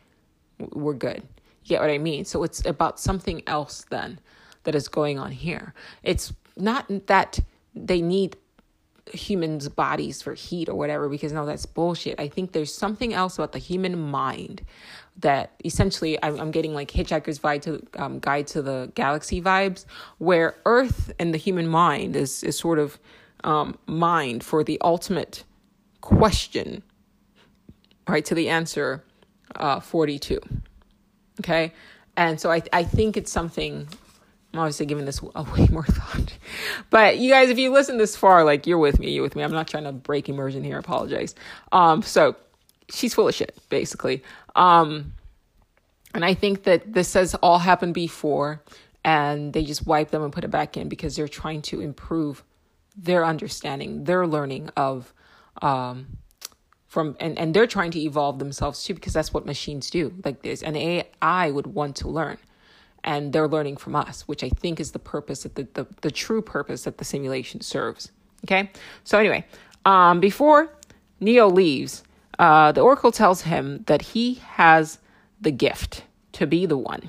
we're 0.59 0.95
good. 0.95 1.23
You 1.65 1.71
get 1.71 1.81
what 1.81 1.91
I 1.91 1.99
mean? 1.99 2.25
So 2.25 2.43
it's 2.45 2.65
about 2.65 3.01
something 3.01 3.43
else 3.47 3.85
then 3.91 4.21
that 4.65 4.75
is 4.75 4.89
going 4.89 5.19
on 5.19 5.33
here. 5.33 5.75
It's 6.03 6.33
not 6.57 6.87
that 7.07 7.39
they 7.75 8.01
need 8.01 8.37
humans' 9.13 9.69
bodies 9.69 10.23
for 10.23 10.35
heat 10.35 10.69
or 10.69 10.75
whatever, 10.75 11.09
because 11.09 11.33
no, 11.33 11.47
that's 11.47 11.67
bullshit. 11.67 12.19
I 12.19 12.29
think 12.29 12.53
there's 12.53 12.75
something 12.75 13.15
else 13.15 13.39
about 13.39 13.53
the 13.53 13.59
human 13.59 13.99
mind 13.99 14.63
that 15.19 15.53
essentially 15.65 16.23
I'm, 16.23 16.39
I'm 16.41 16.51
getting 16.51 16.75
like 16.75 16.91
Hitchhiker's 16.91 17.39
Guide 17.39 17.63
to 17.63 17.87
um, 17.97 18.19
Guide 18.19 18.47
to 18.49 18.63
the 18.63 18.91
Galaxy 18.95 19.41
vibes, 19.41 19.85
where 20.19 20.57
Earth 20.65 21.13
and 21.19 21.33
the 21.33 21.39
human 21.39 21.69
mind 21.69 22.17
is 22.17 22.43
is 22.43 22.59
sort 22.59 22.79
of 22.79 22.99
um, 23.47 23.79
mind 23.87 24.45
for 24.45 24.63
the 24.63 24.79
ultimate 24.83 25.45
question, 26.03 26.83
right? 28.07 28.25
To 28.27 28.35
the 28.35 28.51
answer 28.51 29.03
uh, 29.55 29.81
42. 29.81 30.41
Okay. 31.41 31.73
And 32.17 32.41
so 32.41 32.51
I, 32.51 32.63
I 32.73 32.83
think 32.83 33.17
it's 33.17 33.31
something 33.31 33.89
I'm 34.53 34.61
obviously 34.61 34.87
giving 34.87 35.05
this 35.05 35.21
a 35.35 35.43
way 35.57 35.69
more 35.71 35.85
thought. 35.85 36.37
But 36.91 37.19
you 37.19 37.31
guys, 37.31 37.51
if 37.51 37.59
you 37.59 37.73
listen 37.73 37.99
this 37.99 38.17
far, 38.17 38.45
like 38.45 38.67
you're 38.67 38.79
with 38.79 38.99
me, 38.99 39.11
you're 39.11 39.23
with 39.23 39.37
me. 39.37 39.43
I'm 39.43 39.53
not 39.53 39.69
trying 39.69 39.85
to 39.85 39.93
break 39.93 40.29
immersion 40.29 40.65
here. 40.65 40.77
I 40.77 40.81
apologize. 40.81 41.35
Um, 41.73 42.03
so 42.03 42.37
she's 42.91 43.15
full 43.15 43.29
of 43.29 43.35
shit, 43.35 43.57
basically. 43.69 44.23
Um, 44.55 45.13
and 46.15 46.25
I 46.25 46.35
think 46.35 46.65
that 46.65 46.93
this 46.93 47.13
has 47.15 47.35
all 47.37 47.59
happened 47.59 47.93
before, 47.93 48.63
and 49.05 49.53
they 49.53 49.65
just 49.65 49.87
wipe 49.87 50.11
them 50.11 50.23
and 50.23 50.33
put 50.33 50.45
it 50.45 50.51
back 50.51 50.77
in 50.77 50.89
because 50.89 51.17
they're 51.17 51.29
trying 51.29 51.61
to 51.63 51.83
improve 51.83 52.43
their 52.97 53.25
understanding, 53.25 54.05
their 54.05 54.27
learning 54.27 54.71
of 54.77 55.13
um, 55.63 56.19
from 56.87 57.17
and, 57.21 57.39
and 57.39 57.53
they're 57.53 57.67
trying 57.67 57.91
to 57.91 58.01
evolve 58.01 58.39
themselves 58.39 58.83
too 58.85 58.95
because 58.95 59.13
that's 59.13 59.33
what 59.33 59.45
machines 59.45 59.91
do 59.91 60.15
like 60.25 60.43
this 60.43 60.63
an 60.63 60.77
ai 60.77 61.51
would 61.51 61.67
want 61.67 61.97
to 61.97 62.09
learn 62.09 62.39
and 63.07 63.33
they're 63.33 63.49
learning 63.49 63.77
from 63.77 63.95
us, 63.95 64.27
which 64.27 64.43
I 64.43 64.51
think 64.51 64.81
is 64.81 64.91
the 64.91 64.99
purpose 64.99 65.45
that 65.45 65.55
the, 65.55 65.69
the, 65.75 65.87
the 66.03 66.11
true 66.11 66.43
purpose 66.43 66.83
that 66.85 66.99
the 66.99 67.05
simulation 67.05 67.61
serves. 67.61 68.11
Okay, 68.45 68.71
so 69.05 69.19
anyway, 69.19 69.47
um, 69.85 70.21
before 70.21 70.77
Neo 71.21 71.49
leaves, 71.49 72.03
uh, 72.39 72.73
the 72.73 72.81
Oracle 72.81 73.13
tells 73.13 73.43
him 73.43 73.85
that 73.87 74.03
he 74.03 74.35
has 74.35 74.99
the 75.41 75.53
gift 75.53 76.03
to 76.33 76.47
be 76.47 76.67
the 76.67 76.77
one. 76.77 77.09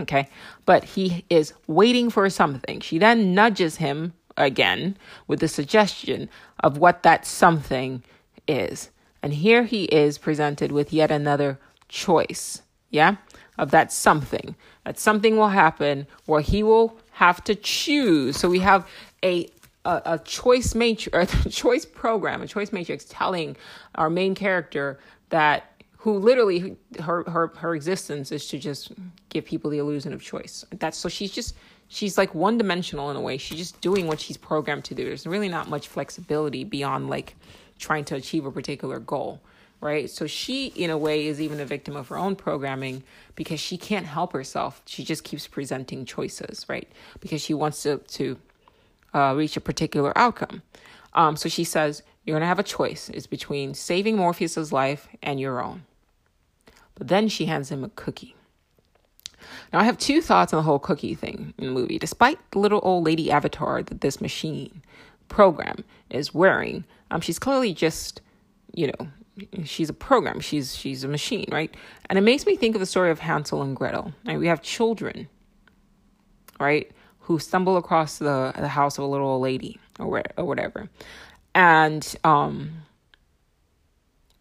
Okay, 0.00 0.28
but 0.64 0.84
he 0.84 1.24
is 1.28 1.52
waiting 1.66 2.08
for 2.08 2.28
something. 2.30 2.80
She 2.80 2.98
then 2.98 3.34
nudges 3.34 3.76
him 3.76 4.14
again 4.38 4.96
with 5.26 5.40
the 5.40 5.48
suggestion 5.48 6.28
of 6.60 6.78
what 6.78 7.02
that 7.02 7.26
something 7.26 8.02
is. 8.46 8.90
And 9.22 9.34
here 9.34 9.64
he 9.64 9.84
is 9.84 10.16
presented 10.18 10.72
with 10.72 10.92
yet 10.92 11.10
another 11.10 11.58
choice. 11.88 12.62
Yeah, 12.90 13.16
of 13.58 13.70
that 13.72 13.92
something 13.92 14.54
that 14.84 14.98
something 14.98 15.36
will 15.36 15.50
happen 15.50 16.06
where 16.24 16.40
he 16.40 16.62
will 16.62 16.96
have 17.10 17.44
to 17.44 17.54
choose. 17.54 18.38
So 18.38 18.48
we 18.48 18.60
have 18.60 18.88
a 19.22 19.48
a, 19.84 20.02
a 20.04 20.18
choice 20.20 20.74
matrix, 20.74 21.34
a 21.46 21.50
choice 21.50 21.84
program, 21.84 22.40
a 22.40 22.46
choice 22.46 22.72
matrix 22.72 23.04
telling 23.08 23.56
our 23.96 24.08
main 24.08 24.34
character 24.34 24.98
that 25.28 25.82
who 25.98 26.18
literally 26.18 26.76
her 27.00 27.24
her 27.28 27.48
her 27.56 27.74
existence 27.74 28.32
is 28.32 28.46
to 28.48 28.58
just 28.58 28.92
give 29.28 29.44
people 29.44 29.70
the 29.70 29.78
illusion 29.78 30.12
of 30.12 30.22
choice. 30.22 30.64
That's 30.78 30.96
so 30.96 31.08
she's 31.08 31.32
just 31.32 31.54
she's 31.88 32.16
like 32.16 32.34
one 32.34 32.58
dimensional 32.58 33.10
in 33.10 33.16
a 33.16 33.20
way. 33.20 33.36
She's 33.36 33.58
just 33.58 33.80
doing 33.80 34.06
what 34.06 34.20
she's 34.20 34.36
programmed 34.36 34.84
to 34.86 34.94
do. 34.94 35.04
There's 35.04 35.26
really 35.26 35.48
not 35.48 35.68
much 35.68 35.88
flexibility 35.88 36.64
beyond 36.64 37.10
like 37.10 37.34
trying 37.78 38.04
to 38.06 38.14
achieve 38.14 38.46
a 38.46 38.52
particular 38.52 38.98
goal 38.98 39.40
right? 39.80 40.10
So 40.10 40.26
she, 40.26 40.66
in 40.66 40.90
a 40.90 40.98
way, 40.98 41.26
is 41.26 41.40
even 41.40 41.60
a 41.60 41.64
victim 41.64 41.96
of 41.96 42.08
her 42.08 42.18
own 42.18 42.36
programming 42.36 43.02
because 43.34 43.60
she 43.60 43.76
can't 43.76 44.06
help 44.06 44.32
herself. 44.32 44.82
She 44.86 45.04
just 45.04 45.24
keeps 45.24 45.46
presenting 45.46 46.04
choices, 46.04 46.66
right? 46.68 46.88
Because 47.20 47.40
she 47.40 47.54
wants 47.54 47.82
to 47.84 47.98
to 47.98 48.38
uh, 49.14 49.34
reach 49.36 49.56
a 49.56 49.60
particular 49.60 50.16
outcome. 50.16 50.62
Um, 51.14 51.36
so 51.36 51.48
she 51.48 51.64
says, 51.64 52.02
"You're 52.24 52.34
gonna 52.34 52.46
have 52.46 52.58
a 52.58 52.64
choice. 52.64 53.08
It's 53.10 53.26
between 53.26 53.74
saving 53.74 54.16
Morpheus's 54.16 54.72
life 54.72 55.08
and 55.22 55.40
your 55.40 55.62
own." 55.62 55.84
But 56.94 57.08
then 57.08 57.28
she 57.28 57.46
hands 57.46 57.70
him 57.70 57.84
a 57.84 57.90
cookie. 57.90 58.34
Now, 59.72 59.80
I 59.80 59.84
have 59.84 59.98
two 59.98 60.20
thoughts 60.20 60.52
on 60.52 60.58
the 60.58 60.62
whole 60.62 60.78
cookie 60.78 61.14
thing 61.14 61.54
in 61.58 61.66
the 61.66 61.72
movie. 61.72 61.98
Despite 61.98 62.38
the 62.50 62.58
little 62.58 62.80
old 62.82 63.04
lady 63.04 63.30
avatar 63.30 63.82
that 63.82 64.00
this 64.00 64.20
machine 64.20 64.82
program 65.28 65.84
is 66.10 66.34
wearing, 66.34 66.84
um, 67.10 67.20
she's 67.20 67.38
clearly 67.38 67.74
just, 67.74 68.20
you 68.74 68.88
know, 68.88 69.08
she's 69.64 69.88
a 69.88 69.94
program. 69.94 70.40
She's 70.40 70.74
she's 70.74 71.04
a 71.04 71.08
machine 71.08 71.46
right? 71.50 71.74
And 72.08 72.18
it 72.18 72.22
makes 72.22 72.46
me 72.46 72.56
think 72.56 72.74
of 72.74 72.80
the 72.80 72.86
story 72.86 73.10
of 73.10 73.20
hansel 73.20 73.62
and 73.62 73.76
gretel. 73.76 74.12
Right? 74.26 74.38
We 74.38 74.46
have 74.48 74.62
children 74.62 75.28
right 76.58 76.90
who 77.20 77.38
stumble 77.38 77.76
across 77.76 78.18
the 78.18 78.52
the 78.56 78.68
house 78.68 78.98
of 78.98 79.04
a 79.04 79.06
little 79.06 79.28
old 79.28 79.42
lady 79.42 79.78
or, 79.98 80.22
or 80.36 80.44
whatever. 80.44 80.88
And 81.54 82.16
um 82.24 82.82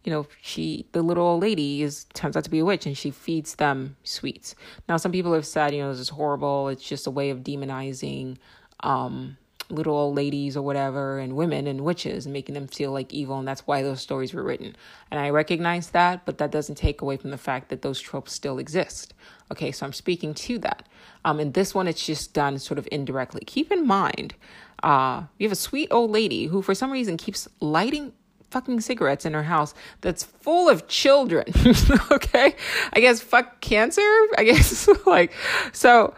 you 0.03 0.11
know 0.11 0.25
she 0.41 0.85
the 0.93 1.01
little 1.01 1.25
old 1.25 1.41
lady 1.41 1.81
is 1.81 2.05
turns 2.13 2.37
out 2.37 2.43
to 2.43 2.49
be 2.49 2.59
a 2.59 2.65
witch 2.65 2.85
and 2.85 2.97
she 2.97 3.11
feeds 3.11 3.55
them 3.55 3.97
sweets. 4.03 4.55
Now 4.87 4.97
some 4.97 5.11
people 5.11 5.33
have 5.33 5.45
said 5.45 5.73
you 5.73 5.81
know 5.81 5.91
this 5.91 5.99
is 5.99 6.09
horrible. 6.09 6.69
It's 6.69 6.83
just 6.83 7.07
a 7.07 7.11
way 7.11 7.29
of 7.29 7.39
demonizing 7.39 8.37
um 8.81 9.37
little 9.69 9.95
old 9.95 10.15
ladies 10.15 10.55
or 10.55 10.61
whatever 10.61 11.19
and 11.19 11.35
women 11.35 11.67
and 11.67 11.81
witches 11.81 12.25
and 12.25 12.31
making 12.31 12.55
them 12.55 12.67
feel 12.67 12.91
like 12.91 13.13
evil 13.13 13.37
and 13.37 13.47
that's 13.47 13.67
why 13.67 13.83
those 13.83 14.01
stories 14.01 14.33
were 14.33 14.43
written. 14.43 14.75
And 15.11 15.19
i 15.19 15.29
recognize 15.29 15.89
that 15.89 16.25
but 16.25 16.37
that 16.37 16.51
doesn't 16.51 16.75
take 16.75 17.01
away 17.01 17.17
from 17.17 17.31
the 17.31 17.37
fact 17.37 17.69
that 17.69 17.81
those 17.81 17.99
tropes 17.99 18.31
still 18.33 18.59
exist. 18.59 19.13
Okay 19.51 19.71
so 19.71 19.85
i'm 19.85 19.93
speaking 19.93 20.33
to 20.33 20.57
that. 20.59 20.87
Um 21.25 21.39
in 21.39 21.51
this 21.51 21.75
one 21.75 21.87
it's 21.87 22.05
just 22.05 22.33
done 22.33 22.59
sort 22.59 22.77
of 22.77 22.87
indirectly. 22.91 23.41
Keep 23.45 23.71
in 23.71 23.85
mind 23.85 24.35
uh 24.83 25.23
you 25.37 25.45
have 25.45 25.51
a 25.51 25.55
sweet 25.55 25.89
old 25.91 26.11
lady 26.11 26.45
who 26.45 26.61
for 26.61 26.73
some 26.73 26.91
reason 26.91 27.17
keeps 27.17 27.47
lighting 27.59 28.13
fucking 28.49 28.79
cigarettes 28.79 29.25
in 29.25 29.33
her 29.33 29.43
house 29.43 29.73
that's 30.01 30.23
full 30.23 30.69
of 30.69 30.87
children 30.87 31.43
okay 32.11 32.55
i 32.93 32.99
guess 32.99 33.19
fuck 33.19 33.59
cancer 33.61 34.01
i 34.37 34.43
guess 34.43 34.87
like 35.05 35.33
so 35.73 36.13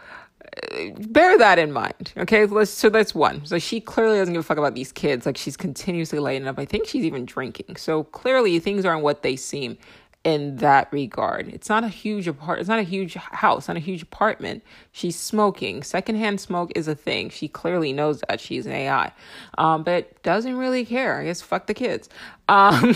uh, 0.72 0.90
bear 1.08 1.38
that 1.38 1.58
in 1.58 1.70
mind. 1.72 2.12
Okay, 2.16 2.44
let's, 2.46 2.70
so 2.70 2.90
that's 2.90 3.14
one. 3.14 3.44
So 3.46 3.58
she 3.58 3.80
clearly 3.80 4.18
doesn't 4.18 4.34
give 4.34 4.40
a 4.40 4.42
fuck 4.42 4.58
about 4.58 4.74
these 4.74 4.90
kids. 4.90 5.24
Like 5.26 5.36
she's 5.36 5.56
continuously 5.56 6.18
lighting 6.18 6.48
up. 6.48 6.58
I 6.58 6.64
think 6.64 6.86
she's 6.86 7.04
even 7.04 7.24
drinking. 7.24 7.76
So 7.76 8.04
clearly 8.04 8.58
things 8.58 8.84
aren't 8.84 9.02
what 9.02 9.22
they 9.22 9.36
seem 9.36 9.78
in 10.22 10.56
that 10.56 10.92
regard. 10.92 11.48
It's 11.48 11.68
not 11.68 11.82
a 11.82 11.88
huge 11.88 12.28
apart. 12.28 12.58
It's 12.58 12.68
not 12.68 12.78
a 12.78 12.82
huge 12.82 13.14
house. 13.14 13.68
Not 13.68 13.76
a 13.76 13.80
huge 13.80 14.02
apartment. 14.02 14.62
She's 14.92 15.16
smoking. 15.16 15.82
Secondhand 15.82 16.40
smoke 16.40 16.72
is 16.74 16.88
a 16.88 16.94
thing. 16.94 17.30
She 17.30 17.48
clearly 17.48 17.92
knows 17.92 18.22
that 18.28 18.40
she's 18.40 18.66
an 18.66 18.72
AI, 18.72 19.12
um, 19.56 19.82
but 19.82 20.22
doesn't 20.22 20.56
really 20.56 20.84
care. 20.84 21.20
I 21.20 21.24
guess 21.24 21.40
fuck 21.40 21.66
the 21.66 21.74
kids. 21.74 22.08
Um, 22.48 22.94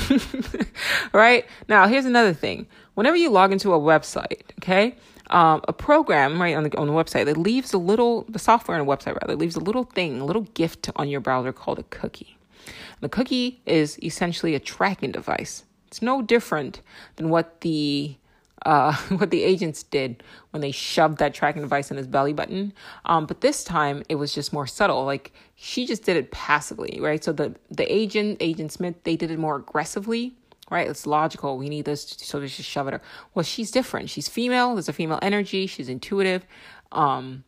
right 1.12 1.46
now, 1.68 1.86
here's 1.86 2.04
another 2.04 2.34
thing. 2.34 2.66
Whenever 2.94 3.16
you 3.16 3.30
log 3.30 3.52
into 3.52 3.72
a 3.72 3.78
website, 3.78 4.42
okay 4.60 4.96
um, 5.30 5.62
a 5.66 5.72
program 5.72 6.40
right 6.40 6.54
on 6.54 6.64
the 6.64 6.76
on 6.78 6.86
the 6.86 6.92
website 6.92 7.24
that 7.24 7.36
leaves 7.36 7.72
a 7.72 7.78
little 7.78 8.22
the 8.28 8.38
software 8.38 8.78
on 8.78 8.86
a 8.86 8.88
website 8.88 9.18
rather 9.20 9.36
leaves 9.36 9.56
a 9.56 9.60
little 9.60 9.84
thing, 9.84 10.20
a 10.20 10.24
little 10.24 10.42
gift 10.54 10.90
on 10.96 11.08
your 11.08 11.20
browser 11.20 11.52
called 11.52 11.78
a 11.78 11.82
cookie. 11.84 12.36
The 13.00 13.08
cookie 13.08 13.60
is 13.66 13.98
essentially 14.02 14.54
a 14.54 14.60
tracking 14.60 15.12
device. 15.12 15.64
It's 15.94 16.02
no 16.02 16.22
different 16.22 16.80
than 17.14 17.28
what 17.28 17.60
the 17.60 18.16
uh, 18.66 18.96
what 19.10 19.30
the 19.30 19.44
agents 19.44 19.84
did 19.84 20.24
when 20.50 20.60
they 20.60 20.72
shoved 20.72 21.18
that 21.18 21.34
tracking 21.34 21.62
device 21.62 21.92
in 21.92 21.96
his 21.96 22.08
belly 22.08 22.32
button. 22.32 22.72
Um, 23.04 23.26
but 23.26 23.42
this 23.42 23.62
time 23.62 24.02
it 24.08 24.16
was 24.16 24.34
just 24.34 24.52
more 24.52 24.66
subtle. 24.66 25.04
Like 25.04 25.32
she 25.54 25.86
just 25.86 26.02
did 26.02 26.16
it 26.16 26.32
passively, 26.32 26.98
right? 27.00 27.22
So 27.22 27.32
the 27.32 27.54
the 27.70 27.84
agent, 27.92 28.38
Agent 28.40 28.72
Smith, 28.72 28.96
they 29.04 29.14
did 29.14 29.30
it 29.30 29.38
more 29.38 29.56
aggressively 29.56 30.34
right? 30.70 30.88
It's 30.88 31.06
logical. 31.06 31.58
We 31.58 31.68
need 31.68 31.84
this, 31.84 32.16
so 32.18 32.40
they 32.40 32.46
just 32.46 32.68
shove 32.68 32.88
it. 32.88 32.94
Her. 32.94 33.02
Well, 33.34 33.42
she's 33.42 33.70
different. 33.70 34.08
She's 34.08 34.28
female. 34.28 34.74
There's 34.74 34.88
a 34.88 34.94
female 34.94 35.18
energy. 35.20 35.66
She's 35.66 35.90
intuitive. 35.90 36.46
Um, 36.90 37.44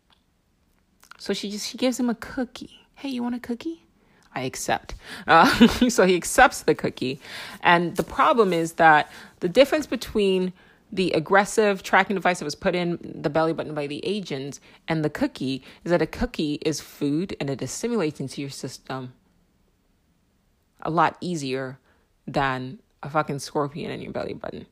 so 1.18 1.32
she 1.32 1.51
just 1.51 1.66
she 1.66 1.78
gives 1.78 1.98
him 1.98 2.10
a 2.10 2.14
cookie. 2.14 2.86
Hey, 2.94 3.09
you 3.09 3.23
want 3.23 3.35
a 3.35 3.40
cookie? 3.40 3.85
I 4.36 4.42
accept. 4.42 4.94
Uh, 5.26 5.46
so 5.88 6.06
he 6.06 6.14
accepts 6.14 6.62
the 6.62 6.74
cookie, 6.74 7.20
and 7.62 7.96
the 7.96 8.04
problem 8.04 8.52
is 8.52 8.74
that 8.74 9.10
the 9.40 9.48
difference 9.48 9.86
between 9.86 10.52
the 10.92 11.10
aggressive 11.12 11.82
tracking 11.82 12.14
device 12.14 12.38
that 12.38 12.44
was 12.44 12.54
put 12.54 12.74
in 12.74 12.98
the 13.02 13.30
belly 13.30 13.52
button 13.52 13.74
by 13.74 13.88
the 13.88 14.04
agents 14.06 14.60
and 14.86 15.04
the 15.04 15.10
cookie 15.10 15.64
is 15.84 15.90
that 15.90 16.00
a 16.00 16.06
cookie 16.06 16.60
is 16.64 16.80
food 16.80 17.34
and 17.40 17.50
it 17.50 17.60
assimilates 17.60 18.20
into 18.20 18.40
your 18.40 18.50
system 18.50 19.12
a 20.82 20.90
lot 20.90 21.16
easier 21.20 21.78
than 22.26 22.78
a 23.02 23.10
fucking 23.10 23.40
scorpion 23.40 23.90
in 23.90 24.00
your 24.00 24.12
belly 24.12 24.32
button. 24.32 24.66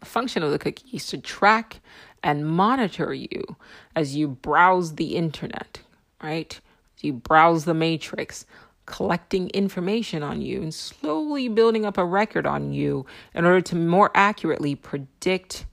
The 0.00 0.06
function 0.06 0.42
of 0.42 0.50
the 0.50 0.58
cookie 0.58 0.96
is 0.96 1.06
to 1.08 1.18
track 1.18 1.80
and 2.22 2.46
monitor 2.46 3.14
you 3.14 3.56
as 3.94 4.16
you 4.16 4.26
browse 4.26 4.96
the 4.96 5.14
internet, 5.14 5.80
right? 6.20 6.60
You 7.00 7.12
browse 7.12 7.64
the 7.64 7.74
matrix, 7.74 8.46
collecting 8.86 9.50
information 9.50 10.22
on 10.22 10.40
you 10.40 10.62
and 10.62 10.72
slowly 10.72 11.48
building 11.48 11.84
up 11.84 11.98
a 11.98 12.04
record 12.04 12.46
on 12.46 12.72
you 12.72 13.06
in 13.34 13.44
order 13.44 13.60
to 13.60 13.76
more 13.76 14.10
accurately 14.14 14.74
predict 14.74 15.66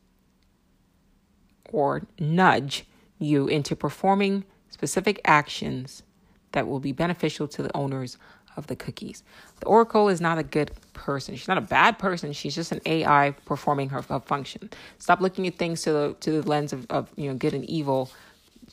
or 1.72 2.03
nudge 2.19 2.85
you 3.19 3.48
into 3.48 3.76
performing 3.76 4.43
specific 4.69 5.22
actions 5.26 6.03
that 6.52 6.68
will 6.68 6.80
be 6.80 6.91
beneficial 6.91 7.48
to 7.48 7.64
the 7.64 7.76
owners 7.76 8.18
of 8.57 8.68
the 8.68 8.76
cookies. 8.76 9.23
The 9.60 9.65
Oracle 9.68 10.10
is 10.10 10.19
not 10.19 10.38
a 10.38 10.43
good 10.43 10.72
person. 10.93 11.35
She's 11.35 11.48
not 11.48 11.57
a 11.57 11.61
bad 11.61 11.98
person. 11.98 12.34
She's 12.34 12.56
just 12.56 12.72
an 12.72 12.81
AI 12.85 13.34
performing 13.45 13.89
her, 13.89 14.02
her 14.02 14.19
function. 14.19 14.69
Stop 14.98 15.22
looking 15.22 15.48
at 15.48 15.57
things 15.57 15.84
to 15.84 15.93
the 15.93 16.15
to 16.19 16.41
the 16.41 16.49
lens 16.49 16.73
of, 16.73 16.85
of 16.89 17.10
you 17.15 17.30
know 17.30 17.35
good 17.35 17.53
and 17.53 17.65
evil. 17.65 18.11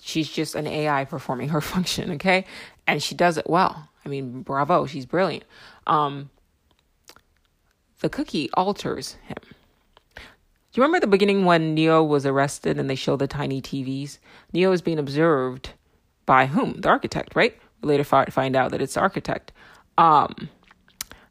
She's 0.08 0.30
just 0.30 0.54
an 0.54 0.66
AI 0.66 1.04
performing 1.04 1.50
her 1.50 1.60
function, 1.74 2.12
okay? 2.12 2.46
And 2.86 3.02
she 3.02 3.14
does 3.14 3.36
it 3.36 3.48
well. 3.48 3.90
I 4.06 4.08
mean, 4.08 4.40
bravo, 4.40 4.86
she's 4.86 5.04
brilliant. 5.04 5.44
Um, 5.86 6.30
the 8.00 8.08
cookie 8.08 8.48
alters 8.54 9.18
him. 9.26 9.36
Do 10.16 10.22
you 10.72 10.82
remember 10.82 11.00
the 11.00 11.08
beginning 11.08 11.44
when 11.44 11.74
Neo 11.74 12.02
was 12.02 12.24
arrested 12.24 12.78
and 12.78 12.88
they 12.88 12.94
show 12.94 13.16
the 13.16 13.26
tiny 13.26 13.60
TVs? 13.60 14.18
Neo 14.54 14.72
is 14.72 14.80
being 14.80 14.98
observed 14.98 15.70
by 16.24 16.46
whom? 16.46 16.80
The 16.80 16.88
architect, 16.88 17.36
right? 17.36 17.54
We 17.82 17.88
later 17.90 18.04
find 18.04 18.56
out 18.56 18.70
that 18.70 18.80
it's 18.80 18.94
the 18.94 19.00
architect. 19.00 19.52
Um, 19.98 20.48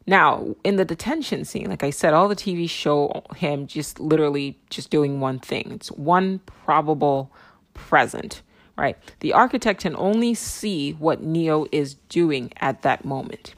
now, 0.06 0.56
in 0.64 0.76
the 0.76 0.86
detention 0.86 1.46
scene, 1.46 1.68
like 1.68 1.84
I 1.84 1.90
said, 1.90 2.14
all 2.14 2.28
the 2.28 2.36
TVs 2.36 2.70
show 2.70 3.24
him 3.36 3.66
just 3.66 4.00
literally 4.00 4.60
just 4.70 4.92
doing 4.92 5.20
one 5.20 5.40
thing. 5.40 5.72
It's 5.72 5.92
one 5.92 6.40
probable 6.46 7.32
present, 7.74 8.44
right? 8.78 8.98
The 9.20 9.34
architect 9.34 9.82
can 9.82 9.96
only 9.96 10.34
see 10.34 10.94
what 10.94 11.22
Neo 11.22 11.66
is 11.72 11.96
doing 12.10 12.52
at 12.58 12.84
that 12.84 13.04
moment. 13.04 13.56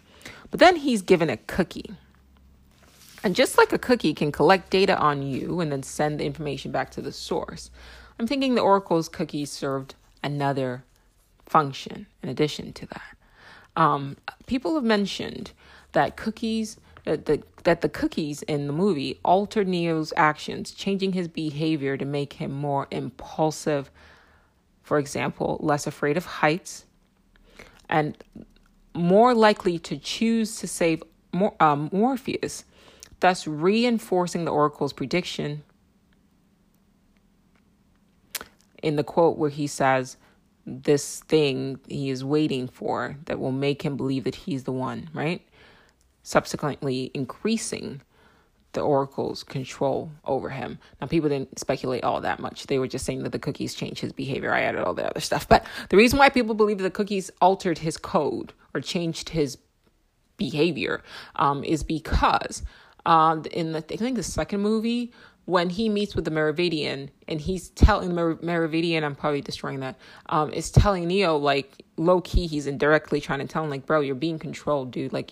But 0.52 0.60
then 0.60 0.78
he's 0.78 1.02
given 1.02 1.30
a 1.30 1.38
cookie. 1.38 1.92
And 3.24 3.36
just 3.36 3.58
like 3.58 3.74
a 3.74 3.78
cookie 3.78 4.14
can 4.14 4.32
collect 4.32 4.70
data 4.70 4.98
on 4.98 5.22
you 5.24 5.60
and 5.60 5.72
then 5.72 5.84
send 5.84 6.20
the 6.20 6.26
information 6.26 6.72
back 6.72 6.90
to 6.92 7.02
the 7.02 7.12
source, 7.12 7.70
I'm 8.18 8.28
thinking 8.28 8.56
the 8.56 8.62
Oracle's 8.62 9.10
cookie 9.10 9.46
served 9.46 9.96
another 10.24 10.84
function 11.46 12.06
in 12.24 12.30
addition 12.30 12.74
to 12.74 12.86
that. 12.88 13.18
Um, 13.76 14.18
people 14.46 14.76
have 14.76 14.84
mentioned 14.84 15.52
that 15.92 16.16
cookies 16.16 16.78
that 17.06 17.26
the, 17.26 17.42
that 17.64 17.82
the 17.82 17.90
cookies 17.90 18.42
in 18.44 18.68
the 18.68 18.74
movie 18.74 19.20
altered 19.24 19.68
Neo's 19.68 20.14
actions, 20.16 20.72
changing 20.72 21.14
his 21.14 21.28
behavior 21.28 21.98
to 21.98 22.06
make 22.06 22.34
him 22.34 22.52
more 22.52 22.88
impulsive. 22.92 23.90
For 24.90 24.98
example, 24.98 25.60
less 25.62 25.86
afraid 25.86 26.18
of 26.18 26.26
heights, 26.26 26.88
and 27.88 28.18
more 28.96 29.36
likely 29.36 29.78
to 29.78 29.96
choose 29.96 30.56
to 30.62 30.68
save 30.68 31.04
Mor- 31.32 31.54
um, 31.60 31.92
Morpheus, 31.92 32.66
thus 33.20 33.46
reinforcing 33.46 34.46
the 34.46 34.52
Oracle's 34.52 34.92
prediction 34.92 35.62
in 38.82 38.96
the 38.96 39.04
quote 39.04 39.38
where 39.38 39.52
he 39.52 39.68
says, 39.68 40.18
this 40.66 41.20
thing 41.20 41.80
he 41.88 42.10
is 42.10 42.24
waiting 42.24 42.68
for 42.68 43.16
that 43.26 43.38
will 43.38 43.52
make 43.52 43.84
him 43.84 43.96
believe 43.96 44.24
that 44.24 44.34
he's 44.34 44.64
the 44.64 44.72
one, 44.72 45.08
right? 45.14 45.48
Subsequently, 46.24 47.12
increasing 47.14 48.02
the 48.74 48.82
oracle's 48.82 49.44
control 49.44 50.12
over 50.26 50.50
him. 50.50 50.80
Now, 51.02 51.08
people 51.08 51.30
didn't 51.30 51.58
speculate 51.58 52.04
all 52.04 52.22
that 52.22 52.40
much. 52.40 52.68
They 52.68 52.78
were 52.80 52.88
just 52.88 53.06
saying 53.06 53.24
that 53.24 53.32
the 53.32 53.40
cookies 53.40 53.74
changed 53.74 54.02
his 54.02 54.14
behavior. 54.14 54.54
I 54.54 54.62
added 54.62 54.84
all 54.84 54.94
the 54.94 55.10
other 55.10 55.20
stuff. 55.20 55.48
But 55.48 55.66
the 55.90 55.98
reason 55.98 56.20
why 56.20 56.30
people 56.30 56.54
believe 56.56 56.78
the 56.78 56.92
cookies 56.92 57.32
altered 57.42 57.80
his 57.80 57.98
code 57.98 58.54
or 58.74 58.82
changed 58.82 59.30
his 59.30 59.58
behavior 60.38 61.04
um, 61.36 61.64
is 61.64 61.84
because 61.84 62.64
uh, 63.06 63.42
in 63.52 63.72
the, 63.72 63.80
I 63.80 63.98
think 63.98 64.16
the 64.16 64.24
second 64.24 64.62
movie, 64.62 65.12
when 65.50 65.72
he 65.72 65.90
meets 65.90 66.16
with 66.16 66.26
the 66.26 66.32
Merovingian 66.32 67.10
and 67.28 67.42
he's 67.42 67.70
telling 67.70 68.14
Mer- 68.14 68.38
Merovingian, 68.40 69.04
I'm 69.04 69.16
probably 69.16 69.42
destroying 69.42 69.80
that, 69.80 69.96
um, 70.28 70.54
is 70.54 70.70
telling 70.70 71.08
Neo, 71.08 71.38
like, 71.38 71.84
low 71.98 72.22
key, 72.22 72.46
he's 72.46 72.68
indirectly 72.68 73.20
trying 73.20 73.40
to 73.40 73.48
tell 73.48 73.64
him, 73.64 73.72
like, 73.72 73.88
bro, 73.88 74.02
you're 74.02 74.14
being 74.14 74.38
controlled, 74.38 74.92
dude. 74.92 75.12
Like, 75.12 75.32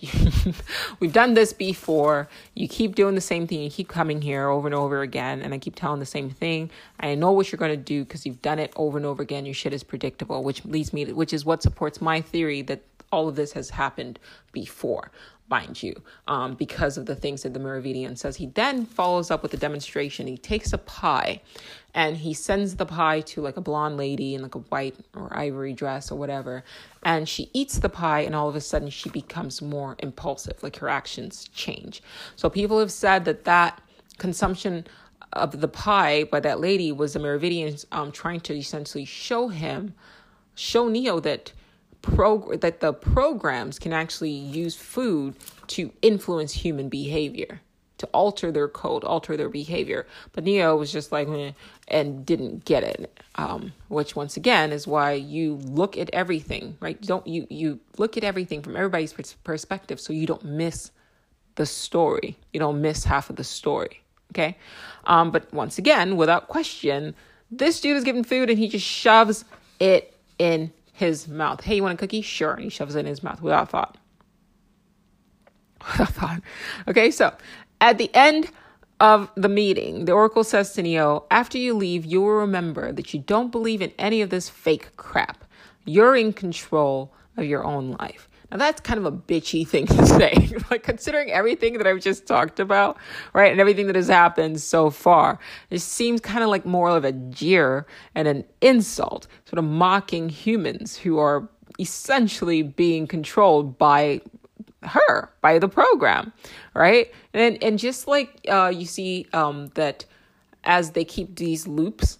we've 1.00 1.12
done 1.12 1.34
this 1.34 1.52
before. 1.52 2.28
You 2.56 2.66
keep 2.66 2.96
doing 2.96 3.14
the 3.14 3.20
same 3.20 3.46
thing. 3.46 3.62
You 3.62 3.70
keep 3.70 3.86
coming 3.86 4.20
here 4.20 4.48
over 4.48 4.66
and 4.66 4.74
over 4.74 5.02
again. 5.02 5.40
And 5.40 5.54
I 5.54 5.58
keep 5.58 5.76
telling 5.76 6.00
the 6.00 6.06
same 6.06 6.30
thing. 6.30 6.68
I 6.98 7.14
know 7.14 7.30
what 7.30 7.52
you're 7.52 7.58
going 7.58 7.70
to 7.70 7.76
do 7.76 8.02
because 8.02 8.26
you've 8.26 8.42
done 8.42 8.58
it 8.58 8.72
over 8.74 8.98
and 8.98 9.06
over 9.06 9.22
again. 9.22 9.44
Your 9.44 9.54
shit 9.54 9.72
is 9.72 9.84
predictable, 9.84 10.42
which 10.42 10.64
leads 10.64 10.92
me 10.92 11.04
to, 11.04 11.12
which 11.12 11.32
is 11.32 11.44
what 11.44 11.62
supports 11.62 12.00
my 12.00 12.20
theory 12.20 12.62
that 12.62 12.82
all 13.12 13.28
of 13.28 13.36
this 13.36 13.52
has 13.52 13.70
happened 13.70 14.18
before 14.50 15.12
mind 15.50 15.82
you, 15.82 16.02
um, 16.26 16.54
because 16.54 16.98
of 16.98 17.06
the 17.06 17.16
things 17.16 17.42
that 17.42 17.54
the 17.54 17.60
Merovingian 17.60 18.16
says. 18.16 18.36
He 18.36 18.46
then 18.46 18.84
follows 18.84 19.30
up 19.30 19.42
with 19.42 19.54
a 19.54 19.56
demonstration. 19.56 20.26
He 20.26 20.36
takes 20.36 20.72
a 20.72 20.78
pie 20.78 21.40
and 21.94 22.16
he 22.18 22.34
sends 22.34 22.76
the 22.76 22.86
pie 22.86 23.20
to 23.22 23.40
like 23.40 23.56
a 23.56 23.60
blonde 23.60 23.96
lady 23.96 24.34
in 24.34 24.42
like 24.42 24.54
a 24.54 24.58
white 24.58 24.96
or 25.16 25.36
ivory 25.36 25.72
dress 25.72 26.12
or 26.12 26.18
whatever. 26.18 26.64
And 27.02 27.28
she 27.28 27.50
eats 27.52 27.78
the 27.78 27.88
pie 27.88 28.20
and 28.20 28.34
all 28.34 28.48
of 28.48 28.56
a 28.56 28.60
sudden 28.60 28.90
she 28.90 29.08
becomes 29.08 29.62
more 29.62 29.96
impulsive, 30.00 30.62
like 30.62 30.76
her 30.76 30.88
actions 30.88 31.48
change. 31.54 32.02
So 32.36 32.50
people 32.50 32.78
have 32.78 32.92
said 32.92 33.24
that 33.24 33.44
that 33.44 33.80
consumption 34.18 34.86
of 35.32 35.60
the 35.60 35.68
pie 35.68 36.24
by 36.24 36.40
that 36.40 36.60
lady 36.60 36.92
was 36.92 37.12
the 37.14 37.18
Merovingians 37.18 37.86
um, 37.92 38.12
trying 38.12 38.40
to 38.40 38.56
essentially 38.56 39.04
show 39.04 39.48
him, 39.48 39.94
show 40.54 40.88
Neo 40.88 41.20
that 41.20 41.52
prog- 42.02 42.60
that 42.60 42.80
the 42.80 42.92
programs 42.92 43.78
can 43.78 43.92
actually 43.92 44.30
use 44.30 44.74
food 44.74 45.34
to 45.68 45.92
influence 46.02 46.52
human 46.52 46.88
behavior 46.88 47.60
to 47.98 48.06
alter 48.08 48.52
their 48.52 48.68
code 48.68 49.02
alter 49.04 49.36
their 49.36 49.48
behavior. 49.48 50.06
But 50.32 50.44
neo 50.44 50.76
was 50.76 50.92
just 50.92 51.10
like 51.10 51.28
and 51.88 52.24
didn't 52.24 52.64
get 52.64 52.84
it. 52.84 53.20
Um, 53.34 53.72
which 53.88 54.16
once 54.16 54.36
again 54.36 54.72
is 54.72 54.86
why 54.86 55.12
you 55.12 55.54
look 55.54 55.96
at 55.96 56.10
everything 56.12 56.76
right? 56.80 57.00
Don't 57.00 57.26
you 57.26 57.46
you 57.50 57.80
look 57.96 58.16
at 58.16 58.24
everything 58.24 58.62
from 58.62 58.76
everybody's 58.76 59.12
perspective 59.44 60.00
so 60.00 60.12
you 60.12 60.26
don't 60.26 60.44
miss 60.44 60.90
the 61.56 61.66
story. 61.66 62.36
You 62.52 62.60
don't 62.60 62.80
miss 62.80 63.04
half 63.04 63.30
of 63.30 63.36
the 63.36 63.44
story 63.44 64.02
okay? 64.32 64.56
Um, 65.04 65.30
but 65.30 65.52
once 65.52 65.78
again 65.78 66.16
without 66.16 66.48
question 66.48 67.14
this 67.50 67.80
dude 67.80 67.96
is 67.96 68.04
given 68.04 68.24
food 68.24 68.50
and 68.50 68.58
he 68.58 68.68
just 68.68 68.86
shoves 68.86 69.44
it 69.80 70.14
in 70.38 70.72
his 70.98 71.28
mouth. 71.28 71.62
Hey, 71.62 71.76
you 71.76 71.82
want 71.82 71.94
a 71.94 71.96
cookie? 71.96 72.22
Sure. 72.22 72.54
And 72.54 72.64
he 72.64 72.70
shoves 72.70 72.96
it 72.96 73.00
in 73.00 73.06
his 73.06 73.22
mouth 73.22 73.40
without 73.40 73.70
thought. 73.70 73.96
Without 75.92 76.08
thought. 76.08 76.42
Okay, 76.88 77.12
so 77.12 77.32
at 77.80 77.98
the 77.98 78.12
end 78.14 78.50
of 78.98 79.30
the 79.36 79.48
meeting, 79.48 80.06
the 80.06 80.12
oracle 80.12 80.42
says 80.42 80.72
to 80.72 80.82
Neo, 80.82 81.24
after 81.30 81.56
you 81.56 81.72
leave, 81.72 82.04
you 82.04 82.20
will 82.20 82.32
remember 82.32 82.90
that 82.90 83.14
you 83.14 83.20
don't 83.20 83.52
believe 83.52 83.80
in 83.80 83.92
any 83.96 84.20
of 84.20 84.30
this 84.30 84.48
fake 84.48 84.96
crap. 84.96 85.44
You're 85.84 86.16
in 86.16 86.32
control 86.32 87.14
of 87.36 87.44
your 87.44 87.62
own 87.64 87.92
life. 87.92 88.28
Now 88.50 88.56
that's 88.56 88.80
kind 88.80 88.98
of 88.98 89.04
a 89.04 89.12
bitchy 89.12 89.66
thing 89.66 89.86
to 89.86 90.06
say, 90.18 90.50
like 90.70 90.82
considering 90.82 91.30
everything 91.30 91.78
that 91.78 91.86
I've 91.86 92.00
just 92.00 92.26
talked 92.26 92.60
about, 92.60 92.96
right, 93.34 93.50
and 93.52 93.60
everything 93.60 93.86
that 93.88 93.96
has 93.96 94.08
happened 94.08 94.60
so 94.60 94.90
far. 94.90 95.38
It 95.70 95.80
seems 95.80 96.20
kind 96.20 96.42
of 96.42 96.48
like 96.48 96.64
more 96.64 96.88
of 96.88 97.04
a 97.04 97.12
jeer 97.12 97.86
and 98.14 98.26
an 98.26 98.44
insult, 98.60 99.26
sort 99.44 99.58
of 99.58 99.64
mocking 99.64 100.28
humans 100.28 100.96
who 100.96 101.18
are 101.18 101.48
essentially 101.78 102.62
being 102.62 103.06
controlled 103.06 103.78
by 103.78 104.20
her, 104.82 105.30
by 105.42 105.58
the 105.58 105.68
program, 105.68 106.32
right? 106.74 107.12
And 107.34 107.62
and 107.62 107.78
just 107.78 108.08
like 108.08 108.40
uh, 108.48 108.72
you 108.74 108.86
see 108.86 109.26
um, 109.32 109.68
that 109.74 110.04
as 110.64 110.92
they 110.92 111.04
keep 111.04 111.36
these 111.36 111.66
loops. 111.66 112.18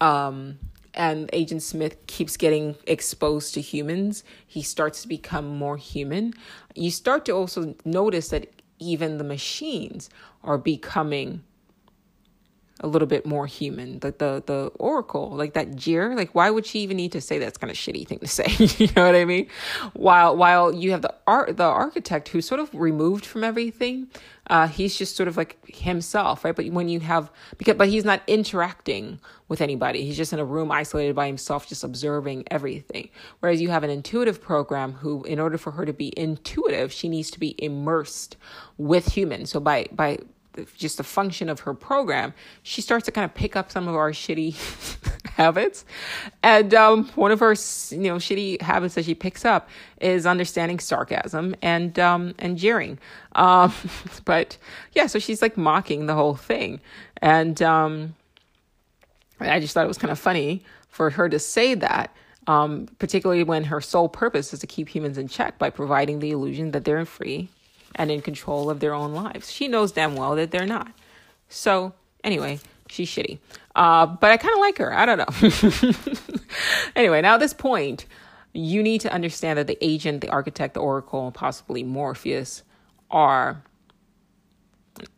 Um, 0.00 0.58
and 0.96 1.30
Agent 1.32 1.62
Smith 1.62 2.06
keeps 2.06 2.36
getting 2.36 2.76
exposed 2.86 3.54
to 3.54 3.60
humans, 3.60 4.24
he 4.46 4.62
starts 4.62 5.02
to 5.02 5.08
become 5.08 5.46
more 5.46 5.76
human. 5.76 6.32
You 6.74 6.90
start 6.90 7.24
to 7.26 7.32
also 7.32 7.74
notice 7.84 8.28
that 8.28 8.50
even 8.78 9.18
the 9.18 9.24
machines 9.24 10.10
are 10.42 10.58
becoming 10.58 11.42
a 12.80 12.86
little 12.86 13.08
bit 13.08 13.24
more 13.24 13.46
human. 13.46 14.00
Like 14.02 14.18
the, 14.18 14.42
the 14.44 14.70
oracle, 14.78 15.30
like 15.30 15.54
that 15.54 15.76
jeer, 15.76 16.14
like 16.14 16.34
why 16.34 16.50
would 16.50 16.66
she 16.66 16.80
even 16.80 16.96
need 16.96 17.12
to 17.12 17.20
say 17.20 17.38
that's 17.38 17.58
kind 17.58 17.70
of 17.70 17.76
shitty 17.76 18.06
thing 18.06 18.18
to 18.18 18.26
say? 18.26 18.46
you 18.84 18.88
know 18.94 19.06
what 19.06 19.14
I 19.14 19.24
mean? 19.24 19.48
While 19.94 20.36
while 20.36 20.74
you 20.74 20.90
have 20.92 21.02
the 21.02 21.14
art 21.26 21.56
the 21.56 21.64
architect 21.64 22.28
who's 22.28 22.46
sort 22.46 22.60
of 22.60 22.72
removed 22.74 23.24
from 23.24 23.44
everything, 23.44 24.08
uh, 24.48 24.68
he's 24.68 24.96
just 24.96 25.16
sort 25.16 25.28
of 25.28 25.36
like 25.36 25.58
himself, 25.66 26.44
right? 26.44 26.54
But 26.54 26.66
when 26.68 26.88
you 26.88 27.00
have 27.00 27.30
because 27.56 27.76
but 27.76 27.88
he's 27.88 28.04
not 28.04 28.22
interacting 28.26 29.20
with 29.48 29.60
anybody. 29.60 30.04
He's 30.04 30.16
just 30.16 30.32
in 30.32 30.38
a 30.38 30.44
room 30.44 30.72
isolated 30.72 31.14
by 31.14 31.26
himself, 31.26 31.68
just 31.68 31.84
observing 31.84 32.44
everything. 32.50 33.10
Whereas 33.40 33.60
you 33.60 33.68
have 33.70 33.84
an 33.84 33.90
intuitive 33.90 34.40
program 34.40 34.92
who, 34.92 35.22
in 35.24 35.38
order 35.38 35.56
for 35.56 35.72
her 35.72 35.86
to 35.86 35.92
be 35.92 36.12
intuitive, 36.16 36.92
she 36.92 37.08
needs 37.08 37.30
to 37.30 37.40
be 37.40 37.54
immersed 37.58 38.36
with 38.76 39.16
humans. 39.16 39.50
So 39.50 39.60
by 39.60 39.86
by 39.92 40.18
just 40.76 41.00
a 41.00 41.02
function 41.02 41.48
of 41.48 41.60
her 41.60 41.74
program, 41.74 42.32
she 42.62 42.80
starts 42.80 43.04
to 43.06 43.12
kind 43.12 43.24
of 43.24 43.34
pick 43.34 43.56
up 43.56 43.70
some 43.70 43.88
of 43.88 43.94
our 43.94 44.10
shitty 44.12 44.54
habits. 45.30 45.84
And 46.42 46.74
um, 46.74 47.08
one 47.14 47.32
of 47.32 47.40
her, 47.40 47.52
you 47.90 48.08
know, 48.08 48.16
shitty 48.16 48.60
habits 48.62 48.94
that 48.94 49.04
she 49.04 49.14
picks 49.14 49.44
up 49.44 49.68
is 50.00 50.26
understanding 50.26 50.78
sarcasm 50.78 51.54
and 51.62 51.98
um, 51.98 52.34
and 52.38 52.56
jeering. 52.56 52.98
Um, 53.34 53.72
but 54.24 54.58
yeah, 54.92 55.06
so 55.06 55.18
she's 55.18 55.42
like 55.42 55.56
mocking 55.56 56.06
the 56.06 56.14
whole 56.14 56.34
thing, 56.34 56.80
and 57.20 57.60
um, 57.62 58.14
I 59.40 59.60
just 59.60 59.74
thought 59.74 59.84
it 59.84 59.88
was 59.88 59.98
kind 59.98 60.12
of 60.12 60.18
funny 60.18 60.64
for 60.88 61.10
her 61.10 61.28
to 61.28 61.38
say 61.38 61.74
that. 61.74 62.14
Um, 62.48 62.86
particularly 63.00 63.42
when 63.42 63.64
her 63.64 63.80
sole 63.80 64.08
purpose 64.08 64.54
is 64.54 64.60
to 64.60 64.68
keep 64.68 64.88
humans 64.88 65.18
in 65.18 65.26
check 65.26 65.58
by 65.58 65.68
providing 65.68 66.20
the 66.20 66.30
illusion 66.30 66.70
that 66.70 66.84
they're 66.84 67.04
free 67.04 67.48
and 67.96 68.10
in 68.10 68.20
control 68.22 68.70
of 68.70 68.80
their 68.80 68.94
own 68.94 69.12
lives. 69.12 69.50
She 69.50 69.66
knows 69.66 69.92
damn 69.92 70.14
well 70.14 70.36
that 70.36 70.50
they're 70.52 70.66
not. 70.66 70.92
So, 71.48 71.94
anyway, 72.22 72.60
she's 72.88 73.08
shitty. 73.08 73.38
Uh, 73.74 74.06
but 74.06 74.30
I 74.30 74.36
kind 74.36 74.54
of 74.54 74.60
like 74.60 74.78
her. 74.78 74.94
I 74.94 75.06
don't 75.06 75.18
know. 75.18 75.94
anyway, 76.96 77.20
now 77.22 77.34
at 77.34 77.40
this 77.40 77.54
point, 77.54 78.06
you 78.52 78.82
need 78.82 79.00
to 79.02 79.12
understand 79.12 79.58
that 79.58 79.66
the 79.66 79.78
agent, 79.80 80.20
the 80.20 80.30
architect, 80.30 80.74
the 80.74 80.80
oracle, 80.80 81.26
and 81.26 81.34
possibly 81.34 81.82
Morpheus 81.82 82.62
are 83.10 83.62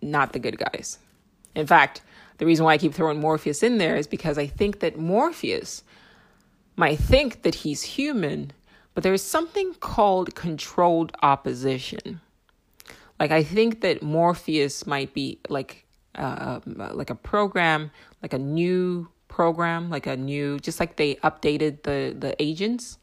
not 0.03 0.33
the 0.33 0.39
good 0.39 0.59
guys. 0.59 0.99
In 1.55 1.67
fact, 1.67 2.03
the 2.39 2.47
reason 2.47 2.65
why 2.65 2.75
I 2.75 2.79
keep 2.79 2.95
throwing 2.95 3.21
Morpheus 3.21 3.63
in 3.63 3.79
there 3.79 3.97
is 3.97 4.07
because 4.07 4.39
I 4.39 4.47
think 4.47 4.81
that 4.81 4.99
Morpheus 4.99 5.83
might 6.77 6.99
think 6.99 7.43
that 7.43 7.57
he's 7.57 7.83
human, 7.83 8.53
but 8.95 9.03
there's 9.03 9.23
something 9.23 9.75
called 9.75 10.35
controlled 10.35 11.13
opposition. 11.23 12.21
Like 13.21 13.31
I 13.31 13.43
think 13.43 13.81
that 13.81 14.03
Morpheus 14.03 14.87
might 14.87 15.13
be 15.15 15.41
like 15.49 15.87
uh, 16.15 16.61
like 16.67 17.11
a 17.11 17.15
program, 17.15 17.91
like 18.23 18.33
a 18.33 18.39
new 18.39 19.09
program, 19.29 19.91
like 19.91 20.07
a 20.07 20.17
new, 20.17 20.59
just 20.61 20.81
like 20.81 20.97
they 20.97 21.17
updated 21.17 21.83
the 21.83 22.15
the 22.19 22.41
agents. 22.43 22.99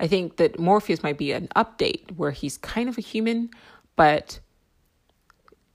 I 0.00 0.06
think 0.08 0.36
that 0.36 0.58
Morpheus 0.58 1.02
might 1.02 1.18
be 1.18 1.32
an 1.32 1.48
update 1.54 2.16
where 2.16 2.32
he's 2.32 2.58
kind 2.58 2.88
of 2.88 2.98
a 2.98 3.00
human, 3.00 3.50
but 3.94 4.40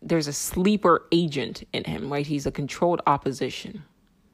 there's 0.01 0.27
a 0.27 0.34
sleeper 0.34 1.05
agent 1.11 1.64
in 1.73 1.84
him, 1.84 2.11
right? 2.11 2.26
He's 2.26 2.45
a 2.45 2.51
controlled 2.51 3.01
opposition. 3.07 3.84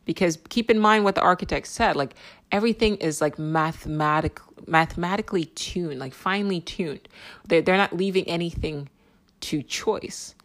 Because 0.05 0.38
keep 0.49 0.69
in 0.69 0.80
mind 0.80 1.05
what 1.05 1.15
the 1.15 1.21
architect 1.21 1.67
said, 1.67 1.95
like 1.95 2.15
everything 2.51 2.97
is 2.97 3.21
like 3.21 3.39
mathematic, 3.39 4.41
mathematically 4.67 5.45
tuned, 5.45 5.99
like 5.99 6.13
finely 6.13 6.59
tuned. 6.59 7.07
They're, 7.47 7.61
they're 7.61 7.77
not 7.77 7.95
leaving 7.95 8.27
anything 8.27 8.89
to 9.43 9.63
choice. 9.63 10.35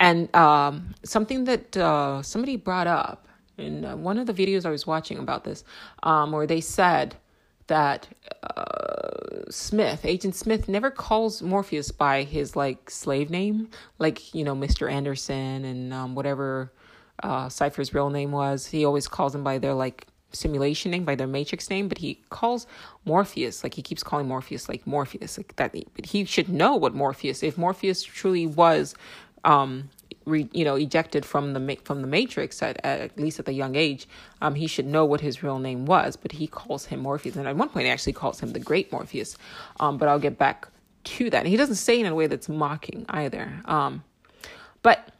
And 0.00 0.34
um, 0.34 0.94
something 1.04 1.44
that 1.44 1.76
uh, 1.76 2.22
somebody 2.22 2.56
brought 2.56 2.86
up 2.86 3.28
in 3.56 3.84
uh, 3.84 3.96
one 3.96 4.18
of 4.18 4.26
the 4.26 4.34
videos 4.34 4.66
I 4.66 4.70
was 4.70 4.86
watching 4.86 5.18
about 5.18 5.44
this, 5.44 5.64
um, 6.02 6.32
where 6.32 6.46
they 6.46 6.60
said 6.60 7.16
that 7.68 8.08
uh, 8.42 9.50
Smith, 9.50 10.04
Agent 10.04 10.34
Smith, 10.34 10.68
never 10.68 10.90
calls 10.90 11.42
Morpheus 11.42 11.90
by 11.90 12.24
his 12.24 12.56
like 12.56 12.90
slave 12.90 13.30
name, 13.30 13.68
like 13.98 14.34
you 14.34 14.44
know 14.44 14.54
Mr. 14.54 14.90
Anderson 14.90 15.64
and 15.64 15.92
um, 15.92 16.14
whatever 16.14 16.72
uh, 17.22 17.48
Cypher's 17.48 17.94
real 17.94 18.10
name 18.10 18.32
was. 18.32 18.66
He 18.66 18.84
always 18.84 19.08
calls 19.08 19.34
him 19.34 19.44
by 19.44 19.58
their 19.58 19.74
like 19.74 20.06
simulation 20.34 20.90
name, 20.90 21.04
by 21.04 21.14
their 21.14 21.26
matrix 21.26 21.70
name, 21.70 21.88
but 21.88 21.98
he 21.98 22.20
calls 22.30 22.66
Morpheus 23.04 23.62
like 23.62 23.74
he 23.74 23.82
keeps 23.82 24.02
calling 24.02 24.26
Morpheus 24.26 24.68
like 24.68 24.86
Morpheus 24.86 25.38
like 25.38 25.54
that. 25.56 25.72
But 25.94 26.06
he 26.06 26.24
should 26.24 26.48
know 26.48 26.76
what 26.76 26.94
Morpheus. 26.94 27.42
If 27.42 27.56
Morpheus 27.56 28.02
truly 28.02 28.46
was 28.46 28.94
um, 29.44 29.90
re, 30.24 30.48
you 30.52 30.64
know, 30.64 30.74
ejected 30.74 31.24
from 31.24 31.52
the 31.52 31.78
from 31.84 32.00
the 32.00 32.06
Matrix 32.06 32.62
at, 32.62 32.84
at 32.84 33.18
least 33.18 33.38
at 33.38 33.46
the 33.46 33.52
young 33.52 33.76
age, 33.76 34.08
um, 34.42 34.54
he 34.54 34.66
should 34.66 34.86
know 34.86 35.04
what 35.04 35.20
his 35.20 35.42
real 35.42 35.58
name 35.58 35.86
was. 35.86 36.16
But 36.16 36.32
he 36.32 36.46
calls 36.46 36.86
him 36.86 37.00
Morpheus, 37.00 37.36
and 37.36 37.46
at 37.46 37.56
one 37.56 37.68
point, 37.68 37.86
he 37.86 37.90
actually 37.90 38.14
calls 38.14 38.40
him 38.40 38.52
the 38.52 38.60
Great 38.60 38.90
Morpheus. 38.92 39.36
Um, 39.80 39.98
but 39.98 40.08
I'll 40.08 40.18
get 40.18 40.38
back 40.38 40.68
to 41.04 41.30
that. 41.30 41.40
And 41.40 41.48
he 41.48 41.56
doesn't 41.56 41.76
say 41.76 42.00
it 42.00 42.06
in 42.06 42.12
a 42.12 42.14
way 42.14 42.26
that's 42.26 42.48
mocking 42.48 43.04
either. 43.08 43.60
Um, 43.66 44.02
but 44.82 45.13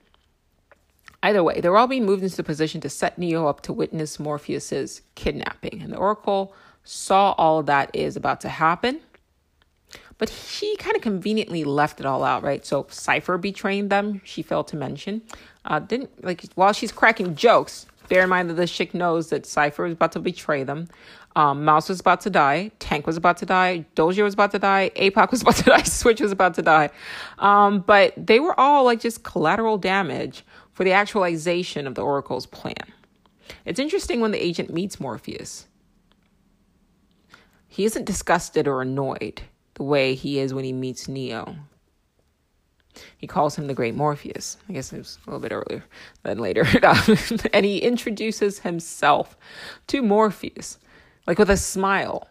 either 1.25 1.43
way, 1.43 1.61
they're 1.61 1.77
all 1.77 1.87
being 1.87 2.07
moved 2.07 2.23
into 2.23 2.37
the 2.37 2.45
position 2.45 2.81
to 2.83 2.89
set 2.89 3.19
Neo 3.19 3.47
up 3.47 3.63
to 3.63 3.73
witness 3.73 4.19
Morpheus's 4.19 5.03
kidnapping, 5.15 5.83
and 5.83 5.93
the 5.93 5.97
Oracle 5.97 6.55
saw 6.85 7.33
all 7.33 7.63
that 7.65 7.91
is 7.95 8.17
about 8.17 8.41
to 8.43 8.49
happen 8.49 9.01
but 10.19 10.31
she 10.31 10.77
kind 10.77 10.97
of 10.97 11.03
conveniently 11.03 11.65
left 11.65 12.01
it 12.01 12.07
all 12.07 12.25
out, 12.25 12.43
right? 12.43 12.65
So 12.65 12.87
Cypher 12.89 13.39
betraying 13.39 13.89
them, 13.89 14.21
she 14.25 14.43
failed 14.43 14.69
to 14.69 14.77
mention. 14.77 15.23
Uh, 15.65 15.79
didn't 15.79 16.25
like 16.25 16.45
while 16.55 16.73
she's 16.73 16.93
cracking 16.93 17.35
jokes. 17.35 17.87
Bear 18.09 18.25
in 18.25 18.29
mind 18.29 18.51
that 18.51 18.55
the 18.55 18.67
chick 18.67 18.93
knows 18.93 19.31
that 19.31 19.47
Cypher 19.47 19.87
is 19.87 19.95
about 19.95 20.13
to 20.13 20.21
betray 20.21 20.63
them. 20.63 20.89
Um, 21.37 21.65
Mouse 21.65 21.89
was 21.89 22.01
about 22.01 22.21
to 22.23 22.31
die. 22.31 22.71
Tank 22.79 23.07
was 23.07 23.17
about 23.17 23.39
to 23.39 23.47
die. 23.47 23.87
Dozer 23.97 24.23
was 24.23 24.35
about 24.35 24.53
to 24.53 24.59
die. 24.59 24.93
APOC 24.95 25.31
was 25.31 25.43
about 25.43 25.57
to 25.57 25.65
die. 25.65 25.83
Switch 25.85 26.21
was 26.21 26.31
about 26.31 26.55
to 26.55 26.63
die. 26.63 26.91
Um, 27.39 27.81
but 27.81 28.13
they 28.17 28.41
were 28.41 28.59
all 28.61 28.85
like 28.85 29.01
just 29.01 29.25
collateral 29.25 29.79
damage 29.79 30.45
for 30.75 30.85
the 30.85 30.93
actualization 30.93 31.87
of 31.87 31.95
the 31.95 32.03
Oracle's 32.03 32.47
plan. 32.47 32.93
It's 33.65 33.81
interesting 33.81 34.21
when 34.21 34.33
the 34.33 34.45
agent 34.45 34.73
meets 34.73 35.01
Morpheus. 35.01 35.67
He 37.69 37.85
isn't 37.85 38.05
disgusted 38.05 38.69
or 38.69 38.83
annoyed 38.83 39.43
the 39.75 39.83
way 39.83 40.15
he 40.15 40.39
is 40.39 40.55
when 40.55 40.65
he 40.65 40.73
meets 40.73 41.09
Neo. 41.09 41.57
He 43.17 43.27
calls 43.27 43.57
him 43.57 43.67
the 43.67 43.75
great 43.75 43.95
Morpheus. 43.95 44.57
I 44.69 44.73
guess 44.73 44.93
it 44.93 44.99
was 44.99 45.19
a 45.27 45.31
little 45.31 45.41
bit 45.41 45.53
earlier 45.53 45.85
than 46.23 46.39
later. 46.39 46.65
and 47.53 47.67
he 47.67 47.79
introduces 47.79 48.61
himself 48.61 49.37
to 49.89 50.03
Morpheus, 50.03 50.79
like 51.27 51.39
with 51.39 51.51
a 51.51 51.57
smile, 51.57 52.29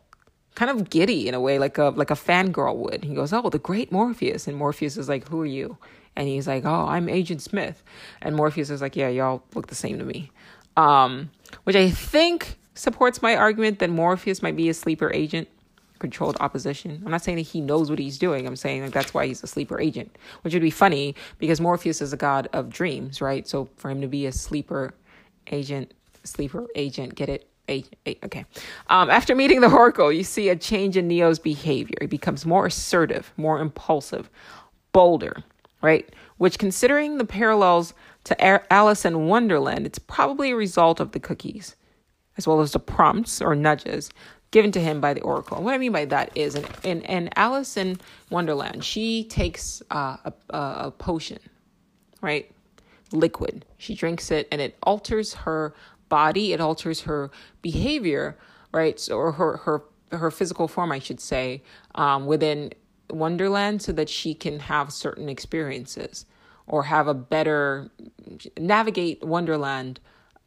kind 0.55 0.71
of 0.71 0.89
giddy 0.89 1.27
in 1.27 1.33
a 1.33 1.41
way, 1.41 1.59
like 1.59 1.77
a 1.77 1.85
like 1.89 2.11
a 2.11 2.15
fangirl 2.15 2.77
would. 2.77 3.03
He 3.03 3.13
goes, 3.13 3.33
Oh, 3.33 3.49
the 3.49 3.59
great 3.59 3.91
Morpheus. 3.91 4.47
And 4.47 4.55
Morpheus 4.55 4.95
is 4.95 5.09
like, 5.09 5.27
Who 5.27 5.41
are 5.41 5.45
you? 5.45 5.77
And 6.15 6.27
he's 6.27 6.47
like, 6.47 6.65
Oh, 6.65 6.87
I'm 6.87 7.09
Agent 7.09 7.41
Smith. 7.41 7.83
And 8.21 8.35
Morpheus 8.35 8.69
is 8.69 8.81
like, 8.81 8.95
Yeah, 8.95 9.09
y'all 9.09 9.43
look 9.55 9.67
the 9.67 9.75
same 9.75 9.99
to 9.99 10.05
me. 10.05 10.31
Um, 10.77 11.31
which 11.65 11.75
I 11.75 11.89
think 11.89 12.57
supports 12.75 13.21
my 13.21 13.35
argument 13.35 13.79
that 13.79 13.89
Morpheus 13.89 14.41
might 14.41 14.55
be 14.55 14.69
a 14.69 14.73
sleeper 14.73 15.11
agent 15.13 15.47
controlled 15.99 16.35
opposition. 16.41 17.01
I'm 17.05 17.11
not 17.11 17.23
saying 17.23 17.37
that 17.37 17.43
he 17.43 17.61
knows 17.61 17.89
what 17.89 17.97
he's 17.97 18.17
doing. 18.17 18.45
I'm 18.45 18.57
saying 18.57 18.81
like 18.81 18.91
that's 18.91 19.13
why 19.13 19.25
he's 19.25 19.41
a 19.41 19.47
sleeper 19.47 19.79
agent, 19.79 20.17
which 20.41 20.53
would 20.53 20.61
be 20.61 20.69
funny 20.69 21.15
because 21.39 21.61
Morpheus 21.61 22.01
is 22.01 22.11
a 22.11 22.17
god 22.17 22.49
of 22.51 22.69
dreams, 22.69 23.21
right? 23.21 23.47
So 23.47 23.69
for 23.77 23.89
him 23.89 24.01
to 24.01 24.07
be 24.07 24.25
a 24.25 24.31
sleeper 24.31 24.93
agent, 25.51 25.93
sleeper 26.23 26.67
agent, 26.75 27.15
get 27.15 27.29
it? 27.29 27.47
Okay. 27.69 28.45
Um, 28.89 29.09
after 29.09 29.33
meeting 29.33 29.61
the 29.61 29.71
Oracle, 29.71 30.11
you 30.11 30.25
see 30.25 30.49
a 30.49 30.55
change 30.55 30.97
in 30.97 31.07
Neo's 31.07 31.39
behavior. 31.39 31.95
He 32.01 32.07
becomes 32.07 32.45
more 32.45 32.65
assertive, 32.65 33.31
more 33.37 33.59
impulsive, 33.59 34.29
bolder, 34.91 35.43
right? 35.83 36.09
Which, 36.37 36.57
considering 36.57 37.19
the 37.19 37.25
parallels 37.25 37.93
to 38.23 38.73
Alice 38.73 39.05
in 39.05 39.27
Wonderland, 39.27 39.85
it's 39.85 39.99
probably 39.99 40.51
a 40.51 40.55
result 40.55 40.99
of 40.99 41.11
the 41.11 41.19
cookies, 41.19 41.75
as 42.37 42.47
well 42.47 42.61
as 42.61 42.71
the 42.71 42.79
prompts 42.79 43.41
or 43.41 43.53
nudges 43.53 44.09
given 44.49 44.71
to 44.71 44.79
him 44.79 45.01
by 45.01 45.13
the 45.13 45.21
oracle. 45.21 45.57
And 45.57 45.65
what 45.65 45.73
I 45.73 45.77
mean 45.77 45.91
by 45.91 46.05
that 46.05 46.31
is, 46.35 46.55
in, 46.55 46.65
in, 46.83 47.01
in 47.01 47.29
Alice 47.35 47.75
in 47.75 47.99
Wonderland, 48.29 48.83
she 48.85 49.25
takes 49.25 49.81
uh, 49.91 50.17
a, 50.25 50.33
a 50.51 50.91
potion, 50.91 51.39
right? 52.21 52.49
Liquid. 53.11 53.65
She 53.77 53.93
drinks 53.93 54.31
it 54.31 54.47
and 54.51 54.61
it 54.61 54.77
alters 54.83 55.33
her 55.33 55.73
body, 56.07 56.53
it 56.53 56.61
alters 56.61 57.01
her 57.01 57.29
behavior, 57.61 58.37
right? 58.71 58.99
So, 58.99 59.17
or 59.17 59.31
her, 59.33 59.57
her, 59.57 59.83
her 60.11 60.31
physical 60.31 60.67
form, 60.67 60.91
I 60.91 60.99
should 60.99 61.19
say, 61.19 61.63
um, 61.95 62.27
within 62.27 62.71
Wonderland 63.13 63.81
so 63.81 63.91
that 63.93 64.09
she 64.09 64.33
can 64.33 64.59
have 64.59 64.91
certain 64.91 65.29
experiences 65.29 66.25
or 66.67 66.83
have 66.83 67.07
a 67.07 67.13
better, 67.13 67.91
navigate 68.59 69.23
Wonderland 69.23 69.99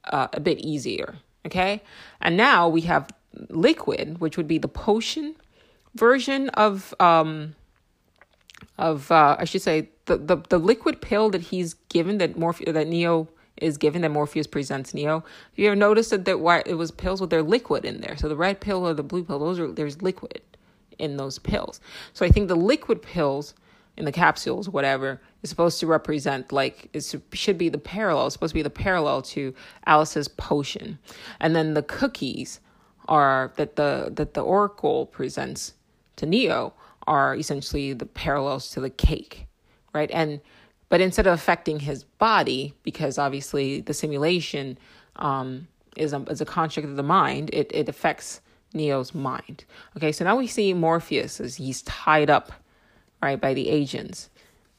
uh, 0.05 0.29
a 0.33 0.41
bit 0.41 0.59
easier. 0.59 1.17
Okay. 1.47 1.83
And 2.21 2.37
now 2.37 2.69
we 2.69 2.83
have 2.83 3.09
liquid, 3.49 4.21
which 4.21 4.37
would 4.37 4.49
be 4.49 4.59
the 4.59 4.69
potion 4.69 5.37
version 5.95 6.51
of 6.51 6.95
um 7.01 7.55
of 8.79 9.11
uh 9.11 9.37
I 9.39 9.45
should 9.45 9.63
say 9.63 9.89
the 10.07 10.17
the, 10.17 10.37
the 10.49 10.59
liquid 10.59 11.01
pill 11.01 11.31
that 11.31 11.41
he's 11.41 11.75
given 11.89 12.19
that 12.19 12.37
Morpheus 12.37 12.73
that 12.73 12.87
Neo 12.87 13.29
is 13.57 13.79
given 13.79 14.03
that 14.03 14.11
Morpheus 14.11 14.47
presents 14.47 14.93
Neo. 14.93 15.25
You 15.55 15.69
ever 15.69 15.77
noticed 15.77 16.11
that 16.11 16.25
there 16.25 16.37
why 16.37 16.63
it 16.67 16.75
was 16.75 16.91
pills 16.91 17.21
with 17.21 17.31
their 17.31 17.43
liquid 17.43 17.85
in 17.85 18.01
there? 18.01 18.17
So 18.17 18.29
the 18.29 18.37
red 18.37 18.61
pill 18.61 18.87
or 18.87 18.93
the 18.93 19.03
blue 19.03 19.25
pill, 19.25 19.39
those 19.39 19.59
are 19.59 19.71
there's 19.73 20.03
liquid 20.03 20.43
in 20.99 21.17
those 21.17 21.39
pills. 21.39 21.81
So 22.13 22.25
I 22.25 22.31
think 22.31 22.49
the 22.49 22.57
liquid 22.57 23.03
pills 23.03 23.55
in 23.97 24.05
the 24.05 24.13
capsules, 24.13 24.69
whatever, 24.69 25.21
is 25.43 25.51
supposed 25.51 25.81
to 25.81 25.87
represent 25.87 26.53
like 26.53 26.91
it 26.93 27.15
should 27.33 27.59
be 27.59 27.69
the 27.69 27.79
parallel. 27.79 28.27
It's 28.27 28.35
supposed 28.35 28.53
to 28.53 28.59
be 28.59 28.63
the 28.63 28.71
parallel 28.71 29.23
to 29.23 29.55
Alice's 29.87 30.29
potion, 30.29 30.99
and 31.41 31.57
then 31.57 31.75
the 31.75 31.83
cookies 31.83 32.61
are 33.09 33.53
that 33.57 33.77
the 33.77 34.11
that 34.15 34.35
the 34.35 34.43
oracle 34.43 35.07
presents 35.07 35.75
to 36.17 36.27
Neo 36.27 36.75
are 37.07 37.37
essentially 37.37 37.93
the 37.93 38.07
parallels 38.07 38.71
to 38.71 38.81
the 38.81 38.91
cake, 38.91 39.47
right? 39.95 40.11
And 40.11 40.41
but 40.89 41.01
instead 41.01 41.27
of 41.27 41.35
affecting 41.35 41.81
his 41.81 42.05
body, 42.05 42.75
because 42.83 43.19
obviously 43.19 43.81
the 43.81 43.95
simulation 43.95 44.79
um, 45.17 45.69
is, 45.97 46.13
a, 46.13 46.23
is 46.25 46.41
a 46.41 46.45
construct 46.45 46.89
of 46.89 46.97
the 46.97 47.03
mind, 47.03 47.51
it, 47.53 47.71
it 47.75 47.89
affects 47.89 48.41
Neo's 48.77 49.15
mind. 49.15 49.65
Okay, 49.97 50.13
so 50.13 50.25
now 50.25 50.37
we 50.37 50.47
see 50.47 50.73
Morpheus 50.73 51.41
as 51.41 51.57
he's 51.57 51.83
tied 51.83 52.31
up, 52.31 52.53
right, 53.23 53.41
by 53.41 53.55
the 53.55 53.69
agents. 53.69 54.31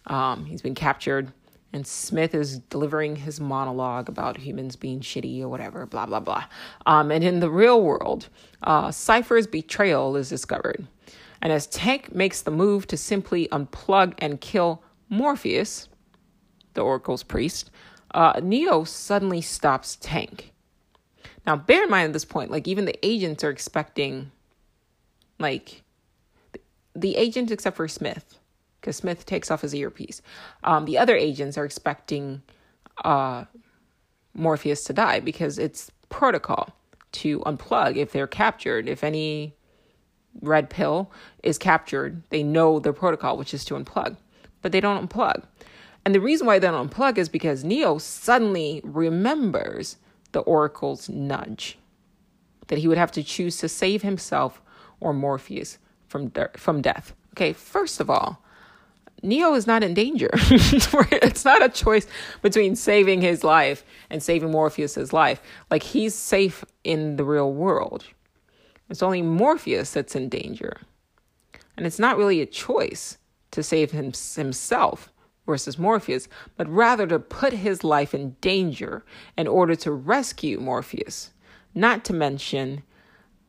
Um, 0.05 0.45
he's 0.45 0.61
been 0.61 0.75
captured, 0.75 1.33
and 1.73 1.85
Smith 1.85 2.33
is 2.33 2.59
delivering 2.59 3.17
his 3.17 3.41
monologue 3.41 4.07
about 4.07 4.37
humans 4.37 4.75
being 4.75 5.01
shitty 5.01 5.41
or 5.41 5.49
whatever, 5.49 5.85
blah, 5.85 6.05
blah, 6.05 6.21
blah. 6.21 6.45
Um, 6.85 7.11
and 7.11 7.23
in 7.23 7.39
the 7.39 7.51
real 7.51 7.81
world, 7.81 8.29
uh, 8.63 8.91
Cypher's 8.91 9.47
betrayal 9.47 10.15
is 10.15 10.29
discovered. 10.29 10.87
And 11.41 11.51
as 11.51 11.67
Tank 11.67 12.15
makes 12.15 12.41
the 12.41 12.51
move 12.51 12.87
to 12.87 12.97
simply 12.97 13.47
unplug 13.49 14.13
and 14.19 14.39
kill 14.39 14.81
Morpheus, 15.09 15.89
the 16.73 16.81
Oracle's 16.81 17.23
priest, 17.23 17.69
uh, 18.13 18.39
Neo 18.41 18.83
suddenly 18.83 19.41
stops 19.41 19.97
Tank. 19.99 20.53
Now, 21.47 21.55
bear 21.55 21.85
in 21.85 21.89
mind 21.89 22.07
at 22.07 22.13
this 22.13 22.25
point, 22.25 22.51
like 22.51 22.67
even 22.67 22.83
the 22.83 22.99
agents 23.01 23.41
are 23.43 23.49
expecting, 23.49 24.31
like, 25.39 25.81
the 26.93 27.15
agents 27.15 27.53
except 27.53 27.77
for 27.77 27.87
Smith, 27.87 28.37
because 28.81 28.97
Smith 28.97 29.25
takes 29.25 29.49
off 29.49 29.61
his 29.61 29.73
earpiece. 29.73 30.21
Um, 30.65 30.83
the 30.83 30.97
other 30.97 31.15
agents 31.15 31.57
are 31.57 31.63
expecting 31.63 32.41
uh, 33.05 33.45
Morpheus 34.33 34.83
to 34.83 34.93
die 34.93 35.21
because 35.21 35.57
it's 35.57 35.89
protocol 36.09 36.75
to 37.13 37.39
unplug 37.41 37.95
if 37.95 38.11
they're 38.11 38.27
captured. 38.27 38.89
If 38.89 39.03
any 39.03 39.55
red 40.41 40.69
pill 40.69 41.11
is 41.43 41.57
captured, 41.57 42.23
they 42.29 42.43
know 42.43 42.79
their 42.79 42.93
protocol, 42.93 43.37
which 43.37 43.53
is 43.53 43.63
to 43.65 43.75
unplug, 43.75 44.17
but 44.61 44.73
they 44.73 44.81
don't 44.81 45.07
unplug. 45.07 45.43
And 46.03 46.13
the 46.13 46.21
reason 46.21 46.45
why 46.45 46.59
they 46.59 46.67
don't 46.67 46.89
unplug 46.89 47.17
is 47.17 47.29
because 47.29 47.63
Neo 47.63 47.99
suddenly 47.99 48.81
remembers 48.83 49.97
the 50.37 50.41
oracle's 50.41 51.09
nudge 51.09 51.79
that 52.67 52.77
he 52.77 52.87
would 52.87 52.99
have 52.99 53.11
to 53.11 53.23
choose 53.23 53.57
to 53.57 53.67
save 53.67 54.03
himself 54.03 54.61
or 54.99 55.11
Morpheus 55.11 55.79
from 56.07 56.27
de- 56.27 56.51
from 56.55 56.79
death. 56.79 57.15
Okay, 57.33 57.53
first 57.53 57.99
of 57.99 58.07
all, 58.07 58.43
Neo 59.23 59.55
is 59.55 59.65
not 59.65 59.81
in 59.83 59.95
danger. 59.95 60.29
it's 60.35 61.43
not 61.43 61.65
a 61.65 61.69
choice 61.69 62.05
between 62.43 62.75
saving 62.75 63.21
his 63.21 63.43
life 63.43 63.83
and 64.11 64.21
saving 64.21 64.51
Morpheus's 64.51 65.11
life. 65.11 65.41
Like 65.71 65.81
he's 65.81 66.13
safe 66.13 66.63
in 66.83 67.15
the 67.15 67.23
real 67.23 67.51
world. 67.51 68.05
It's 68.91 69.01
only 69.01 69.23
Morpheus 69.23 69.89
that's 69.89 70.15
in 70.15 70.29
danger. 70.29 70.77
And 71.75 71.87
it's 71.87 71.97
not 71.97 72.15
really 72.15 72.41
a 72.41 72.45
choice 72.45 73.17
to 73.49 73.63
save 73.63 73.89
him, 73.89 74.13
himself 74.35 75.11
versus 75.47 75.79
Morpheus, 75.79 76.27
but 76.55 76.69
rather 76.69 77.07
to 77.07 77.17
put 77.17 77.53
his 77.53 77.83
life 77.83 78.13
in 78.13 78.35
danger 78.41 79.03
in 79.35 79.47
order 79.47 79.75
to 79.77 79.91
rescue 79.91 80.59
Morpheus, 80.59 81.31
not 81.73 82.05
to 82.05 82.13
mention 82.13 82.83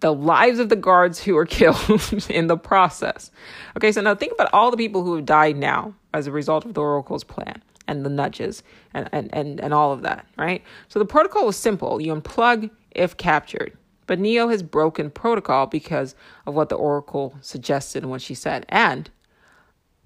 the 0.00 0.14
lives 0.14 0.58
of 0.58 0.70
the 0.70 0.76
guards 0.76 1.22
who 1.22 1.34
were 1.34 1.44
killed 1.58 2.26
in 2.30 2.46
the 2.46 2.56
process. 2.56 3.30
Okay, 3.76 3.92
so 3.92 4.00
now 4.00 4.14
think 4.14 4.32
about 4.32 4.48
all 4.54 4.70
the 4.70 4.78
people 4.78 5.04
who 5.04 5.16
have 5.16 5.26
died 5.26 5.58
now 5.58 5.94
as 6.14 6.26
a 6.26 6.32
result 6.32 6.64
of 6.64 6.72
the 6.72 6.80
Oracle's 6.80 7.24
plan 7.24 7.62
and 7.86 8.04
the 8.04 8.10
nudges 8.10 8.62
and, 8.94 9.08
and, 9.12 9.28
and, 9.34 9.60
and 9.60 9.74
all 9.74 9.92
of 9.92 10.02
that, 10.02 10.26
right? 10.38 10.62
So 10.88 10.98
the 10.98 11.04
protocol 11.04 11.46
was 11.46 11.56
simple 11.56 12.00
you 12.00 12.14
unplug 12.14 12.70
if 12.92 13.16
captured. 13.16 13.76
But 14.06 14.18
Neo 14.18 14.48
has 14.48 14.62
broken 14.62 15.10
protocol 15.10 15.66
because 15.66 16.14
of 16.46 16.54
what 16.54 16.70
the 16.70 16.76
Oracle 16.76 17.36
suggested 17.42 18.02
and 18.02 18.10
what 18.10 18.22
she 18.22 18.34
said. 18.34 18.64
And 18.70 19.10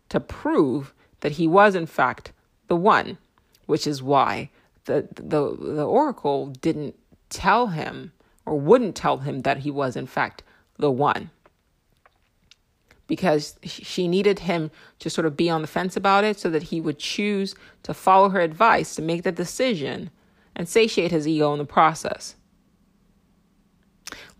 to 0.09 0.19
prove 0.19 0.93
that 1.23 1.32
he 1.32 1.49
was 1.49 1.74
in 1.74 1.86
fact 1.86 2.32
the 2.69 2.77
one, 2.77 3.16
which 3.66 3.86
is 3.86 4.03
why 4.03 4.51
the 4.85 5.09
the 5.15 5.57
the 5.57 5.86
oracle 5.86 6.49
didn't 6.61 6.94
tell 7.31 7.69
him 7.69 8.12
or 8.44 8.59
wouldn't 8.59 8.94
tell 8.94 9.19
him 9.19 9.40
that 9.40 9.59
he 9.59 9.70
was 9.70 9.97
in 9.97 10.07
fact 10.07 10.43
the 10.78 10.90
one. 10.90 11.31
Because 13.07 13.57
she 13.62 14.09
needed 14.09 14.40
him 14.40 14.70
to 14.99 15.11
sort 15.11 15.27
of 15.27 15.36
be 15.36 15.51
on 15.51 15.62
the 15.62 15.69
fence 15.69 15.97
about 15.97 16.24
it 16.24 16.39
so 16.39 16.49
that 16.51 16.65
he 16.65 16.81
would 16.81 16.99
choose 16.99 17.55
to 17.82 17.94
follow 17.94 18.31
her 18.31 18.40
advice 18.40 18.94
to 18.94 19.03
make 19.03 19.23
the 19.23 19.32
decision 19.32 20.11
and 20.57 20.69
satiate 20.69 21.11
his 21.11 21.28
ego 21.28 21.53
in 21.53 21.59
the 21.59 21.65
process. 21.65 22.36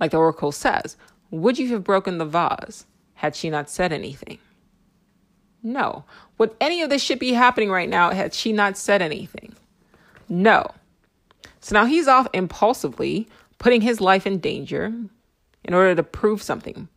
Like 0.01 0.11
the 0.11 0.19
oracle 0.19 0.53
says, 0.53 0.97
would 1.31 1.59
you 1.59 1.69
have 1.69 1.85
broken 1.85 2.19
the 2.19 2.25
vase 2.25 2.87
had 3.15 3.37
she 3.37 3.51
not 3.51 3.71
said 3.71 3.93
anything? 3.93 4.39
No. 5.63 6.05
Would 6.43 6.57
any 6.61 6.83
of 6.83 6.91
this 6.91 7.01
shit 7.01 7.21
be 7.21 7.35
happening 7.35 7.71
right 7.71 7.89
now 7.89 8.11
had 8.11 8.35
she 8.35 8.53
not 8.53 8.77
said 8.77 9.01
anything? 9.01 9.55
No. 10.29 10.73
So 11.61 11.73
now 11.73 11.85
he's 11.85 12.09
off 12.09 12.27
impulsively, 12.33 13.29
putting 13.59 13.81
his 13.81 14.01
life 14.01 14.27
in 14.27 14.41
danger 14.41 14.93
in 15.63 15.73
order 15.73 15.95
to 15.95 16.03
prove 16.03 16.43
something. 16.43 16.89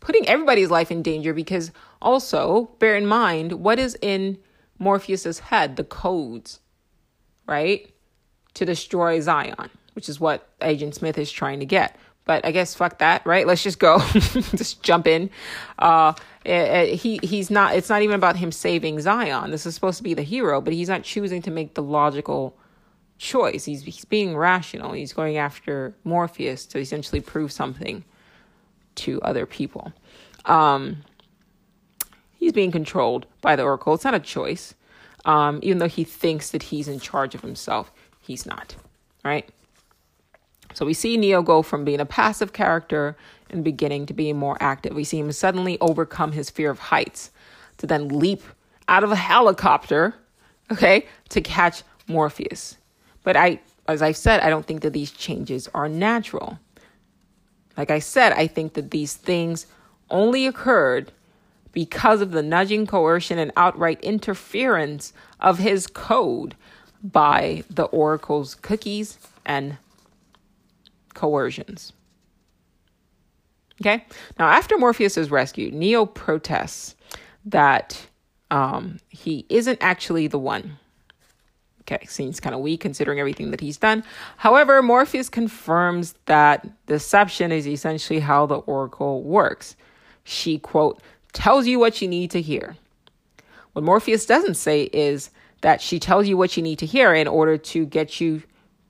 Putting 0.00 0.26
everybody's 0.26 0.70
life 0.70 0.90
in 0.90 1.02
danger 1.02 1.34
because 1.34 1.72
also, 2.00 2.70
bear 2.78 2.96
in 2.96 3.06
mind, 3.06 3.52
what 3.52 3.78
is 3.78 3.98
in 4.00 4.38
Morpheus's 4.78 5.40
head? 5.40 5.76
The 5.76 5.84
codes, 5.84 6.60
right? 7.46 7.86
To 8.54 8.64
destroy 8.64 9.20
Zion, 9.20 9.68
which 9.92 10.08
is 10.08 10.18
what 10.18 10.48
Agent 10.62 10.94
Smith 10.94 11.18
is 11.18 11.30
trying 11.30 11.60
to 11.60 11.66
get. 11.66 11.94
But 12.26 12.44
I 12.44 12.50
guess 12.50 12.74
fuck 12.74 12.98
that, 12.98 13.24
right? 13.24 13.46
Let's 13.46 13.62
just 13.62 13.78
go, 13.78 13.98
just 14.12 14.82
jump 14.82 15.06
in. 15.06 15.30
Uh, 15.78 16.12
eh, 16.44 16.52
eh, 16.52 16.84
he 16.96 17.18
he's 17.22 17.50
not. 17.50 17.74
It's 17.76 17.88
not 17.88 18.02
even 18.02 18.16
about 18.16 18.36
him 18.36 18.52
saving 18.52 19.00
Zion. 19.00 19.50
This 19.52 19.64
is 19.64 19.74
supposed 19.74 19.96
to 19.98 20.02
be 20.02 20.12
the 20.12 20.22
hero, 20.22 20.60
but 20.60 20.74
he's 20.74 20.88
not 20.88 21.04
choosing 21.04 21.40
to 21.42 21.50
make 21.50 21.74
the 21.74 21.82
logical 21.82 22.58
choice. 23.16 23.64
He's 23.64 23.82
he's 23.82 24.04
being 24.04 24.36
rational. 24.36 24.92
He's 24.92 25.12
going 25.12 25.36
after 25.38 25.94
Morpheus 26.04 26.66
to 26.66 26.78
essentially 26.78 27.20
prove 27.20 27.52
something 27.52 28.04
to 28.96 29.22
other 29.22 29.46
people. 29.46 29.92
Um, 30.46 31.04
he's 32.34 32.52
being 32.52 32.72
controlled 32.72 33.26
by 33.40 33.54
the 33.54 33.62
Oracle. 33.62 33.94
It's 33.94 34.04
not 34.04 34.14
a 34.14 34.20
choice. 34.20 34.74
Um, 35.24 35.60
even 35.62 35.78
though 35.78 35.88
he 35.88 36.04
thinks 36.04 36.50
that 36.50 36.64
he's 36.64 36.88
in 36.88 37.00
charge 37.00 37.34
of 37.34 37.40
himself, 37.42 37.92
he's 38.20 38.46
not. 38.46 38.76
Right? 39.24 39.48
So 40.76 40.84
we 40.84 40.92
see 40.92 41.16
Neo 41.16 41.40
go 41.40 41.62
from 41.62 41.86
being 41.86 42.00
a 42.00 42.04
passive 42.04 42.52
character 42.52 43.16
and 43.48 43.64
beginning 43.64 44.04
to 44.06 44.12
be 44.12 44.34
more 44.34 44.58
active. 44.60 44.94
We 44.94 45.04
see 45.04 45.18
him 45.18 45.32
suddenly 45.32 45.78
overcome 45.80 46.32
his 46.32 46.50
fear 46.50 46.70
of 46.70 46.78
heights 46.78 47.30
to 47.78 47.86
then 47.86 48.08
leap 48.08 48.42
out 48.86 49.02
of 49.02 49.10
a 49.10 49.16
helicopter, 49.16 50.14
okay, 50.70 51.06
to 51.30 51.40
catch 51.40 51.82
Morpheus. 52.08 52.76
But 53.22 53.38
I, 53.38 53.60
as 53.88 54.02
I've 54.02 54.18
said, 54.18 54.40
I 54.40 54.50
don't 54.50 54.66
think 54.66 54.82
that 54.82 54.92
these 54.92 55.10
changes 55.12 55.66
are 55.72 55.88
natural. 55.88 56.58
Like 57.78 57.90
I 57.90 57.98
said, 57.98 58.34
I 58.34 58.46
think 58.46 58.74
that 58.74 58.90
these 58.90 59.14
things 59.14 59.66
only 60.10 60.46
occurred 60.46 61.10
because 61.72 62.20
of 62.20 62.32
the 62.32 62.42
nudging, 62.42 62.86
coercion, 62.86 63.38
and 63.38 63.50
outright 63.56 64.04
interference 64.04 65.14
of 65.40 65.58
his 65.58 65.86
code 65.86 66.54
by 67.02 67.64
the 67.70 67.84
Oracle's 67.84 68.54
cookies 68.54 69.16
and 69.46 69.78
coercions. 71.16 71.92
Okay? 73.80 74.04
Now, 74.38 74.46
after 74.48 74.78
Morpheus 74.78 75.16
is 75.16 75.30
rescued, 75.30 75.74
Neo 75.74 76.06
protests 76.06 76.94
that 77.44 78.06
um, 78.50 78.98
he 79.08 79.44
isn't 79.48 79.78
actually 79.80 80.28
the 80.28 80.38
one. 80.38 80.78
Okay, 81.82 82.04
seems 82.06 82.40
kind 82.40 82.54
of 82.54 82.60
weak 82.62 82.80
considering 82.80 83.20
everything 83.20 83.52
that 83.52 83.60
he's 83.60 83.76
done. 83.76 84.02
However, 84.38 84.82
Morpheus 84.82 85.28
confirms 85.28 86.14
that 86.26 86.66
deception 86.86 87.52
is 87.52 87.66
essentially 87.66 88.18
how 88.18 88.44
the 88.46 88.56
Oracle 88.56 89.22
works. 89.22 89.76
She, 90.24 90.58
quote, 90.58 91.00
tells 91.32 91.68
you 91.68 91.78
what 91.78 92.02
you 92.02 92.08
need 92.08 92.32
to 92.32 92.40
hear. 92.40 92.76
What 93.72 93.84
Morpheus 93.84 94.26
doesn't 94.26 94.56
say 94.56 94.84
is 94.92 95.30
that 95.60 95.80
she 95.80 96.00
tells 96.00 96.26
you 96.26 96.36
what 96.36 96.56
you 96.56 96.62
need 96.62 96.80
to 96.80 96.86
hear 96.86 97.14
in 97.14 97.28
order 97.28 97.56
to 97.56 97.86
get 97.86 98.20
you 98.20 98.42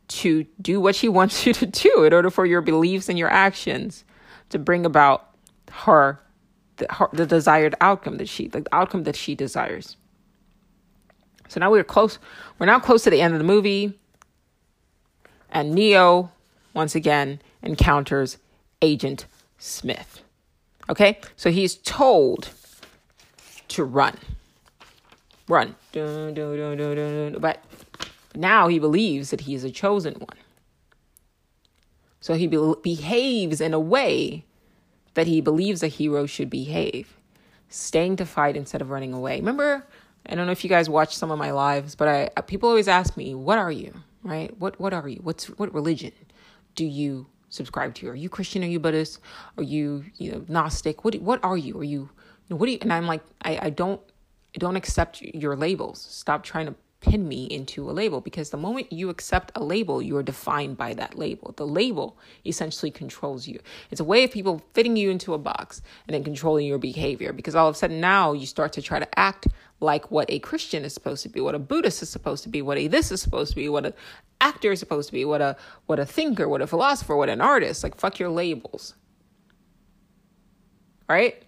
to 0.08 0.44
do 0.60 0.80
what 0.80 0.94
she 0.94 1.08
wants 1.18 1.46
you 1.46 1.52
to 1.54 1.66
do 1.66 2.04
in 2.04 2.12
order 2.12 2.30
for 2.30 2.46
your 2.46 2.60
beliefs 2.60 3.08
and 3.08 3.18
your 3.18 3.30
actions 3.30 4.04
to 4.50 4.58
bring 4.58 4.86
about 4.86 5.30
her 5.70 6.20
the, 6.76 6.86
her, 6.90 7.08
the 7.12 7.26
desired 7.26 7.74
outcome 7.80 8.18
that 8.18 8.28
she 8.28 8.48
the 8.48 8.64
outcome 8.72 9.04
that 9.04 9.16
she 9.16 9.34
desires. 9.34 9.96
So 11.48 11.60
now 11.60 11.70
we're 11.70 11.84
close 11.84 12.18
we're 12.58 12.66
now 12.66 12.78
close 12.78 13.02
to 13.04 13.10
the 13.10 13.20
end 13.20 13.34
of 13.34 13.38
the 13.40 13.44
movie. 13.44 13.98
And 15.50 15.74
neo 15.74 16.30
once 16.74 16.94
again 16.94 17.40
encounters 17.62 18.36
agent 18.82 19.26
smith. 19.58 20.22
Okay? 20.88 21.18
So 21.36 21.50
he's 21.50 21.76
told 21.76 22.50
to 23.68 23.84
run. 23.84 24.16
Run. 25.48 25.76
But 27.40 27.64
now 28.36 28.68
he 28.68 28.78
believes 28.78 29.30
that 29.30 29.42
he 29.42 29.54
is 29.54 29.64
a 29.64 29.70
chosen 29.70 30.14
one. 30.14 30.38
So 32.20 32.34
he 32.34 32.46
be- 32.46 32.74
behaves 32.82 33.60
in 33.60 33.74
a 33.74 33.80
way 33.80 34.44
that 35.14 35.26
he 35.26 35.40
believes 35.40 35.82
a 35.82 35.88
hero 35.88 36.26
should 36.26 36.50
behave, 36.50 37.16
staying 37.68 38.16
to 38.16 38.26
fight 38.26 38.56
instead 38.56 38.82
of 38.82 38.90
running 38.90 39.12
away. 39.12 39.38
Remember 39.38 39.86
I 40.28 40.34
don't 40.34 40.46
know 40.46 40.52
if 40.52 40.64
you 40.64 40.70
guys 40.70 40.90
watch 40.90 41.16
some 41.16 41.30
of 41.30 41.38
my 41.38 41.52
lives, 41.52 41.94
but 41.94 42.08
I 42.08 42.30
uh, 42.36 42.42
people 42.42 42.68
always 42.68 42.88
ask 42.88 43.16
me, 43.16 43.34
"What 43.34 43.58
are 43.58 43.70
you?" 43.70 43.92
Right? 44.22 44.56
What 44.58 44.78
what 44.80 44.92
are 44.92 45.08
you? 45.08 45.20
What's 45.22 45.46
what 45.58 45.72
religion 45.72 46.12
do 46.74 46.84
you 46.84 47.26
subscribe 47.48 47.94
to? 47.96 48.08
Are 48.08 48.14
you 48.14 48.28
Christian? 48.28 48.64
Are 48.64 48.66
you 48.66 48.80
Buddhist? 48.80 49.20
Are 49.56 49.62
you 49.62 50.04
you 50.16 50.32
know 50.32 50.44
Gnostic? 50.48 51.04
What 51.04 51.14
what 51.16 51.42
are 51.44 51.56
you? 51.56 51.78
Are 51.78 51.84
you, 51.84 52.10
what 52.48 52.66
do 52.66 52.72
you? 52.72 52.78
And 52.80 52.92
I'm 52.92 53.06
like, 53.06 53.22
I 53.42 53.66
I 53.66 53.70
don't 53.70 54.00
I 54.54 54.58
don't 54.58 54.76
accept 54.76 55.22
your 55.22 55.54
labels. 55.54 56.00
Stop 56.00 56.42
trying 56.42 56.66
to 56.66 56.74
pin 57.06 57.28
me 57.28 57.44
into 57.44 57.88
a 57.88 57.92
label 57.92 58.20
because 58.20 58.50
the 58.50 58.56
moment 58.56 58.92
you 58.92 59.08
accept 59.10 59.52
a 59.54 59.62
label, 59.62 60.02
you 60.02 60.16
are 60.16 60.22
defined 60.22 60.76
by 60.76 60.92
that 60.94 61.16
label. 61.16 61.54
The 61.56 61.66
label 61.66 62.18
essentially 62.44 62.90
controls 62.90 63.46
you. 63.46 63.60
It's 63.90 64.00
a 64.00 64.04
way 64.04 64.24
of 64.24 64.32
people 64.32 64.62
fitting 64.74 64.96
you 64.96 65.10
into 65.10 65.32
a 65.32 65.38
box 65.38 65.82
and 66.06 66.14
then 66.14 66.24
controlling 66.24 66.66
your 66.66 66.78
behavior 66.78 67.32
because 67.32 67.54
all 67.54 67.68
of 67.68 67.76
a 67.76 67.78
sudden 67.78 68.00
now 68.00 68.32
you 68.32 68.46
start 68.46 68.72
to 68.74 68.82
try 68.82 68.98
to 68.98 69.18
act 69.18 69.46
like 69.80 70.10
what 70.10 70.28
a 70.30 70.38
Christian 70.40 70.84
is 70.84 70.94
supposed 70.94 71.22
to 71.22 71.28
be, 71.28 71.40
what 71.40 71.54
a 71.54 71.58
Buddhist 71.58 72.02
is 72.02 72.08
supposed 72.10 72.42
to 72.42 72.48
be, 72.48 72.60
what 72.60 72.78
a 72.78 72.88
this 72.88 73.12
is 73.12 73.20
supposed 73.20 73.50
to 73.50 73.56
be, 73.56 73.68
what 73.68 73.86
an 73.86 73.94
actor 74.40 74.72
is 74.72 74.80
supposed 74.80 75.08
to 75.08 75.12
be, 75.12 75.24
what 75.24 75.40
a 75.40 75.56
what 75.86 75.98
a 75.98 76.06
thinker, 76.06 76.48
what 76.48 76.62
a 76.62 76.66
philosopher, 76.66 77.14
what 77.14 77.28
an 77.28 77.40
artist. 77.40 77.84
Like 77.84 77.96
fuck 77.96 78.18
your 78.18 78.30
labels. 78.30 78.94
Right? 81.08 81.45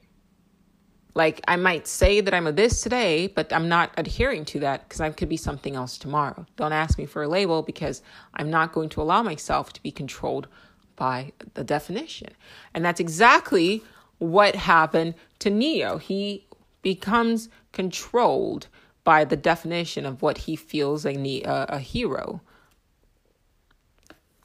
Like 1.19 1.41
I 1.49 1.57
might 1.57 1.89
say 1.89 2.21
that 2.21 2.33
I'm 2.33 2.47
a 2.47 2.53
this 2.53 2.81
today, 2.81 3.27
but 3.27 3.53
I'm 3.53 3.69
not 3.69 3.91
adhering 3.97 4.45
to 4.45 4.61
that 4.61 4.89
because 4.89 5.01
I 5.01 5.11
could 5.11 5.29
be 5.29 5.37
something 5.37 5.75
else 5.75 5.99
tomorrow. 5.99 6.47
Don't 6.55 6.73
ask 6.73 6.97
me 6.97 7.07
for 7.07 7.25
a 7.25 7.29
label 7.29 7.63
because 7.63 8.03
I'm 8.35 8.51
not 8.51 8.73
going 8.73 8.89
to 8.91 9.03
allow 9.03 9.25
myself 9.25 9.73
to 9.73 9.83
be 9.83 9.91
controlled 9.91 10.47
by 10.95 11.33
the 11.55 11.65
definition. 11.65 12.29
And 12.73 12.85
that's 12.85 13.01
exactly 13.01 13.83
what 14.19 14.55
happened 14.55 15.17
to 15.41 15.51
Neo. 15.51 15.99
He 15.99 16.47
becomes 16.83 17.49
controlled 17.73 18.69
by 19.03 19.25
the 19.25 19.37
definition 19.37 20.07
of 20.07 20.23
what 20.23 20.39
he 20.39 20.55
feels 20.55 21.05
a, 21.05 21.17
a 21.43 21.81
hero 21.81 22.41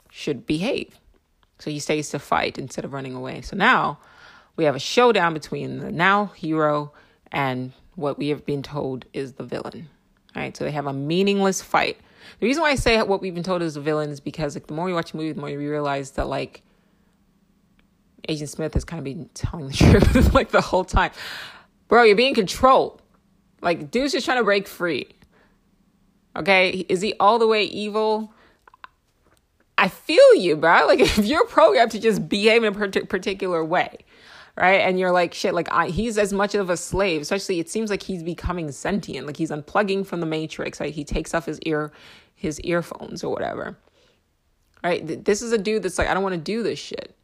should 0.09 0.47
behave. 0.47 0.99
So 1.59 1.69
he 1.69 1.77
stays 1.77 2.09
to 2.09 2.17
fight 2.17 2.57
instead 2.57 2.83
of 2.83 2.93
running 2.93 3.13
away. 3.13 3.41
So 3.41 3.55
now 3.55 3.99
we 4.55 4.65
have 4.65 4.75
a 4.75 4.79
showdown 4.79 5.33
between 5.33 5.79
the 5.79 5.91
now 5.91 6.27
hero 6.27 6.93
and 7.31 7.73
what 7.95 8.17
we 8.17 8.29
have 8.29 8.45
been 8.45 8.63
told 8.63 9.05
is 9.13 9.33
the 9.33 9.43
villain. 9.43 9.89
Right? 10.35 10.55
So 10.55 10.63
they 10.63 10.71
have 10.71 10.87
a 10.87 10.93
meaningless 10.93 11.61
fight. 11.61 11.97
The 12.39 12.47
reason 12.47 12.61
why 12.61 12.71
I 12.71 12.75
say 12.75 13.01
what 13.01 13.21
we've 13.21 13.33
been 13.33 13.43
told 13.43 13.61
is 13.61 13.75
the 13.75 13.81
villain 13.81 14.09
is 14.09 14.19
because 14.19 14.55
like 14.55 14.67
the 14.67 14.73
more 14.73 14.89
you 14.89 14.95
watch 14.95 15.11
the 15.11 15.17
movie, 15.17 15.31
the 15.33 15.39
more 15.39 15.49
you 15.49 15.59
realize 15.59 16.11
that 16.11 16.27
like 16.27 16.63
Agent 18.29 18.49
Smith 18.49 18.73
has 18.73 18.85
kind 18.85 18.99
of 18.99 19.03
been 19.03 19.29
telling 19.33 19.67
the 19.67 19.73
truth 20.01 20.33
like 20.33 20.51
the 20.51 20.61
whole 20.61 20.85
time. 20.85 21.11
Bro, 21.87 22.03
you're 22.03 22.15
being 22.15 22.33
controlled. 22.33 23.01
Like 23.61 23.91
dude's 23.91 24.13
just 24.13 24.25
trying 24.25 24.39
to 24.39 24.43
break 24.43 24.67
free. 24.67 25.07
Okay? 26.35 26.85
Is 26.89 27.01
he 27.01 27.13
all 27.19 27.37
the 27.37 27.47
way 27.47 27.63
evil? 27.63 28.33
I 29.77 29.89
feel 29.89 30.35
you, 30.35 30.55
bro. 30.55 30.87
Like 30.87 30.99
if 31.01 31.17
you're 31.19 31.45
programmed 31.45 31.91
to 31.91 31.99
just 31.99 32.27
behave 32.27 32.63
in 32.63 32.73
a 32.73 33.05
particular 33.05 33.63
way, 33.63 33.97
right? 34.55 34.81
And 34.81 34.99
you're 34.99 35.11
like, 35.11 35.33
shit, 35.33 35.53
like 35.53 35.71
I, 35.71 35.87
he's 35.87 36.17
as 36.17 36.33
much 36.33 36.55
of 36.55 36.69
a 36.69 36.77
slave. 36.77 37.21
Especially, 37.21 37.59
it 37.59 37.69
seems 37.69 37.89
like 37.89 38.03
he's 38.03 38.23
becoming 38.23 38.71
sentient. 38.71 39.27
Like 39.27 39.37
he's 39.37 39.51
unplugging 39.51 40.05
from 40.05 40.19
the 40.19 40.25
matrix. 40.25 40.79
Right? 40.79 40.93
He 40.93 41.03
takes 41.03 41.33
off 41.33 41.45
his 41.45 41.59
ear, 41.61 41.91
his 42.35 42.59
earphones 42.61 43.23
or 43.23 43.31
whatever. 43.31 43.77
Right? 44.83 45.23
This 45.23 45.41
is 45.41 45.51
a 45.51 45.57
dude 45.57 45.83
that's 45.83 45.97
like, 45.97 46.07
I 46.07 46.13
don't 46.13 46.23
want 46.23 46.35
to 46.35 46.41
do 46.41 46.61
this 46.61 46.79
shit. 46.79 47.15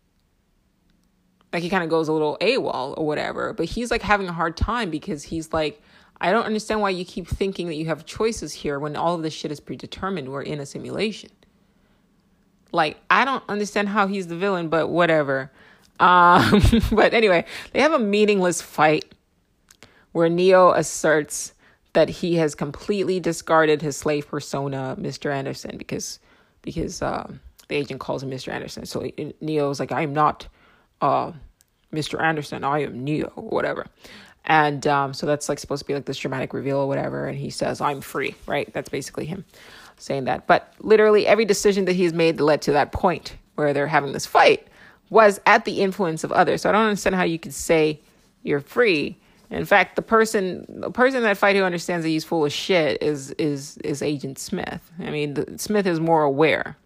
Like 1.52 1.64
he 1.64 1.70
kind 1.70 1.84
of 1.84 1.90
goes 1.90 2.08
a 2.08 2.14
little 2.14 2.38
AWOL 2.42 2.98
or 2.98 3.06
whatever. 3.06 3.54
But 3.54 3.66
he's 3.66 3.92
like 3.92 4.02
having 4.02 4.28
a 4.28 4.34
hard 4.34 4.56
time 4.56 4.90
because 4.90 5.24
he's 5.24 5.52
like, 5.52 5.82
I 6.22 6.32
don't 6.32 6.46
understand 6.46 6.82
why 6.82 6.90
you 6.90 7.06
keep 7.06 7.28
thinking 7.28 7.68
that 7.68 7.76
you 7.76 7.86
have 7.86 8.06
choices 8.06 8.54
here 8.54 8.78
when 8.78 8.96
all 8.96 9.16
of 9.16 9.24
this 9.24 9.34
shit 9.34 9.52
is 9.52 9.60
predetermined. 9.60 10.30
We're 10.30 10.42
in 10.42 10.60
a 10.60 10.66
simulation. 10.66 11.32
Like, 12.72 12.98
I 13.10 13.26
don't 13.26 13.44
understand 13.50 13.90
how 13.90 14.08
he's 14.08 14.28
the 14.28 14.36
villain, 14.36 14.70
but 14.70 14.90
whatever. 14.90 15.52
Um, 16.00 16.62
but 16.92 17.14
anyway, 17.14 17.46
they 17.74 17.82
have 17.82 17.94
a 17.94 18.00
meaningless 18.00 18.62
fight 18.62 19.06
where 20.12 20.30
Neo 20.30 20.72
asserts 20.72 21.54
that 21.94 22.10
he 22.10 22.36
has 22.36 22.56
completely 22.56 23.20
discarded 23.20 23.82
his 23.82 23.98
slave 23.98 24.28
persona, 24.28 24.96
Mr. 25.00 25.34
Anderson, 25.34 25.78
because 25.78 26.20
because 26.62 27.02
uh, 27.02 27.32
the 27.68 27.76
agent 27.76 28.00
calls 28.00 28.22
him 28.22 28.30
Mr. 28.30 28.52
Anderson. 28.52 28.86
So 28.86 29.10
Neo's 29.42 29.80
like, 29.80 29.92
I'm 29.92 30.14
not 30.14 30.48
uh, 31.02 31.32
Mr. 31.94 32.22
Anderson, 32.22 32.64
I 32.64 32.84
am 32.84 33.04
Neo, 33.04 33.32
or 33.36 33.50
whatever. 33.50 33.88
And 34.46 34.86
um, 34.88 35.14
so 35.14 35.26
that's 35.26 35.48
like 35.48 35.60
supposed 35.60 35.82
to 35.84 35.88
be 35.88 35.94
like 35.94 36.06
this 36.06 36.18
dramatic 36.18 36.54
reveal 36.54 36.78
or 36.80 36.88
whatever. 36.88 37.28
And 37.28 37.38
he 37.38 37.50
says, 37.50 37.82
I'm 37.82 38.02
free, 38.02 38.36
right? 38.46 38.72
That's 38.74 38.90
basically 38.90 39.26
him 39.26 39.46
saying 39.98 40.26
that. 40.26 40.48
But 40.48 40.74
literally 40.80 41.28
every 41.28 41.46
decision 41.46 41.86
that 41.86 41.94
he's 41.94 42.14
made 42.14 42.40
led 42.40 42.62
to 42.64 42.72
that 42.74 42.92
point 42.92 43.36
where 43.56 43.74
they're 43.74 43.88
having 43.88 44.14
this 44.14 44.26
fight 44.26 44.68
was 45.10 45.40
at 45.46 45.66
the 45.66 45.82
influence 45.82 46.24
of 46.24 46.32
others. 46.32 46.62
So 46.62 46.70
I 46.70 46.72
don't 46.72 46.86
understand 46.86 47.16
how 47.16 47.24
you 47.24 47.40
could 47.40 47.54
say 47.54 48.02
you're 48.44 48.60
free. 48.60 49.18
In 49.50 49.66
fact, 49.66 49.96
the 49.96 50.02
person 50.02 50.66
the 50.68 50.92
person 50.92 51.24
that 51.24 51.38
fight 51.38 51.56
who 51.56 51.64
understands 51.64 52.04
that 52.04 52.10
he's 52.10 52.24
full 52.24 52.46
of 52.46 52.52
shit 52.52 53.02
is 53.02 53.32
is 53.32 53.78
is 53.78 54.02
Agent 54.02 54.38
Smith. 54.38 54.92
I 55.00 55.10
mean, 55.10 55.34
the, 55.34 55.58
Smith 55.58 55.88
is 55.88 56.00
more 56.00 56.24
aware. 56.24 56.78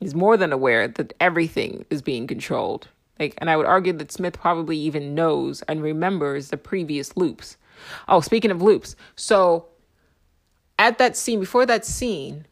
He's 0.00 0.14
more 0.14 0.36
than 0.36 0.52
aware 0.52 0.88
that 0.88 1.12
everything 1.20 1.84
is 1.90 2.02
being 2.02 2.26
controlled. 2.26 2.88
Like, 3.20 3.34
and 3.38 3.48
I 3.48 3.56
would 3.56 3.66
argue 3.66 3.92
that 3.92 4.10
Smith 4.10 4.38
probably 4.40 4.76
even 4.76 5.14
knows 5.14 5.62
and 5.62 5.82
remembers 5.82 6.48
the 6.48 6.56
previous 6.56 7.16
loops. 7.16 7.56
Oh, 8.08 8.20
speaking 8.20 8.50
of 8.50 8.60
loops, 8.60 8.96
so 9.14 9.66
at 10.78 10.98
that 10.98 11.16
scene, 11.16 11.38
before 11.38 11.64
that 11.66 11.84
scene, 11.84 12.46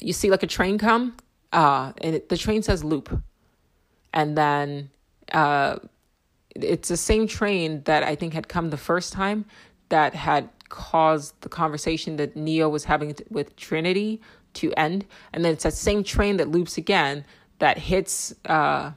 you 0.00 0.12
see 0.12 0.30
like 0.30 0.42
a 0.42 0.46
train 0.46 0.78
come, 0.78 1.16
uh, 1.52 1.92
and 1.98 2.16
it, 2.16 2.28
the 2.28 2.36
train 2.36 2.62
says 2.62 2.84
loop 2.84 3.22
and 4.12 4.36
then 4.36 4.90
uh, 5.32 5.76
it's 6.54 6.88
the 6.88 6.96
same 6.96 7.26
train 7.26 7.82
that 7.84 8.02
I 8.02 8.14
think 8.14 8.34
had 8.34 8.48
come 8.48 8.70
the 8.70 8.76
first 8.76 9.12
time 9.12 9.44
that 9.88 10.14
had 10.14 10.48
caused 10.68 11.40
the 11.40 11.48
conversation 11.48 12.16
that 12.16 12.36
Neo 12.36 12.68
was 12.68 12.84
having 12.84 13.14
with 13.28 13.56
Trinity 13.56 14.20
to 14.54 14.72
end, 14.74 15.04
and 15.32 15.44
then 15.44 15.52
it's 15.52 15.64
that 15.64 15.74
same 15.74 16.02
train 16.02 16.36
that 16.38 16.48
loops 16.48 16.76
again 16.76 17.24
that 17.58 17.78
hits 17.78 18.34
uh, 18.46 18.92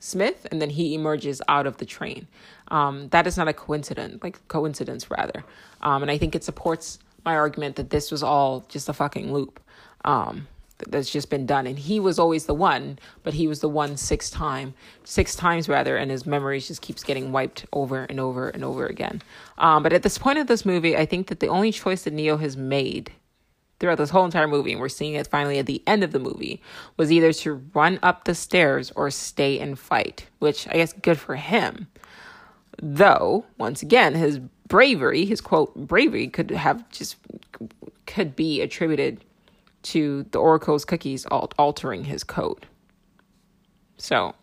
Smith, 0.00 0.46
and 0.50 0.60
then 0.60 0.70
he 0.70 0.94
emerges 0.94 1.42
out 1.48 1.66
of 1.66 1.76
the 1.76 1.84
train. 1.84 2.26
Um, 2.68 3.08
that 3.08 3.26
is 3.26 3.36
not 3.36 3.48
a 3.48 3.52
coincidence, 3.52 4.22
like 4.22 4.46
coincidence 4.48 5.10
rather, 5.10 5.44
um, 5.82 6.02
and 6.02 6.10
I 6.10 6.18
think 6.18 6.34
it 6.34 6.44
supports 6.44 6.98
my 7.24 7.36
argument 7.36 7.76
that 7.76 7.90
this 7.90 8.10
was 8.10 8.22
all 8.22 8.64
just 8.68 8.88
a 8.88 8.92
fucking 8.92 9.32
loop. 9.32 9.60
Um, 10.04 10.46
that's 10.88 11.10
just 11.10 11.30
been 11.30 11.46
done. 11.46 11.66
And 11.66 11.78
he 11.78 12.00
was 12.00 12.18
always 12.18 12.46
the 12.46 12.54
one 12.54 12.98
but 13.22 13.34
he 13.34 13.46
was 13.46 13.60
the 13.60 13.68
one 13.68 13.96
six 13.96 14.30
time 14.30 14.74
six 15.04 15.34
times 15.34 15.68
rather 15.68 15.96
and 15.96 16.10
his 16.10 16.26
memories 16.26 16.68
just 16.68 16.82
keeps 16.82 17.02
getting 17.04 17.32
wiped 17.32 17.66
over 17.72 18.04
and 18.04 18.20
over 18.20 18.48
and 18.48 18.64
over 18.64 18.86
again. 18.86 19.22
Um, 19.58 19.82
but 19.82 19.92
at 19.92 20.02
this 20.02 20.18
point 20.18 20.38
of 20.38 20.46
this 20.46 20.64
movie 20.64 20.96
i 20.96 21.06
think 21.06 21.28
that 21.28 21.40
the 21.40 21.48
only 21.48 21.72
choice 21.72 22.02
that 22.02 22.12
neo 22.12 22.36
has 22.36 22.56
made 22.56 23.12
throughout 23.78 23.98
this 23.98 24.10
whole 24.10 24.24
entire 24.24 24.46
movie 24.46 24.72
and 24.72 24.80
we're 24.80 24.88
seeing 24.88 25.14
it 25.14 25.26
finally 25.26 25.58
at 25.58 25.66
the 25.66 25.82
end 25.86 26.04
of 26.04 26.12
the 26.12 26.18
movie 26.18 26.62
was 26.96 27.10
either 27.10 27.32
to 27.32 27.54
run 27.74 27.98
up 28.02 28.24
the 28.24 28.34
stairs 28.34 28.92
or 28.94 29.10
stay 29.10 29.58
and 29.58 29.78
fight 29.78 30.26
which 30.38 30.68
i 30.68 30.72
guess 30.72 30.92
good 30.92 31.18
for 31.18 31.36
him. 31.36 31.88
Though 32.82 33.44
once 33.58 33.82
again 33.82 34.14
his 34.14 34.38
bravery 34.68 35.24
his 35.24 35.40
quote 35.40 35.74
bravery 35.74 36.28
could 36.28 36.50
have 36.50 36.88
just 36.90 37.16
could 38.06 38.36
be 38.36 38.60
attributed 38.60 39.24
to 39.82 40.24
the 40.30 40.38
Oracle's 40.38 40.84
cookies 40.84 41.26
altering 41.26 42.04
his 42.04 42.24
code. 42.24 42.66
So, 43.96 44.34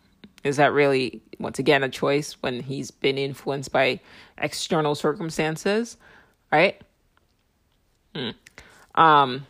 is 0.44 0.56
that 0.56 0.72
really, 0.72 1.20
once 1.38 1.58
again, 1.58 1.82
a 1.82 1.88
choice 1.88 2.34
when 2.40 2.62
he's 2.62 2.90
been 2.90 3.18
influenced 3.18 3.72
by 3.72 4.00
external 4.36 4.94
circumstances? 4.94 5.96
Right? 6.52 6.80
Hmm. 8.14 8.30
Um, 8.94 9.46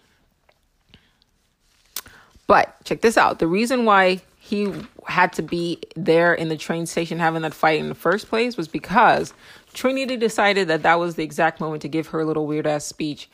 but 2.46 2.74
check 2.84 3.02
this 3.02 3.16
out. 3.16 3.38
The 3.38 3.46
reason 3.46 3.84
why 3.84 4.22
he 4.38 4.72
had 5.06 5.32
to 5.34 5.42
be 5.42 5.78
there 5.94 6.32
in 6.32 6.48
the 6.48 6.56
train 6.56 6.86
station 6.86 7.18
having 7.18 7.42
that 7.42 7.52
fight 7.52 7.80
in 7.80 7.90
the 7.90 7.94
first 7.94 8.28
place 8.28 8.56
was 8.56 8.66
because 8.66 9.34
Trinity 9.74 10.16
decided 10.16 10.68
that 10.68 10.82
that 10.82 10.98
was 10.98 11.16
the 11.16 11.22
exact 11.22 11.60
moment 11.60 11.82
to 11.82 11.88
give 11.88 12.08
her 12.08 12.24
little 12.24 12.46
weird 12.46 12.66
ass 12.66 12.86
speech 12.86 13.28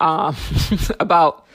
um, 0.00 0.36
about 1.00 1.46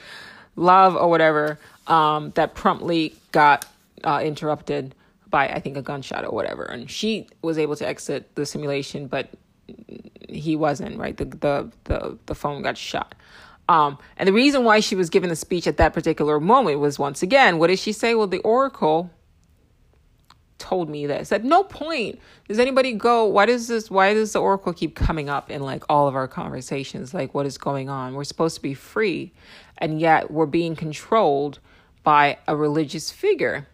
love 0.56 0.96
or 0.96 1.10
whatever 1.10 1.60
um, 1.88 2.32
that 2.36 2.56
promptly 2.56 3.16
got 3.32 3.66
uh, 4.04 4.22
interrupted 4.24 4.96
by 5.30 5.48
I 5.48 5.60
think 5.60 5.78
a 5.78 5.82
gunshot 5.82 6.24
or 6.26 6.32
whatever, 6.32 6.64
and 6.64 6.90
she 6.90 7.28
was 7.42 7.58
able 7.58 7.76
to 7.78 7.88
exit 7.88 8.34
the 8.36 8.46
simulation, 8.46 9.08
but 9.08 9.30
he 10.30 10.56
wasn't. 10.56 10.98
Right, 10.98 11.16
the 11.18 11.26
the 11.26 11.72
the 11.86 12.18
the 12.26 12.36
phone 12.36 12.62
got 12.62 12.78
shot. 12.78 13.16
Um, 13.68 13.98
and 14.18 14.28
the 14.28 14.34
reason 14.34 14.64
why 14.64 14.80
she 14.80 14.96
was 14.96 15.10
given 15.10 15.30
the 15.30 15.36
speech 15.36 15.66
at 15.66 15.78
that 15.78 15.92
particular 15.94 16.40
moment 16.40 16.80
was 16.80 17.00
once 17.00 17.24
again, 17.24 17.58
what 17.58 17.68
did 17.68 17.80
she 17.80 17.94
say? 17.94 18.14
Well, 18.14 18.28
the 18.28 18.38
Oracle 18.40 19.10
told 20.58 20.90
me 20.90 21.06
this. 21.06 21.32
At 21.32 21.44
no 21.44 21.64
point 21.64 22.20
does 22.48 22.60
anybody 22.60 22.94
go, 22.94 23.26
why 23.26 23.46
does 23.46 23.68
this, 23.68 23.90
why 23.90 24.14
does 24.14 24.34
the 24.34 24.40
oracle 24.40 24.74
keep 24.74 24.96
coming 24.96 25.30
up 25.30 25.52
in 25.52 25.62
like 25.62 25.84
all 25.90 26.08
of 26.08 26.16
our 26.16 26.28
conversations? 26.28 27.14
Like, 27.14 27.34
what 27.34 27.46
is 27.46 27.58
going 27.58 27.90
on? 27.90 28.14
We're 28.14 28.24
supposed 28.24 28.56
to 28.56 28.62
be 28.62 28.74
free, 28.74 29.34
and 29.78 30.00
yet 30.00 30.32
we're 30.32 30.46
being 30.46 30.76
controlled 30.76 31.60
by 32.04 32.38
a 32.48 32.56
religious 32.56 33.12
figure 33.12 33.68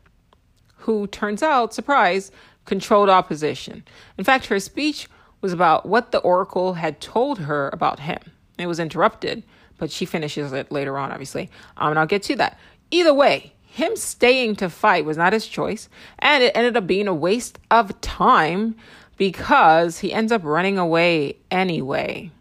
who 0.78 1.08
turns 1.08 1.44
out, 1.44 1.74
surprise, 1.74 2.32
controlled 2.66 3.10
opposition. 3.10 3.84
In 4.18 4.24
fact, 4.24 4.48
her 4.48 4.60
speech 4.60 5.08
was 5.42 5.54
about 5.54 5.86
what 5.86 6.12
the 6.12 6.20
oracle 6.20 6.74
had 6.76 7.02
told 7.02 7.40
her 7.40 7.70
about 7.74 8.00
him. 8.00 8.20
It 8.58 8.68
was 8.68 8.80
interrupted, 8.80 9.44
but 9.78 9.92
she 9.92 10.06
finishes 10.06 10.54
it 10.54 10.72
later 10.72 10.98
on, 10.98 11.12
obviously. 11.12 11.50
Um, 11.78 11.92
and 11.92 12.00
I'll 12.00 12.06
get 12.06 12.24
to 12.24 12.36
that. 12.38 12.60
Either 12.92 13.14
way, 13.14 13.54
him 13.64 13.96
staying 13.96 14.58
to 14.58 14.70
fight 14.70 15.06
was 15.06 15.18
not 15.18 15.34
his 15.34 15.48
choice, 15.48 15.90
and 16.20 16.44
it 16.44 16.52
ended 16.56 16.78
up 16.78 16.86
being 16.86 17.08
a 17.08 17.14
waste 17.14 17.58
of 17.70 18.00
time 18.02 18.76
because 19.18 20.00
he 20.00 20.12
ends 20.12 20.32
up 20.32 20.44
running 20.44 20.78
away 20.78 21.38
anyway 21.50 22.32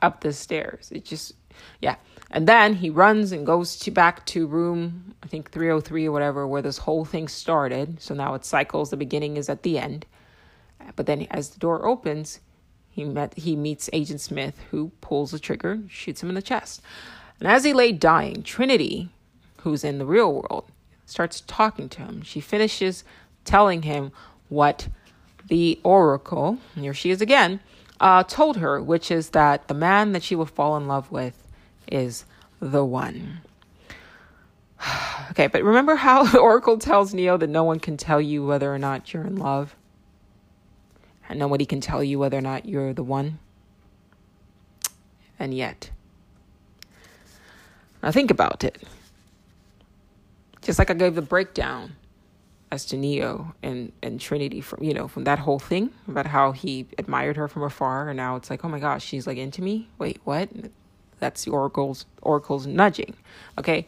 up 0.00 0.20
the 0.20 0.32
stairs. 0.32 0.90
It 0.92 1.04
just, 1.04 1.34
yeah. 1.80 1.96
And 2.30 2.46
then 2.46 2.74
he 2.74 2.90
runs 2.90 3.32
and 3.32 3.46
goes 3.46 3.76
to 3.78 3.90
back 3.90 4.26
to 4.26 4.46
room, 4.46 5.14
I 5.22 5.26
think 5.26 5.50
303 5.50 6.06
or 6.06 6.12
whatever, 6.12 6.46
where 6.46 6.62
this 6.62 6.78
whole 6.78 7.04
thing 7.04 7.26
started. 7.26 8.02
So 8.02 8.14
now 8.14 8.34
it 8.34 8.44
cycles. 8.44 8.90
The 8.90 8.96
beginning 8.96 9.36
is 9.36 9.48
at 9.48 9.62
the 9.62 9.78
end. 9.78 10.04
But 10.94 11.06
then 11.06 11.26
as 11.30 11.50
the 11.50 11.58
door 11.58 11.86
opens, 11.86 12.40
he 12.90 13.04
met 13.04 13.34
he 13.34 13.56
meets 13.56 13.88
Agent 13.92 14.20
Smith, 14.20 14.60
who 14.70 14.90
pulls 15.00 15.30
the 15.30 15.38
trigger, 15.38 15.80
shoots 15.88 16.22
him 16.22 16.28
in 16.28 16.34
the 16.34 16.42
chest. 16.42 16.82
And 17.38 17.48
as 17.48 17.64
he 17.64 17.72
lay 17.72 17.92
dying, 17.92 18.42
Trinity, 18.42 19.10
who's 19.58 19.84
in 19.84 19.98
the 19.98 20.06
real 20.06 20.32
world, 20.32 20.64
starts 21.06 21.42
talking 21.46 21.88
to 21.90 22.02
him. 22.02 22.22
She 22.22 22.40
finishes 22.40 23.04
telling 23.44 23.82
him 23.82 24.12
what 24.48 24.88
the 25.46 25.80
oracle, 25.82 26.58
here 26.74 26.92
she 26.92 27.10
is 27.10 27.20
again, 27.20 27.60
uh, 28.00 28.22
told 28.24 28.58
her, 28.58 28.82
which 28.82 29.10
is 29.10 29.30
that 29.30 29.68
the 29.68 29.74
man 29.74 30.12
that 30.12 30.22
she 30.22 30.34
will 30.34 30.46
fall 30.46 30.76
in 30.76 30.86
love 30.86 31.10
with 31.10 31.47
is 31.90 32.24
the 32.60 32.84
one. 32.84 33.40
okay, 35.30 35.46
but 35.46 35.62
remember 35.62 35.96
how 35.96 36.24
the 36.24 36.38
oracle 36.48 36.78
tells 36.78 37.14
Neo 37.14 37.36
that 37.36 37.48
no 37.48 37.64
one 37.64 37.80
can 37.80 37.96
tell 37.96 38.20
you 38.20 38.44
whether 38.44 38.72
or 38.72 38.78
not 38.78 39.12
you're 39.12 39.24
in 39.24 39.36
love? 39.36 39.74
And 41.28 41.38
nobody 41.38 41.66
can 41.66 41.80
tell 41.80 42.02
you 42.02 42.18
whether 42.18 42.38
or 42.38 42.42
not 42.42 42.66
you're 42.66 42.94
the 42.94 43.02
one? 43.02 43.38
And 45.38 45.54
yet, 45.54 45.90
now 48.02 48.10
think 48.10 48.30
about 48.30 48.64
it. 48.64 48.82
Just 50.62 50.78
like 50.78 50.90
I 50.90 50.94
gave 50.94 51.14
the 51.14 51.22
breakdown 51.22 51.94
as 52.70 52.84
to 52.86 52.96
Neo 52.96 53.54
and, 53.62 53.92
and 54.02 54.20
Trinity 54.20 54.60
from 54.60 54.82
you 54.82 54.92
know 54.94 55.08
from 55.08 55.24
that 55.24 55.38
whole 55.38 55.58
thing 55.58 55.90
about 56.06 56.26
how 56.26 56.52
he 56.52 56.86
admired 56.98 57.36
her 57.36 57.48
from 57.48 57.62
afar 57.62 58.08
and 58.08 58.16
now 58.16 58.36
it's 58.36 58.50
like 58.50 58.64
oh 58.64 58.68
my 58.68 58.78
gosh 58.78 59.04
she's 59.04 59.26
like 59.26 59.38
into 59.38 59.62
me 59.62 59.88
wait 59.98 60.20
what 60.24 60.48
that's 61.18 61.44
the 61.44 61.50
oracle's 61.50 62.06
oracle's 62.22 62.66
nudging. 62.66 63.14
Okay? 63.58 63.86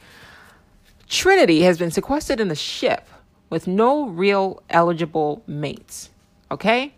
Trinity 1.09 1.63
has 1.63 1.79
been 1.79 1.91
sequestered 1.91 2.41
in 2.41 2.49
the 2.49 2.55
ship 2.55 3.09
with 3.49 3.67
no 3.67 4.09
real 4.09 4.63
eligible 4.71 5.43
mates. 5.47 6.11
Okay? 6.51 6.93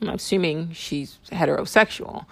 I'm 0.00 0.10
assuming 0.10 0.72
she's 0.72 1.18
heterosexual. 1.30 2.26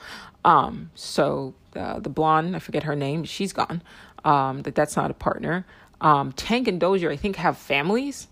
Um 0.44 0.90
so 0.94 1.55
uh, 1.74 1.98
the 1.98 2.09
blonde 2.09 2.56
I 2.56 2.59
forget 2.59 2.85
her 2.85 2.97
name 2.97 3.24
she's 3.24 3.52
gone. 3.52 3.82
Um 4.24 4.62
that 4.62 4.74
that's 4.74 4.97
not 4.97 5.10
a 5.10 5.14
partner. 5.14 5.66
Um 6.01 6.32
Tank 6.32 6.68
and 6.68 6.81
Dozer 6.81 7.10
I 7.10 7.16
think 7.16 7.36
have 7.36 7.56
families 7.56 8.28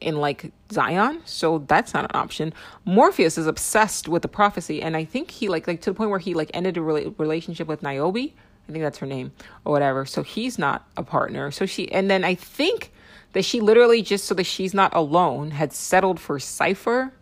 in 0.00 0.16
like 0.16 0.52
Zion, 0.72 1.22
so 1.24 1.58
that's 1.66 1.94
not 1.94 2.04
an 2.04 2.10
option. 2.14 2.52
Morpheus 2.84 3.38
is 3.38 3.46
obsessed 3.46 4.08
with 4.08 4.22
the 4.22 4.28
prophecy, 4.28 4.82
and 4.82 4.96
I 4.96 5.04
think 5.04 5.30
he 5.30 5.48
like 5.48 5.66
like 5.66 5.80
to 5.82 5.90
the 5.90 5.94
point 5.94 6.10
where 6.10 6.18
he 6.18 6.34
like 6.34 6.50
ended 6.54 6.76
a 6.76 6.80
rela- 6.80 7.14
relationship 7.18 7.68
with 7.68 7.82
Niobe. 7.82 8.16
I 8.16 8.72
think 8.72 8.82
that's 8.82 8.98
her 8.98 9.06
name 9.06 9.32
or 9.64 9.72
whatever. 9.72 10.06
So 10.06 10.22
he's 10.22 10.58
not 10.58 10.86
a 10.96 11.02
partner. 11.02 11.50
So 11.50 11.66
she 11.66 11.90
and 11.92 12.10
then 12.10 12.24
I 12.24 12.34
think 12.34 12.92
that 13.32 13.44
she 13.44 13.60
literally 13.60 14.02
just 14.02 14.24
so 14.24 14.34
that 14.34 14.44
she's 14.44 14.74
not 14.74 14.94
alone 14.94 15.52
had 15.52 15.72
settled 15.72 16.18
for 16.18 16.38
Cypher 16.38 17.12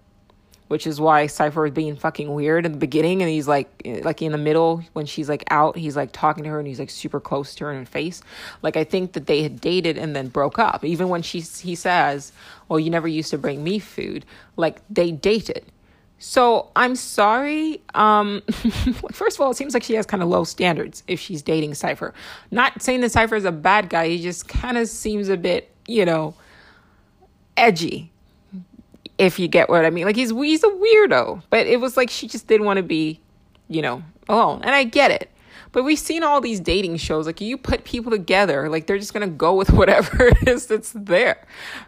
which 0.68 0.86
is 0.86 1.00
why 1.00 1.26
Cypher 1.26 1.66
is 1.66 1.72
being 1.72 1.96
fucking 1.96 2.32
weird 2.32 2.64
in 2.64 2.72
the 2.72 2.78
beginning, 2.78 3.22
and 3.22 3.30
he's 3.30 3.48
like, 3.48 3.68
like 4.04 4.22
in 4.22 4.32
the 4.32 4.38
middle 4.38 4.82
when 4.92 5.06
she's 5.06 5.28
like 5.28 5.44
out, 5.50 5.76
he's 5.76 5.96
like 5.96 6.12
talking 6.12 6.44
to 6.44 6.50
her, 6.50 6.58
and 6.58 6.68
he's 6.68 6.78
like 6.78 6.90
super 6.90 7.20
close 7.20 7.54
to 7.56 7.64
her 7.64 7.72
in 7.72 7.78
her 7.78 7.86
face. 7.86 8.22
Like 8.62 8.76
I 8.76 8.84
think 8.84 9.12
that 9.14 9.26
they 9.26 9.42
had 9.42 9.60
dated 9.60 9.98
and 9.98 10.14
then 10.14 10.28
broke 10.28 10.58
up. 10.58 10.84
Even 10.84 11.08
when 11.08 11.22
she 11.22 11.40
he 11.40 11.74
says, 11.74 12.32
"Well, 12.68 12.78
you 12.78 12.90
never 12.90 13.08
used 13.08 13.30
to 13.30 13.38
bring 13.38 13.64
me 13.64 13.78
food," 13.78 14.24
like 14.56 14.80
they 14.88 15.10
dated. 15.10 15.64
So 16.18 16.70
I'm 16.74 16.96
sorry. 16.96 17.80
Um, 17.94 18.42
first 19.12 19.36
of 19.36 19.40
all, 19.40 19.50
it 19.52 19.56
seems 19.56 19.72
like 19.72 19.84
she 19.84 19.94
has 19.94 20.04
kind 20.04 20.22
of 20.22 20.28
low 20.28 20.44
standards 20.44 21.02
if 21.06 21.20
she's 21.20 21.42
dating 21.42 21.74
Cypher. 21.74 22.12
Not 22.50 22.82
saying 22.82 23.00
that 23.02 23.12
Cypher 23.12 23.36
is 23.36 23.44
a 23.44 23.52
bad 23.52 23.88
guy. 23.88 24.08
He 24.08 24.22
just 24.22 24.48
kind 24.48 24.76
of 24.76 24.88
seems 24.88 25.28
a 25.28 25.36
bit, 25.36 25.72
you 25.86 26.04
know, 26.04 26.34
edgy 27.56 28.12
if 29.18 29.38
you 29.38 29.48
get 29.48 29.68
what 29.68 29.84
I 29.84 29.90
mean. 29.90 30.06
Like 30.06 30.16
he's 30.16 30.30
he's 30.30 30.64
a 30.64 30.68
weirdo, 30.68 31.42
but 31.50 31.66
it 31.66 31.80
was 31.80 31.96
like 31.96 32.08
she 32.10 32.26
just 32.26 32.46
didn't 32.46 32.66
want 32.66 32.78
to 32.78 32.82
be, 32.82 33.20
you 33.68 33.82
know, 33.82 34.02
alone. 34.28 34.62
And 34.62 34.74
I 34.74 34.84
get 34.84 35.10
it. 35.10 35.30
But 35.72 35.82
we've 35.82 35.98
seen 35.98 36.22
all 36.22 36.40
these 36.40 36.60
dating 36.60 36.96
shows. 36.96 37.26
Like 37.26 37.40
you 37.40 37.58
put 37.58 37.84
people 37.84 38.10
together, 38.10 38.68
like 38.70 38.86
they're 38.86 38.98
just 38.98 39.12
gonna 39.12 39.26
go 39.26 39.54
with 39.54 39.70
whatever 39.72 40.28
it 40.28 40.48
is 40.48 40.66
that's 40.66 40.92
there, 40.94 41.46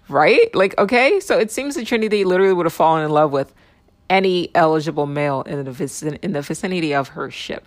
right? 0.08 0.54
Like 0.54 0.76
okay, 0.78 1.20
so 1.20 1.38
it 1.38 1.50
seems 1.50 1.76
that 1.76 1.86
Trinity 1.86 2.24
literally 2.24 2.52
would 2.52 2.66
have 2.66 2.72
fallen 2.72 3.04
in 3.04 3.10
love 3.10 3.32
with 3.32 3.54
any 4.10 4.50
eligible 4.54 5.06
male 5.06 5.42
in 5.42 5.64
the 5.64 6.18
in 6.22 6.32
the 6.32 6.42
vicinity 6.42 6.94
of 6.94 7.08
her 7.08 7.30
ship. 7.30 7.64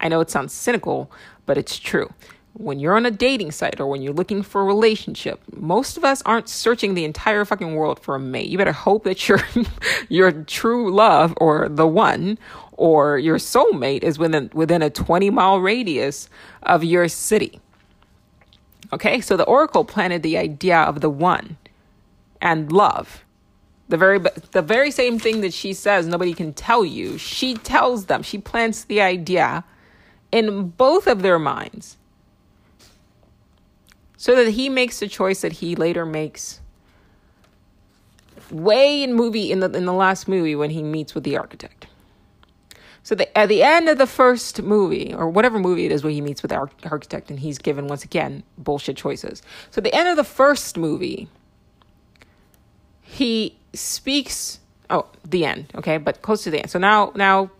I 0.00 0.08
know 0.08 0.20
it 0.20 0.28
sounds 0.28 0.52
cynical, 0.52 1.10
but 1.46 1.56
it's 1.56 1.78
true 1.78 2.12
when 2.54 2.78
you're 2.78 2.96
on 2.96 3.04
a 3.04 3.10
dating 3.10 3.50
site 3.50 3.80
or 3.80 3.86
when 3.86 4.00
you're 4.00 4.12
looking 4.12 4.42
for 4.42 4.60
a 4.60 4.64
relationship, 4.64 5.40
most 5.56 5.96
of 5.96 6.04
us 6.04 6.22
aren't 6.24 6.48
searching 6.48 6.94
the 6.94 7.04
entire 7.04 7.44
fucking 7.44 7.74
world 7.74 7.98
for 7.98 8.14
a 8.14 8.20
mate. 8.20 8.48
You 8.48 8.58
better 8.58 8.72
hope 8.72 9.04
that 9.04 9.28
your 9.28 9.40
your 10.08 10.30
true 10.30 10.92
love 10.92 11.34
or 11.38 11.68
the 11.68 11.86
one 11.86 12.38
or 12.72 13.18
your 13.18 13.36
soulmate 13.36 14.04
is 14.04 14.18
within 14.18 14.50
within 14.54 14.82
a 14.82 14.90
20 14.90 15.30
mile 15.30 15.60
radius 15.60 16.28
of 16.62 16.84
your 16.84 17.08
city. 17.08 17.60
Okay? 18.92 19.20
So 19.20 19.36
the 19.36 19.44
oracle 19.44 19.84
planted 19.84 20.22
the 20.22 20.38
idea 20.38 20.78
of 20.78 21.00
the 21.00 21.10
one 21.10 21.56
and 22.40 22.70
love. 22.70 23.24
The 23.88 23.96
very 23.96 24.20
the 24.52 24.62
very 24.62 24.92
same 24.92 25.18
thing 25.18 25.40
that 25.40 25.52
she 25.52 25.72
says 25.72 26.06
nobody 26.06 26.32
can 26.32 26.52
tell 26.52 26.84
you. 26.84 27.18
She 27.18 27.54
tells 27.54 28.06
them. 28.06 28.22
She 28.22 28.38
plants 28.38 28.84
the 28.84 29.00
idea 29.00 29.64
in 30.30 30.68
both 30.68 31.08
of 31.08 31.22
their 31.22 31.40
minds 31.40 31.96
so 34.24 34.34
that 34.34 34.52
he 34.52 34.70
makes 34.70 35.00
the 35.00 35.06
choice 35.06 35.42
that 35.42 35.52
he 35.52 35.76
later 35.76 36.06
makes 36.06 36.62
way 38.50 39.02
in 39.02 39.12
movie 39.12 39.52
in 39.52 39.60
the 39.60 39.70
in 39.72 39.84
the 39.84 39.92
last 39.92 40.26
movie 40.28 40.56
when 40.56 40.70
he 40.70 40.82
meets 40.82 41.14
with 41.14 41.24
the 41.24 41.36
architect. 41.36 41.88
So 43.02 43.14
the, 43.14 43.36
at 43.36 43.50
the 43.50 43.62
end 43.62 43.90
of 43.90 43.98
the 43.98 44.06
first 44.06 44.62
movie, 44.62 45.12
or 45.12 45.28
whatever 45.28 45.58
movie 45.58 45.84
it 45.84 45.92
is 45.92 46.02
where 46.02 46.10
he 46.10 46.22
meets 46.22 46.40
with 46.40 46.52
the 46.52 46.56
architect 46.84 47.28
and 47.28 47.38
he's 47.38 47.58
given 47.58 47.86
once 47.86 48.02
again 48.02 48.44
bullshit 48.56 48.96
choices. 48.96 49.42
So 49.70 49.80
at 49.80 49.84
the 49.84 49.92
end 49.92 50.08
of 50.08 50.16
the 50.16 50.24
first 50.24 50.78
movie, 50.78 51.28
he 53.02 53.58
speaks. 53.74 54.58
Oh, 54.88 55.04
the 55.22 55.44
end. 55.44 55.70
Okay, 55.74 55.98
but 55.98 56.22
close 56.22 56.44
to 56.44 56.50
the 56.50 56.60
end. 56.60 56.70
So 56.70 56.78
now, 56.78 57.12
now, 57.14 57.50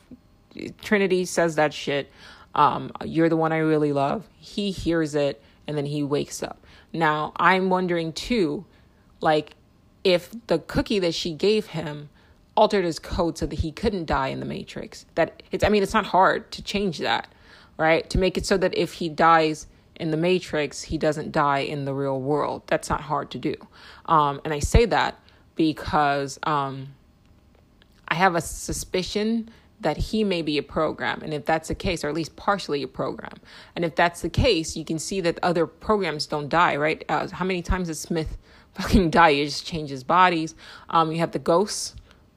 Trinity 0.81 1.27
says 1.27 1.57
that 1.57 1.75
shit. 1.75 2.11
Um, 2.55 2.91
you're 3.05 3.29
the 3.29 3.37
one 3.37 3.53
I 3.53 3.59
really 3.59 3.93
love. 3.93 4.27
He 4.39 4.71
hears 4.71 5.15
it 5.15 5.43
and 5.67 5.77
then 5.77 5.87
he 5.87 6.03
wakes 6.03 6.43
up. 6.43 6.65
Now, 6.93 7.33
I'm 7.37 7.71
wondering 7.71 8.13
too, 8.13 8.65
like, 9.21 9.55
if 10.03 10.35
the 10.47 10.59
cookie 10.59 10.99
that 10.99 11.15
she 11.15 11.33
gave 11.33 11.67
him 11.67 12.11
altered 12.57 12.85
his 12.85 12.99
code 12.99 13.37
so 13.39 13.47
that 13.47 13.61
he 13.61 13.73
couldn't 13.73 14.07
die 14.07 14.29
in 14.29 14.41
the 14.41 14.47
Matrix. 14.47 15.07
That 15.15 15.43
it's, 15.51 15.65
I 15.65 15.69
mean, 15.69 15.83
it's 15.83 15.95
not 15.95 16.07
hard 16.07 16.51
to 16.53 16.63
change 16.63 16.99
that, 16.99 17.29
right? 17.77 18.09
To 18.11 18.19
make 18.19 18.39
it 18.39 18.47
so 18.47 18.57
that 18.59 18.77
if 18.77 18.95
he 18.95 19.09
dies 19.09 19.67
in 19.97 20.11
the 20.11 20.17
Matrix, 20.17 20.83
he 20.83 20.99
doesn't 20.99 21.33
die 21.33 21.61
in 21.61 21.85
the 21.85 21.95
real 21.95 22.21
world. 22.21 22.63
That's 22.67 22.89
not 22.89 23.01
hard 23.01 23.31
to 23.33 23.39
do. 23.39 23.55
Um, 24.07 24.41
and 24.45 24.53
I 24.53 24.59
say 24.59 24.85
that 24.87 25.19
because 25.57 26.39
um, 26.45 26.95
I 28.09 28.15
have 28.15 28.35
a 28.35 28.41
suspicion 28.41 29.51
that 29.85 29.97
he 29.97 30.25
may 30.25 30.43
be 30.43 30.59
a 30.59 30.63
program. 30.63 31.21
And 31.23 31.33
if 31.33 31.45
that's 31.45 31.69
the 31.69 31.75
case, 31.75 32.03
or 32.03 32.09
at 32.09 32.15
least 32.15 32.35
partially 32.35 32.83
a 32.83 32.89
program, 32.89 33.39
and 33.77 33.85
if 33.85 33.95
that's 33.95 34.23
the 34.23 34.29
case, 34.29 34.77
you 34.77 34.85
can 34.85 34.99
see 34.99 35.21
that 35.21 35.39
other 35.43 35.67
programs 35.67 36.27
don't 36.27 36.49
die, 36.49 36.75
right? 36.77 37.05
Uh, 37.09 37.29
how 37.29 37.45
many 37.45 37.63
times 37.63 37.89
does 37.89 38.01
Smith 38.01 38.37
fucking 38.75 39.11
die? 39.11 39.35
He 39.35 39.45
just 39.45 39.65
changes 39.65 40.03
bodies. 40.03 40.55
Um, 40.91 41.13
you 41.13 41.19
have 41.19 41.31
the 41.31 41.39
ghosts, 41.39 41.95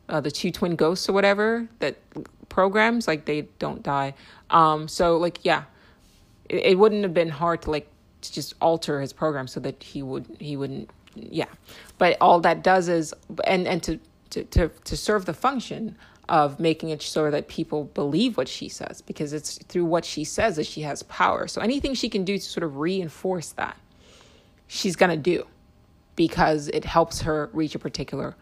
uh, 0.09 0.21
the 0.21 0.29
two 0.29 0.51
twin 0.51 0.75
ghosts 0.75 1.09
or 1.09 1.13
whatever 1.13 1.67
that 1.79 1.97
programs, 2.49 3.07
like 3.07 3.25
they 3.25 3.43
don't 3.59 3.81
die. 3.81 4.13
Um, 4.49 4.87
so 4.87 5.17
like, 5.17 5.39
yeah, 5.43 5.63
it, 6.49 6.57
it 6.57 6.77
wouldn't 6.77 7.03
have 7.03 7.13
been 7.13 7.29
hard 7.29 7.63
to 7.63 7.71
like 7.71 7.89
to 8.21 8.33
just 8.33 8.55
alter 8.61 8.99
his 9.01 9.13
program 9.13 9.47
so 9.47 9.59
that 9.61 9.81
he 9.81 10.03
would 10.03 10.25
he 10.39 10.57
wouldn't 10.57 10.89
yeah. 11.15 11.47
But 11.97 12.17
all 12.21 12.39
that 12.41 12.63
does 12.63 12.89
is 12.89 13.13
and 13.45 13.67
and 13.67 13.81
to 13.83 13.99
to 14.31 14.43
to, 14.43 14.69
to 14.83 14.97
serve 14.97 15.25
the 15.25 15.33
function 15.33 15.95
of 16.29 16.59
making 16.59 16.89
it 16.89 17.01
so 17.01 17.31
that 17.31 17.47
people 17.47 17.85
believe 17.85 18.37
what 18.37 18.47
she 18.47 18.67
says 18.67 19.01
because 19.01 19.33
it's 19.33 19.57
through 19.65 19.85
what 19.85 20.03
she 20.03 20.23
says 20.23 20.57
that 20.57 20.65
she 20.65 20.81
has 20.81 21.03
power. 21.03 21.47
So 21.47 21.61
anything 21.61 21.93
she 21.93 22.09
can 22.09 22.25
do 22.25 22.37
to 22.37 22.43
sort 22.43 22.63
of 22.63 22.77
reinforce 22.77 23.51
that, 23.53 23.77
she's 24.67 24.95
going 24.95 25.11
to 25.11 25.17
do 25.17 25.45
because 26.15 26.67
it 26.69 26.83
helps 26.83 27.21
her 27.21 27.49
reach 27.53 27.75
a 27.75 27.79
particular 27.79 28.35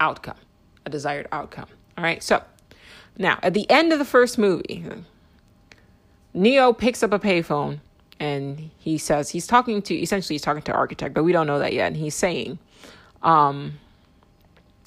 outcome, 0.00 0.36
a 0.84 0.90
desired 0.90 1.28
outcome. 1.30 1.68
All 1.96 2.04
right. 2.04 2.22
So 2.22 2.42
now 3.18 3.38
at 3.42 3.54
the 3.54 3.70
end 3.70 3.92
of 3.92 3.98
the 3.98 4.04
first 4.04 4.38
movie, 4.38 4.84
Neo 6.34 6.72
picks 6.72 7.02
up 7.02 7.12
a 7.12 7.18
payphone 7.18 7.80
and 8.18 8.70
he 8.78 8.98
says 8.98 9.30
he's 9.30 9.46
talking 9.46 9.82
to 9.82 9.94
essentially 9.94 10.34
he's 10.34 10.42
talking 10.42 10.62
to 10.62 10.72
architect, 10.72 11.14
but 11.14 11.22
we 11.22 11.32
don't 11.32 11.46
know 11.46 11.58
that 11.58 11.72
yet. 11.72 11.86
And 11.88 11.96
he's 11.96 12.14
saying, 12.14 12.58
um, 13.22 13.78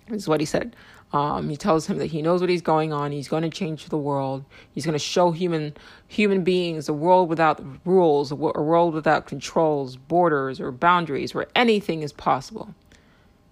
this 0.07 0.23
is 0.23 0.27
what 0.27 0.39
he 0.39 0.45
said. 0.45 0.75
Um, 1.11 1.49
he 1.49 1.57
tells 1.57 1.87
him 1.87 1.97
that 1.97 2.07
he 2.07 2.21
knows 2.21 2.39
what 2.39 2.51
he's 2.51 2.61
going 2.61 2.93
on. 2.93 3.11
He's 3.11 3.27
going 3.27 3.41
to 3.41 3.49
change 3.49 3.85
the 3.85 3.97
world. 3.97 4.45
He's 4.71 4.85
going 4.85 4.93
to 4.93 4.99
show 4.99 5.31
human 5.31 5.75
human 6.07 6.43
beings 6.43 6.87
a 6.87 6.93
world 6.93 7.29
without 7.29 7.63
rules, 7.85 8.31
a 8.31 8.35
world 8.35 8.93
without 8.93 9.25
controls, 9.25 9.95
borders, 9.95 10.59
or 10.59 10.71
boundaries, 10.71 11.33
where 11.33 11.47
anything 11.55 12.03
is 12.03 12.13
possible. 12.13 12.75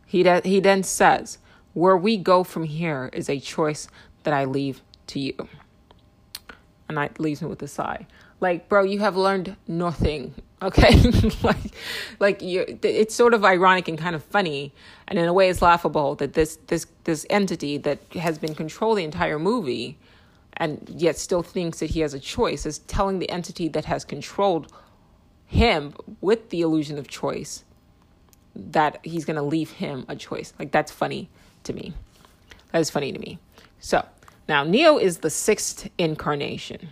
He 0.05 0.21
de- 0.21 0.41
he 0.43 0.59
then 0.59 0.83
says, 0.83 1.39
"Where 1.73 1.97
we 1.97 2.17
go 2.17 2.43
from 2.43 2.63
here 2.63 3.09
is 3.11 3.27
a 3.27 3.39
choice 3.39 3.87
that 4.23 4.33
I 4.33 4.45
leave 4.45 4.83
to 5.07 5.19
you." 5.19 5.47
And 6.87 6.99
I 6.99 7.09
leaves 7.17 7.41
me 7.41 7.47
with 7.47 7.61
a 7.63 7.67
sigh. 7.67 8.05
Like, 8.39 8.69
bro, 8.69 8.83
you 8.83 8.99
have 8.99 9.17
learned 9.17 9.57
nothing. 9.67 10.35
Okay, 10.61 11.11
like, 11.43 11.75
like 12.19 12.41
you. 12.41 12.65
It's 12.81 13.13
sort 13.13 13.33
of 13.35 13.45
ironic 13.45 13.87
and 13.87 13.97
kind 13.97 14.15
of 14.15 14.23
funny, 14.23 14.73
and 15.07 15.19
in 15.19 15.25
a 15.25 15.33
way, 15.33 15.49
it's 15.49 15.61
laughable 15.61 16.15
that 16.15 16.33
this 16.33 16.57
this 16.67 16.87
this 17.03 17.25
entity 17.29 17.77
that 17.77 17.99
has 18.13 18.39
been 18.39 18.55
controlling 18.55 18.97
the 18.97 19.03
entire 19.03 19.37
movie, 19.37 19.99
and 20.53 20.83
yet 20.89 21.17
still 21.17 21.43
thinks 21.43 21.79
that 21.79 21.91
he 21.91 21.99
has 21.99 22.15
a 22.15 22.19
choice, 22.19 22.65
is 22.65 22.79
telling 22.79 23.19
the 23.19 23.29
entity 23.29 23.67
that 23.69 23.85
has 23.85 24.03
controlled 24.03 24.71
him 25.45 25.93
with 26.21 26.49
the 26.49 26.61
illusion 26.61 26.97
of 26.97 27.07
choice 27.07 27.63
that 28.55 28.99
he's 29.03 29.25
going 29.25 29.35
to 29.35 29.43
leave 29.43 29.71
him 29.71 30.05
a 30.07 30.15
choice. 30.15 30.53
Like 30.57 30.71
that's 30.71 30.91
funny 30.91 31.29
to 31.63 31.73
me. 31.73 31.93
That 32.71 32.79
is 32.79 32.89
funny 32.89 33.11
to 33.11 33.19
me. 33.19 33.39
So 33.79 34.05
now 34.49 34.63
Neo 34.63 34.97
is 34.97 35.19
the 35.19 35.29
sixth 35.29 35.89
incarnation. 35.97 36.89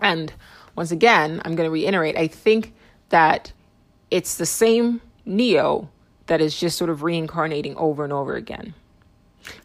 And 0.00 0.32
once 0.76 0.90
again, 0.90 1.40
I'm 1.44 1.54
going 1.54 1.66
to 1.66 1.72
reiterate, 1.72 2.16
I 2.16 2.26
think 2.26 2.74
that 3.10 3.52
it's 4.10 4.36
the 4.36 4.46
same 4.46 5.00
Neo 5.24 5.90
that 6.26 6.40
is 6.40 6.58
just 6.58 6.78
sort 6.78 6.90
of 6.90 7.02
reincarnating 7.02 7.76
over 7.76 8.04
and 8.04 8.12
over 8.12 8.34
again. 8.34 8.74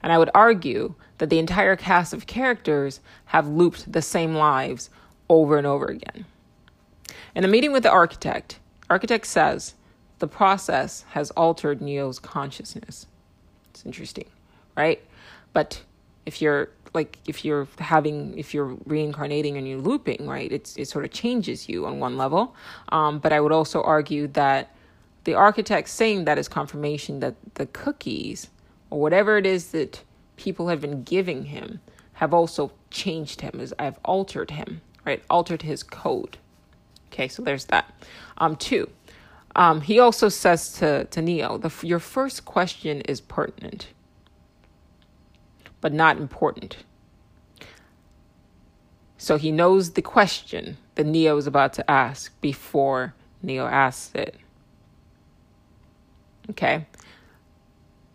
And 0.03 0.11
I 0.11 0.17
would 0.17 0.29
argue 0.33 0.95
that 1.19 1.29
the 1.29 1.39
entire 1.39 1.75
cast 1.75 2.13
of 2.13 2.27
characters 2.27 2.99
have 3.25 3.47
looped 3.47 3.91
the 3.91 4.01
same 4.01 4.35
lives 4.35 4.89
over 5.29 5.57
and 5.57 5.67
over 5.67 5.85
again. 5.85 6.25
In 7.35 7.43
a 7.43 7.47
meeting 7.47 7.71
with 7.71 7.83
the 7.83 7.91
architect, 7.91 8.59
architect 8.89 9.27
says 9.27 9.75
the 10.19 10.27
process 10.27 11.05
has 11.11 11.31
altered 11.31 11.81
Neo's 11.81 12.19
consciousness. 12.19 13.07
It's 13.69 13.85
interesting, 13.85 14.25
right? 14.75 15.01
But 15.53 15.81
if 16.25 16.41
you're 16.41 16.69
like 16.93 17.17
if 17.27 17.45
you're 17.45 17.67
having 17.77 18.37
if 18.37 18.53
you're 18.53 18.77
reincarnating 18.85 19.57
and 19.57 19.67
you're 19.67 19.79
looping 19.79 20.27
right 20.27 20.51
it's 20.51 20.75
it 20.77 20.87
sort 20.87 21.05
of 21.05 21.11
changes 21.11 21.69
you 21.69 21.85
on 21.85 21.99
one 21.99 22.17
level. 22.17 22.55
Um, 22.89 23.19
but 23.19 23.33
i 23.33 23.39
would 23.39 23.51
also 23.51 23.81
argue 23.83 24.27
that 24.27 24.75
the 25.25 25.33
architect 25.33 25.89
saying 25.89 26.25
that 26.25 26.37
is 26.37 26.47
confirmation 26.47 27.19
that 27.19 27.35
the 27.55 27.65
cookies 27.67 28.49
or 28.89 28.99
whatever 28.99 29.37
it 29.37 29.45
is 29.45 29.71
that 29.71 30.03
people 30.37 30.67
have 30.69 30.81
been 30.81 31.03
giving 31.03 31.45
him 31.45 31.79
have 32.13 32.33
also 32.33 32.71
changed 32.89 33.41
him 33.41 33.59
as 33.59 33.73
i've 33.79 33.99
altered 34.03 34.51
him 34.51 34.81
right 35.05 35.23
altered 35.29 35.61
his 35.61 35.83
code. 35.83 36.37
Okay 37.11 37.27
so 37.27 37.41
there's 37.41 37.65
that. 37.65 37.93
Um 38.37 38.55
two 38.55 38.89
um, 39.55 39.81
he 39.81 39.99
also 39.99 40.29
says 40.29 40.73
to, 40.73 41.05
to 41.05 41.21
Neo, 41.21 41.57
the, 41.57 41.73
your 41.81 41.99
first 41.99 42.45
question 42.45 43.01
is 43.01 43.19
pertinent 43.19 43.87
but 45.81 45.93
not 45.93 46.17
important. 46.17 46.77
So 49.17 49.37
he 49.37 49.51
knows 49.51 49.91
the 49.91 50.01
question 50.01 50.77
that 50.95 51.05
Neo 51.05 51.37
is 51.37 51.47
about 51.47 51.73
to 51.73 51.91
ask 51.91 52.39
before 52.41 53.13
Neo 53.41 53.65
asks 53.65 54.15
it. 54.15 54.35
Okay? 56.49 56.85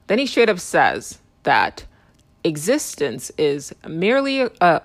Then 0.06 0.18
he 0.18 0.26
straight 0.26 0.48
up 0.48 0.58
says 0.58 1.18
that 1.44 1.84
existence 2.42 3.30
is 3.38 3.74
merely 3.86 4.40
a, 4.60 4.82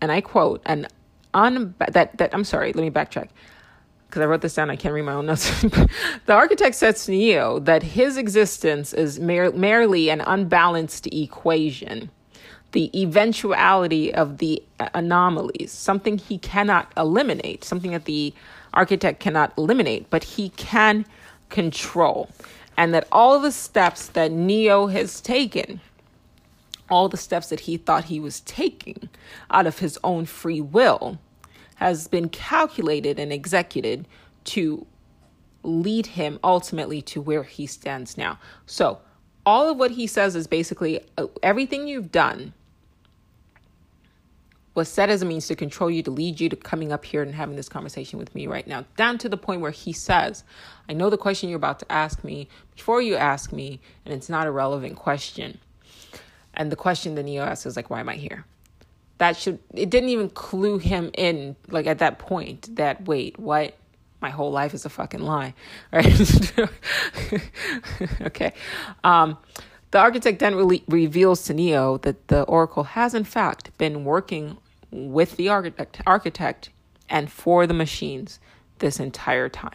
and 0.00 0.12
I 0.12 0.20
quote, 0.20 0.62
an 0.66 0.86
un 1.34 1.74
that 1.78 2.16
that 2.16 2.34
I'm 2.34 2.44
sorry, 2.44 2.72
let 2.72 2.82
me 2.82 2.90
backtrack 2.90 3.28
because 4.08 4.22
I 4.22 4.26
wrote 4.26 4.40
this 4.40 4.54
down. 4.54 4.70
I 4.70 4.76
can't 4.76 4.94
read 4.94 5.02
my 5.02 5.12
own 5.12 5.26
notes. 5.26 5.60
the 6.26 6.32
architect 6.32 6.74
says 6.74 7.04
to 7.04 7.10
Neo 7.10 7.58
that 7.60 7.82
his 7.82 8.16
existence 8.16 8.92
is 8.94 9.20
mer- 9.20 9.52
merely 9.52 10.08
an 10.08 10.22
unbalanced 10.22 11.06
equation, 11.08 12.10
the 12.72 12.90
eventuality 12.98 14.12
of 14.14 14.38
the 14.38 14.62
anomalies, 14.94 15.72
something 15.72 16.16
he 16.16 16.38
cannot 16.38 16.90
eliminate, 16.96 17.64
something 17.64 17.90
that 17.90 18.06
the 18.06 18.32
architect 18.72 19.20
cannot 19.20 19.52
eliminate, 19.58 20.08
but 20.08 20.24
he 20.24 20.50
can 20.50 21.04
control. 21.50 22.30
And 22.78 22.94
that 22.94 23.08
all 23.12 23.40
the 23.40 23.52
steps 23.52 24.08
that 24.08 24.32
Neo 24.32 24.86
has 24.86 25.20
taken, 25.20 25.80
all 26.88 27.08
the 27.08 27.16
steps 27.16 27.48
that 27.50 27.60
he 27.60 27.76
thought 27.76 28.04
he 28.04 28.20
was 28.20 28.40
taking 28.40 29.10
out 29.50 29.66
of 29.66 29.80
his 29.80 29.98
own 30.02 30.24
free 30.24 30.60
will, 30.60 31.18
has 31.78 32.08
been 32.08 32.28
calculated 32.28 33.20
and 33.20 33.32
executed 33.32 34.06
to 34.42 34.84
lead 35.62 36.06
him 36.06 36.40
ultimately 36.42 37.00
to 37.00 37.20
where 37.20 37.44
he 37.44 37.66
stands 37.66 38.18
now. 38.18 38.36
So, 38.66 38.98
all 39.46 39.70
of 39.70 39.78
what 39.78 39.92
he 39.92 40.06
says 40.06 40.34
is 40.34 40.46
basically 40.48 41.00
uh, 41.16 41.28
everything 41.42 41.86
you've 41.86 42.10
done 42.10 42.52
was 44.74 44.88
set 44.88 45.08
as 45.08 45.22
a 45.22 45.24
means 45.24 45.46
to 45.46 45.54
control 45.54 45.88
you, 45.88 46.02
to 46.02 46.10
lead 46.10 46.40
you 46.40 46.48
to 46.48 46.56
coming 46.56 46.90
up 46.90 47.04
here 47.04 47.22
and 47.22 47.34
having 47.34 47.54
this 47.54 47.68
conversation 47.68 48.18
with 48.18 48.34
me 48.34 48.48
right 48.48 48.66
now, 48.66 48.84
down 48.96 49.16
to 49.18 49.28
the 49.28 49.36
point 49.36 49.60
where 49.60 49.70
he 49.70 49.92
says, 49.92 50.42
I 50.88 50.94
know 50.94 51.10
the 51.10 51.16
question 51.16 51.48
you're 51.48 51.56
about 51.56 51.78
to 51.78 51.92
ask 51.92 52.24
me 52.24 52.48
before 52.74 53.00
you 53.00 53.14
ask 53.14 53.52
me, 53.52 53.80
and 54.04 54.12
it's 54.12 54.28
not 54.28 54.48
a 54.48 54.50
relevant 54.50 54.96
question. 54.96 55.58
And 56.54 56.72
the 56.72 56.76
question 56.76 57.14
that 57.14 57.22
Neo 57.22 57.44
asks 57.44 57.66
is 57.66 57.76
like, 57.76 57.88
why 57.88 58.00
am 58.00 58.08
I 58.08 58.16
here? 58.16 58.44
That 59.18 59.36
should 59.36 59.58
it 59.74 59.90
didn't 59.90 60.10
even 60.10 60.30
clue 60.30 60.78
him 60.78 61.10
in 61.16 61.56
like 61.68 61.86
at 61.86 61.98
that 61.98 62.18
point 62.18 62.74
that 62.76 63.06
wait 63.06 63.38
what? 63.38 63.76
My 64.20 64.30
whole 64.30 64.50
life 64.50 64.74
is 64.74 64.84
a 64.84 64.88
fucking 64.88 65.20
lie 65.20 65.54
right? 65.92 66.62
Okay. 68.22 68.52
Um 69.04 69.38
the 69.90 69.98
architect 69.98 70.40
then 70.40 70.54
re- 70.56 70.84
reveals 70.88 71.44
to 71.44 71.54
neo 71.54 71.98
that 71.98 72.28
the 72.28 72.42
oracle 72.44 72.84
has 72.84 73.14
in 73.14 73.24
fact 73.24 73.76
been 73.78 74.04
working 74.04 74.58
with 74.90 75.36
the 75.36 75.48
architect 75.48 76.02
architect 76.06 76.70
and 77.08 77.30
for 77.30 77.66
the 77.66 77.74
machines 77.74 78.38
this 78.80 79.00
entire 79.00 79.48
time. 79.48 79.72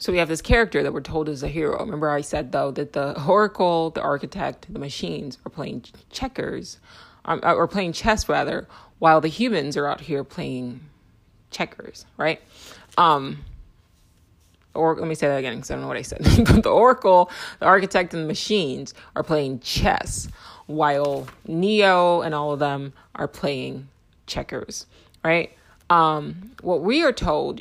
So 0.00 0.12
we 0.12 0.18
have 0.18 0.28
this 0.28 0.40
character 0.40 0.82
that 0.82 0.94
we're 0.94 1.02
told 1.02 1.28
is 1.28 1.42
a 1.42 1.48
hero. 1.48 1.78
Remember, 1.78 2.08
I 2.08 2.22
said 2.22 2.52
though 2.52 2.70
that 2.70 2.94
the 2.94 3.22
oracle, 3.22 3.90
the 3.90 4.00
architect, 4.00 4.66
the 4.72 4.78
machines 4.78 5.36
are 5.44 5.50
playing 5.50 5.84
checkers, 6.10 6.80
um, 7.26 7.40
or 7.42 7.68
playing 7.68 7.92
chess 7.92 8.26
rather, 8.26 8.66
while 8.98 9.20
the 9.20 9.28
humans 9.28 9.76
are 9.76 9.86
out 9.86 10.00
here 10.00 10.24
playing 10.24 10.80
checkers, 11.50 12.06
right? 12.16 12.40
Um, 12.96 13.44
or 14.72 14.96
let 14.96 15.06
me 15.06 15.14
say 15.14 15.28
that 15.28 15.36
again 15.36 15.56
because 15.56 15.70
I 15.70 15.74
don't 15.74 15.82
know 15.82 15.88
what 15.88 15.98
I 15.98 16.02
said. 16.02 16.22
But 16.46 16.62
the 16.62 16.70
oracle, 16.70 17.30
the 17.58 17.66
architect, 17.66 18.14
and 18.14 18.22
the 18.22 18.26
machines 18.26 18.94
are 19.14 19.22
playing 19.22 19.60
chess, 19.60 20.28
while 20.64 21.26
Neo 21.46 22.22
and 22.22 22.34
all 22.34 22.52
of 22.52 22.58
them 22.58 22.94
are 23.16 23.28
playing 23.28 23.88
checkers, 24.26 24.86
right? 25.22 25.52
Um, 25.90 26.52
what 26.62 26.80
we 26.80 27.02
are 27.02 27.12
told 27.12 27.60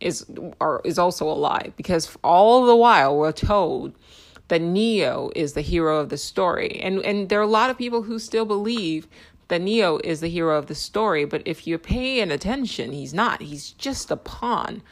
is 0.00 0.26
are, 0.60 0.80
is 0.84 0.98
also 0.98 1.28
a 1.28 1.34
lie 1.34 1.72
because 1.76 2.16
all 2.22 2.66
the 2.66 2.76
while 2.76 3.16
we're 3.16 3.32
told 3.32 3.94
that 4.48 4.60
Neo 4.60 5.30
is 5.36 5.52
the 5.52 5.60
hero 5.60 5.98
of 5.98 6.08
the 6.08 6.18
story. 6.18 6.80
And 6.82 7.00
and 7.04 7.28
there 7.28 7.38
are 7.38 7.42
a 7.42 7.46
lot 7.46 7.70
of 7.70 7.78
people 7.78 8.02
who 8.02 8.18
still 8.18 8.44
believe 8.44 9.06
that 9.48 9.60
Neo 9.60 9.98
is 10.04 10.20
the 10.20 10.28
hero 10.28 10.56
of 10.56 10.66
the 10.66 10.74
story, 10.74 11.24
but 11.24 11.42
if 11.44 11.66
you're 11.66 11.78
paying 11.78 12.30
attention, 12.30 12.92
he's 12.92 13.12
not. 13.12 13.42
He's 13.42 13.70
just 13.70 14.10
a 14.10 14.16
pawn. 14.16 14.82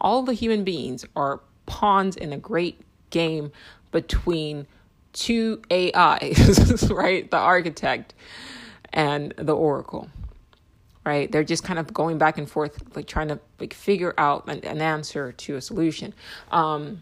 All 0.00 0.22
the 0.22 0.32
human 0.32 0.64
beings 0.64 1.04
are 1.14 1.40
pawns 1.66 2.16
in 2.16 2.32
a 2.32 2.38
great 2.38 2.80
game 3.10 3.52
between 3.92 4.66
two 5.12 5.60
AIs, 5.70 6.88
right? 6.90 7.30
The 7.30 7.36
architect 7.36 8.14
and 8.92 9.34
the 9.36 9.54
oracle. 9.54 10.08
Right? 11.06 11.30
They're 11.30 11.44
just 11.44 11.62
kind 11.62 11.78
of 11.78 11.94
going 11.94 12.18
back 12.18 12.36
and 12.36 12.50
forth, 12.50 12.82
like 12.96 13.06
trying 13.06 13.28
to 13.28 13.38
like 13.60 13.72
figure 13.72 14.12
out 14.18 14.48
an, 14.48 14.58
an 14.64 14.82
answer 14.82 15.32
to 15.32 15.54
a 15.54 15.60
solution. 15.60 16.12
Um, 16.50 17.00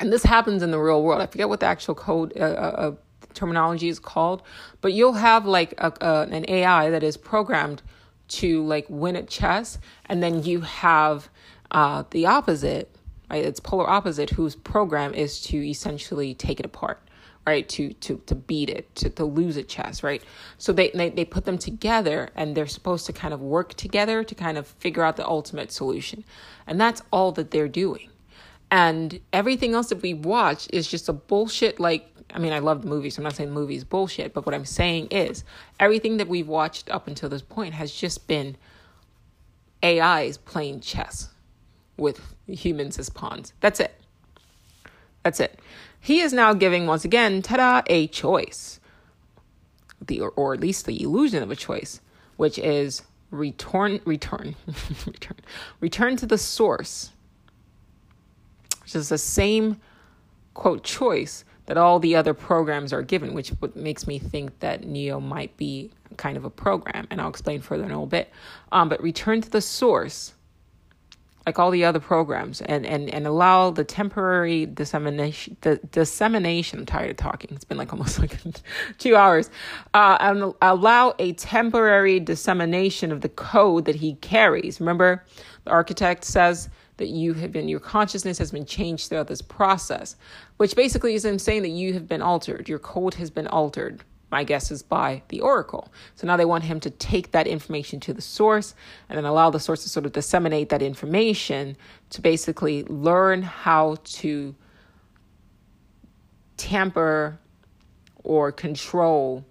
and 0.00 0.12
this 0.12 0.24
happens 0.24 0.62
in 0.62 0.72
the 0.72 0.78
real 0.78 1.02
world. 1.02 1.22
I 1.22 1.26
forget 1.26 1.48
what 1.48 1.60
the 1.60 1.66
actual 1.66 1.94
code 1.94 2.36
uh, 2.36 2.40
uh, 2.40 2.44
uh 2.44 2.92
terminology 3.34 3.88
is 3.88 4.00
called, 4.00 4.42
but 4.80 4.92
you'll 4.92 5.12
have 5.12 5.46
like 5.46 5.74
a, 5.78 5.92
an 6.30 6.44
AI 6.48 6.90
that 6.90 7.04
is 7.04 7.16
programmed 7.16 7.82
to 8.28 8.64
like 8.66 8.84
win 8.88 9.14
at 9.14 9.28
chess, 9.28 9.78
and 10.06 10.22
then 10.22 10.42
you 10.42 10.60
have 10.62 11.28
uh, 11.70 12.02
the 12.10 12.26
opposite, 12.26 12.94
right? 13.30 13.44
It's 13.44 13.60
polar 13.60 13.88
opposite, 13.88 14.30
whose 14.30 14.56
program 14.56 15.14
is 15.14 15.40
to 15.42 15.56
essentially 15.56 16.34
take 16.34 16.58
it 16.58 16.66
apart 16.66 17.00
right 17.48 17.68
to 17.68 17.92
to 17.94 18.20
to 18.26 18.34
beat 18.34 18.70
it 18.70 18.94
to, 18.94 19.10
to 19.10 19.24
lose 19.24 19.56
a 19.56 19.62
chess 19.62 20.02
right 20.02 20.22
so 20.58 20.72
they, 20.72 20.90
they 20.90 21.08
they 21.10 21.24
put 21.24 21.44
them 21.44 21.58
together 21.58 22.30
and 22.34 22.56
they're 22.56 22.66
supposed 22.66 23.06
to 23.06 23.12
kind 23.12 23.34
of 23.34 23.40
work 23.40 23.74
together 23.74 24.22
to 24.22 24.34
kind 24.34 24.56
of 24.58 24.66
figure 24.66 25.02
out 25.02 25.16
the 25.16 25.26
ultimate 25.26 25.72
solution 25.72 26.24
and 26.66 26.80
that's 26.80 27.02
all 27.10 27.32
that 27.32 27.50
they're 27.50 27.74
doing 27.86 28.10
and 28.70 29.20
everything 29.32 29.74
else 29.74 29.88
that 29.88 30.02
we 30.02 30.14
watch 30.14 30.68
is 30.72 30.86
just 30.86 31.08
a 31.08 31.12
bullshit 31.12 31.80
like 31.80 32.02
I 32.34 32.38
mean, 32.38 32.52
I 32.52 32.58
love 32.58 32.82
the 32.82 32.88
movie, 32.88 33.08
so 33.08 33.20
I'm 33.20 33.24
not 33.24 33.36
saying 33.36 33.48
the 33.48 33.54
movie 33.54 33.76
is 33.76 33.84
bullshit, 33.84 34.34
but 34.34 34.44
what 34.44 34.54
I'm 34.54 34.66
saying 34.66 35.06
is 35.06 35.44
everything 35.80 36.18
that 36.18 36.28
we've 36.28 36.46
watched 36.46 36.90
up 36.90 37.08
until 37.08 37.30
this 37.30 37.40
point 37.40 37.72
has 37.72 37.90
just 37.90 38.26
been 38.26 38.56
AIs 39.82 40.36
playing 40.36 40.80
chess 40.80 41.30
with 41.96 42.34
humans 42.46 42.98
as 42.98 43.08
pawns. 43.08 43.52
That's 43.60 43.80
it. 43.80 43.94
That's 45.22 45.40
it. 45.40 45.58
He 46.00 46.20
is 46.20 46.32
now 46.32 46.54
giving, 46.54 46.86
once 46.86 47.04
again, 47.04 47.42
ta 47.42 47.56
da, 47.56 47.82
a 47.86 48.06
choice. 48.08 48.80
The, 50.00 50.20
or, 50.20 50.30
or 50.30 50.54
at 50.54 50.60
least 50.60 50.86
the 50.86 51.02
illusion 51.02 51.42
of 51.42 51.50
a 51.50 51.56
choice, 51.56 52.00
which 52.36 52.58
is 52.58 53.02
return, 53.30 54.00
return, 54.04 54.54
return, 55.06 55.36
return 55.80 56.16
to 56.16 56.26
the 56.26 56.38
source, 56.38 57.10
which 58.82 58.94
is 58.94 59.08
the 59.08 59.18
same 59.18 59.80
quote 60.54 60.82
choice 60.82 61.44
that 61.66 61.76
all 61.76 61.98
the 61.98 62.16
other 62.16 62.32
programs 62.32 62.92
are 62.94 63.02
given, 63.02 63.34
which 63.34 63.52
makes 63.74 64.06
me 64.06 64.18
think 64.18 64.58
that 64.60 64.84
Neo 64.84 65.20
might 65.20 65.54
be 65.58 65.90
kind 66.16 66.38
of 66.38 66.44
a 66.44 66.50
program, 66.50 67.06
and 67.10 67.20
I'll 67.20 67.28
explain 67.28 67.60
further 67.60 67.84
in 67.84 67.90
a 67.90 67.94
little 67.94 68.06
bit. 68.06 68.30
Um, 68.72 68.88
but 68.88 69.02
return 69.02 69.42
to 69.42 69.50
the 69.50 69.60
source 69.60 70.32
like 71.48 71.58
all 71.58 71.70
the 71.70 71.82
other 71.82 71.98
programs 71.98 72.60
and, 72.60 72.84
and, 72.84 73.08
and 73.08 73.26
allow 73.26 73.70
the 73.70 73.82
temporary 73.82 74.66
dissemination 74.66 75.56
the 75.62 75.76
dissemination 75.92 76.80
I'm 76.80 76.84
tired 76.84 77.12
of 77.12 77.16
talking 77.16 77.54
it's 77.54 77.64
been 77.64 77.78
like 77.78 77.90
almost 77.90 78.18
like 78.22 78.36
two 78.98 79.16
hours 79.16 79.48
uh, 79.94 80.18
and 80.20 80.52
allow 80.60 81.14
a 81.18 81.32
temporary 81.32 82.20
dissemination 82.20 83.10
of 83.10 83.22
the 83.22 83.30
code 83.30 83.86
that 83.86 83.94
he 83.94 84.16
carries. 84.16 84.78
Remember 84.78 85.24
the 85.64 85.70
architect 85.70 86.24
says 86.24 86.68
that 86.98 87.08
you 87.08 87.32
have 87.32 87.50
been 87.50 87.66
your 87.66 87.80
consciousness 87.80 88.36
has 88.36 88.52
been 88.52 88.66
changed 88.66 89.08
throughout 89.08 89.28
this 89.28 89.40
process 89.40 90.16
which 90.58 90.76
basically 90.76 91.14
is 91.14 91.24
him 91.24 91.38
saying 91.38 91.62
that 91.62 91.70
you 91.70 91.94
have 91.94 92.06
been 92.06 92.20
altered 92.20 92.68
your 92.68 92.78
code 92.78 93.14
has 93.14 93.30
been 93.30 93.46
altered 93.46 94.04
my 94.30 94.44
guess 94.44 94.70
is 94.70 94.82
by 94.82 95.22
the 95.28 95.40
oracle. 95.40 95.92
So 96.14 96.26
now 96.26 96.36
they 96.36 96.44
want 96.44 96.64
him 96.64 96.80
to 96.80 96.90
take 96.90 97.32
that 97.32 97.46
information 97.46 97.98
to 98.00 98.12
the 98.12 98.20
source 98.20 98.74
and 99.08 99.16
then 99.16 99.24
allow 99.24 99.50
the 99.50 99.60
source 99.60 99.82
to 99.84 99.88
sort 99.88 100.06
of 100.06 100.12
disseminate 100.12 100.68
that 100.68 100.82
information 100.82 101.76
to 102.10 102.20
basically 102.20 102.84
learn 102.84 103.42
how 103.42 103.96
to 104.04 104.54
tamper 106.56 107.38
or 108.22 108.52
control 108.52 109.44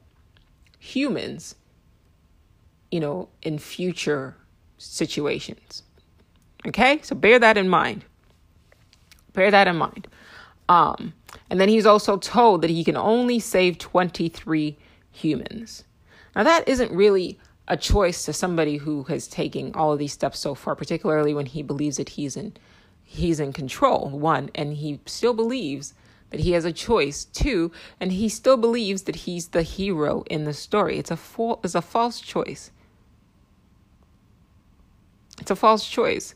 humans, 0.77 1.55
you 2.91 2.99
know, 2.99 3.29
in 3.41 3.57
future 3.57 4.35
situations. 4.77 5.83
Okay? 6.67 6.99
So 7.01 7.15
bear 7.15 7.39
that 7.39 7.57
in 7.57 7.67
mind. 7.69 8.05
Bear 9.33 9.49
that 9.49 9.67
in 9.67 9.77
mind. 9.77 10.07
Um, 10.69 11.13
and 11.49 11.59
then 11.59 11.69
he's 11.69 11.85
also 11.85 12.17
told 12.17 12.61
that 12.61 12.69
he 12.69 12.83
can 12.83 12.97
only 12.97 13.39
save 13.39 13.77
23 13.77 14.77
humans. 15.11 15.83
Now, 16.35 16.43
that 16.43 16.67
isn't 16.67 16.91
really 16.91 17.39
a 17.67 17.77
choice 17.77 18.25
to 18.25 18.33
somebody 18.33 18.77
who 18.77 19.03
has 19.03 19.27
taken 19.27 19.73
all 19.73 19.91
of 19.91 19.99
these 19.99 20.13
steps 20.13 20.39
so 20.39 20.55
far, 20.55 20.75
particularly 20.75 21.33
when 21.33 21.45
he 21.45 21.61
believes 21.63 21.97
that 21.97 22.09
he's 22.09 22.37
in 22.37 22.53
he's 23.03 23.39
in 23.39 23.53
control, 23.53 24.09
one, 24.09 24.49
and 24.53 24.73
he 24.73 24.99
still 25.05 25.33
believes 25.33 25.93
that 26.29 26.41
he 26.41 26.51
has 26.51 26.65
a 26.65 26.73
choice, 26.73 27.23
two, 27.23 27.71
and 28.01 28.11
he 28.11 28.27
still 28.27 28.57
believes 28.57 29.03
that 29.03 29.15
he's 29.15 29.47
the 29.47 29.61
hero 29.61 30.23
in 30.29 30.43
the 30.43 30.53
story. 30.53 30.97
It's 30.97 31.11
a 31.11 31.15
fa- 31.15 31.55
it's 31.63 31.75
a 31.75 31.81
false 31.81 32.19
choice. 32.19 32.71
It's 35.39 35.51
a 35.51 35.55
false 35.55 35.87
choice. 35.87 36.35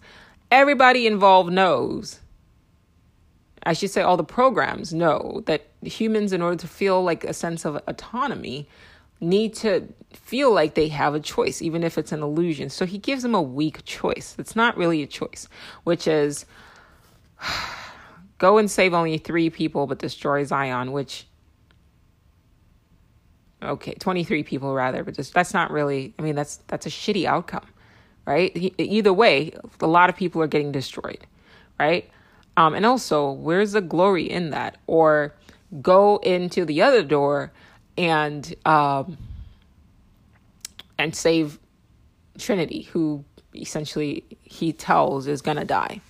Everybody 0.49 1.07
involved 1.07 1.52
knows 1.52 2.19
I 3.64 3.74
should 3.74 3.92
say 3.92 4.02
all 4.02 4.18
the 4.18 4.24
programs 4.24 4.94
know 4.94 5.44
that 5.46 5.68
humans, 5.84 6.34
in 6.34 6.42
order 6.42 6.58
to 6.58 6.68
feel 6.68 7.04
like 7.04 7.24
a 7.24 7.34
sense 7.34 7.66
of 7.66 7.82
autonomy, 7.88 8.68
need 9.20 9.54
to 9.54 9.88
feel 10.14 10.52
like 10.52 10.74
they 10.74 10.88
have 10.88 11.14
a 11.14 11.20
choice, 11.20 11.62
even 11.62 11.84
if 11.84 11.98
it's 11.98 12.12
an 12.12 12.24
illusion. 12.24 12.70
So 12.70 12.86
he 12.86 12.98
gives 12.98 13.22
them 13.22 13.36
a 13.36 13.42
weak 13.42 13.86
choice. 13.86 14.36
It's 14.40 14.56
not 14.56 14.76
really 14.78 15.04
a 15.04 15.08
choice, 15.08 15.48
which 15.84 16.08
is 16.08 16.46
go 18.40 18.58
and 18.58 18.70
save 18.70 18.94
only 18.94 19.18
three 19.20 19.50
people 19.50 19.86
but 19.86 20.00
destroy 20.00 20.44
Zion, 20.44 20.92
which 20.92 21.28
okay, 23.64 23.94
23 23.94 24.44
people 24.44 24.74
rather, 24.74 25.04
but 25.04 25.16
just, 25.16 25.34
that's 25.34 25.54
not 25.54 25.72
really, 25.72 26.14
I 26.18 26.24
mean, 26.24 26.36
that's, 26.36 26.58
that's 26.68 26.86
a 26.86 26.90
shitty 26.90 27.26
outcome, 27.26 27.66
right? 28.26 28.52
Either 28.78 29.14
way, 29.14 29.54
a 29.80 29.88
lot 29.88 30.10
of 30.10 30.16
people 30.16 30.42
are 30.42 30.48
getting 30.48 30.72
destroyed, 30.72 31.26
right? 31.80 32.10
Um, 32.62 32.76
and 32.76 32.86
also, 32.86 33.32
where's 33.32 33.72
the 33.72 33.82
glory 33.82 34.30
in 34.30 34.52
that? 34.52 34.78
Or 34.86 35.34
go 35.82 36.18
into 36.18 36.64
the 36.64 36.84
other 36.84 37.02
door 37.02 37.52
and 37.98 38.54
um, 38.68 39.18
and 41.00 41.16
save 41.16 41.58
Trinity, 42.38 42.84
who 42.84 43.26
essentially 43.56 44.24
he 44.44 44.74
tells 44.74 45.26
is 45.26 45.42
gonna 45.42 45.66
die. 45.66 46.02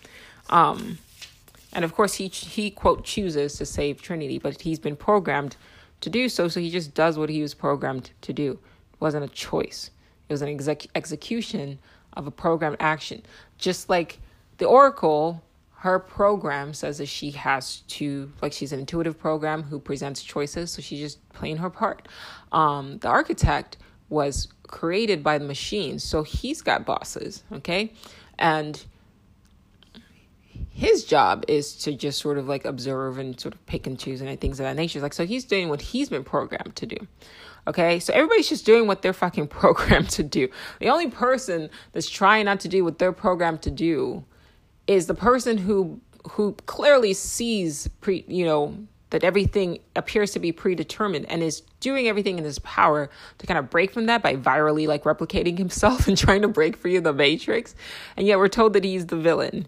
Um, 0.50 0.98
and 1.72 1.86
of 1.86 1.96
course, 1.96 2.16
he 2.16 2.28
he 2.28 2.70
quote 2.70 3.06
chooses 3.06 3.56
to 3.56 3.66
save 3.66 4.02
Trinity, 4.02 4.38
but 4.38 4.60
he's 4.60 4.80
been 4.80 4.98
programmed 4.98 5.56
to 6.02 6.10
do 6.10 6.28
so, 6.28 6.50
so 6.50 6.60
he 6.60 6.70
just 6.70 6.94
does 6.94 7.18
what 7.18 7.30
he 7.30 7.42
was 7.42 7.54
programmed 7.54 8.12
to 8.24 8.34
do. 8.34 8.60
It 8.92 9.00
wasn't 9.00 9.24
a 9.24 9.30
choice; 9.30 9.90
it 10.28 10.34
was 10.34 10.42
an 10.42 10.50
exec- 10.50 10.88
execution 10.96 11.80
of 12.12 12.28
a 12.28 12.32
programmed 12.32 12.78
action. 12.82 13.22
Just 13.58 13.90
like 13.90 14.20
the 14.58 14.66
Oracle 14.66 15.42
her 15.82 15.98
program 15.98 16.76
says 16.76 17.00
that 17.00 17.08
she 17.08 17.32
has 17.32 17.78
to 17.88 18.32
like 18.40 18.54
she's 18.54 18.72
an 18.72 18.80
intuitive 18.80 19.18
program 19.18 19.64
who 19.64 19.80
presents 19.80 20.22
choices 20.22 20.70
so 20.70 20.80
she's 20.80 21.00
just 21.00 21.30
playing 21.30 21.58
her 21.58 21.72
part. 21.72 22.08
Um, 22.52 23.00
the 23.00 23.08
architect 23.08 23.78
was 24.08 24.48
created 24.68 25.24
by 25.24 25.40
the 25.40 25.46
machine 25.46 25.98
so 25.98 26.22
he's 26.22 26.62
got 26.62 26.86
bosses 26.86 27.44
okay? 27.52 27.94
And 28.38 28.84
his 30.70 31.04
job 31.04 31.46
is 31.48 31.74
to 31.78 31.94
just 31.94 32.22
sort 32.22 32.38
of 32.38 32.48
like 32.48 32.64
observe 32.64 33.18
and 33.18 33.40
sort 33.40 33.56
of 33.56 33.66
pick 33.66 33.88
and 33.88 33.98
choose 33.98 34.22
and 34.22 34.40
things 34.40 34.60
of 34.60 34.66
that 34.66 34.76
nature. 34.76 35.02
Like 35.02 35.14
so 35.14 35.26
he's 35.26 35.46
doing 35.46 35.68
what 35.68 35.82
he's 35.82 36.10
been 36.10 36.24
programmed 36.24 36.76
to 36.76 36.86
do 36.86 37.08
Okay, 37.68 38.00
so 38.00 38.14
everybody's 38.14 38.50
just 38.50 38.66
doing 38.66 38.86
what 38.86 39.02
they're 39.02 39.14
fucking 39.14 39.48
programmed 39.60 40.10
to 40.12 40.22
do. 40.22 40.48
The 40.80 40.90
only 40.90 41.10
person 41.10 41.72
that's 41.92 42.10
trying 42.10 42.46
not 42.46 42.60
to 42.60 42.68
do 42.68 42.84
what 42.84 43.00
they're 43.00 43.12
programmed 43.12 43.64
to 43.64 43.72
do 43.72 44.26
is 44.92 45.08
the 45.08 45.14
person 45.14 45.58
who 45.58 46.00
who 46.32 46.54
clearly 46.66 47.14
sees 47.14 47.88
pre 48.02 48.26
you 48.28 48.46
know 48.46 48.78
that 49.10 49.24
everything 49.24 49.80
appears 49.96 50.32
to 50.32 50.40
be 50.40 50.52
predetermined 50.52 51.26
and 51.30 51.44
is 51.44 51.62
doing 51.82 52.08
everything 52.08 52.38
in 52.38 52.46
his 52.46 52.60
power 52.60 53.10
to 53.38 53.48
kind 53.48 53.58
of 53.58 53.70
break 53.70 53.92
from 53.92 54.06
that 54.06 54.22
by 54.22 54.36
virally 54.36 54.88
like 54.88 55.04
replicating 55.04 55.58
himself 55.66 56.08
and 56.08 56.18
trying 56.18 56.42
to 56.42 56.48
break 56.48 56.78
free 56.78 56.96
of 56.96 57.04
the 57.04 57.14
matrix. 57.14 57.76
And 58.18 58.28
yet 58.28 58.38
we're 58.38 58.48
told 58.50 58.74
that 58.74 58.84
he's 58.84 59.08
the 59.08 59.18
villain. 59.18 59.68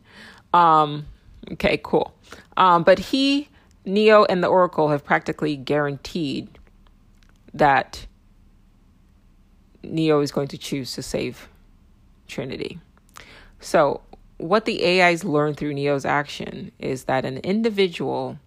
Um 0.54 1.06
okay 1.54 1.80
cool. 1.82 2.14
Um 2.58 2.84
but 2.84 3.00
he 3.00 3.50
neo 3.86 4.26
and 4.26 4.44
the 4.44 4.48
oracle 4.48 4.90
have 4.90 5.04
practically 5.04 5.56
guaranteed 5.56 6.60
that 7.54 8.06
neo 9.84 10.20
is 10.22 10.32
going 10.32 10.50
to 10.50 10.58
choose 10.58 10.94
to 10.94 11.02
save 11.02 11.50
trinity. 12.28 12.80
So 13.60 14.02
what 14.38 14.66
the 14.66 15.02
AIs 15.02 15.24
learn 15.24 15.54
through 15.54 15.74
Neo's 15.74 16.06
action 16.06 16.72
is 16.80 17.06
that 17.06 17.26
an 17.26 17.38
individual 17.40 18.38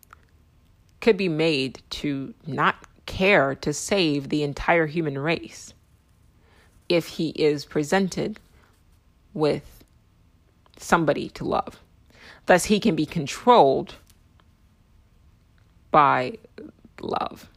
could 1.01 1.17
be 1.17 1.29
made 1.29 1.81
to 1.91 2.35
not 2.47 2.77
care 3.07 3.55
to 3.55 3.73
save 3.73 4.29
the 4.29 4.43
entire 4.43 4.87
human 4.87 5.19
race 5.19 5.73
if 6.89 7.09
he 7.09 7.31
is 7.31 7.65
presented 7.65 8.41
with 9.35 9.85
somebody 10.77 11.29
to 11.31 11.45
love. 11.45 11.81
Thus, 12.47 12.65
he 12.65 12.81
can 12.81 12.95
be 12.95 13.07
controlled 13.07 13.95
by 15.91 16.39
love. 17.01 17.49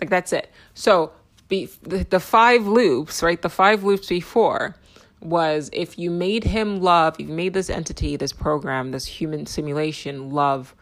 Like, 0.00 0.10
that's 0.10 0.32
it. 0.32 0.50
So, 0.74 1.12
be, 1.48 1.68
the, 1.82 2.04
the 2.04 2.20
five 2.20 2.66
loops, 2.66 3.22
right? 3.22 3.40
The 3.40 3.48
five 3.48 3.82
loops 3.82 4.08
before 4.08 4.76
was 5.20 5.70
if 5.72 5.98
you 5.98 6.10
made 6.10 6.44
him 6.44 6.80
love, 6.80 7.18
you 7.20 7.26
made 7.26 7.54
this 7.54 7.70
entity, 7.70 8.16
this 8.16 8.32
program, 8.32 8.90
this 8.90 9.06
human 9.06 9.46
simulation 9.46 10.30
love 10.30 10.74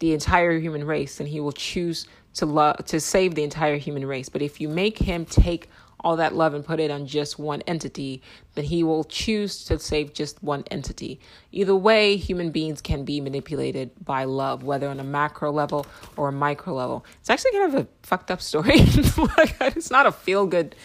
the 0.00 0.12
entire 0.12 0.58
human 0.58 0.84
race, 0.84 1.18
then 1.18 1.26
he 1.26 1.40
will 1.40 1.52
choose 1.52 2.06
to 2.34 2.46
love 2.46 2.76
to 2.86 3.00
save 3.00 3.34
the 3.34 3.42
entire 3.42 3.76
human 3.76 4.06
race. 4.06 4.28
But 4.28 4.42
if 4.42 4.60
you 4.60 4.68
make 4.68 4.98
him 4.98 5.24
take 5.24 5.68
all 6.00 6.16
that 6.16 6.34
love 6.34 6.54
and 6.54 6.64
put 6.64 6.78
it 6.78 6.90
on 6.90 7.06
just 7.06 7.38
one 7.38 7.62
entity, 7.62 8.22
then 8.54 8.64
he 8.64 8.84
will 8.84 9.04
choose 9.04 9.64
to 9.64 9.78
save 9.78 10.12
just 10.12 10.42
one 10.42 10.62
entity. 10.70 11.18
Either 11.52 11.74
way, 11.74 12.16
human 12.16 12.50
beings 12.50 12.80
can 12.80 13.04
be 13.04 13.20
manipulated 13.20 13.90
by 14.04 14.24
love, 14.24 14.62
whether 14.62 14.88
on 14.88 15.00
a 15.00 15.04
macro 15.04 15.50
level 15.50 15.86
or 16.16 16.28
a 16.28 16.32
micro 16.32 16.74
level. 16.74 17.04
It's 17.20 17.30
actually 17.30 17.52
kind 17.52 17.74
of 17.74 17.80
a 17.80 17.88
fucked 18.02 18.30
up 18.30 18.42
story. 18.42 18.74
it's 18.76 19.90
not 19.90 20.06
a 20.06 20.12
feel 20.12 20.46
good 20.46 20.76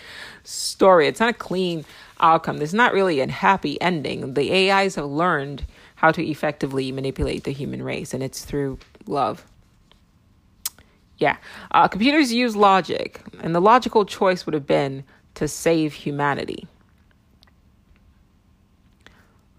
story. 0.44 1.08
It's 1.08 1.20
not 1.20 1.30
a 1.30 1.34
clean 1.34 1.86
outcome. 2.22 2.58
There's 2.58 2.74
not 2.74 2.94
really 2.94 3.20
a 3.20 3.30
happy 3.30 3.80
ending. 3.82 4.34
The 4.34 4.72
AIs 4.72 4.96
have 4.96 5.06
learned 5.06 5.66
how 5.96 6.12
to 6.12 6.26
effectively 6.26 6.92
manipulate 6.92 7.44
the 7.44 7.52
human 7.52 7.84
race, 7.84 8.14
and 8.14 8.24
it's 8.24 8.46
through 8.46 8.80
love. 9.06 9.46
Yeah. 11.18 11.38
Uh, 11.72 11.88
computers 11.88 12.34
use 12.34 12.56
logic, 12.56 13.22
and 13.42 13.54
the 13.54 13.62
logical 13.62 14.06
choice 14.06 14.46
would 14.46 14.54
have 14.54 14.66
been 14.66 15.04
to 15.36 15.48
save 15.48 15.94
humanity. 15.94 16.68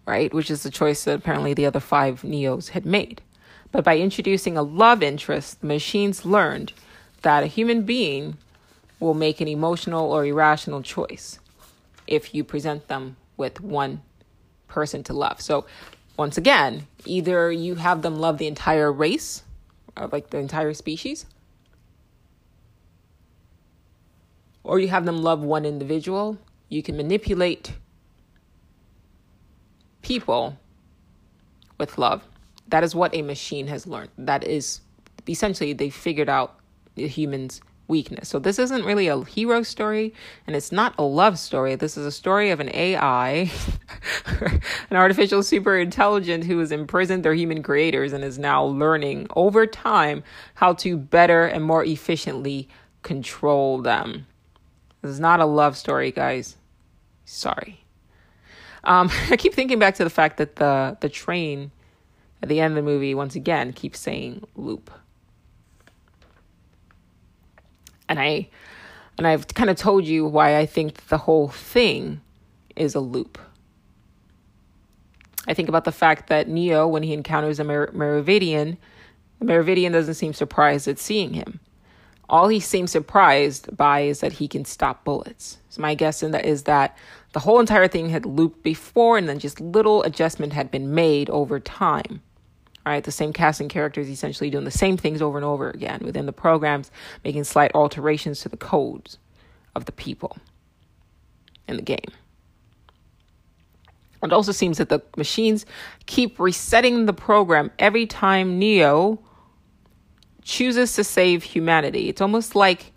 Right? 0.06 0.32
Which 0.34 0.50
is 0.50 0.64
the 0.64 0.70
choice 0.70 1.04
that 1.04 1.14
apparently 1.18 1.54
the 1.54 1.66
other 1.66 1.80
five 1.80 2.22
Neos 2.22 2.70
had 2.70 2.84
made. 2.84 3.22
But 3.70 3.84
by 3.84 3.98
introducing 3.98 4.56
a 4.56 4.62
love 4.62 5.02
interest, 5.02 5.60
the 5.60 5.66
machines 5.66 6.24
learned 6.24 6.72
that 7.22 7.44
a 7.44 7.46
human 7.46 7.82
being 7.82 8.36
will 8.98 9.14
make 9.14 9.40
an 9.40 9.48
emotional 9.48 10.10
or 10.10 10.26
irrational 10.26 10.82
choice 10.82 11.38
if 12.06 12.34
you 12.34 12.44
present 12.44 12.88
them 12.88 13.16
with 13.36 13.60
one 13.60 14.02
person 14.68 15.02
to 15.04 15.12
love. 15.12 15.40
So, 15.40 15.66
once 16.16 16.36
again, 16.36 16.86
either 17.04 17.50
you 17.50 17.76
have 17.76 18.02
them 18.02 18.16
love 18.16 18.38
the 18.38 18.46
entire 18.46 18.92
race, 18.92 19.42
uh, 19.96 20.08
like 20.12 20.30
the 20.30 20.38
entire 20.38 20.74
species, 20.74 21.26
or 24.64 24.78
you 24.78 24.88
have 24.88 25.04
them 25.04 25.22
love 25.22 25.42
one 25.42 25.64
individual. 25.64 26.38
You 26.68 26.82
can 26.82 26.96
manipulate 26.96 27.74
people 30.02 30.58
with 31.78 31.98
love. 31.98 32.22
That 32.68 32.84
is 32.84 32.94
what 32.94 33.14
a 33.14 33.22
machine 33.22 33.66
has 33.66 33.86
learned. 33.86 34.10
That 34.16 34.44
is 34.44 34.80
essentially 35.28 35.72
they 35.72 35.90
figured 35.90 36.28
out 36.28 36.58
the 36.94 37.06
humans' 37.06 37.60
weakness. 37.88 38.28
So 38.28 38.38
this 38.38 38.58
isn't 38.58 38.84
really 38.84 39.08
a 39.08 39.24
hero 39.24 39.62
story 39.62 40.14
and 40.46 40.56
it's 40.56 40.72
not 40.72 40.94
a 40.98 41.02
love 41.02 41.38
story. 41.38 41.74
This 41.74 41.96
is 41.96 42.06
a 42.06 42.12
story 42.12 42.50
of 42.50 42.60
an 42.60 42.70
AI, 42.74 43.50
an 44.90 44.96
artificial 44.96 45.42
super 45.42 45.76
intelligent 45.78 46.44
who 46.44 46.58
has 46.58 46.72
imprisoned 46.72 47.24
their 47.24 47.34
human 47.34 47.62
creators 47.62 48.12
and 48.12 48.24
is 48.24 48.38
now 48.38 48.64
learning 48.64 49.26
over 49.36 49.66
time 49.66 50.22
how 50.54 50.72
to 50.74 50.96
better 50.96 51.46
and 51.46 51.64
more 51.64 51.84
efficiently 51.84 52.68
control 53.02 53.78
them. 53.82 54.26
This 55.02 55.10
is 55.10 55.20
not 55.20 55.40
a 55.40 55.44
love 55.44 55.76
story, 55.76 56.12
guys. 56.12 56.56
Sorry. 57.24 57.84
Um, 58.84 59.10
I 59.30 59.36
keep 59.36 59.54
thinking 59.54 59.78
back 59.78 59.94
to 59.96 60.04
the 60.04 60.10
fact 60.10 60.36
that 60.38 60.56
the 60.56 60.96
the 61.00 61.08
train 61.08 61.70
at 62.42 62.48
the 62.48 62.60
end 62.60 62.76
of 62.76 62.84
the 62.84 62.90
movie 62.90 63.14
once 63.14 63.34
again 63.34 63.72
keeps 63.72 63.98
saying 63.98 64.44
loop. 64.56 64.90
And 68.08 68.18
I 68.18 68.48
and 69.18 69.26
I've 69.26 69.46
kind 69.48 69.70
of 69.70 69.76
told 69.76 70.04
you 70.04 70.24
why 70.24 70.58
I 70.58 70.66
think 70.66 71.06
the 71.08 71.18
whole 71.18 71.48
thing 71.48 72.20
is 72.76 72.94
a 72.94 73.00
loop. 73.00 73.38
I 75.46 75.54
think 75.54 75.68
about 75.68 75.84
the 75.84 75.92
fact 75.92 76.28
that 76.28 76.48
Neo, 76.48 76.86
when 76.86 77.02
he 77.02 77.12
encounters 77.12 77.58
a 77.58 77.64
Mer- 77.64 77.90
Merovingian, 77.92 78.78
the 79.38 79.44
Merovingian 79.44 79.92
doesn't 79.92 80.14
seem 80.14 80.32
surprised 80.32 80.88
at 80.88 80.98
seeing 80.98 81.34
him 81.34 81.60
all 82.32 82.48
he 82.48 82.60
seems 82.60 82.90
surprised 82.90 83.76
by 83.76 84.00
is 84.00 84.20
that 84.20 84.32
he 84.32 84.48
can 84.48 84.64
stop 84.64 85.04
bullets. 85.04 85.58
So 85.68 85.82
my 85.82 85.94
guess 85.94 86.22
in 86.22 86.30
that 86.30 86.46
is 86.46 86.62
that 86.62 86.96
the 87.34 87.40
whole 87.40 87.60
entire 87.60 87.86
thing 87.86 88.08
had 88.08 88.24
looped 88.24 88.62
before 88.62 89.18
and 89.18 89.28
then 89.28 89.38
just 89.38 89.60
little 89.60 90.02
adjustment 90.04 90.54
had 90.54 90.70
been 90.70 90.94
made 90.94 91.28
over 91.28 91.60
time. 91.60 92.22
Right, 92.84 93.04
the 93.04 93.12
same 93.12 93.32
casting 93.32 93.68
characters 93.68 94.08
essentially 94.08 94.50
doing 94.50 94.64
the 94.64 94.70
same 94.72 94.96
things 94.96 95.22
over 95.22 95.38
and 95.38 95.44
over 95.44 95.70
again 95.70 96.00
within 96.02 96.26
the 96.26 96.32
programs, 96.32 96.90
making 97.24 97.44
slight 97.44 97.70
alterations 97.74 98.40
to 98.40 98.48
the 98.48 98.56
codes 98.56 99.18
of 99.76 99.84
the 99.84 99.92
people 99.92 100.36
in 101.68 101.76
the 101.76 101.82
game. 101.82 102.10
It 104.22 104.32
also 104.32 104.52
seems 104.52 104.78
that 104.78 104.88
the 104.88 105.00
machines 105.16 105.66
keep 106.06 106.38
resetting 106.38 107.06
the 107.06 107.12
program 107.12 107.70
every 107.78 108.06
time 108.06 108.58
Neo 108.58 109.18
chooses 110.42 110.94
to 110.94 111.04
save 111.04 111.42
humanity. 111.42 112.08
It's 112.08 112.20
almost 112.20 112.54
like 112.54 112.92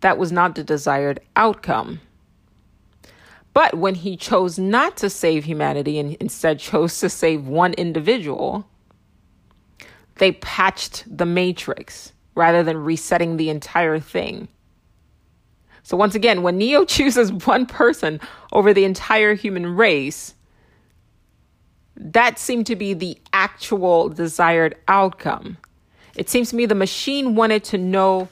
that 0.00 0.18
was 0.18 0.30
not 0.30 0.54
the 0.54 0.64
desired 0.64 1.20
outcome. 1.36 2.00
But 3.54 3.76
when 3.76 3.96
he 3.96 4.16
chose 4.16 4.58
not 4.58 4.96
to 4.98 5.10
save 5.10 5.44
humanity 5.44 5.98
and 5.98 6.14
instead 6.16 6.60
chose 6.60 7.00
to 7.00 7.08
save 7.08 7.48
one 7.48 7.72
individual, 7.74 8.68
they 10.18 10.32
patched 10.32 11.04
the 11.16 11.26
matrix 11.26 12.12
rather 12.34 12.62
than 12.62 12.84
resetting 12.84 13.36
the 13.36 13.50
entire 13.50 13.98
thing. 13.98 14.48
So, 15.82 15.96
once 15.96 16.14
again, 16.14 16.42
when 16.42 16.58
Neo 16.58 16.84
chooses 16.96 17.32
one 17.32 17.66
person 17.66 18.20
over 18.52 18.74
the 18.74 18.84
entire 18.84 19.34
human 19.34 19.74
race, 19.76 20.34
that 21.96 22.38
seemed 22.38 22.66
to 22.66 22.76
be 22.76 22.94
the 22.94 23.18
actual 23.32 24.08
desired 24.08 24.76
outcome. 24.86 25.56
It 26.14 26.28
seems 26.28 26.50
to 26.50 26.56
me 26.56 26.66
the 26.66 26.74
machine 26.74 27.34
wanted 27.34 27.64
to 27.64 27.78
know 27.78 28.28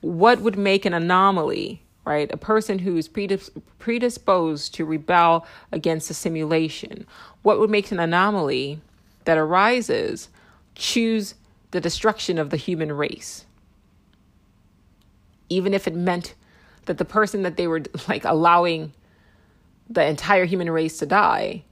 what 0.00 0.40
would 0.40 0.58
make 0.58 0.84
an 0.84 0.92
anomaly, 0.92 1.82
right? 2.04 2.30
A 2.32 2.36
person 2.36 2.78
who's 2.78 3.08
predisposed 3.08 4.74
to 4.74 4.84
rebel 4.84 5.46
against 5.72 6.10
a 6.10 6.14
simulation. 6.14 7.06
What 7.42 7.58
would 7.58 7.70
make 7.70 7.90
an 7.90 8.00
anomaly 8.00 8.80
that 9.24 9.38
arises 9.38 10.28
choose 10.76 11.34
the 11.72 11.80
destruction 11.80 12.38
of 12.38 12.50
the 12.50 12.56
human 12.56 12.92
race? 12.92 13.44
Even 15.48 15.74
if 15.74 15.88
it 15.88 15.94
meant 15.94 16.34
that 16.84 16.98
the 16.98 17.04
person 17.04 17.42
that 17.42 17.56
they 17.56 17.66
were 17.66 17.82
like 18.08 18.24
allowing 18.24 18.92
the 19.90 20.04
entire 20.04 20.44
human 20.44 20.70
race 20.70 20.98
to 20.98 21.06
die 21.06 21.64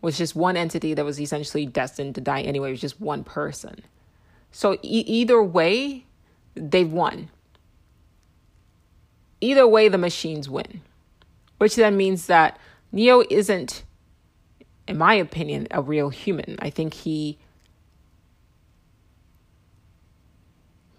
was 0.00 0.18
just 0.18 0.36
one 0.36 0.56
entity 0.56 0.94
that 0.94 1.04
was 1.04 1.20
essentially 1.20 1.66
destined 1.66 2.14
to 2.14 2.20
die 2.20 2.42
anyway, 2.42 2.68
it 2.68 2.72
was 2.72 2.80
just 2.80 3.00
one 3.00 3.24
person. 3.24 3.82
So 4.52 4.74
e- 4.82 5.04
either 5.06 5.42
way, 5.42 6.04
they've 6.54 6.90
won. 6.90 7.30
Either 9.40 9.66
way, 9.66 9.88
the 9.88 9.98
machines 9.98 10.48
win, 10.48 10.80
which 11.58 11.76
then 11.76 11.96
means 11.96 12.26
that 12.26 12.58
Neo 12.92 13.22
isn't, 13.28 13.82
in 14.86 14.96
my 14.96 15.14
opinion, 15.14 15.66
a 15.70 15.82
real 15.82 16.08
human. 16.10 16.56
I 16.60 16.70
think 16.70 16.94
he 16.94 17.38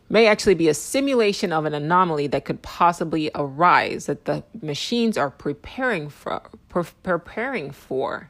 may 0.10 0.28
actually 0.28 0.56
be 0.56 0.70
a 0.70 0.74
simulation 0.74 1.52
of 1.52 1.66
an 1.66 1.74
anomaly 1.74 2.28
that 2.28 2.46
could 2.46 2.62
possibly 2.62 3.30
arise 3.36 4.06
that 4.06 4.26
the 4.26 4.44
machines 4.62 5.18
are 5.18 5.30
preparing 5.30 6.10
for 6.10 6.42
pre- 6.70 6.84
preparing 7.04 7.72
for 7.72 8.30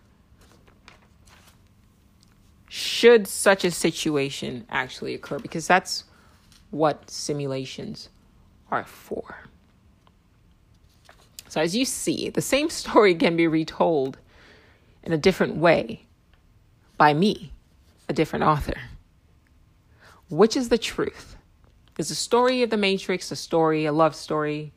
should 2.67 3.27
such 3.27 3.63
a 3.63 3.71
situation 3.71 4.65
actually 4.69 5.13
occur, 5.13 5.39
because 5.39 5.67
that's 5.67 6.03
what 6.69 7.09
simulations 7.09 8.09
are 8.69 8.83
for. 8.83 9.47
So, 11.47 11.61
as 11.61 11.75
you 11.75 11.85
see, 11.85 12.29
the 12.29 12.41
same 12.41 12.69
story 12.69 13.15
can 13.15 13.37
be 13.37 13.47
retold 13.47 14.17
in 15.03 15.13
a 15.13 15.17
different 15.17 15.55
way 15.55 16.01
by 16.97 17.13
me, 17.13 17.53
a 18.09 18.13
different 18.13 18.43
author. 18.43 18.75
Which 20.29 20.57
is 20.57 20.67
the 20.67 20.77
truth? 20.77 21.36
Is 21.98 22.11
a 22.11 22.15
story 22.15 22.61
of 22.61 22.69
the 22.69 22.78
Matrix 22.78 23.32
a 23.32 23.36
story, 23.36 23.86
a 23.86 23.91
love 23.91 24.15
story, 24.15 24.72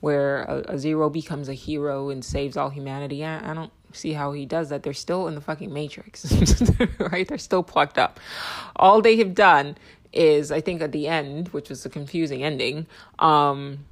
where 0.00 0.42
a, 0.42 0.74
a 0.74 0.78
zero 0.78 1.08
becomes 1.08 1.48
a 1.48 1.54
hero 1.54 2.10
and 2.10 2.24
saves 2.24 2.56
all 2.56 2.70
humanity? 2.70 3.24
I, 3.24 3.50
I 3.50 3.54
don't 3.54 3.72
see 3.92 4.12
how 4.12 4.32
he 4.32 4.44
does 4.44 4.70
that. 4.70 4.82
They're 4.82 4.92
still 4.92 5.28
in 5.28 5.34
the 5.34 5.40
fucking 5.40 5.72
matrix, 5.72 6.30
right? 6.98 7.26
They're 7.26 7.38
still 7.38 7.62
plucked 7.62 7.98
up. 7.98 8.18
All 8.76 9.00
they 9.00 9.16
have 9.18 9.34
done 9.34 9.76
is, 10.12 10.50
I 10.50 10.60
think, 10.60 10.82
at 10.82 10.92
the 10.92 11.08
end, 11.08 11.48
which 11.48 11.68
was 11.68 11.86
a 11.86 11.88
confusing 11.88 12.42
ending, 12.42 12.86
um, 13.18 13.84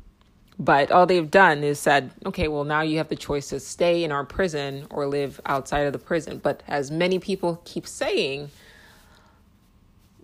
but 0.59 0.93
all 0.93 1.07
they've 1.07 1.31
done 1.31 1.65
is 1.65 1.81
said, 1.81 2.11
okay, 2.27 2.47
well, 2.47 2.65
now 2.65 2.83
you 2.83 2.99
have 2.99 3.09
the 3.09 3.17
choice 3.17 3.49
to 3.49 3.59
stay 3.59 4.05
in 4.05 4.13
our 4.13 4.25
prison 4.25 4.87
or 4.91 5.07
live 5.07 5.41
outside 5.47 5.87
of 5.87 5.93
the 5.93 5.99
prison. 5.99 6.39
But 6.39 6.63
as 6.69 6.91
many 6.91 7.19
people 7.19 7.61
keep 7.65 7.87
saying, 7.87 8.51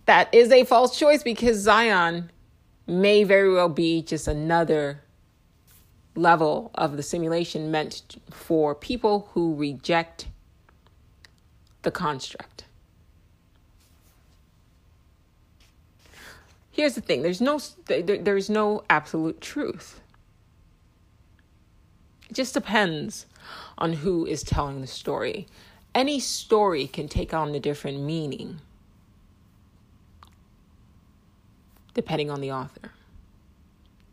that 0.04 0.32
is 0.32 0.52
a 0.52 0.64
false 0.64 0.98
choice 0.98 1.22
because 1.22 1.58
Zion 1.58 2.30
may 2.88 3.22
very 3.22 3.52
well 3.52 3.68
be 3.68 4.02
just 4.02 4.26
another 4.26 5.02
level 6.14 6.70
of 6.74 6.96
the 6.96 7.02
simulation 7.02 7.70
meant 7.70 8.20
for 8.30 8.74
people 8.74 9.28
who 9.32 9.54
reject 9.54 10.28
the 11.82 11.90
construct. 11.90 12.64
Here's 16.70 16.94
the 16.94 17.00
thing 17.00 17.22
there's 17.22 17.40
no, 17.40 17.60
there's 17.86 18.48
no 18.48 18.84
absolute 18.88 19.40
truth. 19.40 20.00
It 22.30 22.34
just 22.34 22.54
depends 22.54 23.26
on 23.78 23.94
who 23.94 24.26
is 24.26 24.42
telling 24.42 24.80
the 24.80 24.86
story. 24.86 25.46
Any 25.94 26.20
story 26.20 26.86
can 26.86 27.08
take 27.08 27.34
on 27.34 27.54
a 27.54 27.60
different 27.60 28.00
meaning 28.00 28.60
depending 31.98 32.30
on 32.30 32.40
the 32.40 32.52
author, 32.52 32.92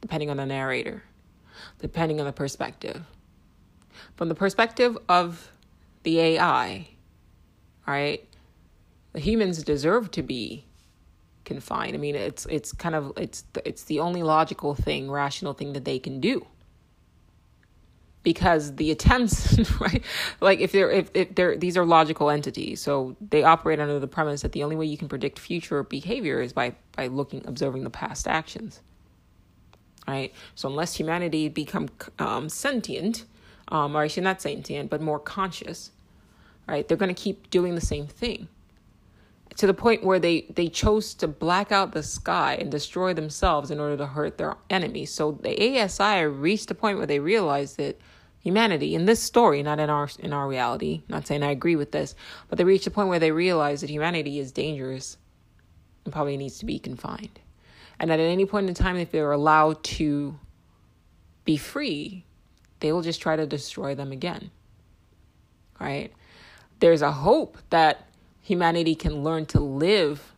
depending 0.01 0.31
on 0.31 0.37
the 0.37 0.45
narrator, 0.45 1.03
depending 1.77 2.19
on 2.19 2.25
the 2.25 2.33
perspective. 2.33 3.03
From 4.15 4.27
the 4.27 4.33
perspective 4.33 4.97
of 5.07 5.51
the 6.01 6.19
AI, 6.19 6.87
right? 7.85 8.27
The 9.13 9.19
humans 9.19 9.61
deserve 9.61 10.09
to 10.11 10.23
be 10.23 10.65
confined. 11.43 11.93
I 11.93 11.99
mean, 11.99 12.15
it's 12.15 12.47
it's 12.47 12.71
kind 12.71 12.95
of 12.95 13.13
it's 13.17 13.43
it's 13.63 13.83
the 13.83 13.99
only 13.99 14.23
logical 14.23 14.73
thing, 14.73 15.11
rational 15.11 15.53
thing 15.53 15.73
that 15.73 15.85
they 15.85 15.99
can 15.99 16.19
do 16.19 16.47
because 18.25 18.75
the 18.75 18.91
attempts 18.91 19.57
right? 19.79 20.03
Like 20.41 20.59
if 20.59 20.73
they're 20.73 20.91
if, 20.91 21.09
if 21.13 21.33
they're 21.33 21.55
these 21.55 21.77
are 21.77 21.85
logical 21.85 22.29
entities 22.29 22.81
so 22.81 23.15
they 23.21 23.43
operate 23.43 23.79
under 23.79 23.97
the 23.99 24.07
premise 24.07 24.41
that 24.41 24.51
the 24.51 24.63
only 24.63 24.75
way 24.75 24.85
you 24.85 24.97
can 24.97 25.07
predict 25.07 25.39
future 25.39 25.83
behavior 25.83 26.41
is 26.41 26.51
by 26.51 26.75
by 26.97 27.07
looking 27.07 27.47
observing 27.47 27.85
the 27.85 27.89
past 27.89 28.27
actions 28.27 28.81
right? 30.07 30.33
So 30.55 30.67
unless 30.67 30.95
humanity 30.95 31.47
become 31.49 31.89
um, 32.19 32.49
sentient 32.49 33.25
um, 33.69 33.95
or 33.95 34.09
should 34.09 34.25
not 34.25 34.41
sentient 34.41 34.89
but 34.89 35.01
more 35.01 35.19
conscious 35.19 35.91
right 36.67 36.85
they're 36.87 36.97
going 36.97 37.13
to 37.13 37.21
keep 37.21 37.49
doing 37.49 37.75
the 37.75 37.81
same 37.81 38.07
thing 38.07 38.49
to 39.57 39.67
the 39.67 39.73
point 39.73 40.03
where 40.03 40.19
they 40.19 40.41
they 40.53 40.67
chose 40.67 41.13
to 41.15 41.27
black 41.27 41.71
out 41.71 41.93
the 41.93 42.03
sky 42.03 42.57
and 42.59 42.69
destroy 42.69 43.13
themselves 43.13 43.71
in 43.71 43.79
order 43.79 43.97
to 43.97 44.05
hurt 44.05 44.37
their 44.37 44.55
enemies. 44.69 45.11
So 45.11 45.31
the 45.31 45.79
asi 45.79 46.25
reached 46.25 46.69
a 46.71 46.75
point 46.75 46.97
where 46.97 47.07
they 47.07 47.19
realized 47.19 47.77
that 47.77 47.99
humanity 48.45 48.93
in 48.93 49.05
this 49.05 49.21
story, 49.21 49.63
not 49.63 49.79
in 49.79 49.89
our 49.89 50.07
in 50.19 50.31
our 50.31 50.47
reality. 50.47 51.01
Not 51.09 51.25
saying 51.25 51.41
I 51.41 51.49
agree 51.49 51.75
with 51.75 51.91
this, 51.91 52.13
but 52.47 52.59
they 52.59 52.63
reach 52.63 52.85
a 52.85 52.91
point 52.91 53.09
where 53.09 53.19
they 53.19 53.31
realize 53.31 53.81
that 53.81 53.89
humanity 53.89 54.37
is 54.39 54.51
dangerous 54.51 55.17
and 56.05 56.13
probably 56.13 56.37
needs 56.37 56.59
to 56.59 56.65
be 56.65 56.77
confined. 56.77 57.39
And 57.99 58.11
that 58.11 58.19
at 58.19 58.29
any 58.29 58.45
point 58.45 58.69
in 58.69 58.75
time, 58.75 58.97
if 58.97 59.11
they're 59.11 59.31
allowed 59.31 59.83
to 59.85 60.37
be 61.43 61.57
free, 61.57 62.23
they 62.81 62.91
will 62.91 63.01
just 63.01 63.19
try 63.19 63.35
to 63.35 63.47
destroy 63.47 63.95
them 63.95 64.11
again. 64.11 64.51
Right? 65.79 66.13
There's 66.79 67.01
a 67.01 67.11
hope 67.11 67.57
that 67.71 68.07
humanity 68.41 68.93
can 68.93 69.23
learn 69.23 69.47
to 69.47 69.59
live 69.59 70.33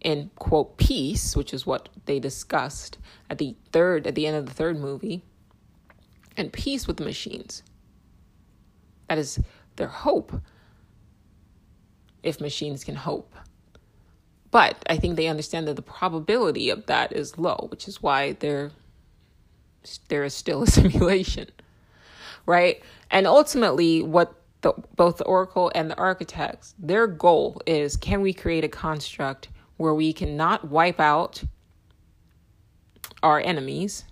in 0.00 0.30
quote 0.36 0.78
peace, 0.78 1.36
which 1.36 1.52
is 1.52 1.66
what 1.66 1.90
they 2.06 2.18
discussed 2.18 2.96
at 3.28 3.36
the 3.36 3.54
third 3.70 4.06
at 4.06 4.14
the 4.14 4.26
end 4.26 4.36
of 4.36 4.46
the 4.46 4.54
third 4.54 4.78
movie 4.78 5.24
and 6.36 6.52
peace 6.52 6.86
with 6.86 6.96
the 6.96 7.04
machines. 7.04 7.62
That 9.08 9.18
is 9.18 9.38
their 9.76 9.88
hope, 9.88 10.32
if 12.22 12.40
machines 12.40 12.84
can 12.84 12.94
hope. 12.94 13.34
But 14.50 14.84
I 14.88 14.96
think 14.96 15.16
they 15.16 15.28
understand 15.28 15.66
that 15.68 15.76
the 15.76 15.82
probability 15.82 16.70
of 16.70 16.86
that 16.86 17.12
is 17.12 17.38
low, 17.38 17.68
which 17.70 17.88
is 17.88 18.02
why 18.02 18.32
there, 18.34 18.70
there 20.08 20.24
is 20.24 20.34
still 20.34 20.62
a 20.62 20.66
simulation, 20.78 21.48
right? 22.46 22.82
And 23.10 23.26
ultimately, 23.26 24.02
what 24.02 24.34
the, 24.60 24.72
both 24.96 25.18
the 25.18 25.24
Oracle 25.24 25.72
and 25.74 25.90
the 25.90 25.96
architects, 25.96 26.74
their 26.78 27.06
goal 27.06 27.60
is 27.66 27.96
can 27.96 28.20
we 28.20 28.32
create 28.32 28.64
a 28.64 28.68
construct 28.68 29.48
where 29.76 29.94
we 29.94 30.12
cannot 30.12 30.68
wipe 30.68 31.00
out 31.00 31.42
our 33.22 33.40
enemies 33.40 34.04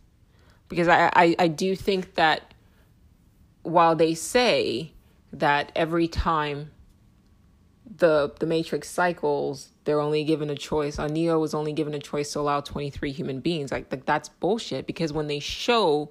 because 0.71 0.89
I, 0.89 1.11
I, 1.15 1.37
I 1.39 1.49
do 1.49 1.77
think 1.77 2.15
that 2.15 2.55
while 3.63 3.95
they 3.95 4.15
say 4.15 4.93
that 5.35 5.71
every 5.77 6.09
time 6.09 6.71
the 7.97 8.33
the 8.39 8.47
matrix 8.47 8.89
cycles 8.89 9.71
they're 9.83 10.01
only 10.01 10.23
given 10.23 10.49
a 10.49 10.55
choice 10.55 10.99
uh, 10.99 11.09
neo 11.09 11.39
was 11.41 11.53
only 11.53 11.73
given 11.73 11.93
a 11.93 11.99
choice 11.99 12.33
to 12.33 12.39
allow 12.39 12.61
23 12.61 13.11
human 13.11 13.41
beings 13.41 13.73
like, 13.73 13.91
like 13.91 14.07
that's 14.07 14.29
bullshit. 14.29 14.87
Because 14.87 15.13
when 15.13 15.27
they 15.27 15.41
show 15.41 16.11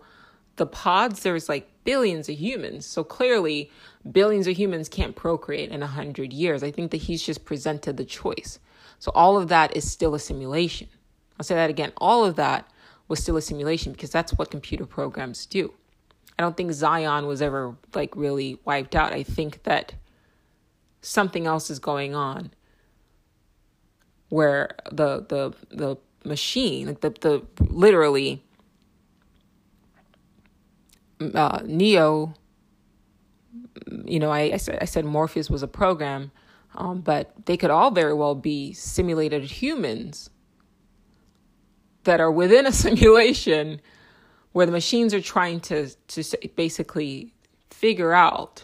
the 0.57 0.67
pods 0.67 1.23
there's 1.23 1.49
like 1.49 1.67
billions 1.85 2.29
of 2.29 2.35
humans. 2.35 2.85
So 2.85 3.03
clearly 3.03 3.71
billions 4.11 4.45
of 4.45 4.57
humans 4.57 4.89
can't 4.89 5.15
procreate 5.15 5.71
in 5.71 5.79
100 5.79 6.33
years. 6.33 6.61
I 6.61 6.69
think 6.69 6.91
that 6.91 6.97
he's 6.97 7.23
just 7.23 7.45
presented 7.45 7.97
the 7.97 8.05
choice. 8.05 8.59
So 8.99 9.11
all 9.15 9.37
of 9.37 9.47
that 9.47 9.75
is 9.75 9.89
still 9.89 10.13
a 10.13 10.19
simulation. 10.19 10.89
I'll 11.39 11.45
say 11.45 11.55
that 11.55 11.69
again. 11.69 11.93
All 11.97 12.25
of 12.25 12.35
that 12.35 12.69
was 13.09 13.19
still 13.19 13.35
a 13.35 13.41
simulation 13.41 13.91
because 13.91 14.11
that's 14.11 14.31
what 14.33 14.49
computer 14.49 14.85
programs 14.85 15.45
do. 15.45 15.73
I 16.37 16.41
don't 16.41 16.55
think 16.55 16.71
Zion 16.71 17.25
was 17.27 17.41
ever 17.41 17.75
like 17.93 18.15
really 18.15 18.59
wiped 18.63 18.95
out. 18.95 19.11
I 19.11 19.23
think 19.23 19.63
that 19.63 19.95
something 21.01 21.45
else 21.45 21.69
is 21.69 21.79
going 21.79 22.15
on 22.15 22.51
where 24.29 24.69
the 24.91 25.25
the 25.27 25.53
the 25.75 25.97
machine, 26.23 26.87
like 26.87 27.01
the 27.01 27.09
the 27.09 27.45
literally 27.59 28.41
uh, 31.33 31.61
Neo. 31.65 32.35
You 34.05 34.19
know, 34.19 34.31
I 34.31 34.53
I 34.53 34.57
said 34.57 34.77
I 34.81 34.85
said 34.85 35.03
Morpheus 35.03 35.49
was 35.49 35.63
a 35.63 35.67
program, 35.67 36.31
um, 36.75 37.01
but 37.01 37.33
they 37.47 37.57
could 37.57 37.71
all 37.71 37.91
very 37.91 38.13
well 38.13 38.35
be 38.35 38.71
simulated 38.71 39.43
humans 39.43 40.29
that 42.09 42.19
are 42.19 42.31
within 42.31 42.65
a 42.65 42.71
simulation 42.85 43.79
where 44.51 44.65
the 44.65 44.71
machines 44.71 45.13
are 45.13 45.21
trying 45.21 45.59
to 45.59 45.89
to 46.07 46.23
basically 46.55 47.31
figure 47.69 48.13
out 48.13 48.63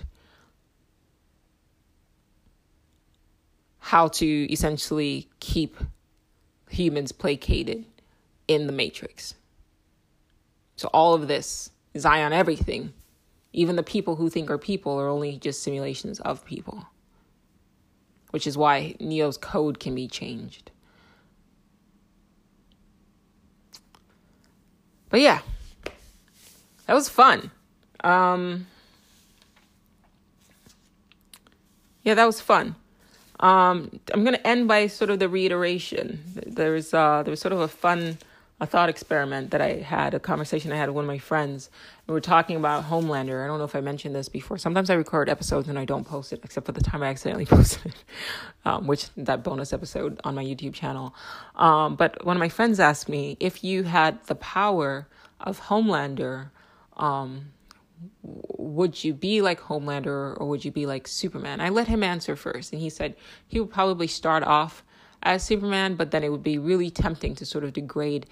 how 3.77 4.07
to 4.07 4.51
essentially 4.51 5.29
keep 5.39 5.77
humans 6.71 7.11
placated 7.11 7.85
in 8.47 8.65
the 8.65 8.73
matrix. 8.73 9.35
So 10.75 10.89
all 10.91 11.13
of 11.13 11.27
this, 11.27 11.69
Zion 11.95 12.33
everything, 12.33 12.93
even 13.53 13.75
the 13.75 13.83
people 13.83 14.15
who 14.15 14.27
think 14.27 14.49
are 14.49 14.57
people 14.57 14.99
are 14.99 15.07
only 15.07 15.37
just 15.37 15.61
simulations 15.61 16.19
of 16.21 16.43
people. 16.45 16.87
Which 18.31 18.47
is 18.47 18.57
why 18.57 18.95
Neo's 18.99 19.37
code 19.37 19.79
can 19.79 19.93
be 19.93 20.07
changed. 20.07 20.71
But 25.15 25.21
yeah, 25.21 25.39
that 26.87 26.93
was 26.93 27.07
fun. 27.07 27.49
Um, 28.03 28.67
yeah, 32.03 32.15
that 32.15 32.25
was 32.25 32.41
fun. 32.41 32.75
Um, 33.39 34.01
I'm 34.13 34.25
gonna 34.25 34.41
end 34.43 34.67
by 34.67 34.87
sort 34.87 35.09
of 35.09 35.19
the 35.19 35.29
reiteration. 35.29 36.19
There's 36.45 36.93
uh, 36.93 37.23
there 37.23 37.31
was 37.31 37.39
sort 37.39 37.53
of 37.53 37.61
a 37.61 37.69
fun 37.69 38.17
a 38.59 38.65
thought 38.65 38.89
experiment 38.89 39.51
that 39.51 39.61
I 39.61 39.75
had, 39.75 40.13
a 40.13 40.19
conversation 40.19 40.73
I 40.73 40.75
had 40.75 40.89
with 40.89 40.95
one 40.97 41.05
of 41.05 41.07
my 41.07 41.17
friends. 41.17 41.69
We 42.07 42.13
were 42.13 42.21
talking 42.21 42.55
about 42.55 42.83
Homelander. 42.85 43.43
I 43.43 43.47
don't 43.47 43.57
know 43.57 43.65
if 43.65 43.75
I 43.75 43.81
mentioned 43.81 44.13
this 44.13 44.29
before. 44.29 44.59
Sometimes 44.59 44.91
I 44.91 44.93
record 44.93 45.27
episodes 45.27 45.67
and 45.67 45.79
I 45.79 45.85
don't 45.85 46.05
post 46.05 46.33
it, 46.33 46.41
except 46.43 46.67
for 46.67 46.71
the 46.71 46.81
time 46.81 47.01
I 47.01 47.07
accidentally 47.07 47.45
posted 47.47 47.87
it, 47.87 48.03
um, 48.63 48.85
which 48.85 49.09
that 49.17 49.43
bonus 49.43 49.73
episode 49.73 50.21
on 50.23 50.35
my 50.35 50.43
YouTube 50.43 50.73
channel. 50.73 51.15
Um, 51.55 51.95
but 51.95 52.23
one 52.23 52.37
of 52.37 52.39
my 52.39 52.49
friends 52.49 52.79
asked 52.79 53.09
me 53.09 53.37
if 53.39 53.63
you 53.63 53.83
had 53.83 54.23
the 54.25 54.35
power 54.35 55.07
of 55.39 55.61
Homelander, 55.61 56.51
um, 56.97 57.47
would 58.21 59.03
you 59.03 59.13
be 59.13 59.41
like 59.41 59.59
Homelander 59.61 60.39
or 60.39 60.47
would 60.47 60.63
you 60.63 60.71
be 60.71 60.85
like 60.85 61.07
Superman? 61.07 61.59
I 61.59 61.69
let 61.69 61.87
him 61.87 62.03
answer 62.03 62.35
first, 62.35 62.71
and 62.71 62.81
he 62.81 62.89
said 62.89 63.15
he 63.47 63.59
would 63.59 63.71
probably 63.71 64.07
start 64.07 64.43
off 64.43 64.83
as 65.23 65.43
Superman, 65.43 65.95
but 65.95 66.11
then 66.11 66.23
it 66.23 66.29
would 66.29 66.43
be 66.43 66.59
really 66.59 66.91
tempting 66.91 67.33
to 67.35 67.45
sort 67.45 67.63
of 67.63 67.73
degrade 67.73 68.27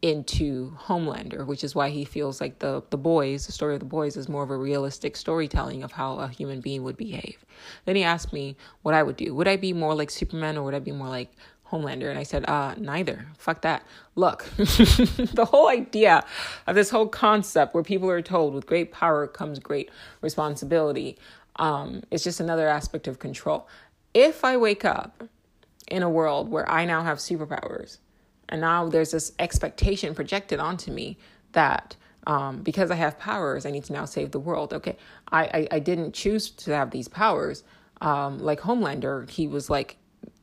into 0.00 0.72
Homelander, 0.76 1.44
which 1.44 1.64
is 1.64 1.74
why 1.74 1.90
he 1.90 2.04
feels 2.04 2.40
like 2.40 2.58
the 2.60 2.82
the 2.90 2.96
boys, 2.96 3.46
the 3.46 3.52
story 3.52 3.74
of 3.74 3.80
the 3.80 3.86
boys, 3.86 4.16
is 4.16 4.28
more 4.28 4.42
of 4.42 4.50
a 4.50 4.56
realistic 4.56 5.16
storytelling 5.16 5.82
of 5.82 5.92
how 5.92 6.18
a 6.18 6.28
human 6.28 6.60
being 6.60 6.84
would 6.84 6.96
behave. 6.96 7.44
Then 7.84 7.96
he 7.96 8.04
asked 8.04 8.32
me 8.32 8.56
what 8.82 8.94
I 8.94 9.02
would 9.02 9.16
do. 9.16 9.34
Would 9.34 9.48
I 9.48 9.56
be 9.56 9.72
more 9.72 9.94
like 9.94 10.10
Superman 10.10 10.56
or 10.56 10.62
would 10.62 10.74
I 10.74 10.78
be 10.78 10.92
more 10.92 11.08
like 11.08 11.32
Homelander? 11.70 12.08
And 12.08 12.18
I 12.18 12.22
said, 12.22 12.48
uh, 12.48 12.74
neither. 12.78 13.26
Fuck 13.38 13.62
that. 13.62 13.82
Look, 14.14 14.44
the 14.56 15.46
whole 15.50 15.68
idea 15.68 16.24
of 16.66 16.74
this 16.76 16.90
whole 16.90 17.08
concept 17.08 17.74
where 17.74 17.82
people 17.82 18.08
are 18.08 18.22
told 18.22 18.54
with 18.54 18.66
great 18.66 18.92
power 18.92 19.26
comes 19.26 19.58
great 19.58 19.90
responsibility 20.20 21.18
um, 21.56 22.02
is 22.10 22.22
just 22.22 22.38
another 22.38 22.68
aspect 22.68 23.08
of 23.08 23.18
control. 23.18 23.66
If 24.14 24.44
I 24.44 24.56
wake 24.56 24.84
up 24.84 25.24
in 25.90 26.02
a 26.02 26.10
world 26.10 26.48
where 26.48 26.68
I 26.70 26.84
now 26.84 27.02
have 27.02 27.18
superpowers. 27.18 27.98
And 28.48 28.60
now 28.60 28.88
there's 28.88 29.10
this 29.10 29.32
expectation 29.38 30.14
projected 30.14 30.60
onto 30.60 30.92
me 30.92 31.16
that 31.52 31.96
Um, 32.26 32.62
because 32.62 32.90
I 32.90 32.96
have 32.96 33.16
powers, 33.18 33.64
I 33.64 33.70
need 33.70 33.84
to 33.84 33.92
now 33.92 34.06
save 34.06 34.28
the 34.30 34.40
world. 34.40 34.74
Okay, 34.74 34.96
I, 35.32 35.42
I, 35.58 35.68
I 35.76 35.78
didn't 35.80 36.12
choose 36.12 36.50
to 36.64 36.72
have 36.72 36.90
these 36.90 37.08
powers. 37.08 37.64
Um, 38.02 38.38
like 38.38 38.60
Homelander, 38.60 39.30
he 39.30 39.46
was 39.48 39.70
like 39.70 39.96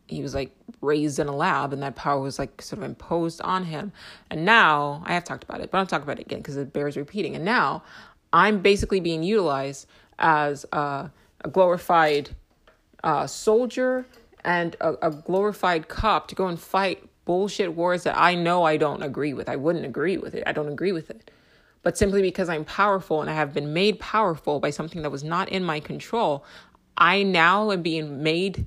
he 0.08 0.22
was 0.22 0.34
like 0.34 0.52
raised 0.82 1.20
in 1.20 1.28
a 1.28 1.36
lab 1.36 1.74
and 1.74 1.82
that 1.84 1.96
power 1.96 2.22
was 2.22 2.40
like 2.40 2.62
sort 2.62 2.80
of 2.80 2.86
imposed 2.86 3.40
on 3.42 3.66
him. 3.66 3.92
And 4.32 4.46
now 4.46 5.04
I 5.06 5.14
have 5.14 5.24
talked 5.24 5.44
about 5.44 5.62
it, 5.62 5.70
but 5.70 5.78
I'll 5.78 5.86
talk 5.86 6.04
about 6.04 6.20
it 6.20 6.26
again 6.26 6.40
because 6.40 6.58
it 6.58 6.74
bears 6.74 6.98
repeating. 6.98 7.36
And 7.36 7.46
now 7.46 7.84
I'm 8.34 8.62
basically 8.62 9.00
being 9.00 9.24
utilized 9.24 9.88
as 10.18 10.66
a, 10.72 11.12
a 11.42 11.50
glorified 11.50 12.30
uh, 13.04 13.28
soldier 13.28 14.06
and 14.44 14.76
a, 14.82 14.94
a 15.02 15.12
glorified 15.12 15.88
cop 15.88 16.28
to 16.30 16.36
go 16.36 16.48
and 16.48 16.60
fight 16.60 17.00
bullshit 17.26 17.74
wars 17.74 18.04
that 18.04 18.18
I 18.18 18.36
know 18.36 18.64
I 18.64 18.78
don't 18.78 19.04
agree 19.04 19.34
with. 19.34 19.50
I 19.50 19.56
wouldn't 19.56 19.86
agree 19.86 20.18
with 20.18 20.36
it. 20.36 20.44
I 20.46 20.52
don't 20.52 20.70
agree 20.70 20.92
with 20.92 21.10
it. 21.10 21.32
But 21.84 21.98
simply 21.98 22.22
because 22.22 22.50
I'm 22.50 22.66
powerful 22.66 23.22
and 23.22 23.30
I 23.30 23.34
have 23.34 23.54
been 23.54 23.74
made 23.74 24.00
powerful 24.00 24.60
by 24.60 24.70
something 24.70 25.02
that 25.02 25.12
was 25.12 25.24
not 25.24 25.50
in 25.50 25.64
my 25.64 25.80
control, 25.80 26.46
I 26.98 27.24
now 27.24 27.72
am 27.72 27.82
being 27.82 28.24
made 28.24 28.66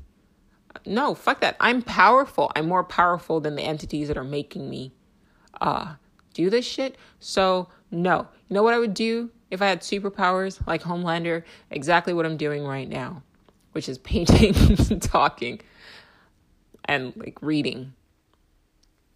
no, 0.87 1.15
fuck 1.15 1.41
that. 1.41 1.57
I'm 1.61 1.83
powerful. 1.83 2.53
I'm 2.55 2.69
more 2.69 2.85
powerful 2.85 3.41
than 3.41 3.57
the 3.57 3.63
entities 3.63 4.09
that 4.09 4.17
are 4.17 4.25
making 4.25 4.69
me 4.69 4.93
uh 5.61 5.95
do 6.35 6.51
this 6.51 6.65
shit. 6.65 6.97
So, 7.19 7.69
no. 7.91 8.29
You 8.49 8.55
know 8.55 8.63
what 8.63 8.75
I 8.75 8.79
would 8.79 8.95
do 8.95 9.31
if 9.51 9.61
I 9.61 9.67
had 9.67 9.81
superpowers 9.81 10.65
like 10.67 10.83
Homelander? 10.83 11.43
Exactly 11.71 12.13
what 12.13 12.27
I'm 12.27 12.37
doing 12.37 12.65
right 12.65 12.89
now, 12.89 13.23
which 13.73 13.89
is 13.89 13.99
painting, 14.13 14.55
talking, 15.01 15.61
and 16.85 17.13
like 17.17 17.39
reading. 17.43 17.95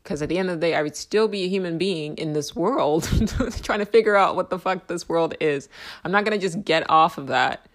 Because 0.02 0.20
at 0.20 0.28
the 0.28 0.38
end 0.38 0.50
of 0.50 0.60
the 0.60 0.66
day, 0.66 0.74
I 0.74 0.82
would 0.82 0.96
still 0.96 1.28
be 1.28 1.44
a 1.44 1.48
human 1.48 1.78
being 1.78 2.16
in 2.18 2.32
this 2.32 2.56
world 2.56 3.04
trying 3.62 3.78
to 3.78 3.86
figure 3.86 4.16
out 4.16 4.34
what 4.34 4.50
the 4.50 4.58
fuck 4.58 4.88
this 4.88 5.08
world 5.08 5.34
is. 5.40 5.68
I'm 6.04 6.10
not 6.10 6.24
going 6.24 6.38
to 6.38 6.44
just 6.44 6.64
get 6.64 6.88
off 6.90 7.18
of 7.18 7.28
that 7.28 7.66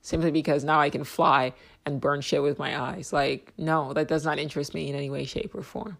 simply 0.00 0.30
because 0.30 0.64
now 0.64 0.80
I 0.80 0.90
can 0.90 1.04
fly 1.04 1.52
and 1.84 2.00
burn 2.00 2.20
shit 2.20 2.42
with 2.42 2.58
my 2.58 2.80
eyes. 2.80 3.12
Like, 3.12 3.52
no, 3.58 3.92
that 3.92 4.08
does 4.08 4.24
not 4.24 4.38
interest 4.38 4.74
me 4.74 4.88
in 4.88 4.94
any 4.94 5.10
way, 5.10 5.24
shape, 5.24 5.54
or 5.54 5.62
form. 5.62 5.98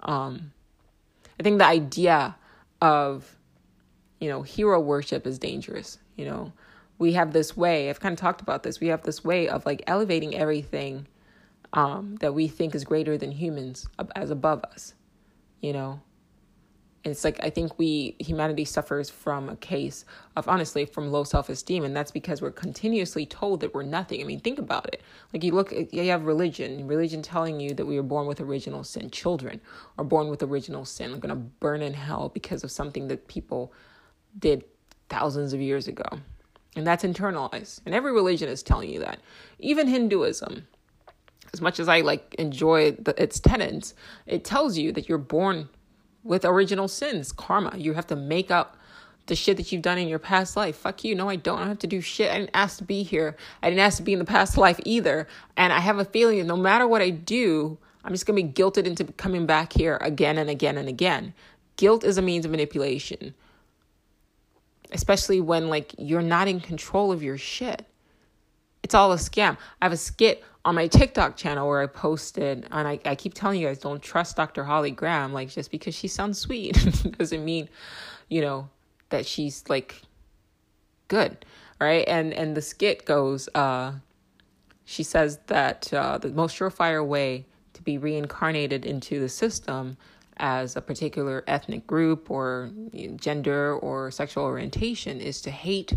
Um, 0.00 0.52
I 1.38 1.42
think 1.42 1.58
the 1.58 1.66
idea 1.66 2.36
of, 2.80 3.36
you 4.20 4.28
know, 4.28 4.42
hero 4.42 4.80
worship 4.80 5.26
is 5.26 5.38
dangerous. 5.38 5.98
You 6.16 6.26
know, 6.26 6.52
we 6.98 7.12
have 7.12 7.32
this 7.32 7.56
way, 7.56 7.90
I've 7.90 8.00
kind 8.00 8.12
of 8.12 8.18
talked 8.18 8.40
about 8.40 8.62
this, 8.62 8.80
we 8.80 8.88
have 8.88 9.02
this 9.02 9.22
way 9.22 9.48
of 9.48 9.66
like 9.66 9.82
elevating 9.86 10.34
everything 10.34 11.06
um, 11.72 12.16
that 12.20 12.34
we 12.34 12.48
think 12.48 12.74
is 12.74 12.84
greater 12.84 13.18
than 13.18 13.32
humans 13.32 13.86
as 14.14 14.30
above 14.30 14.64
us, 14.64 14.94
you 15.60 15.72
know? 15.72 16.00
it's 17.06 17.24
like 17.24 17.38
I 17.42 17.50
think 17.50 17.78
we 17.78 18.16
humanity 18.18 18.64
suffers 18.64 19.08
from 19.08 19.48
a 19.48 19.56
case 19.56 20.04
of 20.34 20.48
honestly 20.48 20.84
from 20.84 21.12
low 21.12 21.24
self-esteem 21.24 21.84
and 21.84 21.96
that's 21.96 22.10
because 22.10 22.42
we're 22.42 22.50
continuously 22.50 23.24
told 23.24 23.60
that 23.60 23.72
we're 23.74 23.84
nothing. 23.84 24.20
I 24.20 24.24
mean, 24.24 24.40
think 24.40 24.58
about 24.58 24.86
it. 24.92 25.02
Like 25.32 25.44
you 25.44 25.52
look 25.52 25.72
you 25.72 26.10
have 26.10 26.24
religion, 26.24 26.86
religion 26.86 27.22
telling 27.22 27.60
you 27.60 27.74
that 27.74 27.86
we 27.86 27.96
were 27.96 28.02
born 28.02 28.26
with 28.26 28.40
original 28.40 28.82
sin. 28.82 29.10
Children 29.10 29.60
are 29.98 30.04
born 30.04 30.28
with 30.28 30.42
original 30.42 30.84
sin. 30.84 31.14
Are 31.14 31.18
going 31.18 31.34
to 31.34 31.36
burn 31.36 31.82
in 31.82 31.94
hell 31.94 32.28
because 32.28 32.64
of 32.64 32.70
something 32.70 33.06
that 33.08 33.28
people 33.28 33.72
did 34.38 34.64
thousands 35.08 35.52
of 35.52 35.60
years 35.60 35.86
ago. 35.86 36.06
And 36.74 36.86
that's 36.86 37.04
internalized. 37.04 37.80
And 37.86 37.94
every 37.94 38.12
religion 38.12 38.48
is 38.48 38.62
telling 38.62 38.90
you 38.90 38.98
that. 39.00 39.20
Even 39.58 39.86
Hinduism, 39.86 40.66
as 41.56 41.62
much 41.62 41.80
as 41.80 41.88
I 41.88 42.02
like 42.02 42.34
enjoy 42.38 42.92
the, 42.92 43.20
its 43.20 43.40
tenets, 43.40 43.94
it 44.26 44.44
tells 44.44 44.76
you 44.76 44.92
that 44.92 45.08
you're 45.08 45.16
born 45.16 45.70
with 46.22 46.44
original 46.44 46.86
sins, 46.86 47.32
karma. 47.32 47.72
You 47.76 47.94
have 47.94 48.06
to 48.08 48.16
make 48.16 48.50
up 48.50 48.76
the 49.24 49.34
shit 49.34 49.56
that 49.56 49.72
you've 49.72 49.82
done 49.82 49.96
in 49.96 50.06
your 50.06 50.18
past 50.18 50.54
life. 50.54 50.76
Fuck 50.76 51.02
you. 51.02 51.14
No, 51.14 51.28
I 51.28 51.36
don't. 51.36 51.60
I 51.60 51.68
have 51.68 51.78
to 51.80 51.86
do 51.86 52.00
shit. 52.00 52.30
I 52.30 52.38
didn't 52.38 52.50
ask 52.52 52.78
to 52.78 52.84
be 52.84 53.02
here. 53.02 53.36
I 53.62 53.70
didn't 53.70 53.80
ask 53.80 53.96
to 53.96 54.02
be 54.02 54.12
in 54.12 54.18
the 54.18 54.24
past 54.26 54.58
life 54.58 54.78
either. 54.84 55.26
And 55.56 55.72
I 55.72 55.80
have 55.80 55.98
a 55.98 56.04
feeling 56.04 56.38
that 56.38 56.44
no 56.44 56.56
matter 56.56 56.86
what 56.86 57.02
I 57.02 57.10
do, 57.10 57.78
I'm 58.04 58.12
just 58.12 58.26
going 58.26 58.36
to 58.36 58.46
be 58.46 58.52
guilted 58.52 58.84
into 58.84 59.04
coming 59.12 59.46
back 59.46 59.72
here 59.72 59.98
again 60.00 60.38
and 60.38 60.50
again 60.50 60.76
and 60.76 60.88
again. 60.88 61.34
Guilt 61.76 62.04
is 62.04 62.18
a 62.18 62.22
means 62.22 62.44
of 62.44 62.50
manipulation, 62.50 63.34
especially 64.92 65.40
when 65.40 65.68
like 65.68 65.94
you're 65.98 66.22
not 66.22 66.48
in 66.48 66.60
control 66.60 67.10
of 67.10 67.22
your 67.22 67.38
shit. 67.38 67.84
It's 68.82 68.94
all 68.94 69.12
a 69.12 69.16
scam. 69.16 69.56
I 69.82 69.86
have 69.86 69.92
a 69.92 69.96
skit 69.96 70.44
on 70.66 70.74
my 70.74 70.88
TikTok 70.88 71.36
channel 71.36 71.68
where 71.68 71.80
I 71.80 71.86
posted, 71.86 72.66
and 72.72 72.88
I, 72.88 72.98
I 73.04 73.14
keep 73.14 73.34
telling 73.34 73.60
you 73.60 73.68
guys, 73.68 73.78
don't 73.78 74.02
trust 74.02 74.36
Dr. 74.36 74.64
Holly 74.64 74.90
Graham. 74.90 75.32
Like, 75.32 75.48
just 75.48 75.70
because 75.70 75.94
she 75.94 76.08
sounds 76.08 76.40
sweet 76.40 76.74
doesn't 77.18 77.44
mean, 77.44 77.68
you 78.28 78.40
know, 78.40 78.68
that 79.10 79.24
she's 79.24 79.62
like 79.68 80.02
good, 81.06 81.46
right? 81.80 82.04
And 82.08 82.34
and 82.34 82.56
the 82.56 82.62
skit 82.62 83.04
goes, 83.04 83.48
uh, 83.54 83.92
she 84.84 85.04
says 85.04 85.38
that 85.46 85.92
uh, 85.94 86.18
the 86.18 86.30
most 86.30 86.58
surefire 86.58 87.06
way 87.06 87.46
to 87.74 87.82
be 87.82 87.96
reincarnated 87.96 88.84
into 88.84 89.20
the 89.20 89.28
system 89.28 89.96
as 90.38 90.74
a 90.74 90.82
particular 90.82 91.44
ethnic 91.46 91.86
group 91.86 92.28
or 92.28 92.72
gender 93.14 93.76
or 93.76 94.10
sexual 94.10 94.42
orientation 94.42 95.20
is 95.20 95.40
to 95.42 95.50
hate 95.52 95.94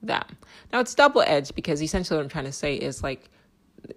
them. 0.00 0.24
Now 0.72 0.78
it's 0.78 0.94
double 0.94 1.24
edged 1.26 1.56
because 1.56 1.82
essentially 1.82 2.16
what 2.16 2.22
I'm 2.22 2.28
trying 2.28 2.44
to 2.44 2.52
say 2.52 2.76
is 2.76 3.02
like 3.02 3.28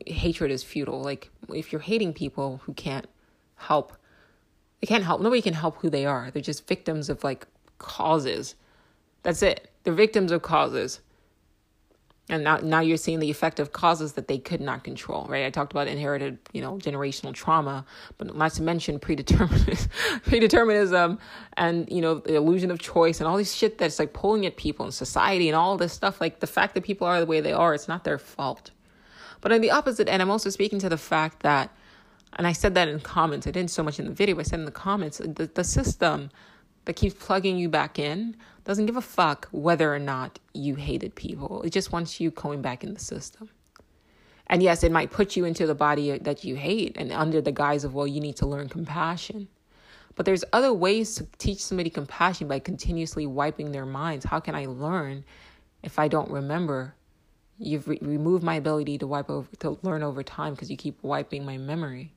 hatred 0.07 0.52
is 0.52 0.64
futile. 0.64 1.02
Like 1.02 1.30
if 1.49 1.72
you're 1.72 1.82
hating 1.82 2.14
people 2.14 2.61
who 2.64 2.74
can't 2.74 3.07
help, 3.56 3.94
they 4.82 4.88
can't 4.88 5.03
help. 5.03 5.22
Nobody 5.22 5.41
can 5.41 5.53
help 5.53 5.78
who 5.78 5.90
they 5.90 6.06
are. 6.06 6.32
They're 6.32 6.41
just 6.41 6.68
victims 6.68 7.10
of 7.10 7.24
like 7.24 7.48
causes. 7.78 8.56
That's 9.24 9.41
it. 9.41 9.72
They're 9.84 9.94
victims 9.94 10.32
of 10.32 10.41
causes. 10.41 11.02
And 12.32 12.44
now, 12.44 12.57
now 12.57 12.80
you're 12.80 12.98
seeing 12.98 13.20
the 13.20 13.32
effect 13.32 13.60
of 13.60 13.72
causes 13.72 14.14
that 14.14 14.28
they 14.28 14.38
could 14.38 14.61
not 14.61 14.84
control, 14.84 15.26
right? 15.28 15.45
I 15.45 15.49
talked 15.49 15.72
about 15.72 15.88
inherited, 15.88 16.38
you 16.53 16.61
know, 16.61 16.78
generational 16.78 17.34
trauma, 17.34 17.86
but 18.20 18.36
not 18.36 18.52
to 18.53 18.61
mention 18.61 18.99
predeterminism, 18.99 19.88
predeterminism 20.26 21.18
and, 21.57 21.91
you 21.91 22.02
know, 22.02 22.20
the 22.20 22.36
illusion 22.36 22.70
of 22.70 22.78
choice 22.78 23.20
and 23.20 23.28
all 23.28 23.36
this 23.36 23.53
shit 23.53 23.80
that's 23.80 23.98
like 23.98 24.14
pulling 24.14 24.45
at 24.45 24.57
people 24.57 24.86
in 24.86 24.91
society 24.91 25.49
and 25.49 25.56
all 25.56 25.76
this 25.76 25.91
stuff. 25.91 26.22
Like 26.22 26.40
the 26.40 26.48
fact 26.48 26.76
that 26.76 26.84
people 26.84 27.07
are 27.07 27.20
the 27.20 27.26
way 27.26 27.41
they 27.41 27.53
are, 27.53 27.74
it's 27.74 27.88
not 27.88 28.03
their 28.03 28.20
fault. 28.20 28.70
But 29.41 29.52
on 29.52 29.61
the 29.61 29.72
opposite 29.72 30.07
end, 30.07 30.22
I'm 30.22 30.32
also 30.32 30.49
speaking 30.49 30.80
to 30.80 30.90
the 30.90 30.98
fact 30.98 31.41
that, 31.41 31.72
and 32.34 32.45
I 32.45 32.53
said 32.53 32.76
that 32.76 32.88
in 32.88 32.99
comments, 32.99 33.48
I 33.48 33.52
didn't 33.52 33.72
so 33.72 33.84
much 33.84 33.99
in 33.99 34.06
the 34.06 34.11
video, 34.11 34.40
I 34.40 34.44
said 34.44 34.60
in 34.60 34.66
the 34.66 34.72
comments, 34.72 35.20
the, 35.20 35.49
the 35.53 35.64
system 35.64 36.30
that 36.86 36.95
keeps 36.95 37.16
plugging 37.24 37.57
you 37.57 37.70
back 37.70 37.99
in 37.99 38.36
doesn't 38.64 38.86
give 38.86 38.98
a 38.98 39.02
fuck 39.02 39.48
whether 39.52 39.94
or 39.94 39.99
not 39.99 40.40
you 40.53 40.76
hated 40.76 41.16
people. 41.16 41.61
It 41.64 41.72
just 41.72 41.91
wants 41.91 42.20
you 42.20 42.32
going 42.32 42.61
back 42.61 42.84
in 42.84 42.94
the 42.94 42.99
system. 42.99 43.49
And 44.48 44.64
yes, 44.64 44.84
it 44.84 44.91
might 44.91 45.11
put 45.11 45.36
you 45.36 45.45
into 45.45 45.68
the 45.68 45.76
body 45.76 46.18
that 46.18 46.44
you 46.44 46.56
hate 46.56 46.98
and 46.98 47.11
under 47.11 47.41
the 47.41 47.52
guise 47.52 47.84
of, 47.84 47.94
well, 47.94 48.07
you 48.07 48.20
need 48.20 48.36
to 48.38 48.48
learn 48.48 48.68
compassion. 48.68 49.48
But 50.16 50.26
there's 50.26 50.44
other 50.52 50.74
ways 50.74 51.16
to 51.16 51.28
teach 51.38 51.64
somebody 51.64 51.90
compassion 51.90 52.48
by 52.48 52.60
continuously 52.60 53.26
wiping 53.28 53.72
their 53.72 53.86
minds. 53.86 54.26
How 54.26 54.40
can 54.40 54.56
I 54.56 54.66
learn 54.66 55.24
if 55.84 55.99
I 55.99 56.07
don't 56.07 56.30
remember 56.30 56.95
You've 57.60 57.88
re- 57.88 57.99
removed 58.02 58.44
my 58.44 58.56
ability 58.56 58.98
to 58.99 59.07
wipe 59.07 59.30
over 59.30 59.48
to 59.60 59.77
learn 59.84 60.02
over 60.02 60.23
time 60.23 60.53
because 60.53 60.72
you 60.72 60.77
keep 60.77 60.98
wiping 61.03 61.45
my 61.45 61.57
memory. 61.57 62.14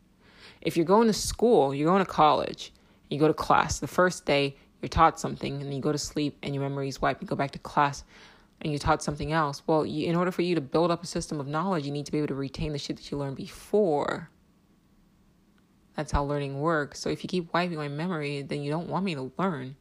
If 0.61 0.77
you're 0.77 0.87
going 0.87 1.09
to 1.09 1.13
school, 1.13 1.75
you're 1.75 1.91
going 1.91 2.05
to 2.05 2.11
college, 2.11 2.73
you 3.11 3.19
go 3.19 3.27
to 3.27 3.35
class. 3.35 3.81
The 3.81 3.89
first 3.89 4.25
day 4.25 4.57
you're 4.81 4.89
taught 4.89 5.19
something, 5.19 5.55
and 5.55 5.65
then 5.65 5.73
you 5.73 5.81
go 5.81 5.93
to 5.93 5.99
sleep, 5.99 6.39
and 6.43 6.55
your 6.55 6.63
memory 6.63 6.89
is 6.89 7.01
wiped. 7.01 7.23
You 7.23 7.29
go 7.29 7.37
back 7.37 7.51
to 7.53 7.59
class, 7.59 8.05
and 8.61 8.73
you're 8.73 8.79
taught 8.79 9.03
something 9.03 9.33
else. 9.33 9.63
Well, 9.67 9.85
you, 9.85 10.09
in 10.09 10.17
order 10.17 10.31
for 10.31 10.43
you 10.43 10.55
to 10.55 10.61
build 10.61 10.91
up 10.91 11.03
a 11.03 11.07
system 11.07 11.41
of 11.41 11.47
knowledge, 11.47 11.85
you 11.85 11.93
need 11.93 12.07
to 12.07 12.13
be 12.13 12.19
able 12.19 12.29
to 12.29 12.35
retain 12.35 12.73
the 12.73 12.79
shit 12.79 12.97
that 12.97 13.11
you 13.11 13.19
learned 13.19 13.37
before. 13.37 14.31
That's 15.97 16.13
how 16.13 16.25
learning 16.25 16.61
works. 16.61 17.01
So 17.01 17.11
if 17.11 17.23
you 17.23 17.29
keep 17.29 17.53
wiping 17.53 17.77
my 17.77 17.89
memory, 17.89 18.43
then 18.43 18.63
you 18.63 18.71
don't 18.71 18.89
want 18.89 19.05
me 19.05 19.15
to 19.15 19.31
learn. 19.39 19.77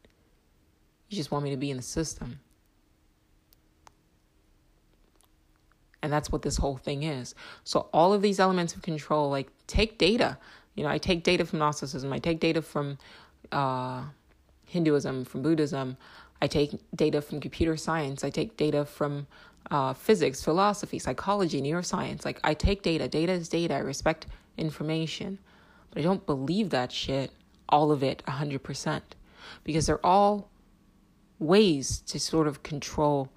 You 1.10 1.18
just 1.18 1.32
want 1.32 1.44
me 1.44 1.52
to 1.52 1.58
be 1.58 1.72
in 1.72 1.78
the 1.78 1.84
system. 1.84 2.40
And 6.04 6.12
that's 6.12 6.32
what 6.32 6.42
this 6.42 6.58
whole 6.58 6.78
thing 6.78 7.04
is. 7.04 7.36
So, 7.64 7.88
all 7.94 8.14
of 8.14 8.22
these 8.22 8.40
elements 8.40 8.74
of 8.76 8.82
control, 8.82 9.30
like 9.30 9.50
take 9.68 9.98
data. 9.98 10.38
You 10.76 10.84
know, 10.84 10.90
I 10.90 10.98
take 10.98 11.24
data 11.24 11.46
from 11.46 11.60
Gnosticism, 11.60 12.12
I 12.12 12.20
take 12.20 12.40
data 12.40 12.62
from 12.62 12.98
uh, 13.52 14.04
Hinduism, 14.66 15.26
from 15.26 15.42
Buddhism, 15.42 15.98
I 16.42 16.48
take 16.48 16.80
data 16.96 17.22
from 17.22 17.40
computer 17.40 17.78
science, 17.78 18.24
I 18.24 18.30
take 18.30 18.58
data 18.58 18.86
from 18.86 19.28
uh, 19.70 19.94
physics, 19.94 20.44
philosophy, 20.44 20.98
psychology, 20.98 21.62
neuroscience. 21.62 22.26
Like, 22.26 22.40
I 22.44 22.54
take 22.54 22.82
data. 22.82 23.08
Data 23.08 23.34
is 23.34 23.48
data. 23.48 23.76
I 23.76 23.80
respect 23.80 24.26
information. 24.58 25.38
But 25.92 26.00
I 26.00 26.04
don't 26.04 26.26
believe 26.26 26.72
that 26.72 26.92
shit, 26.92 27.32
all 27.70 27.92
of 27.92 28.02
it, 28.02 28.24
100%. 28.28 29.02
Because 29.64 29.86
they're 29.86 30.06
all 30.06 30.50
ways 31.40 32.00
to 32.02 32.20
sort 32.20 32.48
of 32.48 32.64
control 32.64 33.30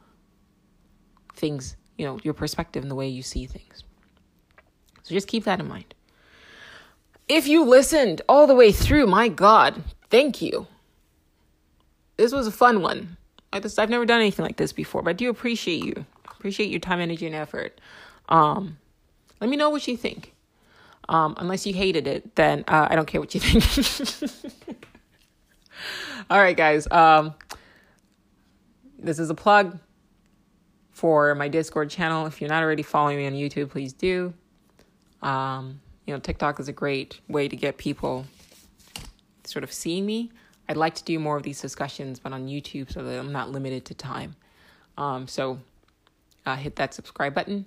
things 1.34 1.76
you 1.96 2.04
know, 2.04 2.18
your 2.22 2.34
perspective 2.34 2.82
and 2.82 2.90
the 2.90 2.94
way 2.94 3.08
you 3.08 3.22
see 3.22 3.46
things. 3.46 3.84
So 5.02 5.14
just 5.14 5.28
keep 5.28 5.44
that 5.44 5.60
in 5.60 5.68
mind. 5.68 5.94
If 7.28 7.46
you 7.46 7.64
listened 7.64 8.22
all 8.28 8.46
the 8.46 8.54
way 8.54 8.72
through, 8.72 9.06
my 9.06 9.28
God, 9.28 9.82
thank 10.10 10.42
you. 10.42 10.66
this 12.16 12.32
was 12.32 12.46
a 12.46 12.52
fun 12.52 12.82
one. 12.82 13.16
I 13.52 13.60
just, 13.60 13.78
I've 13.78 13.90
never 13.90 14.04
done 14.04 14.20
anything 14.20 14.44
like 14.44 14.56
this 14.56 14.72
before, 14.72 15.02
but 15.02 15.10
I 15.10 15.12
do 15.14 15.30
appreciate 15.30 15.84
you. 15.84 16.04
Appreciate 16.26 16.70
your 16.70 16.80
time, 16.80 17.00
energy, 17.00 17.26
and 17.26 17.34
effort. 17.34 17.80
Um, 18.28 18.78
let 19.40 19.48
me 19.48 19.56
know 19.56 19.70
what 19.70 19.86
you 19.86 19.96
think. 19.96 20.34
Um, 21.08 21.34
unless 21.38 21.66
you 21.66 21.74
hated 21.74 22.06
it, 22.06 22.34
then 22.34 22.64
uh, 22.66 22.88
I 22.90 22.96
don't 22.96 23.06
care 23.06 23.20
what 23.20 23.34
you 23.34 23.40
think. 23.40 24.64
All 26.30 26.38
right, 26.38 26.56
guys. 26.56 26.88
Um, 26.90 27.34
this 28.98 29.18
is 29.18 29.30
a 29.30 29.34
plug 29.34 29.78
for 31.04 31.34
my 31.34 31.48
Discord 31.48 31.90
channel. 31.90 32.24
If 32.24 32.40
you're 32.40 32.48
not 32.48 32.62
already 32.62 32.82
following 32.82 33.18
me 33.18 33.26
on 33.26 33.34
YouTube, 33.34 33.68
please 33.68 33.92
do. 33.92 34.32
Um, 35.20 35.78
you 36.06 36.14
know, 36.14 36.18
TikTok 36.18 36.58
is 36.58 36.68
a 36.68 36.72
great 36.72 37.20
way 37.28 37.46
to 37.46 37.54
get 37.54 37.76
people 37.76 38.24
sort 39.44 39.64
of 39.64 39.70
seeing 39.70 40.06
me. 40.06 40.32
I'd 40.66 40.78
like 40.78 40.94
to 40.94 41.04
do 41.04 41.18
more 41.18 41.36
of 41.36 41.42
these 41.42 41.60
discussions, 41.60 42.18
but 42.18 42.32
on 42.32 42.48
YouTube 42.48 42.90
so 42.90 43.04
that 43.04 43.18
I'm 43.18 43.32
not 43.32 43.52
limited 43.52 43.84
to 43.84 43.94
time. 43.94 44.34
Um, 44.96 45.28
so 45.28 45.58
uh, 46.46 46.56
hit 46.56 46.76
that 46.76 46.94
subscribe 46.94 47.34
button 47.34 47.66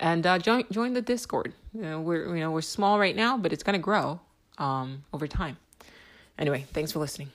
and 0.00 0.26
uh, 0.26 0.40
join 0.40 0.64
join 0.72 0.92
the 0.92 1.02
Discord. 1.02 1.52
You 1.72 1.82
know, 1.82 2.00
we're 2.00 2.34
you 2.34 2.40
know 2.40 2.50
we're 2.50 2.62
small 2.62 2.98
right 2.98 3.14
now, 3.14 3.38
but 3.38 3.52
it's 3.52 3.62
gonna 3.62 3.78
grow 3.78 4.18
um, 4.58 5.04
over 5.12 5.28
time. 5.28 5.56
Anyway, 6.36 6.66
thanks 6.72 6.90
for 6.90 6.98
listening. 6.98 7.30